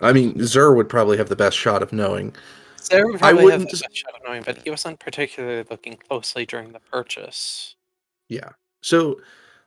I 0.00 0.12
mean, 0.12 0.38
Zare 0.46 0.72
would 0.72 0.88
probably 0.88 1.16
have 1.16 1.28
the 1.28 1.34
best 1.34 1.56
shot 1.56 1.82
of 1.82 1.92
knowing. 1.92 2.36
Zare 2.80 3.06
would 3.06 3.18
probably 3.18 3.50
have 3.50 3.62
wouldn't- 3.62 3.70
the 3.70 3.78
best 3.78 3.96
shot 3.96 4.14
of 4.14 4.20
knowing, 4.24 4.42
but 4.44 4.58
he 4.58 4.70
wasn't 4.70 5.00
particularly 5.00 5.64
looking 5.68 5.96
closely 5.96 6.46
during 6.46 6.70
the 6.70 6.78
purchase. 6.78 7.74
Yeah. 8.28 8.50
So, 8.82 9.20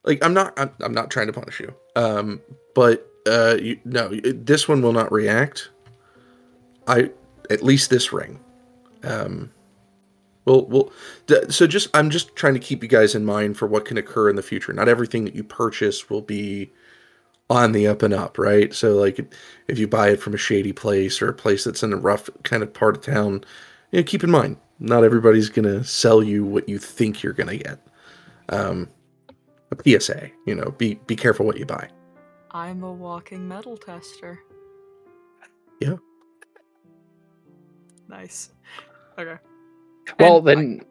like, 0.06 0.24
I'm 0.24 0.34
not. 0.34 0.58
I'm, 0.58 0.72
I'm 0.80 0.94
not 0.94 1.10
trying 1.10 1.28
to 1.28 1.34
punish 1.34 1.60
you. 1.60 1.74
Um. 1.98 2.40
But 2.76 3.06
uh, 3.28 3.58
you, 3.60 3.78
no, 3.84 4.08
this 4.08 4.70
one 4.70 4.82
will 4.82 4.94
not 4.94 5.12
react. 5.12 5.70
I 6.88 7.12
at 7.50 7.62
least 7.62 7.90
this 7.90 8.14
ring. 8.14 8.40
Um. 9.04 9.52
Well, 10.46 10.66
well. 10.66 10.92
d- 11.28 11.50
So 11.52 11.68
just 11.68 11.90
I'm 11.94 12.10
just 12.10 12.36
trying 12.36 12.54
to 12.54 12.60
keep 12.60 12.82
you 12.84 12.90
guys 12.90 13.16
in 13.16 13.26
mind 13.26 13.58
for 13.58 13.68
what 13.68 13.86
can 13.86 13.98
occur 13.98 14.30
in 14.30 14.36
the 14.36 14.42
future. 14.44 14.74
Not 14.74 14.88
everything 14.90 15.26
that 15.26 15.36
you 15.36 15.44
purchase 15.44 16.10
will 16.10 16.22
be 16.22 16.72
on 17.50 17.72
the 17.72 17.88
up 17.88 18.04
and 18.04 18.14
up, 18.14 18.38
right? 18.38 18.74
So 18.74 18.96
like 18.96 19.20
if 19.68 19.80
you 19.80 19.88
buy 19.88 20.10
it 20.10 20.22
from 20.22 20.34
a 20.34 20.38
shady 20.38 20.72
place 20.74 21.22
or 21.22 21.30
a 21.30 21.34
place 21.34 21.64
that's 21.64 21.84
in 21.84 21.94
a 21.94 21.98
rough 21.98 22.30
kind 22.44 22.62
of 22.64 22.74
part 22.74 22.96
of 22.96 23.04
town, 23.04 23.44
you 23.92 24.00
know, 24.00 24.04
keep 24.04 24.24
in 24.24 24.32
mind 24.32 24.58
not 24.80 25.04
everybody's 25.04 25.50
gonna 25.50 25.84
sell 25.84 26.24
you 26.24 26.44
what 26.46 26.70
you 26.70 26.78
think 26.78 27.22
you're 27.24 27.34
gonna 27.34 27.58
get. 27.58 27.80
Um, 28.50 28.88
a 29.72 30.00
PSA, 30.00 30.30
you 30.46 30.56
know, 30.56 30.72
be 30.78 30.96
be 31.06 31.16
careful 31.16 31.46
what 31.46 31.58
you 31.58 31.66
buy. 31.66 31.90
I'm 32.52 32.84
a 32.84 32.92
walking 32.92 33.48
metal 33.48 33.78
tester. 33.78 34.40
Yeah. 35.80 35.98
Nice. 38.08 38.50
Okay. 39.18 39.38
Well 40.20 40.38
And, 40.48 40.48
then, 40.48 40.82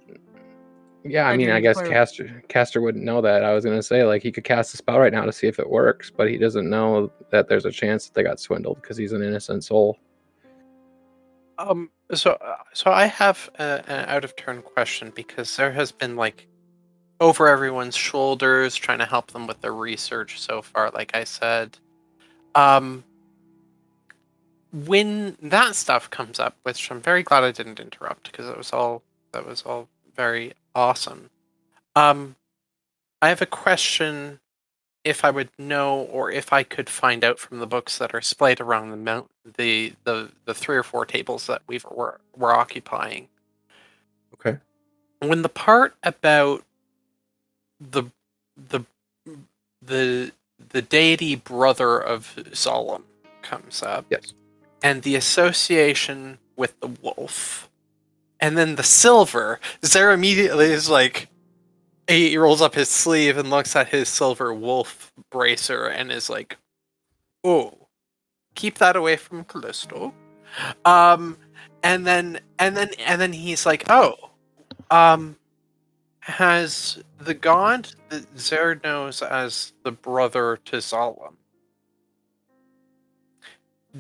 yeah. 1.05 1.27
I 1.27 1.33
I 1.33 1.37
mean, 1.37 1.51
I 1.51 1.61
guess 1.61 1.77
declare- 1.77 1.93
Castor 1.93 2.45
Castor 2.49 2.81
wouldn't 2.81 3.05
know 3.05 3.21
that. 3.23 3.45
I 3.45 3.55
was 3.55 3.65
gonna 3.65 3.83
say 3.83 4.05
like 4.05 4.23
he 4.23 4.31
could 4.31 4.45
cast 4.45 4.75
a 4.75 4.77
spell 4.77 4.99
right 4.99 5.13
now 5.13 5.25
to 5.25 5.33
see 5.33 5.47
if 5.47 5.59
it 5.59 5.69
works, 5.69 6.11
but 6.11 6.29
he 6.29 6.37
doesn't 6.39 6.69
know 6.69 7.11
that 7.31 7.49
there's 7.49 7.65
a 7.65 7.71
chance 7.73 8.07
that 8.07 8.15
they 8.15 8.23
got 8.23 8.41
swindled 8.41 8.81
because 8.83 8.97
he's 8.97 9.13
an 9.13 9.23
innocent 9.23 9.65
soul. 9.65 9.99
Um, 11.59 11.91
so, 12.15 12.33
uh, 12.33 12.57
so 12.73 12.93
I 12.93 13.07
have 13.07 13.51
a, 13.59 13.83
an 13.89 14.09
out 14.09 14.25
of 14.25 14.37
turn 14.37 14.63
question 14.63 15.13
because 15.15 15.57
there 15.57 15.73
has 15.73 15.91
been 15.91 16.15
like 16.15 16.47
over 17.21 17.49
everyone's 17.49 17.97
shoulders 17.97 18.77
trying 18.77 19.01
to 19.01 19.05
help 19.05 19.33
them 19.33 19.47
with 19.47 19.61
their 19.61 19.75
research 19.75 20.41
so 20.41 20.63
far. 20.63 20.91
Like 20.91 21.17
I 21.17 21.25
said, 21.25 21.77
um, 22.55 23.03
when 24.73 25.37
that 25.43 25.75
stuff 25.75 26.11
comes 26.11 26.39
up, 26.39 26.57
which 26.63 26.91
I'm 26.91 27.01
very 27.01 27.23
glad 27.23 27.43
I 27.43 27.51
didn't 27.51 27.81
interrupt 27.81 28.31
because 28.31 28.49
it 28.49 28.57
was 28.57 28.73
all 28.73 29.03
that 29.39 29.47
was 29.47 29.63
all 29.63 29.89
very 30.17 30.53
awesome. 30.75 31.31
Um, 31.95 32.35
I 33.23 33.29
have 33.29 33.41
a 33.41 33.47
question 33.47 34.41
if 35.05 35.25
I 35.25 35.31
would 35.31 35.51
know 35.59 36.01
or 36.01 36.31
if 36.31 36.53
I 36.53 36.65
could 36.65 36.91
find 36.91 37.23
out 37.23 37.39
from 37.39 37.61
the 37.61 37.67
books 37.67 37.99
that 37.99 38.15
are 38.15 38.21
splayed 38.21 38.61
around 38.61 38.91
the 38.91 38.97
mount 38.97 39.31
the 39.57 39.93
the 40.05 40.33
the 40.45 40.55
three 40.55 40.77
or 40.77 40.83
four 40.83 41.07
tables 41.07 41.47
that 41.47 41.63
we've 41.69 41.85
we're, 41.91 42.17
we're 42.37 42.53
occupying. 42.53 43.29
Okay. 44.35 44.59
When 45.21 45.43
the 45.43 45.49
part 45.49 45.95
about 46.03 46.65
the 47.81 48.05
the 48.57 48.81
the 49.81 50.33
the 50.71 50.83
deity 50.83 51.37
brother 51.37 51.97
of 51.99 52.37
Solemn 52.53 53.05
comes 53.43 53.83
up 53.85 54.07
Yes. 54.11 54.33
and 54.83 55.03
the 55.03 55.15
association 55.15 56.39
with 56.57 56.79
the 56.81 56.89
wolf 56.89 57.69
and 58.41 58.57
then 58.57 58.77
the 58.77 58.83
silver 58.83 59.61
Zare 59.85 60.13
immediately 60.13 60.67
is 60.67 60.89
like 60.89 61.29
he 62.07 62.37
rolls 62.39 62.63
up 62.63 62.75
his 62.75 62.89
sleeve 62.89 63.37
and 63.37 63.51
looks 63.51 63.77
at 63.77 63.89
his 63.89 64.09
silver 64.09 64.55
wolf 64.55 65.13
bracer 65.31 65.87
and 65.87 66.11
is 66.11 66.31
like 66.31 66.57
oh 67.45 67.73
keep 68.55 68.79
that 68.79 68.97
away 68.97 69.17
from 69.17 69.45
callisto 69.45 70.15
um 70.85 71.37
and 71.83 72.07
then 72.07 72.41
and 72.59 72.77
then 72.77 72.91
and 73.07 73.21
then 73.21 73.33
he's 73.33 73.67
like 73.67 73.85
oh 73.91 74.31
um 74.91 75.37
has 76.21 77.03
the 77.19 77.35
god 77.35 77.89
that 78.09 78.27
Zare 78.39 78.81
knows 78.83 79.23
as 79.23 79.73
the 79.83 79.93
brother 79.93 80.59
to 80.67 80.77
Zalem 80.77 81.35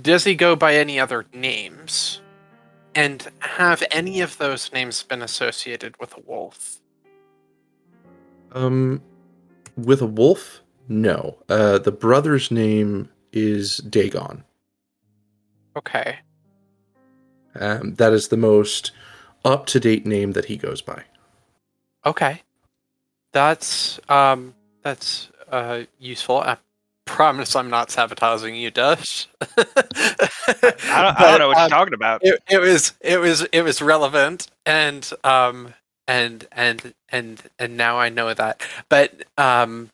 does 0.03 0.25
he 0.25 0.35
go 0.35 0.55
by 0.55 0.75
any 0.75 1.01
other 1.01 1.25
names? 1.33 2.21
And 2.95 3.29
have 3.41 3.83
any 3.91 4.21
of 4.21 4.39
those 4.39 4.73
names 4.73 5.03
been 5.03 5.23
associated 5.23 5.99
with 6.01 6.17
a 6.17 6.21
wolf? 6.21 6.81
Um, 8.53 9.03
with 9.77 10.01
a 10.01 10.07
wolf, 10.07 10.63
no. 10.89 11.39
Uh, 11.49 11.79
the 11.79 11.93
brother's 11.93 12.51
name 12.51 13.09
is 13.33 13.79
Dagon. 13.79 14.45
Okay. 15.77 16.19
Um, 17.55 17.95
that 17.95 18.13
is 18.13 18.29
the 18.29 18.37
most 18.37 18.93
up 19.45 19.67
to 19.67 19.81
date 19.81 20.07
name 20.07 20.33
that 20.33 20.47
he 20.47 20.57
goes 20.57 20.83
by. 20.83 21.05
Okay. 22.05 22.43
That's 23.33 24.01
um 24.09 24.55
that's 24.83 25.29
uh 25.51 25.83
useful. 25.99 26.39
I 26.39 26.57
promise 27.09 27.57
I'm 27.57 27.71
not 27.71 27.91
sabotaging 27.91 28.55
you, 28.55 28.71
Dush. 28.71 29.27
I 29.41 29.65
don't, 30.63 30.87
I 30.87 31.17
don't 31.19 31.39
know 31.39 31.49
what 31.49 31.59
you're 31.59 31.69
talking 31.69 31.95
about. 31.95 32.21
It, 32.25 32.41
it 32.49 32.59
was 32.61 32.93
it 33.01 33.19
was 33.19 33.43
it 33.53 33.63
was 33.63 33.83
relevant 33.83 34.47
and 34.67 35.11
um 35.25 35.75
and 36.07 36.47
and 36.53 36.95
and 37.09 37.43
and 37.59 37.77
now 37.77 37.99
I 37.99 38.11
know 38.11 38.33
that. 38.33 38.63
But 38.89 39.25
um 39.37 39.91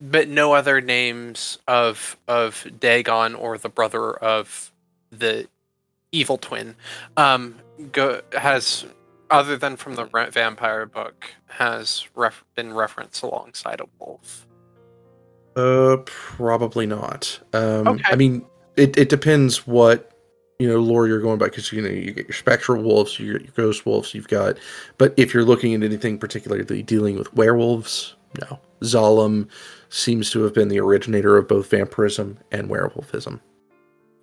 but 0.00 0.28
no 0.28 0.52
other 0.52 0.80
names 0.80 1.58
of 1.66 2.16
of 2.28 2.66
Dagon 2.78 3.34
or 3.34 3.58
the 3.58 3.70
brother 3.70 4.12
of 4.14 4.70
the 5.10 5.48
evil 6.12 6.38
twin 6.38 6.76
um 7.16 7.56
go 7.92 8.20
has 8.32 8.84
other 9.30 9.56
than 9.56 9.76
from 9.76 9.94
the 9.96 10.04
vampire 10.30 10.86
book 10.86 11.26
has 11.48 12.06
ref- 12.14 12.44
been 12.54 12.72
referenced 12.72 13.22
alongside 13.22 13.80
a 13.80 13.86
wolf. 13.98 14.46
Uh, 15.56 15.96
probably 16.04 16.86
not. 16.86 17.40
Um, 17.52 17.88
Okay. 17.88 18.04
I 18.06 18.14
mean, 18.16 18.44
it, 18.76 18.96
it 18.96 19.08
depends 19.08 19.66
what 19.66 20.12
you 20.58 20.68
know 20.68 20.78
lore 20.78 21.06
you're 21.06 21.20
going 21.20 21.38
by 21.38 21.46
because 21.46 21.72
you 21.72 21.82
know 21.82 21.88
you 21.88 22.12
get 22.12 22.26
your 22.26 22.34
spectral 22.34 22.82
wolves, 22.82 23.18
you 23.18 23.32
get 23.32 23.42
your 23.42 23.52
ghost 23.56 23.84
wolves, 23.86 24.14
you've 24.14 24.28
got. 24.28 24.58
But 24.98 25.14
if 25.16 25.32
you're 25.34 25.44
looking 25.44 25.74
at 25.74 25.82
anything 25.82 26.18
particularly 26.18 26.82
dealing 26.82 27.18
with 27.18 27.32
werewolves, 27.34 28.16
no. 28.40 28.60
Zalem 28.82 29.48
seems 29.88 30.30
to 30.32 30.42
have 30.42 30.52
been 30.52 30.68
the 30.68 30.80
originator 30.80 31.36
of 31.38 31.48
both 31.48 31.70
vampirism 31.70 32.38
and 32.52 32.68
werewolfism, 32.68 33.40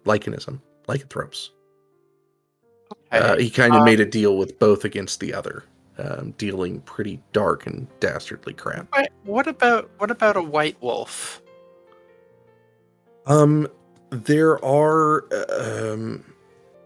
lichenism, 0.06 0.62
lycanthropes. 0.88 1.50
Uh, 3.12 3.38
he 3.38 3.50
kind 3.50 3.74
of 3.74 3.80
Um, 3.80 3.86
made 3.86 4.00
a 4.00 4.06
deal 4.06 4.38
with 4.38 4.60
both 4.60 4.86
against 4.86 5.20
the 5.20 5.34
other, 5.34 5.64
um, 5.98 6.32
dealing 6.38 6.82
pretty 6.82 7.22
dark 7.34 7.68
and 7.68 7.88
dastardly 8.00 8.54
crap. 8.54 8.88
What- 8.92 9.10
what 9.24 9.48
about 9.48 9.90
what 10.00 10.12
about 10.12 10.36
a 10.38 10.42
white 10.42 10.76
wolf? 10.82 11.42
Um, 13.26 13.68
there 14.10 14.64
are 14.64 15.26
um 15.50 16.24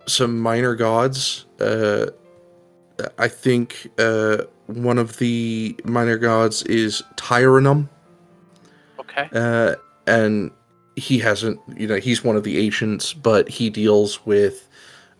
some 0.05 0.39
minor 0.39 0.75
gods. 0.75 1.45
Uh, 1.59 2.07
I 3.17 3.27
think 3.27 3.91
uh 3.97 4.43
one 4.67 4.97
of 4.97 5.17
the 5.17 5.75
minor 5.83 6.17
gods 6.17 6.63
is 6.63 7.01
Tyrannum. 7.15 7.89
Okay. 8.99 9.29
Uh, 9.33 9.75
and 10.05 10.51
he 10.95 11.19
hasn't, 11.19 11.59
you 11.75 11.87
know, 11.87 11.97
he's 11.97 12.23
one 12.23 12.35
of 12.35 12.43
the 12.43 12.59
ancients, 12.59 13.13
but 13.13 13.47
he 13.49 13.69
deals 13.69 14.25
with 14.25 14.67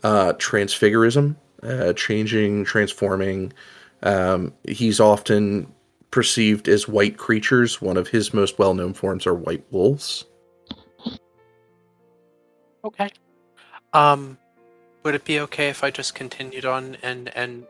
uh 0.04 0.34
transfigurism, 0.34 1.36
uh, 1.64 1.94
changing, 1.94 2.64
transforming. 2.66 3.54
Um, 4.04 4.54
he's 4.68 5.00
often 5.00 5.74
perceived 6.12 6.68
as 6.68 6.88
white 6.88 7.18
creatures. 7.18 7.82
One 7.82 7.98
of 7.98 8.08
his 8.08 8.34
most 8.34 8.60
well-known 8.60 8.94
forms 8.94 9.28
are 9.28 9.34
white 9.34 9.66
wolves. 9.72 10.26
Okay. 12.84 13.10
Um, 13.94 14.38
would 15.04 15.16
it 15.16 15.26
be 15.26 15.40
okay 15.42 15.70
if 15.70 15.84
I 15.84 15.92
just 15.92 16.16
continued 16.16 16.66
on 16.66 16.98
and 17.02 17.30
and 17.36 17.66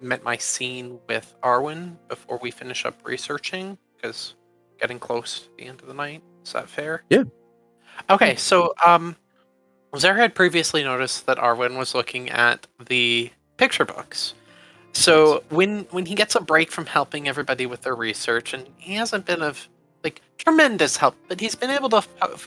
met 0.00 0.24
my 0.24 0.36
scene 0.36 0.98
with 1.08 1.34
Arwen 1.42 1.96
before 2.08 2.38
we 2.38 2.50
finish 2.50 2.84
up 2.84 2.98
researching? 3.04 3.78
Because 3.96 4.34
getting 4.80 4.98
close 4.98 5.40
to 5.40 5.48
the 5.56 5.66
end 5.66 5.80
of 5.80 5.86
the 5.86 5.94
night. 5.94 6.22
Is 6.44 6.52
that 6.52 6.68
fair? 6.68 7.04
Yeah. 7.08 7.24
Okay. 8.10 8.34
So, 8.36 8.74
um, 8.84 9.16
Zare 9.96 10.16
had 10.16 10.34
previously 10.34 10.82
noticed 10.82 11.26
that 11.26 11.38
Arwen 11.38 11.76
was 11.76 11.94
looking 11.94 12.30
at 12.30 12.66
the 12.88 13.30
picture 13.58 13.84
books. 13.84 14.34
So 14.92 15.42
when 15.48 15.86
when 15.90 16.06
he 16.06 16.14
gets 16.14 16.34
a 16.34 16.40
break 16.40 16.70
from 16.70 16.86
helping 16.86 17.28
everybody 17.28 17.66
with 17.66 17.82
their 17.82 17.94
research, 17.94 18.52
and 18.52 18.66
he 18.76 18.94
hasn't 18.94 19.24
been 19.24 19.42
of 19.42 19.68
like 20.04 20.20
tremendous 20.38 20.96
help, 20.96 21.16
but 21.28 21.40
he's 21.40 21.54
been 21.54 21.70
able 21.70 21.88
to 21.90 22.02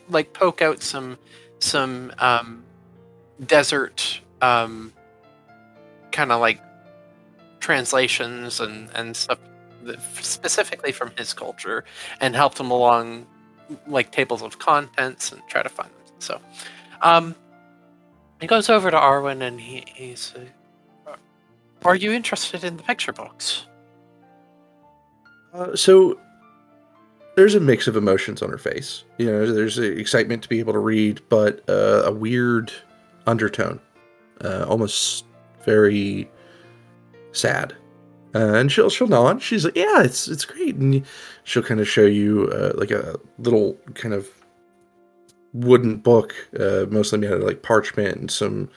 like 0.10 0.34
poke 0.34 0.62
out 0.62 0.82
some 0.82 1.18
some 1.60 2.12
um, 2.20 2.64
desert 3.46 4.22
um, 4.42 4.94
kind 6.12 6.32
of 6.32 6.40
like 6.40 6.62
translations 7.60 8.60
and 8.60 8.90
and 8.94 9.16
stuff 9.16 9.40
specifically 10.22 10.92
from 10.92 11.12
his 11.18 11.34
culture, 11.34 11.84
and 12.22 12.36
help 12.36 12.56
them 12.56 12.70
along 12.70 13.26
like 13.88 14.12
tables 14.12 14.44
of 14.44 14.60
contents 14.60 15.32
and 15.32 15.42
try 15.48 15.64
to 15.64 15.70
find 15.70 15.90
them. 15.90 16.16
So, 16.20 16.40
um, 17.02 17.36
he 18.40 18.46
goes 18.46 18.70
over 18.70 18.92
to 18.92 18.98
Arwen 18.98 19.42
and 19.42 19.60
he 19.60 19.84
he's. 19.88 20.34
Are 21.86 21.96
you 21.96 22.12
interested 22.12 22.64
in 22.64 22.78
the 22.78 22.84
picture 22.84 23.14
books? 23.14 23.68
Uh, 25.54 25.76
so 25.76 26.20
there's 27.36 27.54
a 27.54 27.60
mix 27.60 27.88
of 27.88 27.96
emotions 27.96 28.42
on 28.42 28.50
her 28.50 28.58
face. 28.58 29.04
You 29.20 29.28
know, 29.28 29.54
there's 29.54 29.78
excitement 29.78 30.42
to 30.44 30.50
be 30.50 30.60
able 30.60 30.74
to 30.74 30.80
read, 30.80 31.22
but 31.30 31.64
uh, 31.70 32.02
a 32.06 32.12
weird 32.12 32.74
undertone, 33.28 33.80
uh, 34.44 34.66
almost 34.68 35.26
very 35.64 36.30
sad. 37.34 37.76
Uh, 38.34 38.56
and 38.56 38.72
she'll 38.72 38.90
she'll 38.90 39.08
nod. 39.08 39.42
She's 39.42 39.64
like, 39.64 39.78
"Yeah, 39.78 40.02
it's 40.02 40.28
it's 40.28 40.44
great," 40.44 40.76
and 40.76 41.06
she'll 41.44 41.64
kind 41.64 41.80
of 41.80 41.88
show 41.88 42.06
you 42.06 42.50
uh, 42.52 42.74
like 42.76 42.92
a 42.92 43.16
little 43.38 43.78
kind 43.94 44.14
of 44.14 44.28
wooden 45.54 45.98
book, 45.98 46.36
uh, 46.60 46.86
mostly 46.90 47.20
made 47.20 47.32
out 47.32 47.42
of 47.42 47.44
like 47.44 47.62
parchment 47.62 48.18
and 48.18 48.32
some 48.32 48.70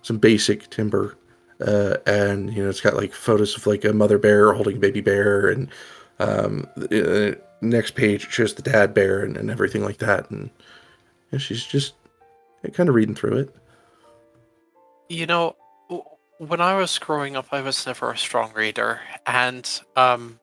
some 0.00 0.16
basic 0.16 0.70
timber. 0.70 1.18
Uh, 1.62 1.96
and 2.06 2.52
you 2.52 2.62
know, 2.62 2.68
it's 2.68 2.80
got 2.80 2.96
like 2.96 3.12
photos 3.12 3.56
of 3.56 3.66
like 3.66 3.84
a 3.84 3.92
mother 3.92 4.18
bear 4.18 4.52
holding 4.52 4.76
a 4.76 4.80
baby 4.80 5.00
bear, 5.00 5.48
and 5.48 5.68
um, 6.18 6.66
the, 6.76 7.32
uh, 7.32 7.34
next 7.60 7.94
page 7.94 8.28
shows 8.30 8.54
the 8.54 8.62
dad 8.62 8.92
bear 8.92 9.22
and, 9.22 9.36
and 9.36 9.50
everything 9.50 9.84
like 9.84 9.98
that. 9.98 10.30
And 10.30 10.50
she's 11.38 11.64
just 11.64 11.94
kind 12.72 12.88
of 12.88 12.94
reading 12.94 13.14
through 13.14 13.38
it. 13.38 13.56
You 15.08 15.26
know, 15.26 15.56
when 16.38 16.60
I 16.60 16.74
was 16.74 16.98
growing 16.98 17.36
up, 17.36 17.46
I 17.52 17.60
was 17.60 17.86
never 17.86 18.10
a 18.10 18.18
strong 18.18 18.52
reader, 18.54 19.00
and 19.26 19.68
um, 19.94 20.40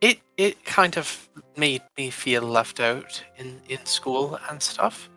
it 0.00 0.20
it 0.36 0.64
kind 0.64 0.96
of 0.96 1.28
made 1.56 1.82
me 1.96 2.10
feel 2.10 2.42
left 2.42 2.80
out 2.80 3.22
in 3.36 3.60
in 3.68 3.84
school 3.86 4.38
and 4.50 4.62
stuff. 4.62 5.08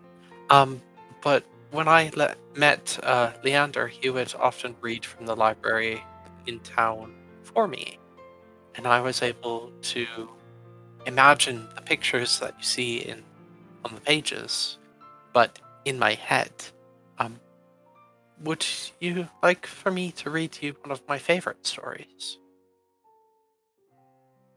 Um, 0.50 0.82
but 1.24 1.44
when 1.76 1.88
I 1.88 2.10
le- 2.16 2.36
met 2.56 2.98
uh, 3.04 3.34
Leander, 3.44 3.88
he 3.88 4.10
would 4.10 4.34
often 4.40 4.76
read 4.82 5.06
from 5.06 5.26
the 5.26 5.36
library 5.36 6.02
in 6.48 6.60
town 6.62 7.14
for 7.44 7.68
me, 7.68 8.00
and 8.76 8.88
I 8.88 9.02
was 9.02 9.22
able 9.22 9.72
to 9.94 10.08
imagine 11.06 11.68
the 11.76 11.82
pictures 11.82 12.40
that 12.40 12.56
you 12.58 12.64
see 12.64 12.98
in 13.00 13.24
on 13.84 13.94
the 13.94 14.02
pages, 14.02 14.78
but 15.34 15.60
in 15.84 16.00
my 16.00 16.14
head. 16.14 16.52
Um, 17.20 17.40
would 18.44 18.66
you 19.00 19.28
like 19.44 19.66
for 19.66 19.92
me 19.92 20.12
to 20.14 20.30
read 20.30 20.58
you 20.62 20.76
one 20.82 20.92
of 20.92 21.02
my 21.08 21.18
favorite 21.18 21.66
stories? 21.68 22.40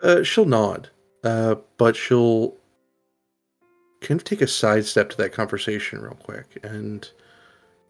Uh, 0.03 0.23
she'll 0.23 0.45
nod, 0.45 0.91
uh, 1.25 1.57
but 1.77 1.97
she'll 1.97 2.57
kind 4.01 4.21
of 4.21 4.25
take 4.25 4.41
a 4.43 4.47
sidestep 4.47 5.11
to 5.11 5.17
that 5.19 5.33
conversation 5.33 6.01
real 6.01 6.15
quick, 6.15 6.59
and 6.63 7.11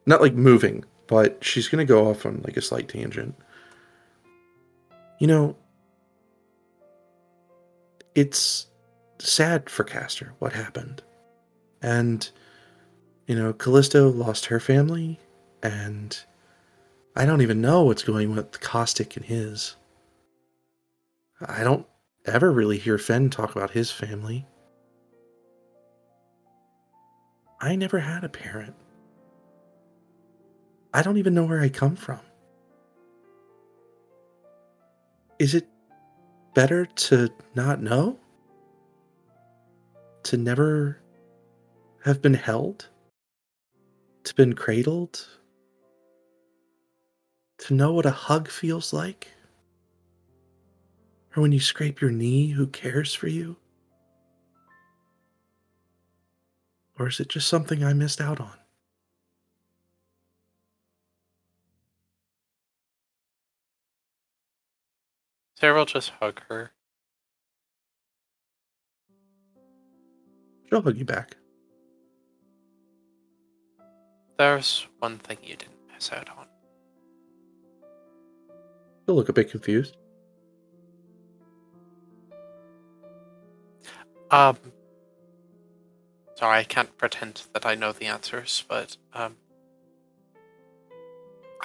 not 0.07 0.21
like 0.21 0.35
moving, 0.35 0.85
but 1.07 1.43
she's 1.45 1.69
gonna 1.69 1.85
go 1.85 2.09
off 2.09 2.25
on 2.27 2.43
like 2.45 2.57
a 2.57 2.63
slight 2.63 2.89
tangent. 2.89 3.35
You 5.19 5.27
know, 5.27 5.57
it's 8.15 8.67
sad 9.19 9.69
for 9.69 9.85
Castor 9.85 10.35
what 10.39 10.53
happened, 10.53 11.03
and 11.83 12.31
you 13.27 13.35
know, 13.35 13.53
Callisto 13.53 14.09
lost 14.09 14.47
her 14.47 14.61
family, 14.61 15.19
and 15.63 16.19
I 17.15 17.27
don't 17.27 17.43
even 17.43 17.61
know 17.61 17.83
what's 17.83 18.03
going 18.03 18.35
with 18.35 18.61
Caustic 18.61 19.17
and 19.17 19.25
his. 19.25 19.77
I 21.47 21.63
don't 21.63 21.87
ever 22.25 22.51
really 22.51 22.79
hear 22.79 22.97
Fen 22.99 23.29
talk 23.29 23.55
about 23.55 23.71
his 23.71 23.91
family. 23.91 24.47
I 27.61 27.75
never 27.75 27.99
had 27.99 28.23
a 28.25 28.29
parent. 28.29 28.75
I 30.95 31.03
don't 31.03 31.17
even 31.17 31.35
know 31.35 31.45
where 31.45 31.61
I 31.61 31.69
come 31.69 31.97
from. 31.97 32.21
Is 35.39 35.55
it 35.55 35.69
better 36.55 36.87
to 36.87 37.29
not 37.55 37.83
know? 37.83 38.19
To 40.25 40.37
never 40.37 41.01
have 42.05 42.23
been 42.23 42.35
held? 42.35 42.89
To 44.25 44.35
been 44.35 44.55
cradled? 44.55 45.27
To 47.59 47.75
know 47.75 47.93
what 47.93 48.07
a 48.07 48.11
hug 48.11 48.49
feels 48.49 48.93
like? 48.93 49.29
Or 51.37 51.43
when 51.43 51.53
you 51.53 51.61
scrape 51.61 52.01
your 52.01 52.11
knee, 52.11 52.49
who 52.51 52.67
cares 52.69 53.15
for 53.15 53.29
you? 53.29 53.57
Or 56.99 57.07
is 57.07 57.21
it 57.21 57.29
just 57.29 57.49
something 57.49 57.85
I 57.85 57.93
missed 57.93 58.21
out 58.21 58.41
on? 58.41 58.57
Zare 65.61 65.75
will 65.75 65.87
just 65.87 66.11
hug 66.21 66.41
her. 66.49 66.73
She'll 70.69 70.83
hug 70.83 70.97
you 70.97 71.05
back. 71.05 71.37
There's 74.39 74.87
one 75.01 75.19
thing 75.19 75.39
you 75.43 75.57
didn't 75.57 75.75
miss 75.93 76.13
out 76.13 76.29
on. 76.31 76.47
She'll 79.05 79.17
look 79.17 79.29
a 79.29 79.33
bit 79.33 79.51
confused. 79.51 79.97
Um, 84.31 84.57
sorry, 86.39 86.61
I 86.61 86.65
can't 86.65 86.97
pretend 86.97 87.43
that 87.53 87.67
I 87.67 87.75
know 87.75 87.91
the 87.91 88.07
answers, 88.07 88.65
but 88.69 88.97
um, 89.13 89.37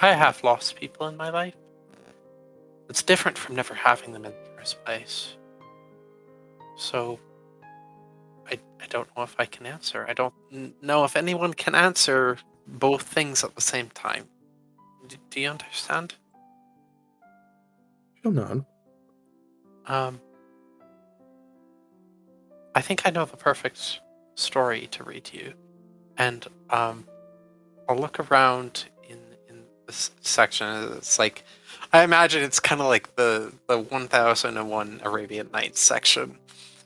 I 0.00 0.14
have 0.14 0.42
lost 0.42 0.74
people 0.74 1.06
in 1.06 1.16
my 1.16 1.30
life. 1.30 1.54
It's 2.88 3.02
different 3.02 3.38
from 3.38 3.54
never 3.54 3.74
having 3.74 4.12
them 4.12 4.24
in 4.24 4.32
the 4.32 4.50
first 4.58 4.84
place. 4.84 5.36
So, 6.76 7.20
I 8.50 8.58
I 8.80 8.86
don't 8.88 9.08
know 9.16 9.22
if 9.22 9.36
I 9.38 9.44
can 9.44 9.64
answer. 9.64 10.04
I 10.08 10.12
don't 10.12 10.34
know 10.82 11.04
if 11.04 11.14
anyone 11.14 11.54
can 11.54 11.76
answer 11.76 12.38
both 12.66 13.02
things 13.02 13.44
at 13.44 13.54
the 13.54 13.60
same 13.60 13.90
time. 13.90 14.24
D- 15.06 15.18
do 15.30 15.40
you 15.40 15.50
understand? 15.50 16.14
She'll 18.22 18.32
nod. 18.32 18.64
Um, 19.86 20.20
I 22.74 22.80
think 22.80 23.06
I 23.06 23.10
know 23.10 23.24
the 23.24 23.36
perfect 23.36 24.00
story 24.34 24.86
to 24.92 25.04
read 25.04 25.24
to 25.24 25.36
you, 25.36 25.54
and 26.18 26.46
um, 26.70 27.06
I'll 27.88 27.96
look 27.98 28.18
around 28.30 28.86
in 29.08 29.18
in 29.48 29.64
this 29.86 30.10
section. 30.20 30.92
It's 30.96 31.18
like 31.18 31.44
I 31.92 32.02
imagine 32.02 32.42
it's 32.42 32.60
kind 32.60 32.80
of 32.80 32.86
like 32.88 33.14
the 33.16 33.52
the 33.68 33.78
one 33.78 34.08
thousand 34.08 34.56
and 34.56 34.70
one 34.70 35.00
Arabian 35.04 35.50
Nights 35.52 35.80
section. 35.80 36.38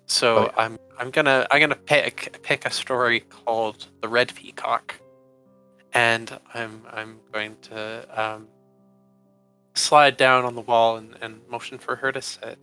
So 0.06 0.36
Oh, 0.38 0.42
yeah. 0.44 0.52
I'm 0.56 0.78
I'm 0.98 1.10
gonna 1.10 1.46
I'm 1.50 1.60
gonna 1.60 1.76
pick 1.76 2.38
pick 2.42 2.66
a 2.66 2.70
story 2.70 3.20
called 3.20 3.86
the 4.00 4.08
Red 4.08 4.34
Peacock, 4.34 4.96
and 5.92 6.38
I'm 6.54 6.82
I'm 6.90 7.20
going 7.32 7.56
to 7.62 8.06
um, 8.22 8.48
slide 9.74 10.16
down 10.16 10.44
on 10.44 10.54
the 10.54 10.60
wall 10.60 10.96
and, 10.96 11.16
and 11.20 11.40
motion 11.48 11.78
for 11.78 11.96
her 11.96 12.10
to 12.12 12.22
sit, 12.22 12.58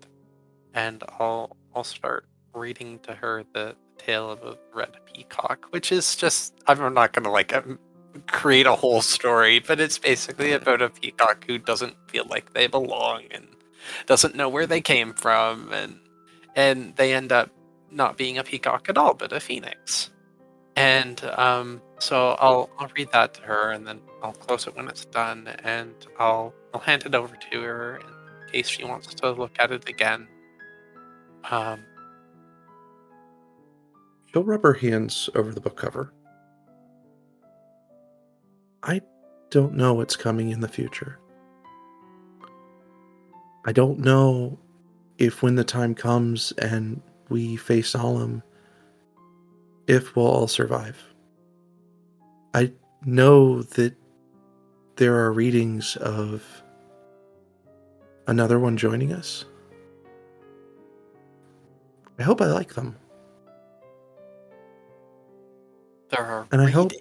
and 0.74 1.04
I'll 1.20 1.56
I'll 1.76 1.84
start 1.84 2.26
reading 2.54 3.00
to 3.00 3.14
her 3.16 3.44
the 3.54 3.76
tale 3.98 4.30
of 4.32 4.44
a 4.44 4.58
red 4.74 4.92
peacock, 5.14 5.68
which 5.72 5.92
is 5.92 6.16
just 6.16 6.54
I'm 6.68 6.94
not 6.94 7.14
gonna 7.14 7.32
like 7.32 7.54
um, 7.54 7.80
create 8.28 8.66
a 8.66 8.76
whole 8.76 9.02
story, 9.02 9.60
but 9.60 9.80
it's 9.80 9.98
basically 9.98 10.52
about 10.54 10.82
a 10.82 10.90
peacock 10.90 11.46
who 11.48 11.58
doesn't 11.58 11.96
feel 12.10 12.26
like 12.30 12.54
they 12.54 12.68
belong 12.68 13.24
and 13.32 13.48
doesn't 14.06 14.36
know 14.36 14.50
where 14.50 14.68
they 14.68 14.82
came 14.82 15.14
from, 15.14 15.72
and 15.72 16.00
and 16.56 16.96
they 16.96 17.14
end 17.14 17.32
up 17.32 17.50
not 17.92 18.18
being 18.18 18.38
a 18.38 18.44
peacock 18.44 18.90
at 18.90 18.98
all, 18.98 19.14
but 19.14 19.32
a 19.32 19.40
phoenix. 19.40 20.10
And 20.76 21.24
um, 21.38 21.82
so 22.00 22.36
I'll 22.40 22.70
I'll 22.78 22.92
read 22.96 23.12
that 23.14 23.34
to 23.36 23.42
her, 23.42 23.72
and 23.72 23.88
then 23.88 24.02
I'll 24.22 24.34
close 24.34 24.68
it 24.68 24.76
when 24.76 24.88
it's 24.88 25.06
done, 25.06 25.48
and 25.64 25.94
I'll 26.20 26.54
I'll 26.74 26.82
hand 26.82 27.06
it 27.06 27.16
over 27.16 27.36
to 27.52 27.62
her 27.62 27.98
in 27.98 28.52
case 28.52 28.68
she 28.68 28.84
wants 28.84 29.14
to 29.16 29.32
look 29.32 29.56
at 29.60 29.72
it 29.72 29.88
again. 29.88 30.28
Um, 31.50 31.86
She'll 34.36 34.44
rub 34.44 34.64
her 34.64 34.74
hands 34.74 35.30
over 35.34 35.54
the 35.54 35.62
book 35.62 35.78
cover. 35.78 36.12
I 38.84 39.00
don't 39.50 39.76
know 39.76 39.94
what's 39.94 40.18
coming 40.18 40.50
in 40.50 40.60
the 40.60 40.68
future. 40.68 41.20
I 43.66 43.72
don't 43.72 44.00
know 44.00 44.60
if 45.18 45.42
when 45.42 45.56
the 45.56 45.64
time 45.64 45.96
comes 45.96 46.52
and 46.58 47.02
we 47.30 47.56
face 47.56 47.92
Solemn, 47.92 48.44
if 49.88 50.18
we'll 50.18 50.28
all 50.28 50.50
survive. 50.50 51.02
I 52.54 52.74
know 53.06 53.62
that 53.62 53.96
there 54.98 55.16
are 55.16 55.32
readings 55.32 55.96
of 55.96 56.44
another 58.28 58.60
one 58.60 58.76
joining 58.76 59.14
us. 59.14 59.46
I 62.20 62.24
hope 62.24 62.42
I 62.42 62.48
like 62.48 62.74
them. 62.74 62.98
There 66.16 66.26
are 66.26 66.48
And 66.52 66.62
I 66.62 66.70
hope. 66.70 66.92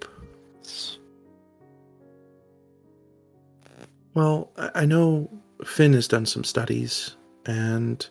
Well, 4.15 4.51
I 4.57 4.86
know 4.86 5.28
Finn 5.65 5.93
has 5.94 6.07
done 6.07 6.25
some 6.26 6.44
studies, 6.44 7.17
and 7.47 8.07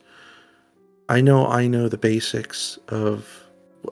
I 1.07 1.21
know 1.21 1.47
I 1.47 1.67
know 1.67 1.87
the 1.87 1.97
basics 1.97 2.77
of 2.89 3.27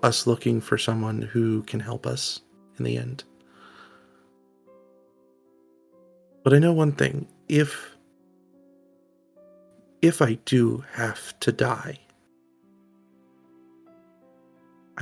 us 0.03 0.27
looking 0.27 0.61
for 0.61 0.77
someone 0.77 1.21
who 1.21 1.63
can 1.63 1.79
help 1.79 2.05
us 2.05 2.41
in 2.77 2.85
the 2.85 2.97
end. 2.97 3.23
But 6.43 6.53
I 6.53 6.59
know 6.59 6.73
one 6.73 6.91
thing 6.91 7.27
if 7.47 7.95
if 10.01 10.21
I 10.21 10.33
do 10.45 10.83
have 10.93 11.39
to 11.41 11.51
die, 11.51 11.99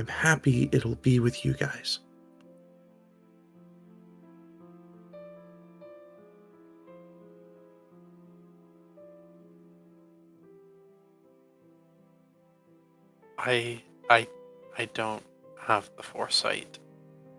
I'm 0.00 0.06
happy 0.06 0.66
it'll 0.72 0.94
be 0.94 1.20
with 1.20 1.44
you 1.44 1.52
guys. 1.52 1.98
I 13.38 13.82
I 14.08 14.26
I 14.78 14.86
don't 14.94 15.22
have 15.60 15.90
the 15.98 16.02
foresight 16.02 16.78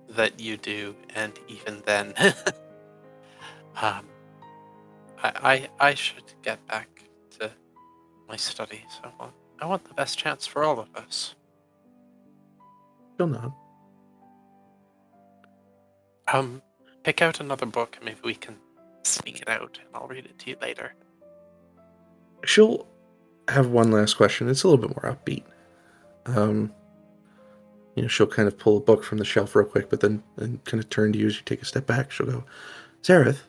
that 0.10 0.40
you 0.40 0.58
do, 0.58 0.96
and 1.16 1.34
even 1.48 1.82
then, 1.88 2.14
um, 3.82 4.06
I, 5.18 5.32
I 5.34 5.70
I 5.80 5.94
should 5.96 6.32
get 6.44 6.64
back 6.68 6.90
to 7.40 7.50
my 8.30 8.36
studies. 8.36 9.00
I 9.04 9.10
want 9.20 9.34
I 9.60 9.66
want 9.66 9.84
the 9.86 9.96
best 9.96 10.20
chance 10.20 10.46
for 10.46 10.64
all 10.64 10.80
of 10.80 10.96
us. 10.96 11.34
Um, 16.28 16.62
pick 17.04 17.22
out 17.22 17.40
another 17.40 17.66
book, 17.66 17.96
and 17.98 18.06
maybe 18.06 18.20
we 18.24 18.36
can 18.36 18.58
sneak 19.04 19.42
it 19.42 19.50
out, 19.50 19.80
and 19.84 19.88
I'll 19.94 20.08
read 20.08 20.26
it 20.26 20.38
to 20.40 20.50
you 20.52 20.56
later. 20.62 20.94
she'll 22.46 22.88
have 23.48 23.68
one 23.68 23.92
last 23.92 24.14
question. 24.16 24.48
It's 24.50 24.64
a 24.64 24.68
little 24.70 24.88
bit 24.88 24.96
more 25.04 25.14
upbeat. 25.14 25.44
Um, 26.26 26.72
you 27.96 28.04
know, 28.04 28.08
she'll 28.08 28.28
kind 28.28 28.48
of 28.48 28.58
pull 28.58 28.78
a 28.78 28.80
book 28.80 29.04
from 29.04 29.18
the 29.18 29.26
shelf 29.26 29.56
real 29.56 29.66
quick, 29.66 29.90
but 29.90 30.00
then 30.00 30.24
and 30.38 30.64
kind 30.64 30.82
of 30.82 30.90
turn 30.90 31.12
to 31.14 31.20
you 31.20 31.28
as 31.28 31.36
you 31.36 31.42
take 31.44 31.62
a 31.62 31.66
step 31.66 31.86
back. 31.86 32.12
She'll 32.12 32.28
go, 32.28 32.44
Zareth, 33.04 33.42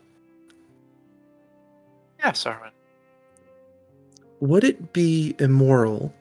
Yes, 2.18 2.44
Arwen. 2.44 2.70
would 4.40 4.64
it 4.64 4.92
be 4.92 5.34
immoral 5.38 6.12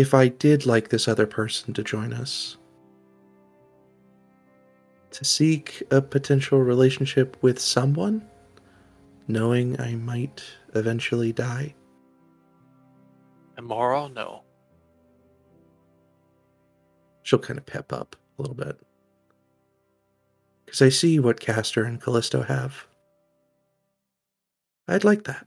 if 0.00 0.14
I 0.14 0.28
did 0.28 0.66
like 0.66 0.88
this 0.88 1.06
other 1.06 1.26
person 1.26 1.74
to 1.74 1.82
join 1.82 2.12
us? 2.12 2.56
To 5.12 5.24
seek 5.24 5.82
a 5.90 6.00
potential 6.00 6.60
relationship 6.60 7.36
with 7.42 7.58
someone, 7.58 8.26
knowing 9.28 9.80
I 9.80 9.94
might 9.96 10.42
eventually 10.74 11.32
die? 11.32 11.74
Immoral? 13.58 14.08
No. 14.08 14.42
she'll 17.22 17.38
kind 17.38 17.58
of 17.58 17.66
pep 17.66 17.92
up 17.92 18.16
a 18.38 18.42
little 18.42 18.56
bit. 18.56 18.76
Because 20.64 20.82
I 20.82 20.88
see 20.88 21.20
what 21.20 21.38
Castor 21.38 21.84
and 21.84 22.00
Callisto 22.00 22.42
have. 22.42 22.86
I'd 24.88 25.04
like 25.04 25.24
that. 25.24 25.46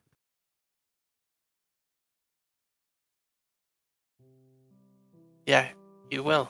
Yeah, 5.46 5.68
you 6.10 6.24
will. 6.24 6.50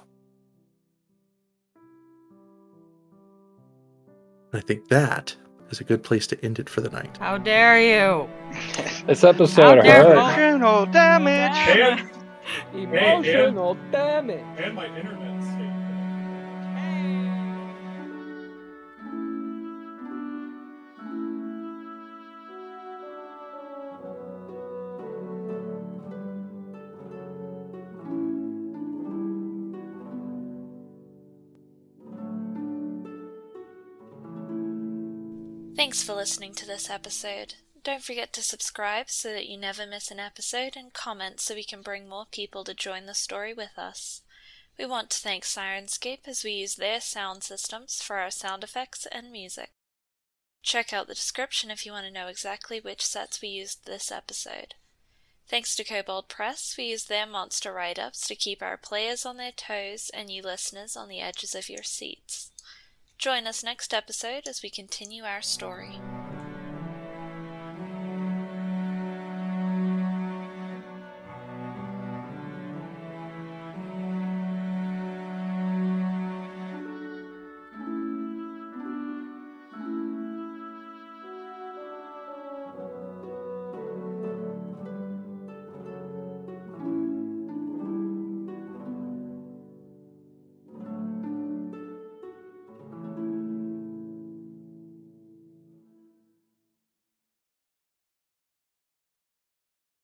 I 4.54 4.60
think 4.60 4.88
that 4.90 5.36
is 5.72 5.80
a 5.80 5.84
good 5.84 6.04
place 6.04 6.28
to 6.28 6.46
end 6.46 6.60
it 6.60 6.70
for 6.70 6.82
the 6.82 6.90
night. 6.90 7.18
How 7.20 7.38
dare 7.38 7.80
you? 7.82 8.30
This 9.08 9.24
episode 9.24 9.82
dare 9.82 10.04
hurt. 10.04 10.14
Emotional 10.14 10.86
damage. 10.86 11.58
And, 11.78 12.10
Emotional 12.74 13.76
damage. 13.92 14.46
and 14.58 14.76
my 14.76 14.86
internet 14.98 15.44
Thanks 35.84 36.02
for 36.02 36.14
listening 36.14 36.54
to 36.54 36.66
this 36.66 36.90
episode. 36.90 37.56
Don't 37.84 38.06
forget 38.06 38.32
to 38.34 38.42
subscribe 38.42 39.10
so 39.10 39.34
that 39.34 39.48
you 39.48 39.58
never 39.58 39.86
miss 39.86 40.12
an 40.12 40.18
episode 40.18 40.78
and 40.78 40.94
comment 40.94 41.42
so 41.42 41.56
we 41.56 41.66
can 41.66 41.82
bring 41.82 42.08
more 42.08 42.26
people 42.26 42.64
to 42.64 42.74
join 42.74 43.06
the 43.06 43.14
story 43.14 43.54
with 43.54 43.78
us. 43.78 44.22
We 44.80 44.86
want 44.86 45.10
to 45.10 45.18
thank 45.18 45.44
Syrinscape 45.44 46.26
as 46.26 46.42
we 46.42 46.52
use 46.52 46.76
their 46.76 47.02
sound 47.02 47.44
systems 47.44 48.02
for 48.02 48.16
our 48.16 48.32
sound 48.32 48.64
effects 48.64 49.06
and 49.12 49.30
music. 49.30 49.72
Check 50.62 50.94
out 50.94 51.08
the 51.08 51.16
description 51.16 51.70
if 51.70 51.86
you 51.86 51.92
want 51.92 52.06
to 52.06 52.14
know 52.14 52.28
exactly 52.28 52.80
which 52.80 53.06
sets 53.06 53.42
we 53.42 53.50
used 53.50 53.86
this 53.86 54.10
episode. 54.10 54.76
Thanks 55.50 55.76
to 55.76 55.84
Kobold 55.84 56.30
Press, 56.30 56.76
we 56.78 56.86
use 56.86 57.04
their 57.04 57.26
monster 57.26 57.74
write 57.74 58.00
ups 58.00 58.26
to 58.28 58.36
keep 58.36 58.64
our 58.64 58.78
players 58.78 59.26
on 59.26 59.36
their 59.36 59.52
toes 59.52 60.10
and 60.14 60.32
you 60.32 60.44
listeners 60.44 60.96
on 60.96 61.10
the 61.10 61.20
edges 61.20 61.54
of 61.54 61.68
your 61.68 61.84
seats. 61.84 62.52
Join 63.24 63.48
us 63.48 63.64
next 63.64 63.94
episode 63.94 64.50
as 64.50 64.62
we 64.62 64.70
continue 64.70 65.24
our 65.24 65.42
story. 65.42 66.02